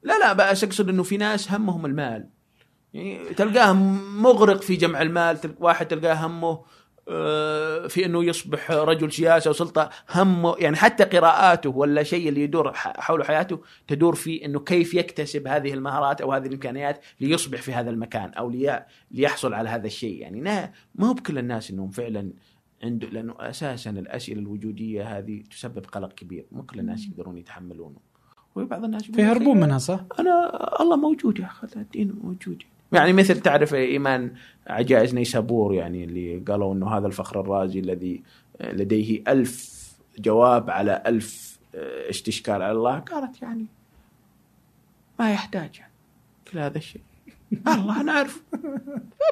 لا 0.04 0.18
لا, 0.18 0.32
بس 0.32 0.64
اقصد 0.64 0.88
إنه 0.88 1.02
في 1.02 1.16
ناس 1.16 1.52
همهم 1.52 1.86
المال. 1.86 2.28
يعني 2.94 3.34
تلقاه 3.34 3.72
مغرق 4.22 4.62
في 4.62 4.76
جمع 4.76 5.02
المال 5.02 5.38
واحد 5.58 5.88
تلقاه 5.88 6.14
همه 6.14 6.64
آه، 7.08 7.86
في 7.86 8.04
إنه 8.06 8.24
يصبح 8.24 8.70
رجل 8.70 9.12
سياسة 9.12 9.50
وسلطه 9.50 9.90
همه 10.14 10.54
يعني 10.58 10.76
حتى 10.76 11.04
قراءاته 11.04 11.70
ولا 11.70 12.02
شيء 12.02 12.28
اللي 12.28 12.40
يدور 12.42 12.72
حول 12.74 13.24
حياته 13.24 13.60
تدور 13.88 14.14
في 14.14 14.44
إنه 14.44 14.60
كيف 14.60 14.94
يكتسب 14.94 15.46
هذه 15.48 15.74
المهارات 15.74 16.20
أو 16.20 16.32
هذه 16.32 16.46
الإمكانيات 16.46 17.04
ليصبح 17.20 17.62
في 17.62 17.72
هذا 17.72 17.90
المكان 17.90 18.30
أو 18.34 18.50
لي- 18.50 18.86
ليحصل 19.10 19.54
على 19.54 19.68
هذا 19.68 19.86
الشيء. 19.86 20.20
يعني 20.20 20.40
ما 20.40 21.08
هو 21.08 21.14
بكل 21.14 21.38
الناس 21.38 21.70
إنهم 21.70 21.90
فعلا 21.90 22.32
عنده 22.84 23.08
لأنه 23.08 23.34
أساسا 23.38 23.90
الأسئلة 23.90 24.40
الوجودية 24.40 25.18
هذه 25.18 25.42
تسبب 25.50 25.86
قلق 25.86 26.12
كبير. 26.12 26.46
مو 26.52 26.62
كل 26.62 26.78
الناس 26.80 27.06
يقدرون 27.06 27.38
يتحملونه. 27.38 28.13
وبعض 28.56 28.84
الناس 28.84 29.02
فيهربون 29.02 29.60
منها 29.60 29.78
صح؟ 29.78 30.00
أنا 30.20 30.82
الله 30.82 30.96
موجود 30.96 31.38
يا 31.38 31.46
أخي 31.46 31.66
الدين 31.76 32.12
موجود 32.24 32.62
يعني 32.92 33.12
مثل 33.12 33.40
تعرف 33.40 33.74
إيمان 33.74 34.32
عجائز 34.66 35.14
نيسابور 35.14 35.74
يعني 35.74 36.04
اللي 36.04 36.38
قالوا 36.38 36.74
إنه 36.74 36.88
هذا 36.88 37.06
الفخر 37.06 37.40
الرازي 37.40 37.78
الذي 37.80 38.22
لديه 38.60 39.22
ألف 39.28 39.74
جواب 40.18 40.70
على 40.70 41.02
ألف 41.06 41.58
استشكال 42.10 42.62
على 42.62 42.72
الله 42.72 42.98
قالت 42.98 43.42
يعني 43.42 43.66
ما 45.18 45.32
يحتاج 45.32 45.78
يعني 45.78 45.92
كل 46.52 46.58
هذا 46.58 46.78
الشيء 46.78 47.02
الله 47.68 48.02
نعرف. 48.02 48.42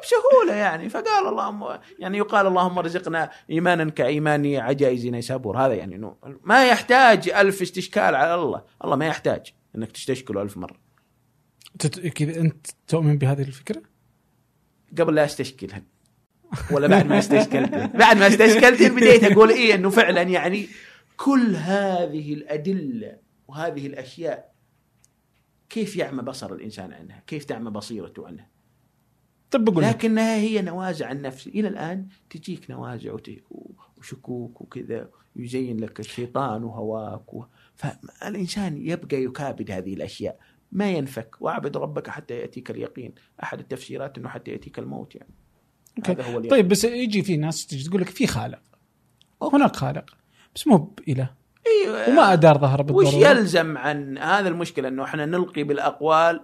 بسهوله 0.03 0.55
يعني. 0.55 0.89
فقال 0.89 1.29
اللهم 1.29 1.79
يعني 1.99 2.19
يقال 2.19 2.47
اللهم 2.47 2.79
ارزقنا 2.79 3.31
إيمانا 3.51 3.91
كإيمان 3.91 4.57
عجائز 4.57 5.07
نيسابور 5.07 5.59
هذا 5.59 5.75
يعني 5.75 5.97
إنه 5.97 6.17
ما 6.43 6.67
يحتاج 6.67 7.29
ألف 7.29 7.63
استشكال 7.63 8.15
على 8.15 8.35
الله. 8.35 8.65
الله 8.85 8.97
ما 8.97 9.07
يحتاج 9.07 9.53
إنك 9.77 9.93
تستشكله 9.93 10.43
ألف 10.43 10.57
مرة. 10.57 10.77
كذا 12.15 12.41
أنت 12.41 12.67
تؤمن 12.89 13.19
بهذه 13.19 13.43
الفكرة؟ 13.43 13.83
قبل 14.99 15.15
لا 15.15 15.25
أستشكلها. 15.25 15.83
ولا 16.71 16.87
بعد 16.87 17.07
ما 17.07 17.19
استشكلتها 17.19 17.87
بعد 17.87 18.17
ما 18.17 18.27
استشكلتها 18.27 18.89
بديت 18.89 19.25
أقول 19.25 19.51
إيه 19.51 19.75
إنه 19.75 19.91
فعلا 19.91 20.23
يعني 20.23 20.69
كل 21.17 21.57
هذه 21.57 22.35
الأدلة 22.35 23.17
وهذه 23.49 23.87
الأشياء 23.87 24.52
كيف 25.73 25.97
يعمى 25.97 26.23
بصر 26.23 26.53
الإنسان 26.53 26.93
عنها؟ 26.93 27.23
كيف 27.27 27.45
تعمى 27.45 27.71
بصيرته 27.71 28.27
عنها؟ 28.27 28.49
طب 29.51 29.65
بقول 29.65 29.85
لك. 29.85 29.95
لكنها 29.95 30.37
هي 30.37 30.63
نوازع 30.63 31.13
النفس 31.13 31.47
إلى 31.47 31.69
الآن 31.69 32.07
تجيك 32.31 32.71
نوازع 32.71 33.17
وشكوك 33.99 34.61
وكذا 34.61 35.11
يزين 35.37 35.81
لك 35.81 36.01
الشيطان 36.01 36.65
وهواك 36.65 37.35
و... 37.35 37.45
فالإنسان 37.75 38.77
يبقى 38.87 39.23
يكابد 39.23 39.71
هذه 39.71 39.95
الأشياء. 39.95 40.39
ما 40.73 40.91
ينفك. 40.91 41.37
واعبد 41.41 41.77
ربك 41.77 42.09
حتى 42.09 42.35
يأتيك 42.35 42.71
اليقين. 42.71 43.15
أحد 43.43 43.59
التفسيرات 43.59 44.19
إنه 44.19 44.29
حتى 44.29 44.51
يأتيك 44.51 44.79
الموت 44.79 45.15
يعني. 45.15 45.35
أوكي. 45.99 46.13
هذا 46.13 46.25
هو 46.25 46.31
اليقين. 46.39 46.51
طيب 46.51 46.69
بس 46.69 46.85
يجي 46.85 47.23
في 47.23 47.37
ناس 47.37 47.67
تجي 47.67 47.89
تقول 47.89 48.01
لك 48.01 48.09
في 48.09 48.27
خالق. 48.27 48.63
هناك 49.43 49.77
خالق. 49.77 50.17
بس 50.55 50.67
مو 50.67 50.77
بإله. 50.77 51.42
إيه 51.87 52.13
وما 52.13 52.33
أدار 52.33 52.59
ظهره 52.59 52.93
وش 52.93 53.05
بالضرورة 53.05 53.29
يلزم 53.31 53.79
عن 53.79 54.19
هذا 54.19 54.49
المشكلة؟ 54.49 54.89
إنه 54.89 55.05
إحنا 55.05 55.27
نلقي 55.27 55.63
بالأقوال 55.63 56.41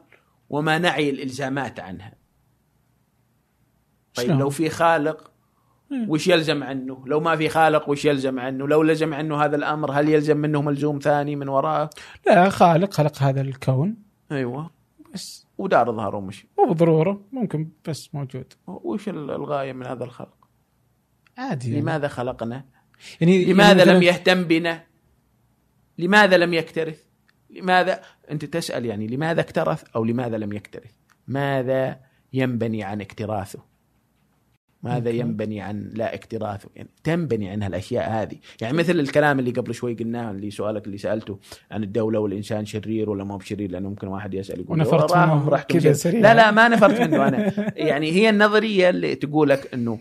وما 0.50 0.78
نعي 0.78 1.10
الإلزامات 1.10 1.80
عنها. 1.80 2.12
طيب 4.14 4.26
شلون؟ 4.26 4.38
لو 4.38 4.50
في 4.50 4.68
خالق 4.70 5.30
مم. 5.90 6.10
وش 6.10 6.26
يلزم 6.26 6.62
عنه؟ 6.64 7.02
لو 7.06 7.20
ما 7.20 7.36
في 7.36 7.48
خالق 7.48 7.88
وش 7.88 8.04
يلزم 8.04 8.40
عنه؟ 8.40 8.68
لو 8.68 8.82
لزم 8.82 9.14
عنه 9.14 9.44
هذا 9.44 9.56
الأمر 9.56 9.92
هل 9.92 10.08
يلزم 10.08 10.36
منه 10.36 10.62
ملزوم 10.62 10.98
ثاني 10.98 11.36
من 11.36 11.48
وراه؟ 11.48 11.90
لا 12.26 12.48
خالق 12.48 12.94
خلق 12.94 13.22
هذا 13.22 13.40
الكون. 13.40 13.96
أيوه. 14.32 14.70
بس 15.14 15.46
ودار 15.58 15.92
ظهره 15.92 16.16
ومشي. 16.16 16.48
مو 16.58 16.64
بالضرورة 16.68 17.20
ممكن 17.32 17.68
بس 17.88 18.14
موجود. 18.14 18.52
وش 18.66 19.08
ال- 19.08 19.30
الغاية 19.30 19.72
من 19.72 19.86
هذا 19.86 20.04
الخلق؟ 20.04 20.34
عادي 21.38 21.68
يعني. 21.68 21.80
لماذا 21.80 22.08
خلقنا؟ 22.08 22.64
يعني 23.20 23.44
لماذا 23.44 23.78
يعني 23.84 23.92
لم 23.98 24.02
يهتم 24.02 24.44
بنا؟ 24.44 24.87
لماذا 25.98 26.36
لم 26.36 26.54
يكترث؟ 26.54 27.02
لماذا؟ 27.50 28.00
أنت 28.30 28.44
تسأل 28.44 28.86
يعني 28.86 29.06
لماذا 29.06 29.40
اكترث 29.40 29.84
أو 29.96 30.04
لماذا 30.04 30.38
لم 30.38 30.52
يكترث؟ 30.52 30.90
ماذا 31.26 32.00
ينبني 32.32 32.84
عن 32.84 33.00
اكتراثه؟ 33.00 33.58
ماذا. 34.82 35.10
ينبني 35.10 35.60
عن 35.60 35.90
لا 35.94 36.14
اكتراث 36.14 36.66
يعني 36.76 36.88
تنبني 37.04 37.50
عنها 37.50 37.68
الاشياء 37.68 38.10
هذه. 38.10 38.36
يعني 38.60 38.76
مثل 38.76 39.00
الكلام 39.00 39.38
اللي 39.38 39.50
قبل 39.50 39.74
شوي 39.74 39.94
قلناه 39.94 40.30
اللي 40.30 40.50
سؤالك 40.50 40.86
اللي 40.86 40.98
سألته 40.98 41.38
عن 41.70 41.82
الدولة 41.82 42.18
والإنسان 42.18 42.64
شرير 42.64 43.10
ولا 43.10 43.24
مو 43.24 43.36
بشرير 43.36 43.70
لأنه 43.70 43.88
ممكن 43.88 44.06
واحد 44.06 44.34
يسأل 44.34 44.60
يقول 44.60 44.82
وراهم 44.86 45.46
منه 45.46 45.58
كذا. 45.58 45.92
سريع. 45.92 46.20
لا 46.20 46.34
لا 46.34 46.50
ما 46.50 46.68
نفرت 46.68 47.00
منه 47.00 47.28
أنا. 47.28 47.52
يعني 47.76 48.12
هي 48.12 48.30
النظرية 48.30 48.90
اللي 48.90 49.14
تقول 49.14 49.48
لك 49.48 49.74
إنه 49.74 50.00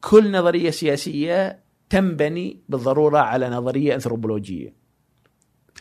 كل 0.00 0.32
نظرية 0.32 0.70
سياسية 0.70 1.58
تنبني 1.90 2.60
بالضرورة 2.68 3.18
على 3.18 3.48
نظرية 3.48 3.94
أنثروبولوجية. 3.94 4.85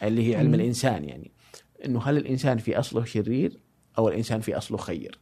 اللي 0.03 0.29
هي 0.31 0.35
علم. 0.35 0.53
الإنسان 0.53 1.03
يعني. 1.03 1.31
إنه 1.85 2.01
هل 2.03 2.17
الإنسان 2.17 2.57
في 2.57 2.79
أصله 2.79 3.03
شرير 3.03 3.59
أو 3.97 4.09
الإنسان 4.09 4.39
في 4.39 4.57
أصله 4.57 4.77
خير؟ 4.77 5.19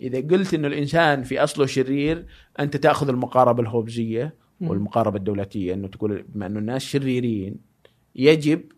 إذا 0.00 0.20
قلت 0.20 0.54
إنه 0.54 0.68
الإنسان 0.68 1.22
في 1.22 1.42
أصله 1.44 1.66
شرير 1.66 2.26
أنت 2.60 2.76
تأخذ 2.76 3.08
المقاربة 3.08 3.62
الهوبزية. 3.62 4.34
والمقاربة 4.60 5.16
الدولتية. 5.16 5.74
إنه 5.74 5.88
تقول 5.88 6.24
بما 6.28 6.46
إنه 6.46 6.58
الناس 6.58 6.82
شريرين 6.82 7.56
يجب 8.14 8.72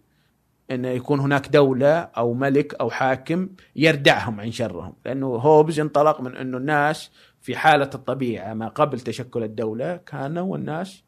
إن 0.71 0.85
يكون 0.85 1.21
هناك 1.21 1.49
دولة 1.49 1.99
أو 1.99 2.35
ملك 2.35 2.75
أو 2.75 2.91
حاكم 2.91 3.49
يردعهم 3.77 4.41
عن 4.41 4.53
شرهم. 4.53 4.93
لأنه 5.05 5.27
هوبز 5.27 5.81
انطلق 5.81 6.21
من 6.21 6.37
إنه 6.37 6.57
الناس 6.57 7.11
في 7.41 7.57
حالة 7.57 7.91
الطبيعة 7.95 8.55
ما 8.55 8.69
قبل 8.69 9.01
تشكل 9.01 9.43
الدولة 9.43 9.97
كانوا 9.97 10.57
الناس 10.57 11.05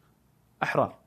أحرار. 0.63 0.99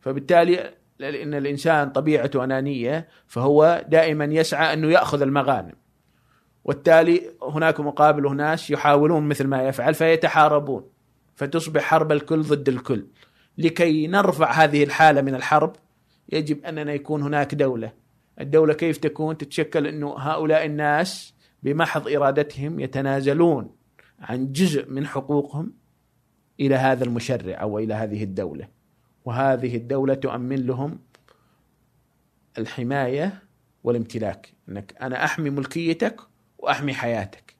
فبالتالي 0.00 0.74
لأن 0.98 1.34
الإنسان 1.34 1.90
طبيعته 1.90 2.44
أنانية 2.44 3.08
فهو 3.26 3.84
دائما 3.88 4.24
يسعى 4.24 4.72
أنه 4.72 4.90
يأخذ 4.90 5.22
المغانم. 5.22 5.74
والتالي 6.64 7.30
هناك 7.42 7.80
مقابل 7.80 8.36
ناس 8.36 8.70
يحاولون 8.70 9.28
مثل 9.28 9.46
ما 9.46 9.62
يفعل 9.62 9.94
فيتحاربون. 9.94 10.84
فتصبح 11.34 11.82
حرب 11.82 12.12
الكل 12.12 12.42
ضد 12.42 12.68
الكل. 12.68 13.06
لكي 13.58 14.06
نرفع 14.06 14.52
هذه 14.52 14.84
الحالة 14.84 15.20
من 15.20 15.34
الحرب 15.34 15.76
يجب 16.32 16.64
أننا 16.64 16.92
يكون 16.92 17.22
هناك 17.22 17.54
دولة. 17.54 17.92
الدولة 18.40 18.74
كيف 18.74 18.96
تكون؟ 18.96 19.38
تتشكل 19.38 19.86
أنه 19.86 20.14
هؤلاء 20.18 20.66
الناس 20.66 21.34
بمحض 21.62 22.08
إرادتهم 22.08 22.80
يتنازلون 22.80 23.70
عن 24.20 24.52
جزء 24.52 24.90
من 24.90 25.06
حقوقهم 25.06 25.72
إلى 26.60 26.74
هذا 26.74 27.04
المشرع 27.04 27.62
أو 27.62 27.78
إلى 27.78 27.94
هذه 27.94 28.22
الدولة. 28.22 28.75
وهذه 29.26 29.76
الدولة 29.76 30.14
تؤمن 30.14 30.66
لهم 30.66 30.98
الحماية 32.58 33.42
والامتلاك. 33.84 34.52
إنك 34.68 34.94
أنا 35.00 35.24
أحمي 35.24 35.50
ملكيتك 35.50 36.20
وأحمي 36.58 36.94
حياتك. 36.94 37.56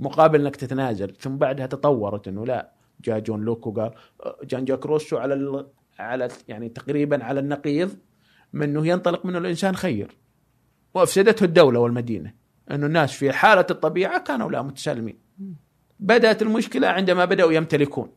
مقابل 0.00 0.40
إنك 0.40 0.56
تتنازل 0.56 1.14
ثم 1.14 1.36
بعدها 1.36 1.66
تطورت 1.66 2.28
إنه 2.28 2.46
لا 2.46 2.72
جاء 3.04 3.18
جون 3.18 3.40
لوك 3.40 3.66
وقال 3.66 3.92
جان 4.44 4.64
جاك 4.64 4.86
روسو 4.86 5.16
على 5.16 5.34
ال... 5.34 5.66
على 5.98 6.28
يعني 6.48 6.68
تقريبا 6.68 7.24
على 7.24 7.40
النقيض 7.40 7.96
من 8.52 8.62
إنه 8.62 8.86
ينطلق 8.86 9.26
منه 9.26 9.38
الإنسان 9.38 9.76
خير. 9.76 10.16
وأفسدته 10.94 11.44
الدولة 11.44 11.80
والمدينة. 11.80 12.34
إنه 12.70 12.86
الناس 12.86 13.12
في 13.12 13.32
حالة 13.32 13.66
الطبيعة 13.70 14.24
كانوا 14.24 14.50
لا 14.50 14.62
متسالمين. 14.62 15.18
بدأت 16.00 16.42
المشكلة 16.42 16.88
عندما 16.88 17.24
بدأوا 17.24 17.52
يمتلكون. 17.52 18.12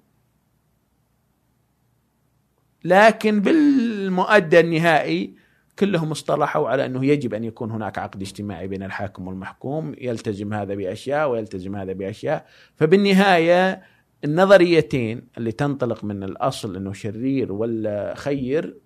لكن 2.83 3.41
بالمؤدى 3.41 4.59
النهائي 4.59 5.33
كلهم 5.79 6.11
اصطلحوا 6.11 6.69
على 6.69 6.85
أنه 6.85 7.05
يجب 7.05 7.33
أن 7.33 7.43
يكون 7.43 7.71
هناك 7.71 7.97
عقد 7.97 8.21
اجتماعي 8.21 8.67
بين 8.67 8.83
الحاكم 8.83 9.27
والمحكوم 9.27 9.95
يلتزم 9.97 10.53
هذا 10.53 10.75
بأشياء 10.75 11.29
ويلتزم 11.29 11.75
هذا 11.75 11.93
بأشياء 11.93 12.45
فبالنهاية 12.75 13.81
النظريتين 14.23 15.27
اللي 15.37 15.51
تنطلق 15.51 16.03
من 16.03 16.23
الأصل 16.23 16.75
أنه 16.75 16.93
شرير 16.93 17.51
ولا 17.51 18.15
خير 18.15 18.77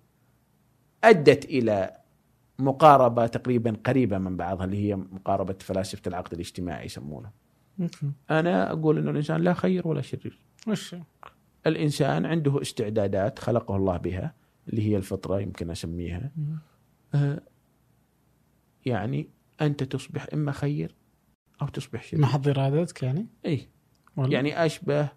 أدت 1.04 1.44
إلى 1.44 1.96
مقاربة 2.58 3.26
تقريبا 3.26 3.76
قريبة 3.84 4.18
من 4.18 4.36
بعضها 4.36 4.64
اللي 4.64 4.88
هي 4.88 4.96
مقاربة 4.96 5.56
فلاسفة 5.60 6.02
العقد 6.06 6.32
الاجتماعي 6.32 6.84
يسمونه. 6.84 7.30
أوكي. 7.80 8.10
أنا 8.30 8.72
أقول 8.72 8.98
أنه 8.98 9.10
الإنسان 9.10 9.40
لا 9.40 9.54
خير 9.54 9.88
ولا 9.88 10.00
شرير. 10.00 10.38
الإنسان 11.66 12.26
عنده 12.26 12.62
استعدادات 12.62 13.38
خلقه 13.38 13.76
الله 13.76 13.96
بها 13.96 14.34
اللي 14.68 14.82
هي 14.90 14.96
الفطرة 14.96 15.40
يمكن 15.40 15.70
أسميها. 15.70 16.30
آه، 17.14 17.40
يعني 18.86 19.28
أنت 19.60 19.82
تصبح 19.82 20.26
إما 20.32 20.52
خير 20.52 20.94
أو 21.62 21.66
تصبح 21.66 22.02
شرير. 22.02 22.22
محض 22.22 22.48
ارادتك 22.48 23.02
يعني 23.02 23.26
اي؟ 23.46 23.68
يعني 24.18 24.66
أشبه 24.66 25.08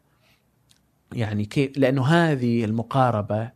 يعني 1.14 1.46
كيف 1.46 1.78
لأنه 1.78 2.06
هذه 2.06 2.66
المقاربة 2.66 3.52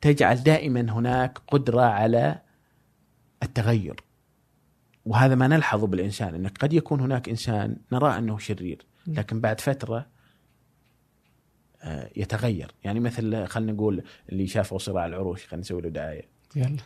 تجعل 0.00 0.36
دائما 0.36 0.80
هناك 0.80 1.38
قدرة 1.38 1.82
على 1.82 2.42
التغير 3.42 3.96
وهذا 5.06 5.34
ما 5.34 5.48
نلحظه 5.48 5.86
بالإنسان 5.86 6.34
إنك 6.34 6.58
قد 6.58 6.72
يكون 6.72 7.00
هناك 7.00 7.28
إنسان 7.28 7.76
نرى 7.92 8.18
أنه 8.18 8.38
شرير 8.38 8.86
لكن 9.06 9.40
بعد 9.40 9.60
فترة 9.60 10.06
يتغير. 12.16 12.74
يعني 12.84 13.00
مثل 13.00 13.46
خلينا 13.46 13.72
نقول 13.72 14.02
اللي 14.32 14.46
شافوا 14.46 14.78
صراع 14.78 15.06
العروش 15.06 15.46
خلينا 15.46 15.60
نسوي 15.60 15.82
له 15.82 15.88
دعاية. 15.88 16.28
يلا. 16.56 16.76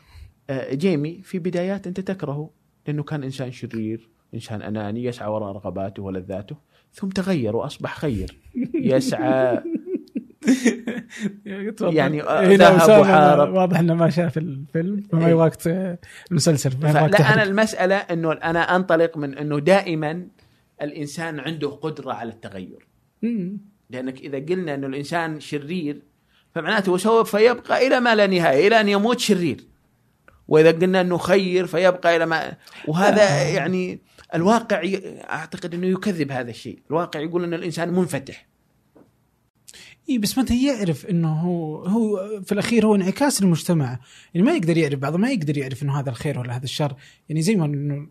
آه، 0.51 0.75
جيمي 0.75 1.23
في 1.23 1.39
بدايات 1.39 1.87
أنت 1.87 2.01
تكرهه 2.01 2.51
لأنه 2.87 3.03
كان 3.03 3.23
إنسان 3.23 3.53
شرير 3.53 4.09
إنسان 4.35 4.63
أناني 4.63 5.05
يسعى 5.05 5.29
وراء 5.31 5.53
رغباته 5.53 6.03
ولذاته 6.03 6.57
ثم 6.93 7.09
تغير 7.09 7.57
وأصبح 7.57 7.99
خير. 7.99 8.39
يسعى. 8.75 9.63
يعني 11.81 12.23
هنا 12.23 12.55
ذهب 12.55 12.77
أسامة 12.77 13.01
وحارب. 13.01 13.55
واضح 13.55 13.79
إنه 13.79 13.95
ما 13.95 14.11
شاف 14.11 14.39
الفيلم 14.39 15.03
فما 15.03 15.27
إيه. 15.27 15.35
وقت 15.35 15.69
المسلسل 16.31 16.71
فلا 16.71 17.07
أنا. 17.35 17.43
المسألة 17.43 17.97
إنه 17.97 18.33
أنا 18.33 18.77
أنطلق 18.77 19.17
من 19.17 19.39
إنه 19.39 19.59
دائما 19.59 20.27
الإنسان 20.83 21.41
عنده 21.41 21.69
قدرة 21.69 22.13
على 22.13 22.31
التغير. 22.31 22.87
مم. 23.91 23.97
لأنك 23.97 24.21
إذا 24.21 24.39
قلنا 24.39 24.75
إنه 24.75 24.87
الإنسان 24.87 25.41
شرير 25.41 26.03
فمعناته 26.55 26.97
سوف 26.97 27.35
يبقى 27.35 27.87
إلى 27.87 28.01
ما 28.01 28.15
لا 28.15 28.27
نهاية 28.27 28.67
إلى 28.67 28.81
أن 28.81 28.89
يموت 28.89 29.21
شرير. 29.21 29.65
وإذا 30.49 30.71
قلنا 30.71 31.01
إنه 31.01 31.19
خير 31.19 31.67
فيبقى 31.67 32.17
إلى 32.17 32.27
ما 32.27 32.57
وهذا 32.89 33.49
يعني 33.49 33.99
الواقع 34.35 34.83
أعتقد 35.31 35.75
إنه 35.75 35.87
يكذب 35.87 36.33
هذا 36.33 36.51
الشيء. 36.51 36.79
الواقع 36.91 37.21
يقول 37.21 37.45
إن 37.45 37.55
الإنسان 37.55 37.93
منفتح. 37.93 38.47
إي 40.11 40.19
بس 40.19 40.39
متى 40.39 40.67
يعرف 40.67 41.07
إنه 41.07 41.33
هو 41.33 41.85
هو 41.85 42.41
في 42.45 42.53
الأخير 42.53 42.87
هو 42.87 42.95
انعكاس 42.95 43.43
المجتمع. 43.43 43.99
يعني 44.35 44.47
ما 44.47 44.53
يقدر 44.53 44.77
يعرف 44.77 44.99
بعضه 44.99 45.19
ما 45.19 45.31
يقدر 45.31 45.59
يعرف 45.59 45.83
إنه 45.83 46.01
هذا 46.01 46.11
الخير 46.11 46.39
ولا 46.39 46.57
هذا 46.57 46.65
الشر. 46.65 46.95
يعني 47.29 47.43
زي 47.43 47.57
ما 47.57 48.07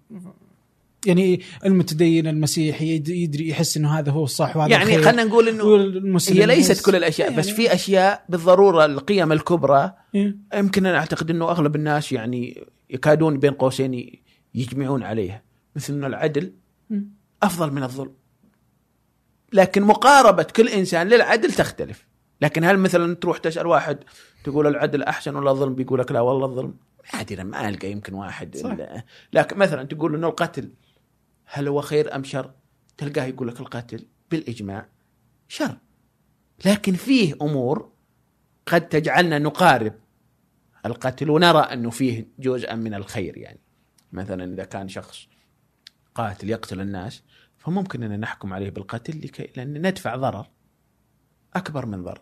يعني 1.05 1.41
المتدين 1.65 2.27
المسيحي 2.27 2.95
يد- 2.95 3.07
يدري 3.09 3.49
يحس 3.49 3.77
إنه 3.77 3.99
هذا 3.99 4.11
هو 4.11 4.23
الصح 4.23 4.57
وهذا 4.57 4.71
يعني 4.71 4.97
خلينا 4.97 5.23
نقول 5.23 5.47
إنه 5.49 6.19
هي 6.29 6.45
ليست 6.45 6.85
كل 6.85 6.95
الأشياء 6.95 7.35
بس 7.35 7.45
يعني- 7.47 7.57
في 7.57 7.73
أشياء 7.73 8.25
بالضرورة 8.29 8.85
القيم 8.85 9.31
الكبرى 9.31 9.93
إيه. 10.15 10.37
يمكن 10.55 10.85
أنا 10.85 10.97
أعتقد 10.97 11.29
إنه 11.29 11.45
أغلب 11.51 11.75
الناس 11.75 12.11
يعني 12.11 12.65
يكادون 12.89 13.39
بين 13.39 13.51
قوسين 13.53 14.11
يجمعون 14.55 15.03
عليها 15.03 15.43
مثل 15.75 15.93
إنه 15.93 16.07
العدل. 16.07 16.53
أفضل 17.43 17.71
من 17.71 17.83
الظلم 17.83 18.11
لكن 19.53 19.81
مقاربة 19.83 20.43
كل 20.43 20.67
إنسان 20.69 21.07
للعدل 21.07 21.51
تختلف 21.51 22.05
لكن 22.41 22.63
هل 22.63 22.77
مثلا 22.79 23.15
تروح 23.15 23.37
تسأل 23.37 23.67
واحد 23.67 23.97
تقول 24.43 24.67
العدل 24.67 25.03
أحسن 25.03 25.35
ولا 25.35 25.51
الظلم 25.51 25.75
بيقول 25.75 25.99
لك 25.99 26.11
لا 26.11 26.19
والله 26.21 26.45
الظلم 26.45 26.73
نادرا 27.13 27.43
ما 27.43 27.69
ألقى 27.69 27.91
يمكن 27.91 28.13
واحد 28.13 28.57
صح. 28.57 28.75
لكن 29.33 29.57
مثلا 29.57 29.83
تقول 29.83 30.15
إنه 30.15 30.27
القتل 30.27 30.69
هل 31.45 31.67
هو 31.67 31.81
خير 31.81 32.15
أم 32.15 32.23
شر؟ 32.23 32.53
تلقاه 32.97 33.25
يقول 33.25 33.47
لك 33.47 33.59
القتل 33.59 34.07
بالإجماع 34.31 34.89
شر. 35.47 35.77
لكن 36.65 36.93
فيه 36.93 37.33
أمور 37.41 37.91
قد 38.65 38.89
تجعلنا 38.89 39.39
نقارب. 39.39 39.93
القتل 40.85 41.29
ونرى 41.29 41.59
أنه 41.59 41.89
فيه 41.89 42.27
جزءا 42.39 42.75
من 42.75 42.93
الخير 42.93 43.37
يعني. 43.37 43.59
مثلا 44.11 44.53
إذا 44.53 44.63
كان 44.63 44.87
شخص 44.87 45.27
قاتل 46.15 46.49
يقتل 46.49 46.81
الناس 46.81 47.23
فممكن 47.57 48.03
أن 48.03 48.19
نحكم 48.19 48.53
عليه 48.53 48.69
بالقتل 48.69 49.17
لكي 49.17 49.51
لأن 49.57 49.87
ندفع 49.87 50.15
ضرر 50.15 50.47
أكبر 51.53 51.85
من 51.85 52.03
ضرر. 52.03 52.21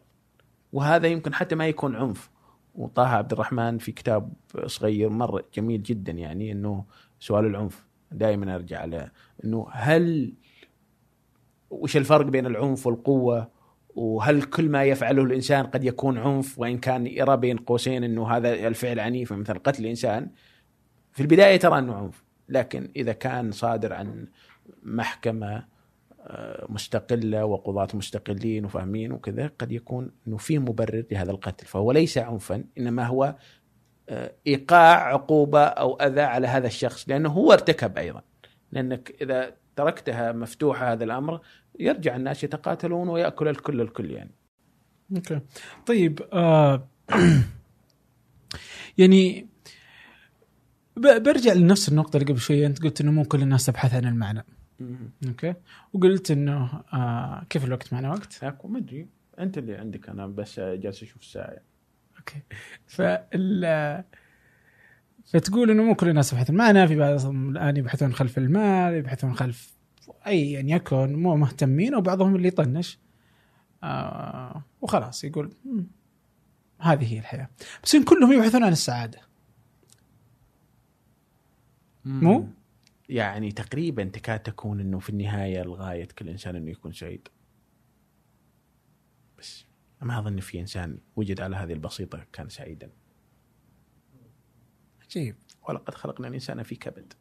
وهذا 0.74 1.08
يمكن 1.08 1.34
حتى 1.34 1.56
ما 1.56 1.68
يكون 1.68 1.96
عنف. 1.96 2.30
وطه 2.76 3.08
عبد 3.08 3.34
الرحمن 3.34 3.78
في 3.78 3.92
كتاب 3.92 4.34
صغير 4.66 5.10
مرة 5.10 5.46
جميل 5.54 5.84
جدا 5.84 6.12
يعني 6.12 6.52
إنه 6.52 6.86
سؤال 7.20 7.46
العنف. 7.46 7.86
دائما 8.14 8.56
أرجع 8.56 8.80
على 8.80 9.12
إنه 9.46 9.68
هل 9.72 10.34
وش 11.70 11.98
الفرق 11.98 12.26
بين 12.26 12.46
العنف 12.46 12.88
والقوة؟ 12.88 13.54
وهل 13.96 14.44
كل 14.44 14.70
ما 14.70 14.84
يفعله 14.84 15.24
الإنسان 15.24 15.66
قد 15.66 15.84
يكون 15.84 16.18
عنف؟ 16.18 16.60
وإن 16.60 16.78
كان 16.78 17.08
يرى 17.08 17.38
بين 17.38 17.58
قوسين 17.58 18.04
إنه 18.04 18.28
هذا 18.28 18.68
الفعل 18.68 19.00
عنيف 19.00 19.34
مثل 19.34 19.54
قتل 19.54 19.84
الإنسان. 19.84 20.30
في 21.12 21.22
البداية 21.22 21.58
ترى 21.58 21.80
إنه 21.80 21.94
عنف 21.94 22.24
لكن 22.50 22.92
إذا 22.96 23.14
كان 23.14 23.52
صادر 23.52 23.94
عن 23.94 24.28
محكمة 24.84 25.74
آه، 26.28 26.66
مستقلة 26.70 27.46
وقضاة 27.46 27.88
مستقلين 27.94 28.66
وفاهمين 28.66 29.12
وكذا 29.12 29.52
قد 29.60 29.72
يكون 29.72 30.12
إنه 30.28 30.38
في 30.38 30.60
مبرر 30.60 31.04
لهذا 31.12 31.32
القتل. 31.32 31.66
فهو 31.66 31.92
ليس 31.92 32.18
عنفا 32.18 32.64
إنما 32.78 33.06
هو 33.06 33.36
إيقاع 34.48 35.08
عقوبة 35.14 35.64
أو 35.64 35.96
أذى 35.96 36.22
على 36.22 36.48
هذا 36.48 36.68
الشخص 36.68 37.10
لأنه 37.10 37.30
هو 37.30 37.54
ارتكب 37.54 37.98
أيضا 37.98 38.22
لأنك 38.72 39.16
إذا 39.22 39.56
تركتها 39.76 40.32
مفتوحة 40.32 40.92
هذا 40.92 41.04
الأمر 41.04 41.42
يرجع 41.80 42.16
الناس 42.16 42.44
يتقاتلون 42.44 43.10
ويأكل 43.10 43.48
الكل 43.48 43.82
الكل 43.82 44.12
يعني. 44.12 44.32
okay 45.16 45.40
طيب 45.86 46.22
آه 46.34 46.88
يعني 48.98 49.48
برجع 50.98 51.54
لنفس 51.54 51.90
النقطة 51.90 52.18
اللي 52.18 52.32
قبل 52.32 52.40
شوية 52.40 52.68
أنت 52.68 52.84
قلت 52.84 53.02
إنه 53.02 53.12
مو 53.12 53.24
كل 53.24 53.42
الناس 53.42 53.66
تبحث 53.66 53.94
عن 53.94 54.06
المعنى، 54.06 54.46
okay؟ 55.28 55.54
وقلت 55.94 56.32
إنه 56.32 56.84
آه 56.94 57.46
كيف 57.50 57.66
الوقت 57.66 57.94
معنا 57.94 58.10
وقت؟ 58.10 58.44
ما 58.70 58.78
أدري 58.78 59.08
أنت 59.40 59.58
اللي 59.58 59.76
عندك 59.76 60.10
أنا 60.10 60.28
بس 60.28 60.60
جالس 60.60 61.04
أشوف 61.04 61.22
الساعة 61.22 61.48
يعني. 61.48 61.73
okay. 62.28 62.42
فال 62.88 64.04
فتقول 65.26 65.72
إنه 65.72 65.84
مو 65.84 65.96
كل 65.96 66.10
الناس 66.10 66.34
يبحثون. 66.34 66.56
معنا 66.56 66.88
في 66.88 66.96
بعضهم 66.96 67.50
الآن 67.50 67.78
يبحثون 67.78 68.14
خلف 68.14 68.38
المال 68.38 68.94
يبحثون 68.94 69.34
خلف 69.36 69.74
ايا 70.28 70.54
يعني 70.54 70.72
يكن 70.72 71.14
مو 71.16 71.36
مهتمين 71.36 71.96
وبعضهم 71.96 72.36
اللي 72.36 72.48
يطنش. 72.48 73.00
آه 73.84 74.64
وخلاص 74.82 75.24
يقول 75.24 75.56
"مم، 75.66 75.88
هذه 76.80 77.14
هي 77.14 77.20
الحياة. 77.20 77.50
بس 77.84 77.96
إن 77.96 78.04
كلهم 78.04 78.32
يبحثون 78.32 78.64
عن 78.64 78.72
السعادة. 78.72 79.20
مو؟ 82.06 82.48
يعني 83.10 83.52
تقريبا 83.52 84.04
تكاد 84.04 84.40
تكون 84.40 84.80
إنه 84.80 85.00
في 85.00 85.10
النهاية 85.10 85.62
الغاية 85.62 86.08
كل 86.20 86.30
إنسان 86.30 86.56
إنه 86.56 86.72
يكون 86.72 86.92
سعيد. 86.92 87.28
بس. 89.40 89.66
ما 90.04 90.20
أظن 90.20 90.40
في 90.40 90.60
إنسان 90.60 91.00
وجد 91.16 91.42
على 91.42 91.56
هذه 91.56 91.74
البسيطة 91.74 92.26
كان 92.34 92.50
سعيدا. 92.50 92.92
عجيب 95.02 95.36
ولقد 95.70 95.94
خلقنا 95.94 96.28
الإنسان 96.28 96.64
في 96.64 96.76
كبد. 96.76 97.14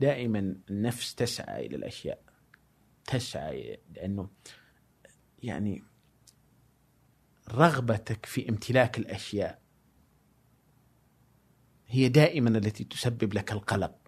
دائما 0.00 0.56
النفس 0.70 1.14
تسعى 1.14 1.66
إلى 1.66 1.76
الأشياء. 1.76 2.22
تسعى 3.04 3.78
لأنه 3.94 4.30
يعني 5.42 5.84
رغبتك 7.48 8.26
في 8.26 8.48
امتلاك 8.48 8.98
الأشياء 8.98 9.62
هي 11.86 12.08
دائما 12.08 12.58
التي 12.58 12.84
تسبب 12.84 13.34
لك 13.34 13.52
القلق 13.52 13.98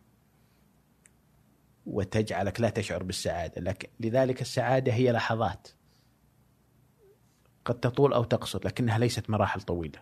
وتجعلك 1.86 2.60
لا 2.60 2.70
تشعر 2.70 3.02
بالسعادة، 3.02 3.60
لكن 3.60 3.88
لذلك 4.00 4.40
السعادة 4.40 4.92
هي 4.92 5.12
لحظات 5.12 5.68
قد 7.66 7.80
تطول 7.80 8.12
أو 8.12 8.24
تقصر 8.24 8.60
لكنها 8.64 8.98
ليست 8.98 9.30
مراحل 9.30 9.62
طويلة. 9.62 9.98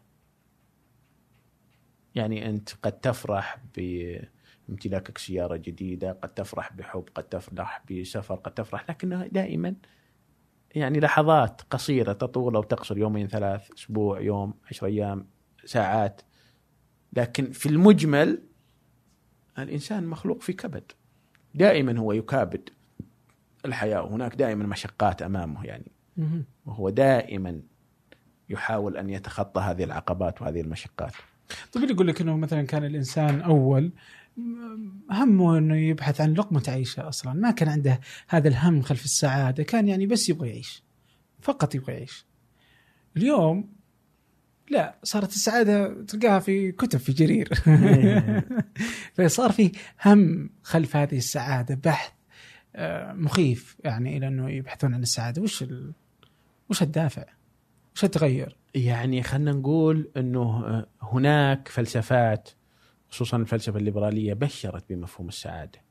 يعني 2.14 2.48
أنت 2.48 2.70
قد 2.82 2.92
تفرح 3.00 3.58
بامتلاكك 3.76 5.18
سيارة 5.18 5.56
جديدة، 5.56 6.12
قد 6.12 6.34
تفرح 6.34 6.72
بحب، 6.72 7.04
قد 7.14 7.24
تفرح 7.24 7.82
بسفر، 7.90 8.34
قد 8.34 8.54
تفرح 8.54 8.90
لكنها 8.90 9.26
دائما 9.26 9.74
يعني 10.74 11.00
لحظات 11.00 11.62
قصيرة 11.62 12.12
تطول 12.12 12.56
أو 12.56 12.62
تقصر 12.62 12.98
يومين 12.98 13.28
ثلاث، 13.28 13.70
أسبوع، 13.72 14.20
يوم، 14.20 14.54
عشر 14.70 14.86
أيام، 14.86 15.26
ساعات. 15.64 16.22
لكن 17.12 17.50
في 17.50 17.68
المجمل 17.68 18.42
الإنسان 19.58 20.06
مخلوق 20.06 20.40
في 20.40 20.52
كبد. 20.52 20.92
دائما 21.54 21.98
هو 21.98 22.12
يكابد 22.12 22.68
الحياة 23.64 24.02
وهناك 24.02 24.34
دائما 24.34 24.66
مشقات 24.66 25.22
أمامه 25.22 25.64
يعني. 25.64 25.93
وهو 26.66 26.90
دائما 26.90 27.60
يحاول 28.48 28.96
أن 28.96 29.10
يتخطى 29.10 29.60
هذه 29.60 29.84
العقبات 29.84 30.42
وهذه 30.42 30.60
المشقات. 30.60 31.12
طيب 31.72 31.82
اللي 31.82 31.94
يقول 31.94 32.06
لك 32.06 32.20
إنه 32.20 32.36
مثلا 32.36 32.62
كان 32.62 32.84
الإنسان 32.84 33.40
أول 33.40 33.92
همه 35.10 35.58
إنه 35.58 35.76
يبحث 35.76 36.20
عن 36.20 36.34
لقمة 36.34 36.62
عيشه 36.68 37.08
أصلا. 37.08 37.32
ما 37.32 37.50
كان 37.50 37.68
عنده 37.68 38.00
هذا 38.28 38.48
الهم 38.48 38.82
خلف 38.82 39.04
السعادة. 39.04 39.62
كان 39.62 39.88
يعني 39.88 40.06
بس 40.06 40.28
يبغى 40.28 40.48
يعيش. 40.48 40.82
فقط 41.40 41.74
يبغى 41.74 41.92
يعيش. 41.92 42.26
اليوم 43.16 43.74
لا 44.70 44.98
صارت 45.02 45.28
السعادة 45.28 46.02
تلقاها 46.02 46.38
في 46.38 46.72
كتب 46.72 46.98
في 46.98 47.12
جرير. 47.12 47.48
فصار 49.14 49.52
في 49.52 49.72
هم 50.04 50.50
خلف 50.62 50.96
هذه 50.96 51.16
السعادة 51.16 51.74
بحث 51.74 52.12
آه، 52.76 53.12
مخيف 53.12 53.76
يعني 53.84 54.16
إلى 54.16 54.28
إنه 54.28 54.50
يبحثون 54.50 54.94
عن 54.94 55.02
السعادة. 55.02 55.42
وش 55.42 55.62
ال... 55.62 55.92
وش 56.70 56.82
الدافع؟ 56.82 57.24
وش 57.94 58.04
التغير؟ 58.04 58.56
يعني 58.74 59.22
خلينا 59.22 59.52
نقول 59.52 60.10
إنه 60.16 60.84
هناك 61.02 61.68
فلسفات 61.68 62.48
خصوصا 63.08 63.36
الفلسفة 63.36 63.78
الليبرالية 63.78 64.34
بشرت 64.34 64.84
بمفهوم 64.92 65.28
السعادة 65.28 65.82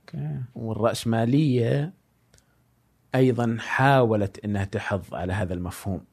أوكي 0.00 0.40
والرأسمالية 0.54 1.92
أيضا 3.14 3.56
حاولت 3.60 4.44
إنها 4.44 4.64
تحض 4.64 5.14
على 5.14 5.32
هذا 5.32 5.54
المفهوم 5.54 6.04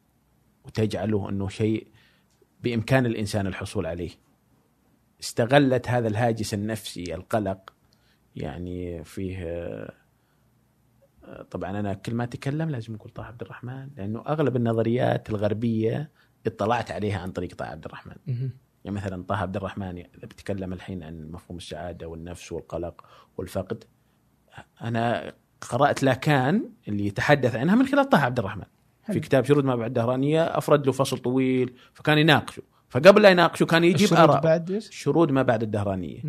وتجعله 0.65 1.29
إنه 1.29 1.49
شيء 1.49 1.87
بإمكان 2.63 3.05
الإنسان 3.05 3.47
الحصول 3.47 3.85
عليه. 3.85 4.11
استغلت 5.21 5.89
هذا 5.89 6.07
الهاجس 6.07 6.53
النفسي 6.53 7.15
القلق 7.15 7.73
يعني 8.35 9.03
فيه 9.03 9.37
طبعا 11.51 11.79
أنا 11.79 11.93
كل 11.93 12.15
ما 12.15 12.23
أتكلم 12.23 12.69
لازم 12.69 12.95
أقول 12.95 13.11
طه 13.11 13.23
عبد 13.23 13.41
الرحمن 13.41 13.89
لأنه 13.97 14.23
أغلب 14.27 14.55
النظريات 14.55 15.29
الغربية 15.29 16.09
اطلعت 16.47 16.91
عليها 16.91 17.19
عن 17.19 17.31
طريق 17.31 17.55
طه 17.55 17.65
عبد 17.65 17.85
الرحمن. 17.85 18.15
يعني 18.85 18.97
مثلا 18.97 19.23
طه 19.23 19.35
عبد 19.35 19.55
الرحمن 19.55 19.97
إذا 19.97 20.07
بتكلم 20.23 20.73
الحين 20.73 21.03
عن 21.03 21.31
مفهوم 21.31 21.57
السعاده 21.57 22.07
والنفس 22.07 22.51
والقلق 22.51 23.05
والفقد 23.37 23.83
أنا 24.81 25.33
قرأت 25.61 26.03
لاكان 26.03 26.69
اللي 26.87 27.07
يتحدث 27.07 27.55
عنها 27.55 27.75
من 27.75 27.87
خلال 27.87 28.09
طه 28.09 28.17
عبد 28.17 28.39
الرحمن 28.39 28.63
في 29.05 29.13
حلو. 29.13 29.21
كتاب 29.21 29.45
شرود 29.45 29.65
ما 29.65 29.75
بعد 29.75 29.87
الدهرانية 29.87 30.43
أفرد 30.43 30.85
له 30.85 30.91
فصل 30.91 31.17
طويل 31.17 31.73
فكان 31.93 32.17
يناقشه 32.17 32.63
فقبل 32.89 33.21
لا 33.21 33.29
يناقشه 33.29 33.65
كان 33.65 33.83
يجيب 33.83 34.13
آراء 34.13 34.41
بعد؟ 34.41 34.77
شرود 34.79 35.31
ما 35.31 35.41
بعد 35.41 35.63
الدهرانية. 35.63 36.21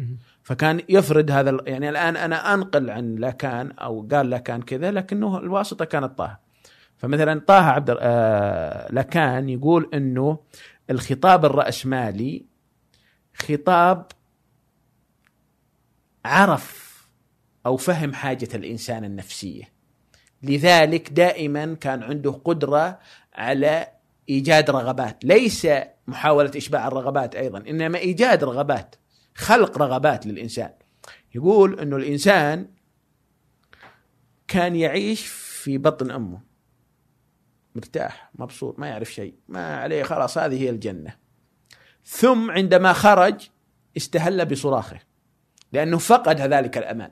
فكان 0.48 0.80
يفرد 0.88 1.30
هذا 1.30 1.56
يعني 1.66 1.88
الآن 1.88 2.16
أنا 2.16 2.54
أنقل 2.54 2.90
عن 2.90 3.14
لاكان 3.14 3.72
أو 3.72 4.08
قال 4.12 4.30
لاكان 4.30 4.62
كذا 4.62 4.90
لكنه 4.90 5.38
الواسطة 5.38 5.84
كانت 5.84 6.18
طه 6.18 6.38
فمثلا 6.96 7.40
طه 7.46 7.54
عبد 7.54 7.96
آه 8.00 8.92
لاكان 8.92 9.48
يقول 9.48 9.90
إنه 9.94 10.38
الخطاب 10.90 11.44
الرأسمالي 11.44 12.44
خطاب 13.34 14.06
عرف 16.24 16.98
أو 17.66 17.76
فهم 17.76 18.12
حاجة 18.12 18.48
الإنسان 18.54 19.04
النفسية. 19.04 19.64
لذلك 20.42 21.12
دائما 21.12 21.74
كان 21.74 22.02
عنده 22.02 22.30
قدرة 22.44 22.98
على 23.34 23.86
إيجاد 24.28 24.70
رغبات. 24.70 25.24
ليس 25.24 25.66
محاولة 26.06 26.50
إشباع 26.56 26.88
الرغبات 26.88 27.34
أيضا 27.34 27.58
إنما 27.58 27.98
إيجاد 27.98 28.44
رغبات. 28.44 28.94
خلق 29.38 29.78
رغبات 29.78 30.26
للإنسان. 30.26 30.72
يقول 31.34 31.80
إنه 31.80 31.96
الإنسان 31.96 32.68
كان 34.48 34.76
يعيش 34.76 35.26
في 35.26 35.78
بطن 35.78 36.10
أمه. 36.10 36.40
مرتاح 37.74 38.30
مبسوط 38.34 38.78
ما 38.78 38.88
يعرف 38.88 39.12
شيء. 39.12 39.34
ما 39.48 39.76
عليه 39.76 40.02
خلاص 40.02 40.38
هذه 40.38 40.62
هي 40.62 40.70
الجنة. 40.70 41.16
ثم 42.04 42.50
عندما 42.50 42.92
خرج 42.92 43.48
استهل 43.96 44.46
بصراخه 44.46 45.00
لأنه 45.72 45.98
فقد 45.98 46.40
ذلك 46.40 46.78
الأمان. 46.78 47.10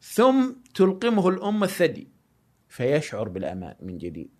ثم 0.00 0.52
تلقمه 0.74 1.28
الأم 1.28 1.64
الثدي 1.64 2.12
فيشعر 2.68 3.28
بالأمان 3.28 3.76
من 3.80 3.98
جديد. 3.98 4.30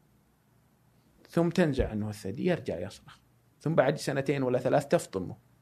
ثم 1.31 1.49
تنزع 1.49 1.89
عنه 1.89 2.09
الثدي 2.09 2.47
يرجع 2.47 2.79
يصرخ. 2.79 3.19
ثم 3.61 3.75
بعد 3.75 3.99
سنتين 3.99 4.43
ولا 4.43 4.59
ثلاث 4.59 4.87
تفطمه. 4.87 5.54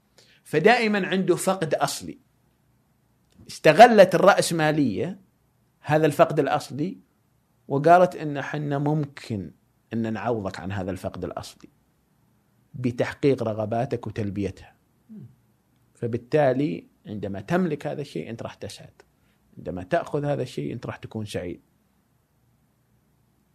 فدائما 0.44 1.06
عنده 1.06 1.36
فقد 1.36 1.74
أصلي. 1.74 2.18
استغلت 3.48 4.14
الرأسمالية 4.14 5.20
هذا 5.80 6.06
الفقد 6.06 6.40
الأصلي 6.40 6.98
وقالت 7.68 8.16
إن 8.16 8.42
حنا 8.42 8.78
ممكن 8.78 9.50
إن 9.92 10.12
نعوضك 10.12 10.60
عن 10.60 10.72
هذا 10.72 10.90
الفقد 10.90 11.24
الأصلي 11.24 11.68
بتحقيق 12.74 13.42
رغباتك 13.42 14.06
وتلبيتها. 14.06 14.76
فبالتالي 15.94 16.86
عندما 17.06 17.40
تملك 17.40 17.86
هذا 17.86 18.00
الشيء 18.00 18.30
أنت 18.30 18.42
راح 18.42 18.54
تسعد. 18.54 19.02
عندما 19.58 19.82
تأخذ 19.82 20.24
هذا 20.24 20.42
الشيء 20.42 20.72
أنت 20.72 20.86
راح 20.86 20.96
تكون 20.96 21.24
سعيد. 21.24 21.60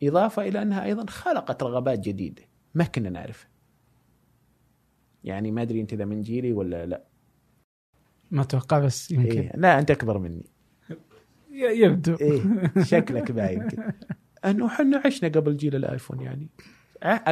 إضافة 0.04 0.48
إلى 0.48 0.62
أنها 0.62 0.84
أيضا 0.84 1.12
خلقت 1.12 1.64
رغبات 1.64 2.00
جديدة 2.00 2.44
ما 2.74 2.84
كنا 2.84 3.10
نعرفها. 3.10 3.50
يعني 5.24 5.52
ما 5.52 5.62
أدري 5.62 5.82
أنت 5.82 5.94
إذا 5.94 6.06
من 6.06 6.22
جيلي 6.22 6.54
ولا 6.54 6.86
لا. 6.86 7.04
ما 8.32 8.42
أتوقع 8.42 8.80
بس 8.80 9.12
يمكن. 9.12 9.40
إيه 9.40 9.52
لا 9.56 9.80
أنت 9.80 9.92
أكبر 9.92 10.18
مني. 10.18 10.46
يبدو. 11.52 12.16
إيه 12.22 12.42
شكلك 12.84 13.32
باين 13.32 13.68
أنه 14.46 14.66
إحنا 14.68 15.02
عشنا 15.06 15.30
قبل 15.30 15.58
جيل 15.58 15.76
الآيفون 15.76 16.20
يعني. 16.20 16.50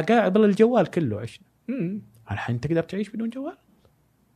قبل 0.08 0.44
الجوال 0.44 0.86
كله 0.86 1.20
عشنا. 1.20 1.46
الحين 2.30 2.60
تقدر 2.60 2.82
تعيش 2.82 3.08
بدون 3.08 3.30
جوال؟ 3.30 3.56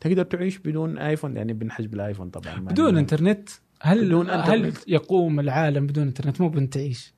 تقدر 0.01 0.25
تعيش 0.25 0.59
بدون 0.59 0.99
آيفون؟ 0.99 1.37
يعني 1.37 1.53
بنحسب 1.53 1.95
الآيفون 1.95 2.31
طبعا 2.31 2.61
بدون 2.61 2.99
إنترنت؟ 2.99 3.49
هل 3.81 4.07
بدون 4.07 4.31
هل 4.31 4.41
إنترنت. 4.41 4.89
يقوم 4.89 5.41
العالم 5.41 5.87
بدون 5.87 6.07
إنترنت؟ 6.07 6.41
مو 6.41 6.49
بنتعيش. 6.49 7.15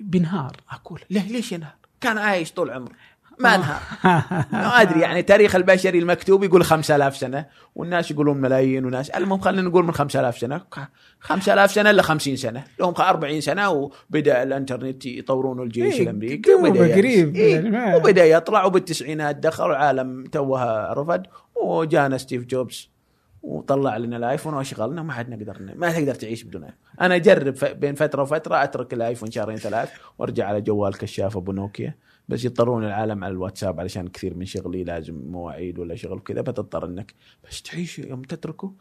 بينهار 0.00 0.56
أقول 0.70 1.00
ليه 1.10 1.28
ليش 1.32 1.52
ينهار؟ 1.52 1.74
كان 2.00 2.18
عايش 2.18 2.52
طول 2.52 2.70
عمره. 2.70 2.92
ما. 3.40 3.54
انهار 3.54 3.80
ما 4.52 4.82
أدري 4.82 5.00
يعني 5.00 5.22
تاريخ 5.22 5.56
البشري 5.56 5.98
المكتوب 5.98 6.44
يقول 6.44 6.64
5000 6.64 7.16
سنة 7.16 7.46
والناس 7.74 8.10
يقولون 8.10 8.36
ملايين 8.36 8.84
وناس. 8.84 9.10
المهم 9.10 9.40
خلينا 9.40 9.62
نقول 9.62 9.84
من 9.84 9.92
5000 9.92 10.38
سنة 10.38 10.60
5000 11.20 11.72
سنة 11.72 11.90
إلا 11.90 12.02
50 12.02 12.36
سنة. 12.36 12.64
لهم 12.80 12.94
40 12.98 13.40
سنة 13.40 13.70
وبدأ 13.70 14.42
الإنترنت 14.42 15.06
يطورون 15.06 15.62
الجيش 15.62 15.94
إيه، 15.94 16.02
الأمريكي 16.02 16.54
وبدأ 16.54 16.94
قريب 16.96 17.36
إيه 17.36 17.96
وبدأ 17.96 18.24
يطلع 18.24 18.64
وبالتسعينات 18.64 19.36
دخل 19.36 19.70
العالم 19.70 20.24
توها 20.24 20.94
رفد 20.94 21.26
وجانا 21.62 22.18
ستيف 22.18 22.44
جوبز 22.44 22.90
وطلع 23.42 23.96
لنا 23.96 24.16
الآيفون 24.16 24.54
واشغلنا 24.54 25.02
ما 25.02 25.12
حد 25.12 25.30
نقدر 25.30 25.56
ما 25.74 25.92
تقدر 25.92 26.14
تعيش 26.14 26.42
بدون 26.42 26.64
آيفون. 26.64 26.78
أنا 27.00 27.16
أجرب 27.16 27.54
بين 27.80 27.94
فترة 27.94 28.22
وفترة 28.22 28.62
أترك 28.62 28.92
الآيفون 28.92 29.30
شهرين 29.30 29.56
ثلاث 29.56 29.90
وأرجع 30.18 30.46
على 30.46 30.60
جوال 30.60 30.98
كشاف 30.98 31.36
أبو 31.36 31.52
نوكيا. 31.52 31.94
بس 32.28 32.44
يضطرون 32.44 32.84
العالم 32.84 33.24
على 33.24 33.32
الواتساب 33.32 33.80
علشان 33.80 34.08
كثير 34.08 34.34
من 34.34 34.44
شغلي 34.44 34.84
لازم 34.84 35.14
مواعيد 35.14 35.78
ولا 35.78 35.94
شغل 35.94 36.20
كذا 36.20 36.40
بتضطر 36.40 36.84
إنك 36.84 37.14
بس 37.48 37.62
تعيش 37.62 37.98
يوم 37.98 38.22
تتركه 38.22 38.74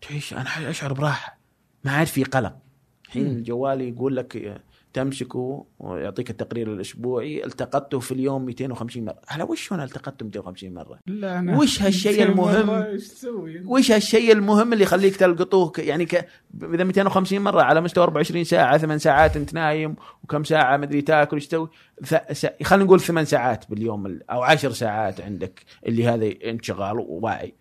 تعيش 0.00 0.32
أنا 0.32 0.70
أشعر 0.70 0.92
براحة 0.92 1.38
ما 1.84 1.90
عاد 1.90 2.06
في 2.06 2.24
قلق 2.24 2.56
الحين. 3.04 3.26
الجوال 3.26 3.80
يقول 3.80 4.16
لك 4.16 4.62
تمسكه 4.92 5.66
ويعطيك 5.78 6.30
التقرير 6.30 6.72
الأسبوعي 6.72 7.44
التقطته 7.44 8.00
في 8.00 8.12
اليوم 8.12 8.44
250 8.44 9.04
مرة. 9.04 9.18
على 9.28 9.42
وش 9.44 9.72
أنا 9.72 9.84
التقطته 9.84 10.24
250 10.24 10.74
مرة؟ 10.74 10.98
لا 11.06 11.38
أنا 11.38 11.58
وش 11.58 11.82
هالشيء 11.82 12.22
المهم؟ 12.22 12.66
مرة 12.66 12.86
إيش 12.86 13.08
تسوي؟ 13.08 13.62
وش 13.66 13.90
هالشيء 13.92 14.32
المهم 14.32 14.72
اللي 14.72 14.84
يخليك 14.84 15.16
تلقطوه؟ 15.16 15.70
ك- 15.70 15.78
يعني 15.78 16.04
ك... 16.04 16.14
إذا 16.62 16.84
250 16.84 17.40
مرة 17.40 17.62
على 17.62 17.80
مستوى 17.80 18.04
24 18.04 18.44
ساعة 18.44 18.78
ثمان 18.78 18.98
ساعات 18.98 19.36
أنت 19.36 19.54
نايم 19.54 19.96
وكم 20.24 20.44
ساعة 20.44 20.76
مدري 20.76 21.02
تاكل 21.02 21.36
إيش 21.36 21.46
تسوي؟ 21.46 21.68
ث... 22.04 22.14
س... 22.32 22.46
خلينا 22.62 22.84
نقول 22.84 23.00
ثمان 23.00 23.24
ساعات 23.24 23.70
باليوم 23.70 24.06
ال- 24.06 24.30
أو 24.30 24.42
عشر 24.42 24.70
ساعات 24.72 25.20
عندك 25.20 25.60
اللي 25.86 26.06
هذا 26.06 26.32
انشغال 26.50 26.98
وواعي. 26.98 27.54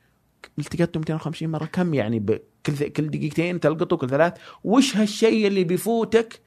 التقطته 0.60 1.00
250 1.00 1.50
مرة 1.50 1.66
كم 1.66 1.94
يعني 1.94 2.20
ب... 2.20 2.40
كل 2.66 2.74
كل 2.90 3.08
دقيقتين 3.10 3.60
تلقطه 3.60 3.98
كل 3.98 4.10
ثلاث؟ 4.10 4.34
وش 4.64 4.98
هالشيء 4.98 5.48
اللي 5.48 5.64
بيفوتك 5.64 6.40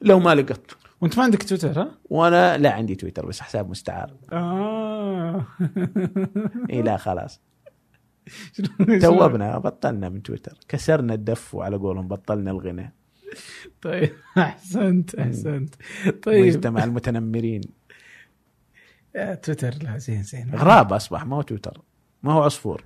لو 0.00 0.18
ما 0.18 0.34
لقطته 0.34 0.76
وانت 1.00 1.18
ما 1.18 1.24
عندك 1.24 1.42
تويتر 1.42 1.80
ها؟ 1.82 1.98
وأنا 2.04 2.58
لا 2.58 2.72
عندي 2.72 2.94
تويتر 2.94 3.26
بس 3.26 3.40
حساب 3.40 3.70
مستعار. 3.70 4.14
آه. 4.32 5.46
اي 6.70 6.82
لا 6.82 6.96
خلاص. 6.96 7.40
توبنا 9.02 9.58
بطلنا 9.58 10.08
من 10.08 10.22
تويتر. 10.22 10.58
كسرنا 10.68 11.14
الدف 11.14 11.54
وعلى 11.54 11.76
قولهم 11.76 12.08
بطلنا 12.08 12.50
الغنى 12.50 12.94
طيب 13.82 14.12
أحسنت 14.38 15.14
أحسنت. 15.14 15.74
طيب. 16.22 16.46
مجتمع 16.46 16.84
المتنمرين. 16.84 17.60
تويتر 19.42 19.74
لا 19.82 19.98
زين 19.98 20.22
زين. 20.22 20.54
غراب 20.54 20.92
أصبح 20.92 21.24
ما 21.24 21.36
هو 21.36 21.42
تويتر. 21.42 21.80
ما 22.22 22.32
هو 22.32 22.42
عصفور. 22.42 22.84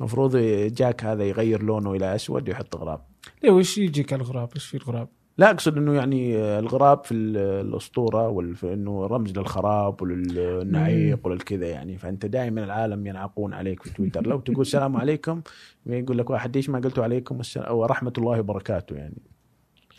المفروض 0.00 0.36
جاك 0.66 1.04
هذا 1.04 1.24
يغير 1.24 1.62
لونه 1.62 1.92
إلى 1.92 2.14
أسود 2.14 2.48
ويحط 2.48 2.76
غراب. 2.76 3.06
ليه 3.42 3.50
وش 3.50 3.78
يجيك 3.78 4.14
الغراب؟ 4.14 4.48
وش 4.56 4.66
في 4.66 4.76
الغراب؟ 4.76 5.08
لا 5.38 5.50
أقصد 5.50 5.76
إنه 5.76 5.94
يعني 5.94 6.36
الغراب 6.38 7.04
في 7.04 7.14
ال- 7.14 7.36
الأسطورة 7.66 8.28
وال- 8.28 8.56
في 8.56 8.72
إنه 8.72 9.06
رمز 9.06 9.38
للخراب 9.38 10.02
وللنعيق 10.02 11.26
وللكذا 11.26 11.66
يعني. 11.66 11.98
فأنت 11.98 12.26
دائما 12.26 12.64
العالم 12.64 13.06
ينعقون 13.06 13.54
عليك 13.54 13.82
في 13.82 13.90
تويتر. 13.94 14.26
لو 14.26 14.40
تقول 14.40 14.60
السلام 14.60 14.96
عليكم 14.96 15.40
يقول 15.86 16.18
لك 16.18 16.30
واحد 16.30 16.56
ليش 16.56 16.70
ما 16.70 16.78
قلتوا 16.78 17.04
عليكم؟ 17.04 17.40
ورحمه 17.70 18.12
الله 18.18 18.40
وبركاته 18.40 18.96
يعني. 18.96 19.22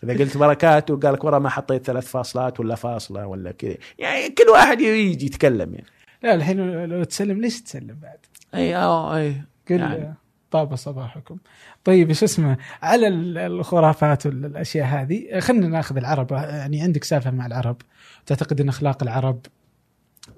إذا 0.04 0.14
قلت 0.14 0.38
بركاته 0.38 0.98
قال 1.00 1.14
لك 1.14 1.24
ورا 1.24 1.40
ما 1.40 1.50
حطيت 1.50 1.86
ثلاث 1.86 2.08
فاصلات 2.08 2.60
ولا 2.60 2.76
فاصلة 2.76 3.28
ولا 3.28 3.52
كذا 3.52 3.76
يعني 4.00 4.30
كل 4.30 4.50
واحد 4.52 4.82
يجي 4.82 5.26
يتكلم 5.26 5.74
يعني. 5.74 5.88
لا 6.24 6.36
الحين 6.36 6.86
لو 6.86 7.04
تسلم 7.04 7.42
ليش 7.42 7.62
تسلم 7.62 7.98
بعد؟ 8.02 8.18
أي 8.56 8.76
آه 8.76 9.18
أي 9.18 9.30
قل 9.70 9.80
يعني. 9.80 10.14
طاب 10.56 10.76
صباحكم 10.76 11.38
طيب 11.84 12.10
إيش 12.10 12.24
اسمه 12.24 12.58
على 12.82 13.08
ال- 13.08 13.38
الخرافات 13.38 14.26
والاشياء 14.26 14.86
هذه 14.88 15.40
خلينا 15.40 15.68
ناخذ 15.68 15.98
العرب 15.98 16.32
يعني 16.32 16.82
عندك 16.82 17.04
سالفة 17.04 17.32
مع 17.32 17.46
العرب 17.46 17.78
تعتقد 18.26 18.62
إن 18.62 18.70
أخلاق 18.70 19.04
العرب 19.04 19.40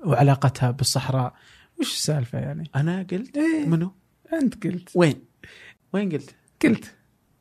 وعلاقتها 0.06 0.72
بالصحراء 0.72 1.34
وش 1.80 1.94
السالفة 1.94 2.40
يعني؟ 2.40 2.70
أنا 2.76 3.06
قلت 3.12 3.38
إيه. 3.38 3.66
منو؟ 3.68 3.92
أنت 4.34 4.64
قلت 4.68 4.90
وين؟ 4.96 5.16
وين 5.94 6.12
قلت؟ 6.12 6.36
قلت 6.64 6.86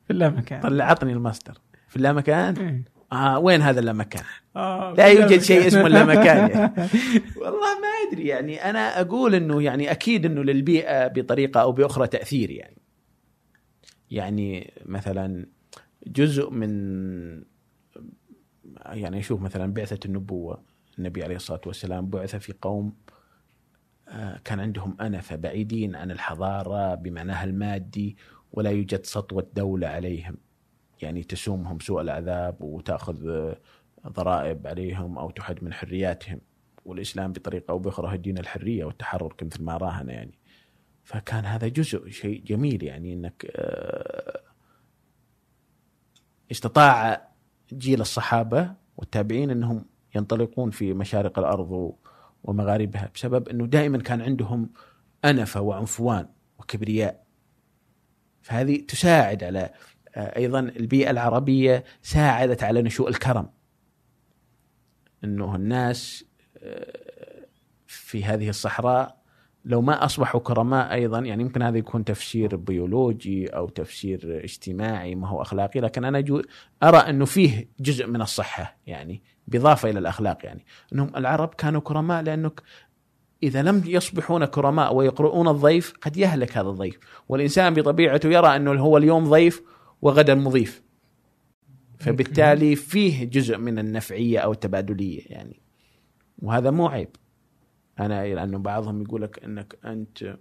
في 0.05 0.11
اللامكان 0.13 0.61
طلع 0.61 0.85
عطني 0.85 1.13
الماستر 1.13 1.59
في 1.89 1.97
اللامكان 1.97 2.57
إيه. 2.57 2.96
آه 3.13 3.39
وين 3.39 3.63
هذا 3.63 3.81
اللامكان؟ 3.81 4.23
آه 4.57 4.95
لا 4.99 5.07
يوجد. 5.07 5.41
شيء 5.41 5.67
اسمه 5.67 5.87
اللامكان 5.87 6.51
يعني. 6.51 6.73
والله 7.43 7.81
ما 7.81 7.89
أدري 8.09 8.27
يعني 8.27 8.71
أنا 8.71 9.01
أقول 9.01 9.35
إنه 9.35 9.63
يعني 9.63 9.91
أكيد 9.91 10.27
إنه 10.27 10.43
للبيئة 10.45 11.07
بطريقة 11.07 11.61
أو 11.61 11.73
بأخرى 11.73 12.07
تأثير 12.07 12.51
يعني 12.51 12.77
يعني 14.11 14.73
مثلا 14.87 15.47
جزء 16.07 16.51
من 16.51 16.77
يعني 18.87 19.19
أشوف 19.19 19.41
مثلا 19.41 19.73
بعثة 19.73 19.99
النبوة 20.05 20.63
النبي 20.99 21.25
عليه 21.25 21.37
الصلاة 21.37 21.61
والسلام 21.67 22.07
بعث 22.07 22.37
في 22.37 22.55
قوم 22.63 22.95
آه، 24.09 24.41
كان 24.45 24.61
عندهم 24.61 24.97
انفه 25.01 25.37
بعيدين 25.37 25.97
عن 25.97 26.11
الحضارة 26.11 26.95
بمعناها 26.95 27.45
المادي 27.45 28.17
ولا 28.53 28.71
يوجد 28.71 29.07
سطوة 29.07 29.47
دولة 29.55 29.87
عليهم 29.87 30.37
يعني 31.03 31.23
تسومهم 31.23 31.79
سوء 31.79 32.01
العذاب 32.01 32.63
وتأخذ 32.63 33.53
ضرائب 34.07 34.67
عليهم 34.67 35.19
أو 35.19 35.31
تحد 35.31 35.65
من 35.65 35.73
حرياتهم. 35.73 36.41
والإسلام 36.85 37.33
بطريقة 37.33 37.73
أو 37.73 37.79
بأخرى 37.79 38.15
الدين 38.15 38.39
الحرية 38.39 38.85
والتحرر 38.85 39.35
مثل 39.43 39.63
ما 39.63 39.77
راهن 39.77 40.09
يعني. 40.09 40.39
فكان 41.05 41.45
هذا 41.45 41.69
جزء 41.69 42.09
شيء 42.09 42.43
جميل 42.45 42.83
يعني 42.83 43.13
إنك 43.13 43.47
آه، 43.57 44.41
استطاع 46.51 47.29
جيل 47.73 48.01
الصحابة 48.01 48.75
والتابعين 48.97 49.51
إنهم 49.51 49.85
ينطلقون 50.15 50.71
في 50.71 50.95
مشارق 50.95 51.39
الأرض 51.39 51.97
ومغاربها 52.45 53.11
بسبب 53.15 53.49
إنه 53.49 53.67
دائما 53.67 53.99
كان 53.99 54.23
عندهم 54.23 54.71
أنفة 55.25 55.61
وعنفوان 55.61 56.29
وكبرياء. 56.59 57.27
فهذه 58.43 58.77
تساعد 58.77 59.45
على 59.45 59.71
أيضا 60.17 60.61
البيئة 60.61 61.11
العربية 61.11 61.85
ساعدت 62.03 62.63
على 62.63 62.83
نشوء 62.83 63.09
الكرم. 63.09 63.49
إنه 65.25 65.57
الناس 65.57 66.25
آه، 66.63 67.47
في 67.87 68.25
هذه 68.25 68.49
الصحراء 68.49 69.17
لو 69.65 69.83
ما 69.83 70.05
أصبحوا 70.05 70.41
كرماء 70.41 70.93
أيضا 70.93 71.19
يعني 71.19 71.43
يمكن 71.43 71.63
هذا 71.63 71.79
يكون 71.79 72.05
تفسير 72.05 72.57
بيولوجي 72.57 73.47
أو 73.47 73.69
تفسير 73.69 74.41
اجتماعي 74.45 75.15
ما 75.15 75.29
هو 75.29 75.43
أخلاقي 75.43 75.81
لكن 75.81 76.05
أنا 76.05 76.21
جو 76.21 76.43
أرى 76.83 76.99
إنه 76.99 77.25
فيه 77.25 77.69
جزء 77.81 78.07
من 78.07 78.23
الصحة 78.23 78.77
يعني 78.87 79.23
بالاضافه 79.49 79.91
إلى 79.91 79.99
الأخلاق 79.99 80.39
يعني 80.45 80.65
إنهم 80.93 81.13
العرب 81.17 81.55
كانوا 81.55 81.81
كرماء 81.81 82.23
لأنك 82.23 82.63
إذا 83.43 83.63
لم 83.63 83.83
يصبحون 83.87 84.45
كرماء 84.45 84.95
ويقرؤون 84.95 85.49
الضيف 85.49 85.93
قد 86.03 86.17
يهلك 86.17 86.59
هذا 86.59 86.69
الضيف. 86.69 86.99
والإنسان 87.29 87.75
بطبيعته 87.75 88.29
يرى 88.29 88.57
إنه 88.57 88.73
هو 88.73 88.97
اليوم 88.97 89.31
ضيف 89.31 89.63
وغدا 90.03 90.35
مضيف. 90.35 90.83
فبالتالي 91.99 92.77
فيه 92.77 93.25
جزء 93.25 93.59
من 93.59 93.79
النفعية 93.79 94.39
أو 94.39 94.53
التبادلية 94.53 95.23
يعني. 95.27 95.61
وهذا 96.39 96.71
مو 96.71 96.87
عيب. 96.87 97.09
أنا 98.01 98.35
لأنه 98.35 98.59
بعضهم 98.59 99.03
يقول 99.03 99.23
لك 99.23 99.45
إنك 99.45 99.79
أنت 99.85 100.39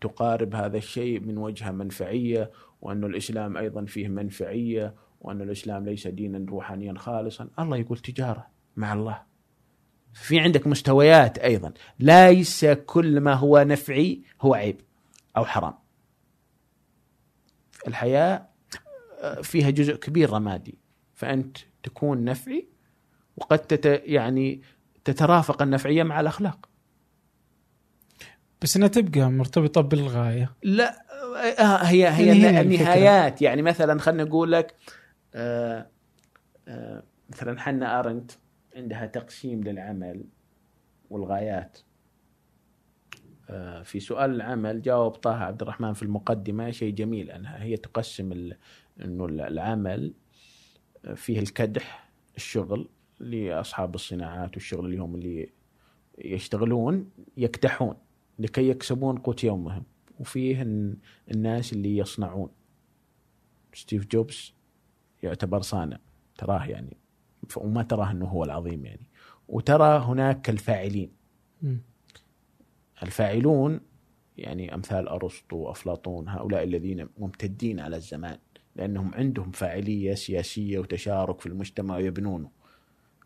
تقارب 0.00 0.54
هذا 0.54 0.76
الشيء 0.76 1.20
من 1.20 1.38
وجهة 1.38 1.70
منفعية 1.70 2.50
وانه 2.80 3.06
الإسلام 3.06 3.56
أيضا 3.56 3.84
فيه 3.84 4.08
منفعية 4.08 4.94
وأن 5.20 5.40
الإسلام 5.40 5.84
ليس 5.84 6.06
دينا 6.06 6.46
روحانيا 6.50 6.94
خالصا. 6.98 7.48
الله 7.58 7.76
يقول 7.76 7.98
تجارة 7.98 8.46
مع 8.76 8.92
الله. 8.92 9.22
في 10.14 10.40
عندك 10.40 10.66
مستويات 10.66 11.38
أيضا. 11.38 11.72
ليس 12.00 12.64
كل 12.64 13.20
ما 13.20 13.34
هو 13.34 13.58
نفعي 13.58 14.22
هو 14.40 14.54
عيب 14.54 14.80
أو 15.36 15.44
حرام. 15.44 15.74
الحياة 17.88 18.51
فيها 19.42 19.70
جزء 19.70 19.96
كبير 19.96 20.30
رمادي 20.30 20.78
فأنت 21.14 21.56
تكون 21.82 22.24
نفعي 22.24 22.68
وقد 23.36 23.58
تت 23.58 24.02
يعني 24.04 24.62
تترافق 25.04 25.62
النفعية 25.62 26.02
مع 26.02 26.20
الأخلاق. 26.20 26.68
بس 28.62 28.76
إنها 28.76 28.88
تبقى 28.88 29.30
مرتبطة 29.30 29.80
بالغاية. 29.80 30.54
لا 30.62 31.02
آه، 31.58 31.76
هي 31.76 32.08
هي 32.08 32.32
هي 32.32 32.60
النهايات 32.60 33.42
يعني 33.42 33.62
مثلا 33.62 34.00
خلينا 34.00 34.24
نقول 34.24 34.52
لك 34.52 34.76
آه، 35.34 35.86
آه، 36.68 37.02
مثلا 37.30 37.60
حنا 37.60 37.98
أرنت 38.00 38.30
عندها 38.76 39.06
تقسيم 39.06 39.64
للعمل 39.64 40.24
والغايات. 41.10 41.78
آه، 43.50 43.82
في 43.82 44.00
سؤال 44.00 44.30
العمل 44.30 44.82
جاوب 44.82 45.12
طه 45.12 45.34
عبد 45.34 45.62
الرحمن 45.62 45.92
في 45.92 46.02
المقدمة 46.02 46.70
شيء 46.70 46.94
جميل 46.94 47.30
أنها 47.30 47.62
هي 47.62 47.76
تقسم 47.76 48.32
أنه 49.04 49.24
العمل 49.24 50.14
فيه 51.14 51.38
الكدح 51.38 52.10
الشغل 52.36 52.88
لأصحاب 53.20 53.94
الصناعات 53.94 54.54
والشغل 54.54 54.84
اللي 54.86 54.98
هم 54.98 55.14
اللي 55.14 55.48
يشتغلون 56.18 57.10
يكدحون 57.36 57.94
لكي 58.38 58.68
يكسبون 58.68 59.18
قوت 59.18 59.44
يومهم. 59.44 59.82
وفيه 60.20 60.62
الن- 60.62 60.96
الناس 61.30 61.72
اللي 61.72 61.96
يصنعون. 61.96 62.48
ستيف 63.74 64.06
جوبز 64.06 64.54
يعتبر 65.22 65.60
صانع 65.60 65.98
تراه 66.38 66.64
يعني 66.66 66.96
وما 67.56 67.82
تراه 67.82 68.10
إنه 68.10 68.26
هو 68.26 68.44
العظيم 68.44 68.86
يعني. 68.86 69.06
وترى 69.48 69.98
هناك 69.98 70.50
الفاعلين. 70.50 71.10
الفاعلون 73.02 73.80
يعني 74.38 74.74
أمثال 74.74 75.08
أرسطو 75.08 75.56
وافلاطون 75.56 76.28
هؤلاء 76.28 76.62
الذين 76.64 77.08
ممتدين 77.18 77.80
على 77.80 77.96
الزمان. 77.96 78.38
لأنهم 78.76 79.14
عندهم 79.14 79.50
فاعلية 79.50 80.14
سياسية 80.14 80.78
وتشارك 80.78 81.40
في 81.40 81.46
المجتمع 81.46 81.96
ويبنونه. 81.96 82.50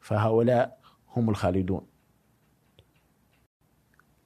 فهؤلاء 0.00 0.80
هم 1.16 1.30
الخالدون. 1.30 1.86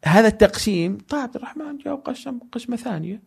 هذا 0.04 0.28
التقسيم 0.28 0.98
طه 0.98 1.22
عبد 1.22 1.36
الرحمن 1.36 1.78
جاء 1.78 1.94
وقسم 1.94 2.38
قسمة 2.52 2.76
ثانية. 2.76 3.22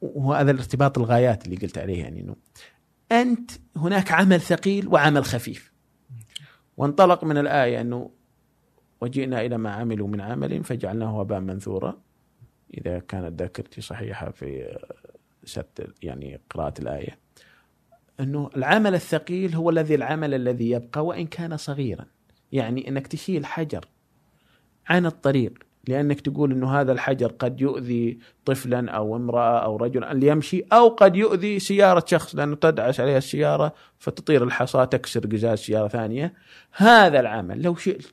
وهذا 0.00 0.50
الارتباط 0.50 0.98
الغايات 0.98 1.44
اللي 1.44 1.56
قلت 1.56 1.78
عليه 1.78 2.02
يعني 2.02 2.20
إنه 2.20 2.36
أنت 3.12 3.50
هناك 3.76 4.12
عمل 4.12 4.40
ثقيل 4.40 4.88
وعمل 4.88 5.24
خفيف. 5.24 5.72
وانطلق 6.76 7.24
من 7.24 7.38
الآية 7.38 7.80
إنه 7.80 8.10
وجئنا 9.00 9.40
إلى 9.40 9.58
ما 9.58 9.72
عملوا 9.72 10.08
من 10.08 10.20
عمل 10.20 10.64
فجعلناه 10.64 11.20
هباء 11.20 11.40
منثورا. 11.40 12.00
إذا 12.74 12.98
كانت 12.98 13.40
ذاكرتي 13.40 13.80
صحيحة 13.80 14.30
في 14.30 14.78
سبت 15.46 15.94
يعني 16.02 16.40
قراءة 16.50 16.80
الآية. 16.80 17.18
إنه 18.20 18.50
العمل 18.56 18.94
الثقيل 18.94 19.54
هو 19.54 19.70
الذي 19.70 19.94
العمل 19.94 20.34
الذي 20.34 20.70
يبقى 20.70 21.06
وإن 21.06 21.26
كان 21.26 21.56
صغيرا. 21.56 22.06
يعني 22.52 22.88
إنك 22.88 23.06
تشيل 23.06 23.46
حجر 23.46 23.88
عن 24.88 25.06
الطريق 25.06 25.58
لأنك 25.88 26.20
تقول 26.20 26.52
إنه 26.52 26.80
هذا 26.80 26.92
الحجر 26.92 27.32
قد 27.32 27.60
يؤذي 27.60 28.18
طفلا 28.44 28.90
أو 28.90 29.16
امرأة 29.16 29.64
أو 29.64 29.76
رجلا 29.76 30.12
اللي 30.12 30.26
يمشي 30.26 30.62
أو 30.72 30.88
قد 30.88 31.16
يؤذي 31.16 31.58
سيارة 31.58 32.04
شخص 32.06 32.34
لأنه 32.34 32.56
تدعس 32.56 33.00
عليها 33.00 33.18
السيارة 33.18 33.74
فتطير 33.98 34.44
الحصاه 34.44 34.84
تكسر 34.84 35.26
قزاز 35.26 35.58
سيارة 35.58 35.88
ثانية. 35.88 36.34
هذا 36.72 37.20
العمل 37.20 37.62
لو 37.62 37.74
شئت. 37.74 38.06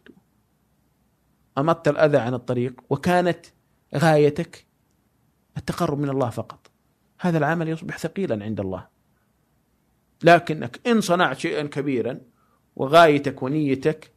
أمطت 1.57 1.87
الأذى 1.87 2.17
عن 2.17 2.33
الطريق 2.33 2.81
وكانت 2.89 3.45
غايتك 3.95 4.65
التقرب 5.57 5.99
من 5.99 6.09
الله 6.09 6.29
فقط. 6.29 6.60
هذا 7.21 7.37
العمل 7.37 7.69
يصبح 7.69 7.97
ثقيلا 7.97 8.43
عند 8.43 8.59
الله. 8.59 8.87
لكنك 10.23 10.87
إن 10.87 11.01
صنعت 11.01 11.37
شيئا 11.37 11.67
كبيرا 11.67 12.21
وغايتك 12.75 13.43
ونيتك 13.43 14.11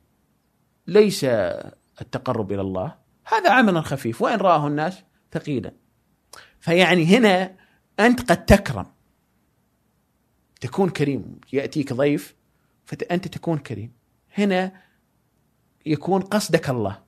ليس 0.86 1.24
التقرب 2.00 2.52
إلى 2.52 2.60
الله 2.60 2.94
هذا 3.24 3.52
عمل 3.52 3.84
خفيف. 3.84 4.22
وإن 4.22 4.38
رآه 4.38 4.66
الناس 4.66 5.02
ثقيلا. 5.32 5.72
فيعني 6.60 7.04
هنا 7.04 7.56
أنت 8.00 8.30
قد 8.30 8.44
تكرم. 8.44 8.86
تكون 10.60 10.90
كريم. 10.90 11.40
يأتيك 11.52 11.92
ضيف 11.92 12.34
فأنت 12.84 13.28
تكون 13.28 13.58
كريم. 13.58 13.92
هنا 14.38 14.72
يكون 15.86 16.20
قصدك 16.22 16.70
الله. 16.70 17.02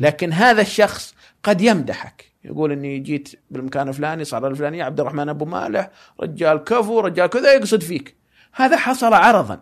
لكن 0.00 0.32
هذا 0.32 0.62
الشخص 0.62 1.14
قد 1.42 1.60
يمدحك. 1.60 2.32
يقول 2.46 2.72
إني 2.72 2.98
جيت 2.98 3.28
بالمكان 3.50 3.88
الفلاني 3.88 4.24
صار 4.24 4.46
الفلاني 4.46 4.82
عبد 4.82 5.00
الرحمن 5.00 5.28
أبو 5.28 5.44
مالح 5.44 5.90
رجال 6.20 6.56
كفو 6.56 7.00
رجال 7.00 7.26
كذا 7.26 7.52
يقصد 7.52 7.82
فيك. 7.82 8.16
هذا 8.52 8.76
حصل 8.76 9.14
عرضا 9.14 9.60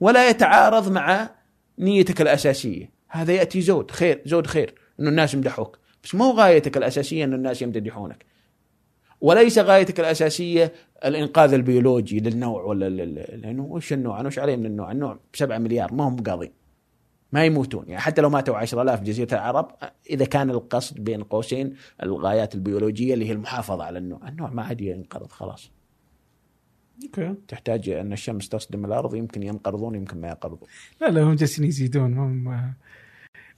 ولا 0.00 0.28
يتعارض 0.28 0.92
مع 0.92 1.30
نيتك 1.78 2.20
الأساسية. 2.20 2.90
هذا 3.08 3.32
يأتي 3.32 3.60
زود 3.60 3.90
خير 3.90 4.22
زود 4.26 4.46
خير 4.46 4.74
إنه 5.00 5.08
الناس 5.08 5.34
يمدحوك. 5.34 5.78
بس 6.04 6.14
مو 6.14 6.30
غايتك 6.30 6.76
الأساسية 6.76 7.24
إنه 7.24 7.36
الناس 7.36 7.62
يمدحونك. 7.62 8.24
وليس 9.20 9.58
غايتك 9.58 10.00
الأساسية 10.00 10.72
الإنقاذ 11.04 11.52
البيولوجي 11.52 12.20
للنوع 12.20 12.62
ولا 12.62 12.88
لأنه 12.88 13.62
وش 13.62 13.92
النوع؟ 13.92 14.20
أنا 14.20 14.28
وش 14.28 14.38
عليه 14.38 14.56
من 14.56 14.66
النوع؟ 14.66 14.92
النوع 14.92 15.12
ب 15.12 15.36
7 15.36 15.58
مليار 15.58 15.92
ما 15.92 16.08
هم 16.08 16.22
قاضين 16.22 16.65
ما 17.32 17.44
يموتون. 17.44 17.88
يعني 17.88 18.00
حتى 18.00 18.22
لو 18.22 18.30
ماتوا 18.30 18.56
10000 18.56 18.98
في 18.98 19.04
جزيرة 19.04 19.34
العرب 19.34 19.70
إذا 20.10 20.24
كان 20.24 20.50
القصد 20.50 21.00
بين 21.00 21.22
قوسين 21.22 21.74
الغايات 22.02 22.54
البيولوجية 22.54 23.14
اللي 23.14 23.28
هي 23.28 23.32
المحافظة 23.32 23.84
على 23.84 23.98
النوع، 23.98 24.28
النوع 24.28 24.50
ما 24.50 24.62
عاد 24.62 24.80
ينقرض 24.80 25.30
خلاص. 25.30 25.70
أوكي. 27.04 27.34
تحتاج 27.48 27.88
أن 27.88 28.12
الشمس 28.12 28.48
تصدم 28.48 28.84
الأرض 28.84 29.14
يمكن 29.14 29.42
ينقرضون 29.42 29.94
يمكن 29.94 30.20
ما 30.20 30.28
ينقرضون. 30.28 30.68
لا 31.00 31.10
لا 31.10 31.22
هم 31.22 31.34
جالسين 31.34 31.64
يزيدون 31.64 32.18
هم 32.18 32.74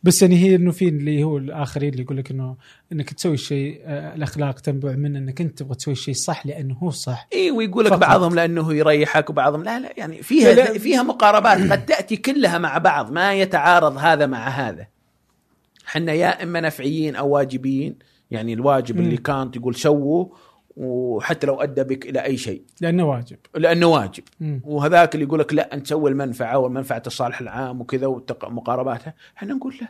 بس 0.03 0.23
يعني 0.23 0.37
هي 0.37 0.55
إنه 0.55 0.70
في 0.70 0.89
اللي 0.89 1.25
هو 1.25 1.39
الآخرين 1.39 1.93
اللي 1.93 2.03
يقول 2.03 2.16
لك 2.16 2.31
إنه 2.31 2.57
إنك 2.93 3.12
تسوي 3.12 3.35
الشيء 3.35 3.81
آه، 3.85 4.15
الأخلاق 4.15 4.61
تنبع 4.61 4.93
من 4.93 5.16
إنك 5.16 5.41
أنت 5.41 5.59
تبغى 5.59 5.75
تسوي 5.75 5.93
الشيء 5.93 6.15
صح 6.15 6.47
لأنه 6.47 6.75
هو 6.75 6.91
صح 6.91 7.29
إي 7.33 7.51
ويقول 7.51 7.85
لك. 7.85 7.93
بعضهم 7.93 8.35
لأنه 8.35 8.75
يريحك 8.75 9.31
وبعضهم 9.31 9.62
لا 9.65 9.81
لا 9.81 9.93
يعني 9.97 10.23
فيها 10.23 10.55
لا، 10.55 10.73
لا. 10.73 10.79
فيها 10.79 11.03
مقاربات 11.03 11.73
قد 11.73 11.87
تأتي 11.87 12.16
كلها 12.16 12.59
مع 12.59 12.79
بعض 12.79 13.12
ما 13.12 13.35
يتعارض 13.35 13.97
هذا 13.97 14.27
مع 14.27 14.49
هذا. 14.49 14.87
إحنا 15.89 16.12
يا 16.12 16.43
إما 16.43 16.61
نفعيين 16.61 17.16
أو 17.16 17.29
واجبيين 17.29 17.95
يعني 18.31 18.53
الواجب 18.53 18.97
مم. 18.97 19.05
اللي 19.05 19.16
كانت 19.16 19.57
يقول 19.57 19.75
سووا 19.75 20.27
وحتى 20.79 21.47
لو 21.47 21.63
أدى 21.63 21.83
بك 21.85 22.07
إلى 22.07 22.25
أي 22.25 22.37
شيء. 22.37 22.63
لأنه 22.81 23.05
واجب. 23.05 23.39
لأنه 23.55 23.87
واجب. 23.87 24.23
مم. 24.41 24.61
وهذاك 24.65 25.15
اللي 25.15 25.27
يقول 25.27 25.41
لك 25.41 25.55
لا 25.55 25.75
أنت 25.75 25.87
تسوي 25.87 26.11
المنفعة 26.11 26.59
والمنفعة 26.59 27.03
الصالح 27.07 27.41
العام 27.41 27.81
وكذا 27.81 28.07
ومقارباتها. 28.07 29.15
إحنا 29.37 29.55
نقول 29.55 29.75
لا. 29.81 29.89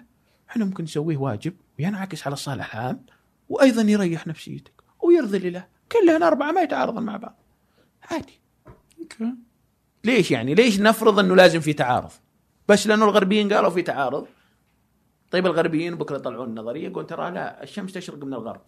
إحنا 0.51 0.65
ممكن 0.65 0.85
نسويه 0.85 1.17
واجب 1.17 1.53
وينعكس 1.79 2.27
على 2.27 2.33
الصالح 2.33 2.77
العام 2.77 3.01
وأيضا 3.49 3.83
يريح 3.83 4.27
نفسيتك 4.27 4.73
ويرضي 5.03 5.37
الاله 5.37 5.65
كلها 5.93 6.29
أربعة 6.29 6.53
ما 6.53 6.61
يتعارضون 6.61 7.03
مع 7.03 7.17
بعض. 7.17 7.39
عادي. 8.11 8.41
أوكي. 9.01 9.35
ليش 10.05 10.31
يعني؟ 10.31 10.55
ليش 10.55 10.81
نفرض 10.81 11.19
إنه 11.19 11.37
لازم 11.37 11.61
في 11.61 11.73
تعارض؟ 11.73 12.11
بس 12.69 12.87
لأنه 12.87 13.05
الغربيين 13.05 13.53
قالوا 13.53 13.71
في 13.71 13.83
تعارض. 13.83 14.27
طيب 15.31 15.47
الغربيين 15.47 15.95
بكرة 15.95 16.17
يطلعون 16.17 16.59
نظريه 16.59 16.89
يقول 16.89 17.07
ترى 17.07 17.31
لا 17.31 17.63
الشمس 17.63 17.93
تشرق 17.93 18.25
من 18.25 18.35
الغرب. 18.35 18.61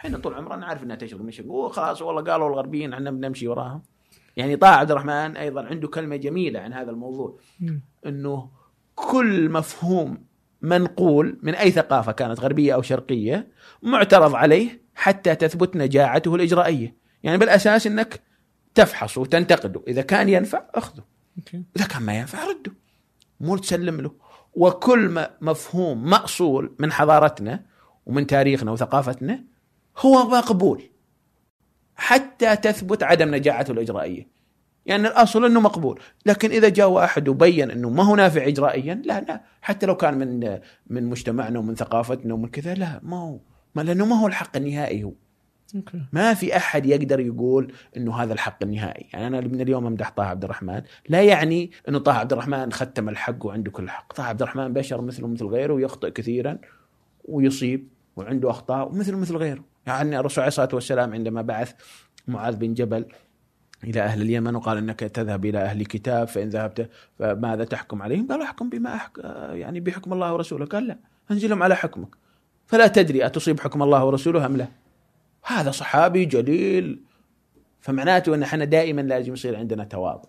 إحنا 0.00 0.18
طول 0.18 0.34
عمرنا 0.34 0.56
نعرف 0.56 0.82
إنها 0.82 0.96
تشرق 0.96 1.20
من 1.20 1.28
الشرق 1.28 1.46
وخلاص 1.46 2.02
والله 2.02 2.22
قالوا 2.22 2.48
الغربيين 2.48 2.92
إحنا 2.92 3.10
بنمشي 3.10 3.48
وراهم. 3.48 3.82
يعني 4.36 4.56
طه 4.56 4.66
عبد 4.66 4.90
الرحمن 4.90 5.36
أيضا 5.36 5.62
عنده 5.62 5.88
كلمة 5.88 6.16
جميلة 6.16 6.60
عن 6.60 6.72
هذا 6.72 6.90
الموضوع. 6.90 7.38
إنه 8.06 8.50
كل 8.94 9.50
مفهوم 9.50 10.24
منقول 10.62 11.38
من 11.42 11.54
أي 11.54 11.70
ثقافة 11.70 12.12
كانت 12.12 12.40
غربية 12.40 12.74
أو 12.74 12.82
شرقية 12.82 13.48
معترض 13.82 14.34
عليه 14.34 14.82
حتى 14.94 15.34
تثبت 15.34 15.76
نجاعته 15.76 16.34
الإجرائية، 16.34 16.96
يعني 17.22 17.38
بالأساس 17.38 17.86
إنك 17.86 18.22
تفحص 18.74 19.18
وتنتقده، 19.18 19.82
إذا 19.88 20.02
كان 20.02 20.28
ينفع 20.28 20.64
أخذه، 20.74 21.04
إذا 21.76 21.86
كان 21.86 22.02
ما 22.02 22.18
ينفع 22.18 22.38
رده. 22.48 22.72
مو 23.40 23.56
تسلم 23.56 24.00
له، 24.00 24.12
وكل 24.54 25.26
مفهوم 25.40 26.04
مأصول 26.04 26.74
من 26.78 26.92
حضارتنا 26.92 27.64
ومن 28.06 28.26
تاريخنا 28.26 28.72
وثقافتنا 28.72 29.44
هو 29.98 30.28
مقبول. 30.28 30.82
حتى 31.96 32.56
تثبت 32.56 33.02
عدم 33.02 33.34
نجاعته 33.34 33.72
الإجرائية. 33.72 34.34
يعني 34.86 35.08
الأصل 35.08 35.44
أنه 35.44 35.60
مقبول، 35.60 36.00
لكن 36.26 36.50
إذا 36.50 36.68
جاء 36.68 36.90
واحد 36.90 37.28
وبين 37.28 37.70
أنه 37.70 37.90
ما 37.90 38.02
هو 38.02 38.16
نافع 38.16 38.46
اجرائيا، 38.46 38.94
لا 38.94 39.20
لا، 39.20 39.42
حتى 39.62 39.86
لو 39.86 39.96
كان 39.96 40.18
من 40.18 40.58
من 40.86 41.06
مجتمعنا 41.06 41.58
ومن 41.58 41.74
ثقافتنا 41.74 42.34
ومن 42.34 42.48
كذا، 42.48 42.74
لا. 42.74 43.00
ما 43.02 43.16
هو. 43.16 43.38
ما 43.74 43.82
لأنه 43.82 44.06
ما 44.06 44.20
هو 44.20 44.26
الحق 44.26 44.56
النهائي 44.56 45.04
هو، 45.04 45.12
أوكي. 45.74 46.00
ما 46.12 46.34
في 46.34 46.56
أحد 46.56 46.86
يقدر 46.86 47.20
يقول 47.20 47.72
أنه 47.96 48.16
هذا 48.16 48.32
الحق 48.32 48.62
النهائي، 48.62 49.06
يعني 49.12 49.26
أنا 49.26 49.40
من 49.40 49.60
اليوم 49.60 49.86
أمدح 49.86 50.10
طه 50.10 50.24
عبد 50.24 50.44
الرحمن، 50.44 50.82
لا 51.08 51.22
يعني 51.22 51.70
أنه 51.88 51.98
طه 51.98 52.12
عبد 52.12 52.32
الرحمن 52.32 52.72
ختم 52.72 53.08
الحق 53.08 53.46
وعنده 53.46 53.70
كل 53.70 53.84
الحق، 53.84 54.12
طه 54.12 54.24
عبد 54.24 54.42
الرحمن 54.42 54.72
بشر 54.72 55.00
مثله 55.00 55.28
مثل 55.28 55.44
غيره 55.44 55.74
ويخطئ 55.74 56.10
كثيرا 56.10 56.58
ويصيب. 57.24 57.88
وعنده 58.16 58.50
أخطاء 58.50 58.88
ومثله 58.88 59.18
مثل 59.18 59.36
غيره، 59.36 59.64
يعني 59.86 60.18
الرسول 60.18 60.42
عليه 60.42 60.48
الصلاة 60.48 60.68
والسلام 60.72 61.12
عندما 61.12 61.42
بعث 61.42 61.72
معاذ 62.28 62.56
بن 62.56 62.74
جبل 62.74 63.06
إلى 63.84 64.00
أهل 64.00 64.22
اليمن 64.22 64.56
وقال 64.56 64.78
إنك 64.78 65.00
تذهب 65.00 65.44
إلى 65.44 65.58
أهل 65.58 65.84
كتاب 65.84 66.28
فإن 66.28 66.48
ذهبت 66.48 66.90
فماذا 67.18 67.64
تحكم 67.64 68.02
عليهم؟ 68.02 68.28
قال 68.28 68.42
أحكم 68.42 68.70
بما 68.70 68.94
أحك... 68.94 69.18
يعني 69.52 69.80
بحكم 69.80 70.12
الله 70.12 70.32
ورسوله، 70.32 70.66
قال 70.66 70.86
لا 70.86 70.98
أنزلهم 71.30 71.62
على 71.62 71.76
حكمك. 71.76 72.08
فلا 72.66 72.86
تدري 72.86 73.26
أتصيب 73.26 73.60
حكم 73.60 73.82
الله 73.82 74.04
ورسوله 74.04 74.46
أم 74.46 74.56
لا؟ 74.56 74.68
هذا 75.42 75.70
صحابي 75.70 76.24
جليل. 76.24 77.02
فمعناته 77.80 78.34
إن 78.34 78.42
إحنا 78.42 78.64
دائما 78.64 79.00
لازم 79.00 79.32
يصير 79.32 79.56
عندنا 79.56 79.84
تواضع. 79.84 80.28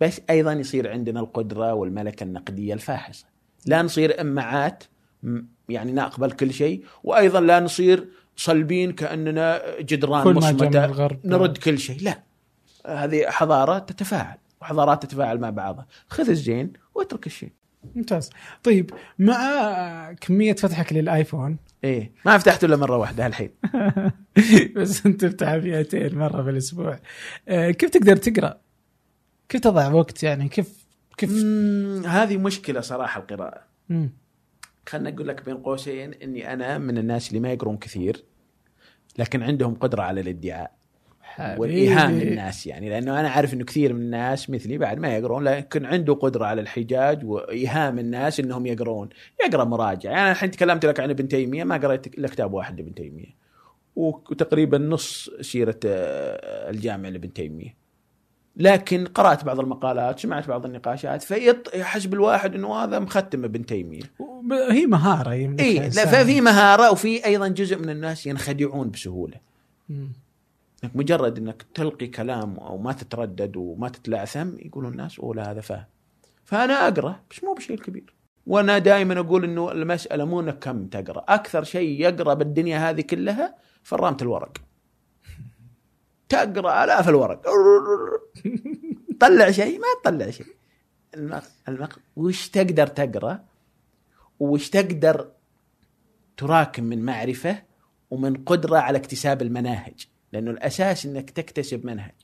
بس 0.00 0.20
أيضا 0.30 0.52
يصير 0.52 0.90
عندنا 0.90 1.20
القدرة 1.20 1.74
والملكة 1.74 2.24
النقدية 2.24 2.74
الفاحصه 2.74 3.26
لا 3.66 3.82
نصير 3.82 4.20
امعات 4.20 4.84
م- 5.22 5.42
يعني 5.70 5.92
نقبل 5.92 6.30
كل 6.30 6.52
شيء 6.52 6.84
وأيضا 7.04 7.40
لا 7.40 7.60
نصير 7.60 8.08
صلبين 8.36 8.92
كأننا 8.92 9.62
جدران 9.80 10.24
كل 10.24 10.34
مصمته 10.34 11.08
نرد 11.24 11.58
كل 11.58 11.78
شيء. 11.78 12.02
لا 12.02 12.22
هذه 12.86 13.24
حضارة 13.28 13.78
تتفاعل 13.78 14.36
وحضارات 14.60 15.02
تتفاعل 15.02 15.38
مع 15.38 15.50
بعضها. 15.50 15.86
خذ 16.08 16.30
الزين 16.30 16.72
واترك 16.94 17.26
الشيء. 17.26 17.52
ممتاز. 17.94 18.30
طيب 18.62 18.90
مع 19.18 20.12
كمية 20.20 20.54
فتحك 20.54 20.92
للآيفون. 20.92 21.58
إيه 21.84 22.12
ما 22.26 22.38
فتحته 22.38 22.64
إلا 22.64 22.76
مرة 22.76 22.96
واحدة 22.96 23.26
الحين 23.26 23.50
بس 24.76 25.06
أنت 25.06 25.24
تفتحها 25.24 25.58
200 25.58 26.14
مرة 26.14 26.42
في 26.42 26.50
الأسبوع 26.50 26.98
آه، 27.48 27.70
كيف 27.70 27.90
تقدر 27.90 28.16
تقرأ؟ 28.16 28.60
كيف 29.48 29.60
تضع 29.60 29.92
وقت 29.92 30.22
يعني؟ 30.22 30.48
كيف 30.48 30.86
كيف 31.16 31.30
هذه 32.06 32.36
مشكلة 32.36 32.80
صراحة 32.80 33.20
القراءة. 33.20 33.62
مم. 33.88 34.10
خلنا 34.90 35.08
أقول 35.08 35.28
لك 35.28 35.44
بين 35.44 35.56
قوسين 35.56 36.14
إني 36.14 36.52
أنا 36.52 36.78
من 36.78 36.98
الناس 36.98 37.28
اللي 37.28 37.40
ما 37.40 37.52
يقرون 37.52 37.76
كثير 37.76 38.24
لكن 39.18 39.42
عندهم 39.42 39.74
قدرة 39.74 40.02
على 40.02 40.20
الإدعاء 40.20 40.72
والإيهام. 41.38 42.18
للناس 42.18 42.66
يعني. 42.66 42.90
لأنه 42.90 43.20
أنا 43.20 43.28
عارف 43.28 43.54
إنه 43.54 43.64
كثير 43.64 43.92
من 43.92 44.00
الناس 44.00 44.50
مثلي 44.50 44.78
بعد 44.78 44.98
ما 44.98 45.16
يقرون 45.16 45.44
لكن 45.44 45.86
عنده 45.86 46.14
قدرة 46.14 46.44
على 46.44 46.60
الحجاج 46.60 47.24
وإيهام 47.24 47.98
الناس 47.98 48.40
إنهم 48.40 48.66
يقرون. 48.66 49.08
يقرأ 49.46 49.64
مراجع. 49.64 50.10
يعني 50.10 50.22
أنا 50.22 50.30
الحين 50.30 50.50
تكلمت 50.50 50.86
لك 50.86 51.00
عن 51.00 51.10
ابن 51.10 51.28
تيمية 51.28 51.64
ما 51.64 51.76
قريت 51.76 52.06
الا 52.06 52.28
كتاب 52.28 52.52
واحد 52.52 52.80
لابن 52.80 52.94
تيمية. 52.94 53.36
وتقريبا 53.96 54.78
نص 54.78 55.30
سيرة 55.40 55.80
آه، 55.86 56.70
الجامع 56.70 57.08
لابن 57.08 57.32
تيمية. 57.32 57.79
لكن 58.56 59.06
قرأت 59.06 59.44
بعض 59.44 59.60
المقالات 59.60 60.20
سمعت 60.20 60.48
بعض 60.48 60.66
النقاشات 60.66 61.22
فيحسب 61.22 62.14
الواحد 62.14 62.54
إنه 62.54 62.74
هذا 62.74 62.98
مختم 62.98 63.44
ابن 63.44 63.66
تيمية. 63.66 64.02
هي 64.70 64.86
مهارة 64.86 65.30
اي 65.30 65.78
لا. 65.78 66.06
ففي 66.06 66.40
مهارة 66.40 66.90
وفي 66.90 67.24
أيضا 67.24 67.48
جزء 67.48 67.78
من 67.78 67.90
الناس 67.90 68.26
ينخدعون 68.26 68.90
بسهولة. 68.90 69.36
مم. 69.88 70.12
إنك 70.84 70.96
مجرد 70.96 71.38
إنك 71.38 71.66
تلقي 71.74 72.06
كلام 72.06 72.56
أو 72.56 72.78
ما 72.78 72.92
تتردد 72.92 73.56
وما 73.56 73.88
تتلعثم 73.88 74.48
يقولون 74.58 74.92
الناس 74.92 75.20
أوه 75.20 75.50
هذا 75.50 75.60
فاهم 75.60 75.84
فأنا 76.44 76.88
أقرأ 76.88 77.20
بس 77.30 77.44
مو 77.44 77.54
بشيء 77.54 77.76
كبير 77.76 78.14
وأنا 78.46 78.78
دائما 78.78 79.20
أقول 79.20 79.44
إنه 79.44 79.72
المسألة 79.72 80.24
مو 80.24 80.40
إنك 80.40 80.58
كم 80.58 80.86
تقرأ. 80.86 81.24
أكثر 81.28 81.64
شيء 81.64 82.00
يقرأ 82.00 82.34
بالدنيا 82.34 82.90
هذه 82.90 83.00
كلها 83.00 83.54
فرامة 83.82 84.16
الورق. 84.22 84.58
تقرأ 86.30 86.84
آلاف 86.84 87.08
الورق. 87.08 87.42
طلع 89.20 89.50
شيء 89.50 89.78
ما 89.78 89.86
تطلع 90.04 90.30
شيء. 90.30 90.46
المق... 91.68 91.98
وش 92.16 92.48
تقدر 92.48 92.86
تقرأ؟ 92.86 93.44
وش 94.40 94.70
تقدر 94.70 95.30
تراكم 96.36 96.84
من 96.84 97.04
معرفة 97.04 97.62
ومن 98.10 98.44
قدرة 98.44 98.78
على 98.78 98.98
اكتساب 98.98 99.42
المناهج؟ 99.42 100.06
لأنه 100.32 100.50
الأساس 100.50 101.06
إنك 101.06 101.30
تكتسب 101.30 101.86
منهج. 101.86 102.14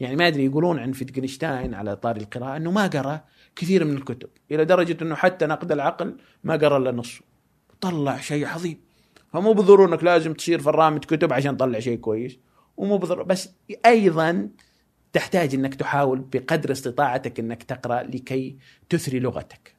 يعني 0.00 0.16
ما 0.16 0.26
أدري 0.26 0.44
يقولون 0.44 0.78
عن 0.78 0.92
فيتجنشتاين 0.92 1.74
على 1.74 1.96
طاري 1.96 2.20
القراءة 2.20 2.56
إنه 2.56 2.70
ما 2.70 2.86
قرأ 2.86 3.24
كثير 3.56 3.84
من 3.84 3.96
الكتب 3.96 4.28
إلى 4.50 4.64
درجة 4.64 4.96
إنه 5.02 5.14
حتى 5.14 5.46
نقد 5.46 5.72
العقل 5.72 6.16
ما 6.44 6.56
قرأ 6.56 6.78
إلا 6.78 6.92
نصه. 6.92 7.20
طلع 7.80 8.16
شيء 8.16 8.46
عظيم. 8.46 8.85
فمو 9.36 9.52
بالضروره 9.52 9.88
إنك 9.88 10.04
لازم 10.04 10.34
تصير 10.34 10.60
فرامه 10.60 10.98
كتب 10.98 11.32
عشان 11.32 11.56
تطلع 11.56 11.78
شيء 11.78 11.98
كويس 11.98 12.38
ومو 12.76 12.98
بالضروره 12.98 13.24
بس 13.24 13.48
أيضا 13.86 14.48
تحتاج 15.12 15.54
إنك 15.54 15.74
تحاول 15.74 16.20
بقدر 16.20 16.72
استطاعتك 16.72 17.40
إنك 17.40 17.62
تقرأ 17.62 18.02
لكي 18.02 18.58
تثري 18.88 19.20
لغتك 19.20 19.74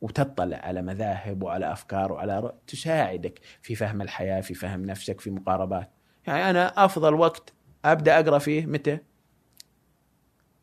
وتطلع 0.00 0.56
على 0.56 0.82
مذاهب 0.82 1.42
وعلى 1.42 1.72
أفكار 1.72 2.12
وعلى 2.12 2.40
رؤى 2.40 2.54
تساعدك 2.66 3.40
في 3.62 3.74
فهم 3.74 4.02
الحياة 4.02 4.40
في 4.40 4.54
فهم 4.54 4.84
نفسك 4.84 5.20
في 5.20 5.30
مقاربات 5.30 5.90
يعني 6.26 6.50
أنا 6.50 6.84
أفضل 6.84 7.14
وقت 7.14 7.52
أبدأ 7.84 8.20
أقرأ 8.20 8.38
فيه 8.38 8.66
متى؟ 8.66 8.98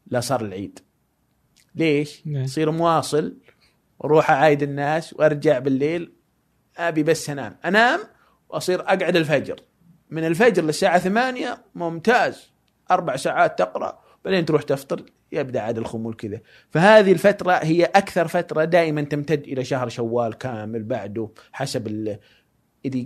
لا 0.07 0.19
صار 0.19 0.41
العيد 0.41 0.79
ليش؟ 1.75 2.27
نعم. 2.27 2.43
يصير 2.43 2.71
مواصل 2.71 3.37
وأروح 3.99 4.31
أعايد 4.31 4.63
الناس 4.63 5.13
وأرجع 5.13 5.59
بالليل 5.59 6.20
أبي 6.87 7.03
بس 7.03 7.29
أنام. 7.29 7.55
أنام 7.65 7.99
وأصير 8.49 8.81
أقعد 8.81 9.15
الفجر. 9.15 9.59
من 10.09 10.27
الفجر 10.27 10.63
للساعة 10.63 10.99
ثمانية 10.99 11.63
ممتاز. 11.75 12.51
أربع 12.91 13.15
ساعات 13.15 13.59
تقرأ. 13.59 14.01
بعدين 14.25 14.45
تروح 14.45 14.61
تفطر. 14.61 15.05
يبدأ 15.31 15.61
عاد 15.61 15.77
الخمول 15.77 16.13
كذا. 16.13 16.41
فهذه 16.69 17.11
الفترة 17.11 17.51
هي 17.51 17.83
أكثر 17.83 18.27
فترة 18.27 18.63
دائما 18.63 19.01
تمتد 19.01 19.43
إلى 19.43 19.63
شهر 19.63 19.89
شوال 19.89 20.33
كامل 20.33 20.83
بعده 20.83 21.29
حسب 21.51 21.87
ال... 21.87 22.19
إذا 22.85 23.05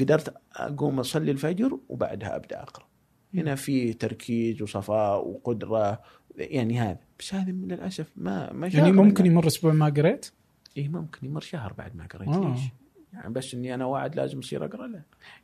قدرت 0.00 0.34
أقوم 0.56 1.00
أصلي 1.00 1.30
الفجر 1.30 1.78
وبعدها 1.88 2.36
أبدأ 2.36 2.62
أقرأ. 2.62 2.86
هنا 3.34 3.54
في 3.54 3.92
تركيز 3.92 4.62
وصفاء 4.62 5.28
وقدرة. 5.28 6.00
يعني 6.36 6.80
هذا. 6.80 6.98
بس 7.18 7.34
هذا 7.34 7.50
للأسف 7.50 8.12
ما 8.16 8.52
ما 8.52 8.66
يعني 8.66 8.92
ممكن. 8.92 9.26
يمر 9.26 9.46
أسبوع 9.46 9.72
ما 9.72 9.86
قريت؟ 9.86 10.30
اي 10.76 10.88
ممكن 10.88 11.26
يمر 11.26 11.40
شهر 11.40 11.72
بعد 11.72 11.96
ما 11.96 12.06
قريت. 12.06 12.28
آه. 12.28 12.50
ليش؟ 12.50 12.60
يعني 13.12 13.32
بس 13.32 13.54
اني 13.54 13.74
أنا 13.74 13.84
واعد 13.84 14.16
لازم 14.16 14.38
اصير 14.38 14.64
اقرا 14.64 14.86
له. 14.86 15.02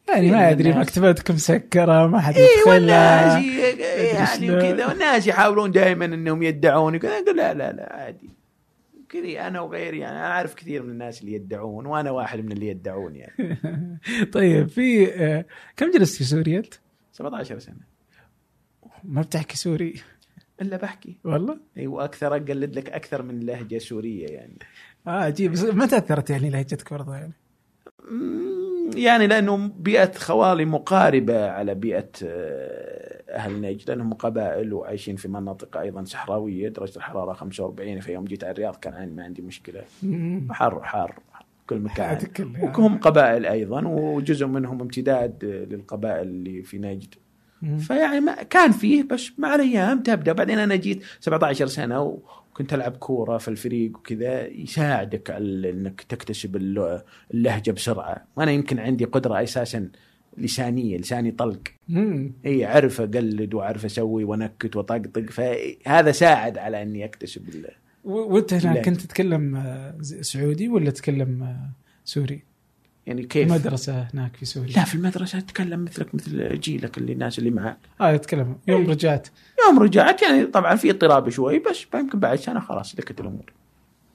يعني 0.08 0.28
في 0.28 0.34
ما 0.34 0.50
أدري. 0.50 0.72
مكتبتكم 0.72 1.34
مسكرة 1.34 2.06
ما 2.06 2.20
حد 2.20 2.34
اي 2.36 2.46
والناس 2.66 3.42
يدخلها 3.44 3.96
ي- 3.96 4.06
يعني. 4.06 4.50
وكذا 4.50 4.86
والناس 4.86 5.26
يحاولون 5.26 5.70
دائما 5.70 6.04
إنهم 6.04 6.42
يدعون 6.42 6.94
يقول 6.94 7.10
لا 7.36 7.54
لا 7.54 7.72
لا 7.72 7.92
عادي. 7.96 8.30
كذا 9.08 9.46
أنا 9.48 9.60
وغيري 9.60 9.98
يعني 9.98 10.16
أنا 10.18 10.26
أعرف 10.26 10.54
كثير 10.54 10.82
من 10.82 10.90
الناس 10.90 11.20
اللي 11.20 11.32
يدعون 11.32 11.86
وأنا 11.86 12.10
واحد 12.10 12.38
من 12.44 12.52
اللي 12.52 12.68
يدعون 12.68 13.16
يعني. 13.16 13.58
طيب 14.32 14.68
في 14.68 15.14
آه، 15.14 15.44
كم 15.76 15.90
جلست 15.90 16.16
في 16.16 16.24
سوريا 16.24 16.58
أنت؟ 16.58 16.74
17 17.12 17.58
سنة. 17.58 17.76
ما 19.04 19.22
بتحكي 19.22 19.56
سوري؟ 19.56 19.94
إلا 20.62 20.76
بحكي. 20.76 21.18
والله؟ 21.24 21.58
إي 21.78 21.86
وأكثر 21.86 22.36
أقلد 22.36 22.78
لك 22.78 22.90
أكثر 22.90 23.22
من 23.22 23.40
لهجة 23.40 23.78
سورية 23.78 24.26
يعني. 24.26 24.58
آه 25.06 25.10
عجيب. 25.10 25.52
بس 25.52 25.62
ما 25.62 25.86
تأثرت 25.86 26.30
يعني 26.30 26.50
لهجتك 26.50 26.92
برضه 26.94 27.14
يعني؟ 27.14 27.32
يعني 28.94 29.26
لأنه 29.26 29.70
بيئة 29.78 30.12
خوالي 30.12 30.64
مقاربة 30.64 31.50
على 31.50 31.74
بيئة 31.74 32.08
آه، 32.24 33.22
أهل 33.30 33.60
نجد 33.60 33.88
لأنهم 33.88 34.14
قبائل 34.14 34.72
وعايشين 34.72 35.16
في 35.16 35.28
مناطق 35.28 35.76
أيضا 35.76 36.04
صحراوية 36.04 36.68
درجة 36.68 36.96
الحرارة 36.96 37.32
45 37.32 38.00
في 38.00 38.12
يوم 38.12 38.24
جيت 38.24 38.44
على 38.44 38.52
الرياض 38.52 38.76
كان 38.76 38.94
عندي 38.94 39.14
ما 39.14 39.24
عندي 39.24 39.42
مشكلة. 39.42 39.82
حر 40.50 40.82
حار 40.82 41.18
كل 41.66 41.78
مكان. 41.78 42.18
وهم 42.62 42.98
قبائل 42.98 43.46
أيضا 43.46 43.82
وجزء 43.86 44.46
منهم 44.46 44.80
امتداد 44.80 45.44
للقبائل 45.70 46.28
اللي 46.28 46.62
في 46.62 46.78
نجد. 46.78 47.14
فيعني 47.78 48.20
ما 48.20 48.42
كان 48.42 48.72
فيه 48.72 49.02
بس 49.02 49.32
مع 49.38 49.54
الأيام 49.54 50.02
تبدأ 50.02 50.32
بعدين 50.32 50.58
أنا 50.58 50.76
جيت 50.76 51.02
17 51.20 51.66
سنة 51.66 52.18
وكنت 52.52 52.74
ألعب 52.74 52.96
كورة 52.96 53.38
في 53.38 53.48
الفريق 53.48 53.96
وكذا 53.98 54.46
يساعدك 54.46 55.30
على 55.30 55.70
إنك 55.70 56.00
تكتسب 56.08 56.56
الل- 56.56 57.02
اللهجة 57.34 57.70
بسرعة 57.70 58.24
وأنا 58.36 58.50
يمكن 58.50 58.78
عندي 58.78 59.04
قدرة 59.04 59.42
أساسا 59.42 59.88
لسانية 60.38 60.96
لساني 60.98 61.30
طلق. 61.30 61.60
إي 62.46 62.66
أعرف 62.66 63.00
أقلد 63.00 63.54
وأعرف 63.54 63.84
أسوي 63.84 64.24
وأنكت 64.24 64.76
وطقطق 64.76 65.30
فهذا 65.30 66.12
ساعد 66.12 66.58
على 66.58 66.82
إني 66.82 67.04
أكتسب 67.04 67.42
وأنت 68.04 68.54
هناك. 68.54 68.84
كنت 68.84 69.00
تتكلم 69.00 69.56
آه، 69.56 69.94
سعودي 70.00 70.68
ولا 70.68 70.90
تتكلم 70.90 71.42
آه، 71.42 71.70
سوري؟ 72.04 72.42
يعني 73.06 73.22
كيف؟ 73.22 73.52
مدرسه 73.52 74.08
هناك 74.14 74.36
في 74.36 74.44
سوريا. 74.44 74.76
لا 74.76 74.84
في 74.84 74.94
المدرسة 74.94 75.38
أتكلم 75.38 75.84
مثلك 75.84 76.14
مثل 76.14 76.60
جيلك 76.60 76.98
اللي 76.98 77.12
الناس 77.12 77.38
اللي 77.38 77.50
معك. 77.50 77.78
آه 78.00 78.16
تتكلم 78.16 78.56
يوم. 78.68 78.90
رجعت. 78.90 79.28
يوم 79.66 79.78
رجعت 79.78 80.22
يعني 80.22 80.44
طبعا 80.44 80.76
في 80.76 80.90
اضطراب 80.90 81.28
شوي 81.28 81.58
بس 81.58 81.86
يمكن 81.94 82.18
بعد 82.20 82.38
سنة 82.38 82.60
خلاص 82.60 82.94
سلكت 82.98 83.20
الأمور. 83.20 83.52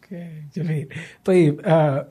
okay 0.04 0.44
جميل. 0.56 0.88
طيب 1.26 1.62
آه 1.66 2.10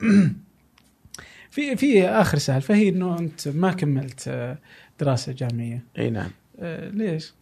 في 1.51 1.77
في 1.77 2.05
آخر 2.05 2.39
سؤال 2.39 2.63
فهي 2.63 2.89
إنه 2.89 3.19
أنت 3.19 3.49
ما 3.49 3.73
كملت 3.73 4.29
آه، 4.29 4.59
دراسة 5.01 5.33
جامعية. 5.33 5.85
إي 5.99 6.11
نعم. 6.11 6.31
آه 6.61 6.89
ليش؟ 6.91 7.35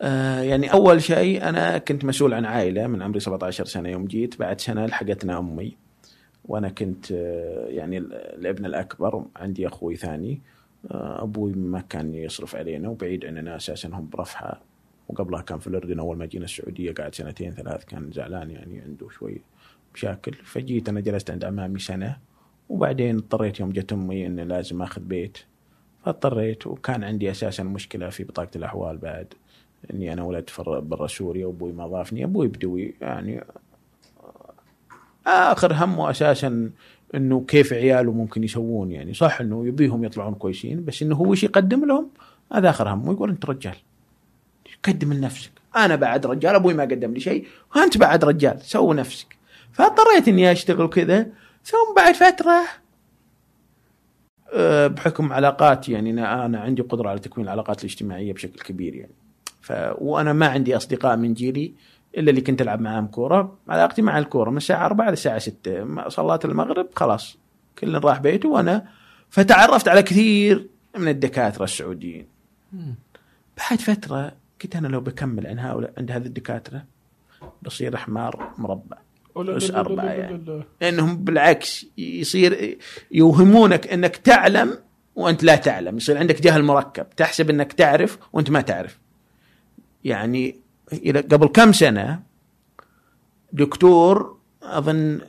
آه 0.00 0.40
يعني 0.40 0.72
أول 0.72 1.02
شيء 1.02 1.48
أنا 1.48 1.78
كنت 1.78 2.04
مسؤول 2.04 2.34
عن 2.34 2.44
عائلة 2.44 2.86
من 2.86 3.02
عمري 3.02 3.20
17 3.20 3.64
سنة 3.64 3.88
يوم 3.88 4.04
جيت 4.04 4.38
بعد 4.38 4.60
سنة 4.60 4.86
لحقتنا 4.86 5.38
أمي. 5.38 5.83
وأنا 6.44 6.68
كنت 6.68 7.12
آه 7.12 7.66
يعني 7.68 7.98
ال- 7.98 8.12
الابن 8.14 8.64
الأكبر 8.66 9.24
عندي 9.36 9.66
أخوي 9.66 9.96
ثاني 9.96 10.40
آه 10.90 11.22
أبوي 11.22 11.52
ما 11.52 11.80
كان 11.80 12.14
يصرف 12.14 12.56
علينا 12.56 12.88
وبعيد 12.88 13.24
عننا 13.26 13.56
أساسا 13.56 13.88
هم 13.88 14.08
برفحة. 14.12 14.60
وقبلها 15.08 15.40
كان 15.42 15.58
في 15.58 15.66
الأردن 15.66 15.98
أول 15.98 16.16
ما 16.16 16.26
جينا 16.26 16.44
السعودية 16.44 16.92
قعد 16.92 17.14
سنتين 17.14 17.50
ثلاث 17.52 17.84
كان 17.84 18.10
زعلان 18.12 18.50
يعني 18.50 18.80
عنده 18.80 19.08
شوي 19.08 19.40
مشاكل. 19.94 20.32
فجيت 20.34 20.88
أنا 20.88 21.00
جلست 21.00 21.30
عند 21.30 21.44
عمامي 21.44 21.78
سنة 21.78 22.16
وبعدين 22.68 23.16
اضطريت 23.16 23.60
يوم 23.60 23.70
جت 23.72 23.92
أمي 23.92 24.26
إني 24.26 24.44
لازم 24.44 24.82
آخذ 24.82 25.00
بيت. 25.02 25.38
فاضطريت 26.04 26.66
وكان 26.66 27.04
عندي 27.04 27.30
أساسا 27.30 27.62
مشكلة 27.62 28.08
في 28.08 28.24
بطاقة 28.24 28.50
الأحوال 28.56 28.98
بعد 28.98 29.34
إني 29.94 30.12
أنا 30.12 30.22
ولدت 30.22 30.60
برا 30.68 31.06
سوريا 31.06 31.46
وأبوي 31.46 31.72
ما 31.72 31.86
ضافني. 31.86 32.24
أبوي 32.24 32.48
بدوي 32.48 32.94
يعني 33.00 33.44
آخر 35.26 35.72
همه 35.72 36.10
أساسا 36.10 36.70
إنه 37.14 37.44
كيف 37.48 37.72
عياله 37.72 38.12
ممكن 38.12 38.44
يسوون 38.44 38.90
يعني 38.90 39.14
صح 39.14 39.40
إنه 39.40 39.66
يبيهم 39.66 40.04
يطلعون 40.04 40.34
كويسين 40.34 40.84
بس 40.84 41.02
إنه 41.02 41.16
هو 41.16 41.32
إيش 41.32 41.44
يقدم 41.44 41.84
لهم؟ 41.84 42.10
هذا 42.52 42.70
آخر 42.70 42.88
همه 42.88 43.12
يقول 43.12 43.30
أنت 43.30 43.44
رجال. 43.44 43.76
قدم 44.84 45.12
لنفسك. 45.12 45.50
أنا 45.76 45.96
بعد 45.96 46.26
رجال 46.26 46.54
أبوي 46.54 46.74
ما 46.74 46.82
قدم 46.82 47.12
لي 47.12 47.20
شيء 47.20 47.46
وأنت 47.76 47.98
بعد 47.98 48.24
رجال 48.24 48.60
سو 48.62 48.92
نفسك. 48.92 49.36
فاضطريت 49.72 50.28
إني 50.28 50.52
أشتغل 50.52 50.86
كذا 50.86 51.26
ثم 51.64 51.94
بعد 51.96 52.14
فترة 52.14 52.62
آه، 54.52 54.86
بحكم 54.86 55.32
علاقاتي 55.32 55.92
يعني 55.92 56.10
أنا 56.10 56.46
أنا 56.46 56.60
عندي 56.60 56.82
قدرة 56.82 57.08
على 57.08 57.18
تكوين 57.18 57.46
العلاقات 57.46 57.80
الاجتماعية 57.80 58.32
بشكل 58.32 58.60
كبير 58.60 58.94
يعني. 58.94 59.14
ف 59.60 59.72
وأنا 59.98 60.32
ما 60.32 60.46
عندي 60.46 60.76
أصدقاء 60.76 61.16
من 61.16 61.34
جيلي 61.34 61.74
إلا 62.16 62.30
اللي 62.30 62.40
كنت 62.40 62.62
ألعب 62.62 62.80
معاهم 62.80 63.06
كورة. 63.06 63.58
علاقتي 63.68 64.02
مع 64.02 64.18
الكورة 64.18 64.50
من 64.50 64.56
الساعة 64.56 64.86
4 64.86 65.10
للساعه 65.10 65.38
6 65.38 65.84
ما- 65.84 66.08
صلاه 66.08 66.40
المغرب 66.44 66.88
خلاص. 66.96 67.36
كل 67.78 67.98
راح 68.04 68.18
بيته 68.18 68.48
وأنا. 68.48 68.86
فتعرفت 69.30 69.88
على 69.88 70.02
كثير 70.02 70.68
من 70.98 71.08
الدكاترة 71.08 71.64
السعوديين. 71.64 72.26
بعد 73.70 73.80
فترة 73.80 74.32
قلت 74.62 74.76
أنا 74.76 74.86
لو 74.88 75.00
بكمل 75.00 75.46
عن 75.46 75.58
هؤلاء 75.58 75.92
عند 75.98 76.10
هذه 76.10 76.26
الدكاترة 76.26 76.84
بصير 77.62 77.96
حمار 77.96 78.52
مربع. 78.58 78.96
بس 79.36 79.70
أربعة 79.70 80.04
يعني. 80.04 80.62
لأنهم 80.80 81.16
بالعكس 81.24 81.86
يصير 81.98 82.78
يوهمونك 83.10 83.86
إنك 83.86 84.16
تعلم 84.16 84.78
وأنت 85.16 85.44
لا 85.44 85.56
تعلم. 85.56 85.96
يصير 85.96 86.18
عندك 86.18 86.42
جهل 86.42 86.62
مركب. 86.62 87.06
تحسب 87.16 87.50
إنك 87.50 87.72
تعرف 87.72 88.18
وأنت 88.32 88.50
ما 88.50 88.60
تعرف. 88.60 88.98
يعني 90.04 90.56
إلى 90.92 91.20
قبل 91.20 91.46
كم 91.46 91.72
سنة 91.72 92.22
دكتور 93.52 94.38
أظن 94.62 95.20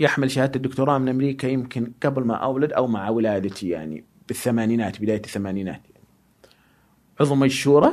يحمل 0.00 0.30
شهادة 0.30 0.56
الدكتوراه 0.56 0.98
من 0.98 1.08
أمريكا 1.08 1.46
يمكن 1.46 1.92
قبل 2.02 2.24
ما 2.24 2.34
أولد 2.34 2.72
أو 2.72 2.86
مع 2.86 3.08
ولادتي 3.08 3.68
يعني 3.68 4.04
بالثمانينات 4.28 5.02
بداية 5.02 5.22
الثمانينات 5.24 5.80
يعني. 5.90 6.04
عضو 7.20 7.44
الشورى 7.44 7.92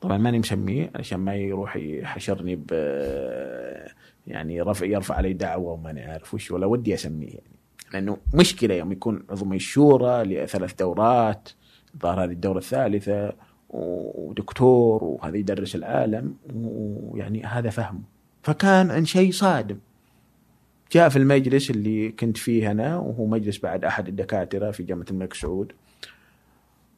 طبعا 0.00 0.18
ماني 0.18 0.38
مسميه 0.38 0.90
عشان 0.94 1.18
ما 1.18 1.34
يروح 1.34 1.76
يحشرني 1.76 2.56
ب 2.56 2.72
يعني 4.26 4.60
رفع 4.60 4.86
يرفع 4.86 5.14
علي 5.14 5.32
دعوة 5.32 5.72
وماني 5.72 6.04
عارف 6.04 6.34
وش 6.34 6.50
ولا 6.50 6.66
ودي 6.66 6.94
أسميه 6.94 7.28
يعني 7.28 7.52
لأنه 7.92 8.18
مشكلة 8.34 8.74
يوم 8.74 8.92
يكون 8.92 9.24
عضو 9.30 9.52
الشورى 9.52 10.24
لثلاث 10.24 10.74
دورات 10.74 11.48
الظاهر 11.94 12.24
هذه 12.24 12.30
الدورة 12.30 12.58
الثالثة 12.58 13.32
ودكتور 13.72 15.04
وهذا 15.04 15.36
يدرس 15.36 15.74
العالم 15.74 16.34
ويعني 16.54 17.44
هذا 17.44 17.70
فهمه 17.70 18.00
فكان 18.42 18.90
عن 18.90 19.04
شيء 19.04 19.32
صادم. 19.32 19.78
جاء 20.92 21.08
في 21.08 21.16
المجلس 21.16 21.70
اللي 21.70 22.12
كنت 22.12 22.36
فيه 22.36 22.70
أنا 22.70 22.96
وهو 22.96 23.26
مجلس 23.26 23.58
بعد 23.58 23.84
أحد 23.84 24.08
الدكاترة 24.08 24.70
في 24.70 24.82
جامعة 24.82 25.06
الملك 25.10 25.34
سعود. 25.34 25.72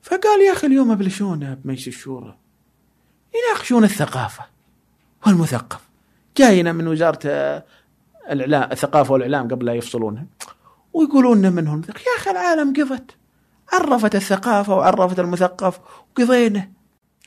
فقال 0.03 0.47
يا 0.47 0.53
أخي 0.53 0.67
اليوم 0.67 0.91
أبلشونا 0.91 1.59
بمجلس 1.65 1.89
الشورى. 1.89 2.37
يناقشون 3.35 3.85
الثقافة 3.85 4.45
والمثقف. 5.27 5.89
جاينا 6.37 6.73
من 6.73 6.89
وزارة 6.89 7.19
الإعلام 8.31 8.73
الثقافة 8.73 9.13
والإعلام 9.13 9.49
قبل 9.49 9.67
لا 9.67 9.75
يفصلونها. 9.75 10.27
ويقولون 10.93 11.53
منهم 11.53 11.83
يا 11.89 12.17
أخي 12.19 12.31
العالم 12.31 12.73
قضت 12.73 13.17
عرفت 13.73 14.15
الثقافة 14.15 14.75
وعرفت 14.75 15.19
المثقف. 15.19 15.81
وقضينا 16.11 16.73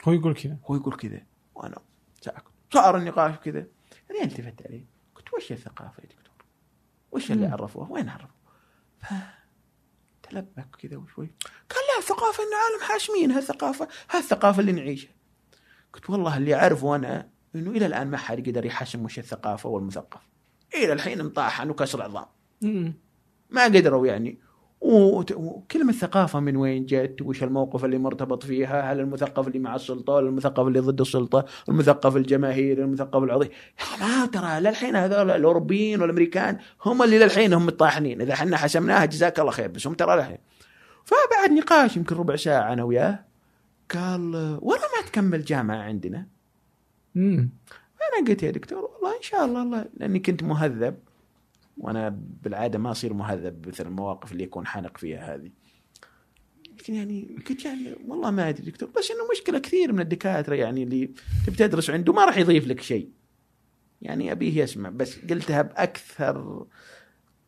هو 0.04 0.14
يقول 0.14 0.34
كذا. 0.34 0.58
هو 0.66 0.76
يقول 0.76 0.96
كذا. 0.96 1.22
وأنا 1.56 1.78
ساكت. 2.22 2.44
صار 2.74 2.98
النقاش 2.98 3.36
كذا. 3.36 3.66
أنا 4.12 4.24
ألتفت 4.24 4.68
عليه. 4.68 4.86
قلت 5.16 5.34
وش 5.34 5.52
الثقافة 5.52 6.04
يا 6.04 6.08
دكتور؟ 6.08 6.46
وش 7.12 7.32
اللي 7.32 7.48
مم. 7.48 7.54
عرفوها؟ 7.54 7.92
وين 7.92 8.10
عرفوا؟ 8.10 8.38
تلبك 10.24 10.76
كذا 10.80 10.98
وشوي 10.98 11.32
قال 11.70 11.80
لا 11.94 12.00
الثقافه 12.00 12.44
إن 12.44 12.48
العالم 12.48 12.92
حاشمينها 12.92 13.38
الثقافه 13.38 13.88
هذه 14.10 14.20
الثقافه 14.20 14.60
اللي 14.60 14.72
نعيشها. 14.72 15.12
قلت 15.94 16.10
والله 16.10 16.38
اللي 16.38 16.56
اعرفه 16.56 16.96
أنا 16.96 17.30
إنه 17.56 17.72
إلى 17.72 17.86
الآن 17.86 18.08
ما 18.08 18.18
حد 18.18 18.50
قدر 18.50 18.66
يحشم 18.66 19.06
وش 19.06 19.20
الثقافة 19.20 19.70
والمثقف. 19.70 20.22
إلى 20.76 20.94
الحين 20.94 21.26
مطاحن 21.26 21.70
وكسر 21.70 22.02
عظام. 22.02 22.26
ما 23.50 23.64
قدروا 23.64 24.08
يعني. 24.08 24.40
وكلمة 24.88 25.92
ثقافة 25.92 26.40
من 26.40 26.56
وين 26.56 26.86
جت؟ 26.86 27.22
وش 27.22 27.44
الموقف 27.44 27.86
اللي 27.86 27.98
مرتبط 27.98 28.44
فيها؟ 28.44 28.94
هل 28.94 29.00
المثقف 29.00 29.48
اللي 29.48 29.60
مع 29.60 29.76
السلطة؟ 29.76 30.14
ولا 30.14 30.30
المثقف 30.30 30.68
اللي 30.68 30.80
ضد 30.80 31.02
السلطة؟ 31.02 31.46
المثقف 31.70 32.16
الجماهيري 32.16 32.84
المثقف 32.84 33.24
العظيم؟ 33.24 33.50
ما 34.02 34.26
ترى 34.26 34.60
للحين 34.60 34.96
هذول 34.96 35.32
الأوروبيين 35.32 36.02
والأمريكان 36.02 36.58
هم 36.86 37.04
اللي 37.04 37.20
للحين 37.20 37.54
هم 37.54 37.66
مطاحنين 37.66 38.22
إذا 38.22 38.36
حنا 38.36 38.58
حسمناها 38.58 39.06
جزاك 39.06 39.40
الله 39.40 39.52
خير 39.52 39.68
بس 39.68 39.88
هم 39.88 39.94
ترى 39.94 40.16
للحين. 40.16 40.38
فبعد 41.06 41.52
نقاش 41.52 41.98
يمكن 41.98 42.16
ربع 42.16 42.36
ساعة 42.36 42.74
أنا 42.74 42.84
وياه 42.84 43.26
قال 43.92 44.36
ولا 44.62 44.82
ما 44.82 45.08
تكمل 45.08 45.44
جامعة 45.44 45.78
عندنا؟ 45.78 46.28
مم. 47.16 47.50
أنا 48.18 48.28
قلت 48.28 48.44
يا 48.44 48.52
دكتور 48.52 48.80
والله 48.86 49.18
إن 49.18 49.22
شاء 49.22 49.46
الله 49.46 49.64
الله 49.64 49.86
لأني 49.98 50.20
كنت 50.20 50.44
مهذب. 50.44 50.96
وأنا 51.78 52.20
بالعادة 52.44 52.80
ما 52.80 52.92
أصير 52.92 53.14
مهذب 53.14 53.68
مثل 53.68 53.88
المواقف 53.88 54.32
اللي 54.32 54.44
يكون 54.44 54.66
حانق 54.66 54.98
فيها 54.98 55.36
هذه. 55.36 55.52
لكن 56.80 56.94
يعني 56.94 57.38
قلت 57.50 57.66
يعني 57.66 57.96
والله 58.08 58.32
ما 58.32 58.50
أدري 58.50 58.72
دكتور 58.72 58.90
بس 58.90 59.12
إنه 59.12 59.20
مشكلة 59.32 59.60
كثير 59.60 59.94
من 59.94 60.00
الدكاترة 60.00 60.56
يعني 60.56 60.84
اللي 60.84 61.12
تبي 61.48 61.56
تدرس 61.56 61.90
عنده 61.90 62.14
ما 62.14 62.26
راح 62.26 62.38
يضيف 62.38 62.68
لك 62.68 62.82
شيء. 62.82 63.10
يعني 64.02 64.32
أبيه 64.32 64.64
يسمع 64.64 64.90
بس 64.90 65.20
قلتها 65.20 65.62
بأكثر 65.62 66.66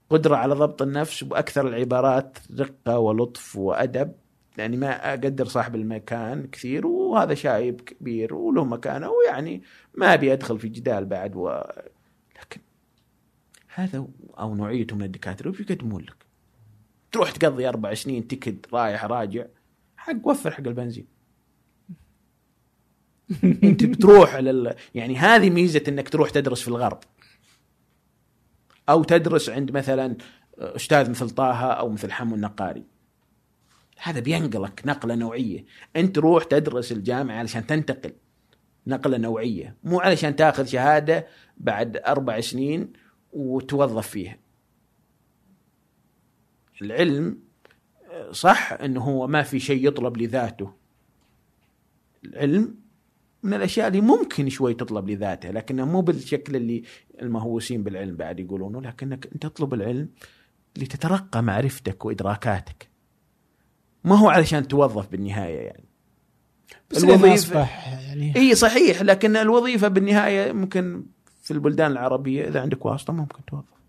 قدرة 0.10 0.36
على 0.36 0.54
ضبط 0.54 0.82
النفس 0.82 1.24
وأكثر 1.24 1.68
العبارات 1.68 2.38
رقه 2.60 3.00
ولطف 3.00 3.56
وأدب. 3.56 4.12
يعني 4.58 4.78
ما 4.78 5.10
أقدر 5.10 5.46
صاحب 5.46 5.76
المكان 5.76 6.48
كثير 6.48 6.88
وهذا 6.88 7.34
شايب 7.34 7.82
كبير 7.82 8.36
وله 8.36 8.66
مكانه 8.66 9.10
ويعني 9.10 9.62
ما 9.94 10.14
أبي 10.14 10.34
أدخل 10.34 10.60
في 10.60 10.68
جدال 10.68 11.06
بعد 11.06 11.36
و... 11.36 11.62
هذا 13.84 14.08
أو 14.40 14.56
نوعيته 14.56 14.96
من 14.96 15.04
الدكاترة 15.04 15.50
وش 15.50 15.60
يقدمون 15.60 16.02
لك؟ 16.02 16.26
تروح 17.12 17.32
تقضي 17.32 17.70
أربع 17.70 17.94
سنين 17.94 18.28
تكد 18.28 18.66
رايح 18.74 19.06
راجع 19.06 19.46
حق 19.98 20.28
وفر 20.28 20.52
حق 20.52 20.68
البنزين. 20.68 21.08
أنت 23.64 23.86
بتروح 23.86 24.36
لل... 24.36 24.76
يعني 24.96 25.18
هذه 25.18 25.50
ميزة 25.50 25.84
إنك 25.88 26.10
تروح 26.10 26.30
تدرس 26.30 26.62
في 26.62 26.68
الغرب. 26.68 27.00
أو 28.90 29.04
تدرس 29.04 29.50
عند 29.50 29.72
مثلا 29.72 30.16
أستاذ 30.58 31.10
مثل 31.10 31.30
طه 31.30 31.72
أو 31.72 31.90
مثل 31.90 32.12
حمو 32.12 32.36
النقاري. 32.36 32.84
هذا 34.02 34.20
بينقلك 34.20 34.82
نقلة 34.86 35.16
نوعية. 35.16 35.66
أنت 35.96 36.18
روح 36.18 36.44
تدرس 36.44 36.92
الجامعة 36.92 37.36
علشان 37.36 37.68
تنتقل. 37.68 38.14
نقلة 38.88 39.18
نوعية. 39.18 39.76
مو 39.84 40.00
علشان 40.00 40.36
تاخذ 40.36 40.66
شهادة 40.66 41.28
بعد 41.58 41.98
أربع 41.98 42.40
سنين 42.40 42.94
وتوظف 43.34 44.08
فيها 44.08 44.38
العلم 46.82 47.40
صح 48.32 48.74
إنه 48.74 49.02
هو 49.02 49.28
ما 49.28 49.42
في 49.42 49.60
شيء 49.60 49.88
يطلب 49.88 50.18
لذاته. 50.18 50.74
العلم 52.26 52.76
من 53.44 53.54
الأشياء 53.54 53.88
اللي 53.88 54.02
ممكن 54.02 54.50
شوي 54.50 54.74
تطلب 54.74 55.10
لذاتها 55.10 55.52
لكنها 55.52 55.86
مو 55.86 56.02
بالشكل 56.02 56.56
اللي 56.56 56.84
المهووسين 57.22 57.84
بالعلم 57.84 58.16
بعد 58.16 58.40
يقولونه 58.40 58.82
لكنك 58.82 59.30
أنت 59.34 59.44
تطلب 59.44 59.74
العلم 59.74 60.10
لتترقى 60.78 61.44
معرفتك 61.44 62.06
وإدراكاتك. 62.06 62.90
ما 64.04 64.16
هو 64.16 64.30
علشان 64.30 64.68
توظف 64.68 65.08
بالنهاية 65.08 65.60
يعني. 65.60 65.86
بس 66.92 67.04
الوظيفة 67.04 67.60
يعني. 67.60 68.36
إي 68.36 68.56
صحيح 68.56 69.02
لكن 69.02 69.36
الوظيفة 69.36 69.88
بالنهاية 69.88 70.52
ممكن 70.52 71.06
في 71.50 71.56
البلدان 71.56 71.92
العربية 71.92 72.48
إذا 72.48 72.62
عندك 72.62 72.86
واسطة 72.86 73.14
ممكن 73.14 73.46
توظف. 73.46 73.80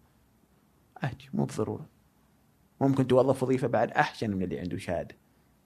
عادي 1.03 1.29
مو 1.35 1.45
بضرورة. 1.45 1.87
ممكن 2.81 3.07
توظف 3.07 3.43
وظيفة 3.43 3.69
بعد 3.69 3.91
أحسن 3.91 4.31
من 4.31 4.43
اللي 4.43 4.59
عنده 4.59 4.77
شهادة. 4.77 5.15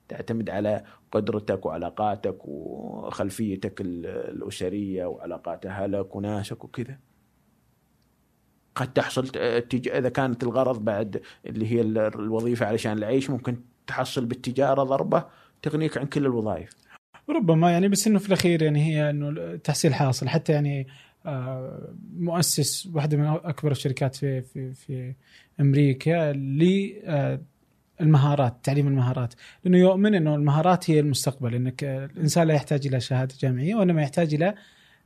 تعتمد 0.09 0.51
على 0.51 0.85
قدرتك 1.13 1.67
وعلاقاتك 1.67 2.37
وخلفيتك 2.45 3.81
ال- 3.81 4.07
الأسرية 4.07 5.07
وعلاقات 5.07 5.67
أهلك 5.67 6.17
وناسك 6.17 6.65
وكذا. 6.65 6.99
قد 8.75 8.93
تحصل 8.93 9.29
تج... 9.69 9.89
إذا 9.89 10.09
كانت 10.09 10.43
الغرض 10.43 10.85
بعد 10.85 11.23
اللي 11.47 11.73
هي 11.73 11.81
ال- 11.81 11.99
الوظيفة 11.99 12.67
علشان 12.67 12.93
العيش 12.93 13.31
ممكن 13.31 13.57
تحصل 13.87 14.25
بالتجارة 14.25 14.83
ضربة 14.83 15.25
تغنيك 15.63 15.99
عن 15.99 16.07
كل 16.07 16.27
الوظائف. 16.27 16.71
ربما 17.31 17.71
يعني 17.73 17.89
بس 17.89 18.07
إنه 18.07 18.19
في 18.19 18.29
الأخير 18.29 18.63
يعني 18.63 18.85
هي 18.85 19.11
إنه 19.11 19.29
التحصيل 19.29 19.95
حاصل. 19.95 20.29
حتى 20.29 20.53
يعني 20.53 20.87
مؤسس 22.17 22.89
واحدة 22.95 23.17
من 23.17 23.25
أكبر 23.25 23.71
الشركات 23.73 24.15
في 24.17 24.43
في 24.43 24.75
في 24.75 25.15
أمريكا 25.61 26.33
للمهارات 28.01 28.57
تعليم 28.63 28.89
المهارات. 28.89 29.35
لأنه 29.65 29.79
يؤمن 29.79 30.15
إنه 30.15 30.35
المهارات 30.35 30.91
هي 30.91 31.01
المستقبل 31.01 31.55
إنك 31.55 31.85
آه، 31.85 32.05
الإنسان 32.05 32.47
لا 32.49 32.55
يحتاج 32.55 32.87
إلى 32.87 33.01
شهادة 33.01 33.35
جامعية 33.41 33.75
وإنما 33.75 34.03
يحتاج 34.03 34.35
إلى 34.35 34.55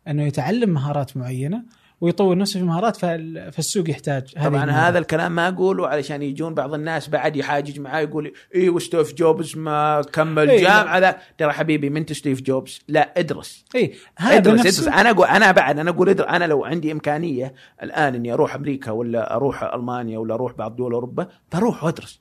أنه 0.08 0.22
يتعلم 0.22 0.70
مهارات 0.70 1.16
معينة. 1.16 1.62
ويطور 2.00 2.38
نفسه 2.38 2.60
في 2.60 2.66
مهارات 2.66 2.96
فال- 2.96 3.52
فالسوق 3.52 3.90
يحتاج 3.90 4.32
طبعا 4.34 4.46
المهارات. 4.48 4.74
هذا 4.74 4.98
الكلام 4.98 5.32
ما 5.32 5.48
أقوله 5.48 5.88
علشان 5.88 6.22
يجون 6.22 6.54
بعض 6.54 6.74
الناس 6.74 7.08
بعد 7.08 7.36
يحاجج 7.36 7.80
معاي 7.80 8.04
يقول 8.04 8.32
اي 8.54 8.68
وستيف 8.68 9.14
جوبز 9.14 9.56
ما 9.56 10.02
كمل 10.12 10.50
إيه، 10.50 10.60
جامعة 10.62 10.98
ذا 10.98 11.16
ترى 11.38 11.52
حبيبي 11.52 11.90
من 11.90 12.06
ستيف 12.06 12.42
جوبز؟ 12.42 12.80
لا 12.88 13.12
إدرس. 13.16 13.64
اي 13.74 13.94
هذا 14.18 14.36
إدرس 14.36 14.60
إدرس. 14.60 14.88
أنا 14.88 15.10
أقول 15.10 15.26
أنا 15.26 15.52
بعد 15.52 15.78
أنا 15.78 15.90
أقول 15.90 16.08
إدرس. 16.08 16.26
أنا 16.28 16.44
لو 16.44 16.64
عندي 16.64 16.92
إمكانية 16.92 17.54
الآن 17.82 18.14
إني 18.14 18.32
أروح 18.32 18.54
أمريكا 18.54 18.90
ولا 18.90 19.34
أروح 19.34 19.62
ألمانيا 19.74 20.18
ولا 20.18 20.34
أروح 20.34 20.52
بعض 20.52 20.76
دول 20.76 20.92
أوروبا 20.92 21.28
بروح 21.54 21.84
وأدرس. 21.84 22.20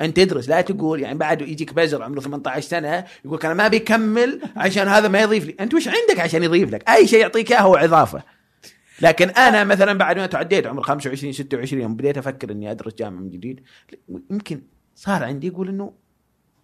أنت 0.00 0.16
تدرس 0.16 0.48
لا 0.48 0.60
تقول 0.60 1.00
يعني 1.00 1.18
بعد 1.18 1.42
يجيك 1.42 1.74
بزر 1.74 2.02
عمره 2.02 2.20
18 2.20 2.60
سنة 2.68 3.04
يقول 3.24 3.40
أنا 3.44 3.54
ما 3.54 3.68
بيكمل 3.68 4.40
عشان 4.56 4.88
هذا 4.88 5.08
ما 5.08 5.20
يضيف 5.20 5.46
لي. 5.46 5.56
أنت 5.60 5.74
وش 5.74 5.88
عندك 5.88 6.20
عشان 6.20 6.42
يضيف 6.42 6.70
لك؟ 6.70 6.88
أي 6.90 7.06
شيء 7.06 7.20
يعطيك 7.20 7.52
إياه 7.52 7.60
هو 7.60 7.76
اضافه 7.76 8.22
لكن 9.02 9.28
أنا 9.28 9.64
مثلا 9.64 9.92
بعد 9.98 10.18
ما 10.18 10.26
تعديت 10.26 10.66
عمر 10.66 10.82
25 10.82 11.32
26 11.32 11.82
يوم 11.82 11.96
بديت 11.96 12.18
أفكر 12.18 12.52
إني 12.52 12.70
أدرس 12.70 12.94
جامعة 12.94 13.20
من 13.20 13.30
جديد 13.30 13.60
يمكن 14.30 14.62
صار 14.94 15.24
عندي 15.24 15.46
يقول 15.46 15.68
إنه 15.68 15.92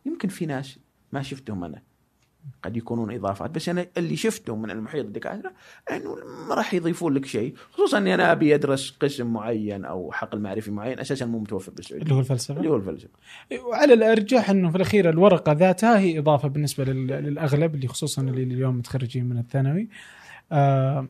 يمكن 0.07 0.29
في 0.29 0.47
ناس 0.47 0.79
ما 1.13 1.23
شفتهم 1.23 1.65
أنا. 1.65 1.83
قد 2.63 2.77
يكونون 2.77 3.15
إضافات 3.15 3.51
بس 3.51 3.69
أنا 3.69 3.87
اللي 3.97 4.17
شفته 4.17 4.57
من 4.57 4.71
المحيط 4.71 5.05
الدكاترة 5.05 5.53
إنه 5.93 6.17
ما 6.49 6.55
راح 6.55 6.75
يضيفون 6.75 7.15
لك 7.15 7.27
شيء 7.27 7.55
خصوصا 7.73 7.99
إني 7.99 8.15
أنا 8.15 8.33
أبي 8.33 8.55
أدرس 8.55 8.91
قسم 9.01 9.27
معين 9.33 9.85
أو 9.85 10.13
حقل 10.13 10.39
معرفي 10.41 10.71
معين 10.71 11.01
أساسا 11.01 11.27
مو 11.27 11.39
متوفر 11.39 11.73
بالسعوديه 11.73 12.03
اللي 12.05 12.15
هو 12.15 12.21
الفلسفة؟ 12.21 12.57
اللي 12.57 12.69
هو 12.71 12.77
الفلسفة. 12.77 13.09
وعلى 13.69 13.95
الأرجح 13.95 14.51
إنه 14.51 14.71
في 14.71 14.77
الأخير 14.77 15.11
الورقة 15.11 15.53
ذاتها 15.53 15.99
هي 15.99 16.19
إضافة 16.19 16.49
بالنسبة 16.49 16.85
لل- 16.85 17.07
للأغلب 17.07 17.75
اللي 17.75 17.89
خصوصا 17.89 18.23
اللي 18.23 18.43
اليوم 18.43 18.77
متخرجين 18.79 19.25
من 19.25 19.39
الثانوي. 19.39 19.89
آه 20.53 21.09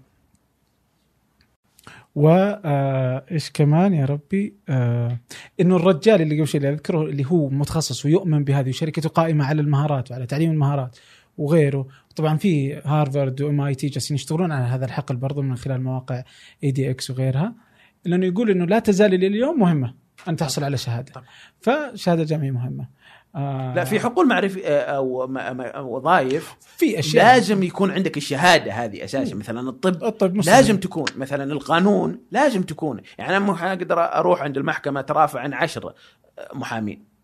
وايش 2.14 3.50
كمان 3.50 3.94
يا 3.94 4.04
ربي؟ 4.04 4.54
آه 4.68 5.18
إنه 5.60 5.76
الرجال 5.76 6.22
اللي 6.22 6.36
قبل 6.36 6.46
شوي 6.46 6.58
اللي 6.58 6.72
أذكره 6.72 7.02
اللي 7.02 7.24
هو 7.26 7.48
متخصص 7.48 8.04
ويؤمن 8.04 8.44
بهذه 8.44 8.68
وشركته 8.68 9.08
قائمة 9.08 9.44
على 9.44 9.60
المهارات 9.60 10.10
وعلى 10.10 10.26
تعليم 10.26 10.50
المهارات 10.50 10.96
وغيره. 11.38 11.86
طبعا 12.16 12.36
في 12.36 12.74
هارفارد 12.74 13.42
و 13.42 13.60
MIT 13.60 13.86
جالسين 13.86 14.14
يشتغلون 14.14 14.52
على 14.52 14.64
هذا 14.64 14.84
الحقل 14.84 15.16
برضو 15.16 15.42
من 15.42 15.56
خلال 15.56 15.82
مواقع 15.82 16.22
edX 16.64 17.10
وغيرها 17.10 17.54
لأنه 18.04 18.26
يقول 18.26 18.50
إنه 18.50 18.64
لا 18.64 18.78
تزال 18.78 19.14
إلى 19.14 19.26
اليوم 19.26 19.60
مهمة 19.60 19.94
أن 20.28 20.36
تحصل 20.36 20.64
على 20.64 20.76
شهادة. 20.76 21.12
فشهادة 21.60 22.24
جامعية 22.24 22.50
مهمة. 22.50 22.88
آه 23.36 23.74
لا 23.74 23.84
في 23.84 24.00
حقول 24.00 24.28
معرفي 24.28 24.68
آه، 24.68 24.80
أو 24.80 25.96
وظائف. 25.96 26.56
في 26.76 26.98
أشياء. 26.98 27.24
لازم 27.24 27.62
يكون 27.62 27.90
عندك 27.90 28.16
الشهادة 28.16 28.72
هذه 28.72 29.04
أساسا. 29.04 29.34
مثلا 29.34 29.68
الطب. 29.68 30.04
الطب 30.04 30.34
مستمر. 30.34 30.54
لازم 30.54 30.76
تكون. 30.76 31.06
مثلا 31.16 31.52
القانون. 31.52 32.18
لازم 32.30 32.62
تكون. 32.62 33.00
يعني 33.18 33.36
أنا 33.36 33.46
مو 33.46 33.52
أقدر 33.52 34.00
أروح 34.00 34.42
عند 34.42 34.56
المحكمة 34.56 35.00
ترافع 35.00 35.40
عن 35.40 35.52
عشر 35.52 35.92
محامين. 36.54 37.14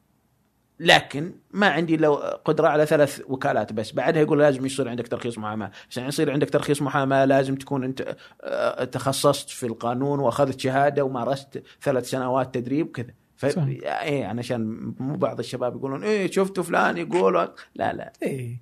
لكن 0.81 1.33
ما 1.51 1.69
عندي 1.69 1.97
لو 1.97 2.15
قدرة 2.45 2.69
على 2.69 2.87
ثلاث 2.87 3.21
وكالات 3.29 3.73
بس. 3.73 3.93
بعدها 3.93 4.23
يقول 4.23 4.39
لازم 4.39 4.67
يصير 4.67 4.89
عندك 4.89 5.09
ترخيص 5.09 5.39
محاماة. 5.39 5.71
عشان 5.91 6.09
يصير 6.09 6.33
عندك 6.33 6.51
ترخيص 6.51 6.83
محاماة 6.83 7.25
لازم 7.25 7.55
تكون 7.55 7.85
أنت 7.85 8.17
آه، 8.43 8.85
تخصصت 8.85 9.51
في 9.51 9.67
القانون 9.67 10.21
وأخذت 10.21 10.61
شهادة 10.61 11.05
ومارست 11.05 11.63
ثلاث 11.83 12.11
سنوات 12.11 12.55
تدريب 12.55 12.91
كذا 12.91 13.20
ف... 13.49 13.59
إيه 13.59 14.27
عشان 14.27 14.95
مو 15.01 15.17
بعض 15.17 15.39
الشباب 15.39 15.77
يقولون 15.77 16.03
إيه 16.05 16.31
شفتوا 16.31 16.63
فلان 16.65 16.97
يقول 16.99 17.35
لا 17.75 17.93
لا. 17.93 18.13
إيه. 18.23 18.57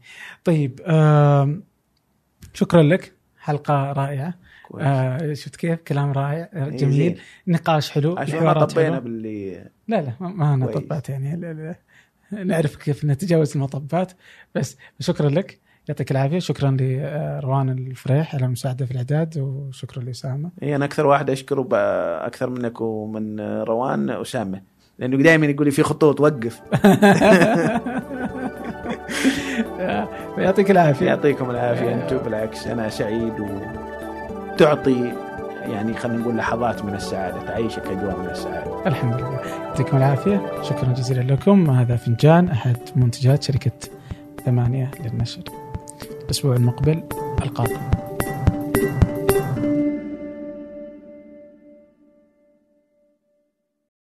طيب 0.45 0.81
آم، 0.87 1.63
شكرا 2.55 2.83
لك. 2.83 3.13
حلقة 3.39 3.93
رائعة. 3.93 4.35
كويس. 4.69 4.87
آه 4.87 5.33
شفت 5.35 5.57
كيف؟ 5.57 5.79
كلام 5.81 6.13
رائع 6.13 6.51
آه، 6.55 6.65
إيه، 6.65 6.77
جميل. 6.77 6.93
زين. 6.93 7.17
نقاش 7.47 7.91
حلو 7.91 8.19
عشان 8.19 8.45
ما 8.45 8.65
طبينا. 8.65 8.99
باللي 8.99 9.55
لا 9.89 10.03
لا 10.03 10.13
ما- 10.21 10.55
أنا. 10.55 10.67
طبات 10.67 11.09
يعني. 11.09 11.37
لا 11.37 11.53
لا. 11.53 11.75
نعرف 12.45 12.77
كيف 12.77 13.05
نتجاوز 13.05 13.57
المطبات. 13.57 14.13
بس 14.55 14.77
شكرا 15.01 15.29
لك. 15.29 15.59
يعطيك 15.89 16.10
العافية. 16.10 16.39
شكرا 16.39 16.77
لروان 16.81 17.69
الفريح 17.69 18.35
على 18.35 18.47
المساعدة 18.47 18.86
في 18.86 18.90
الإعداد 18.90 19.39
وشكرا 19.39 20.02
لأسامة. 20.02 20.51
اي 20.62 20.77
أنا 20.77 20.85
أكثر 20.85 21.06
واحد 21.06 21.31
أشكره 21.31 21.69
أكثر 22.27 22.51
منك 22.51 22.81
ومن 22.81 23.40
روان 23.40 24.10
اسامه 24.10 24.62
لأنه 24.98 25.16
دائما 25.16 25.47
يقول 25.47 25.66
لي 25.66 25.70
في 25.70 25.82
خطوط 25.82 26.20
وقف. 26.20 26.60
يعطيك 30.39 30.70
العافية. 30.70 31.06
يعطيكم 31.06 31.51
العافية. 31.51 31.94
أنتم 31.94 32.19
بالعكس 32.19 32.66
أنا 32.66 32.89
سعيد 32.89 33.35
وتعطي 33.40 35.12
يعني 35.62 35.94
خلينا 35.94 36.19
نقول 36.19 36.36
لحظات 36.36 36.85
من 36.85 36.94
السعادة 36.94 37.47
تعيشك 37.47 37.86
أجواء 37.86 38.19
من 38.19 38.27
السعادة. 38.27 38.86
الحمد 38.86 39.15
لله. 39.15 39.40
يعطيكم 39.40 39.97
العافية. 39.97 40.62
شكرا 40.62 40.93
جزيلا 40.93 41.32
لكم. 41.32 41.70
هذا 41.70 41.97
فنجان 41.97 42.48
أحد 42.48 42.77
منتجات 42.97 43.43
شركة 43.43 43.73
ثمانية 44.44 44.90
للنشر. 45.05 45.43
الأسبوع 46.29 46.57
المقبل 46.57 47.03
القاكم 47.43 48.07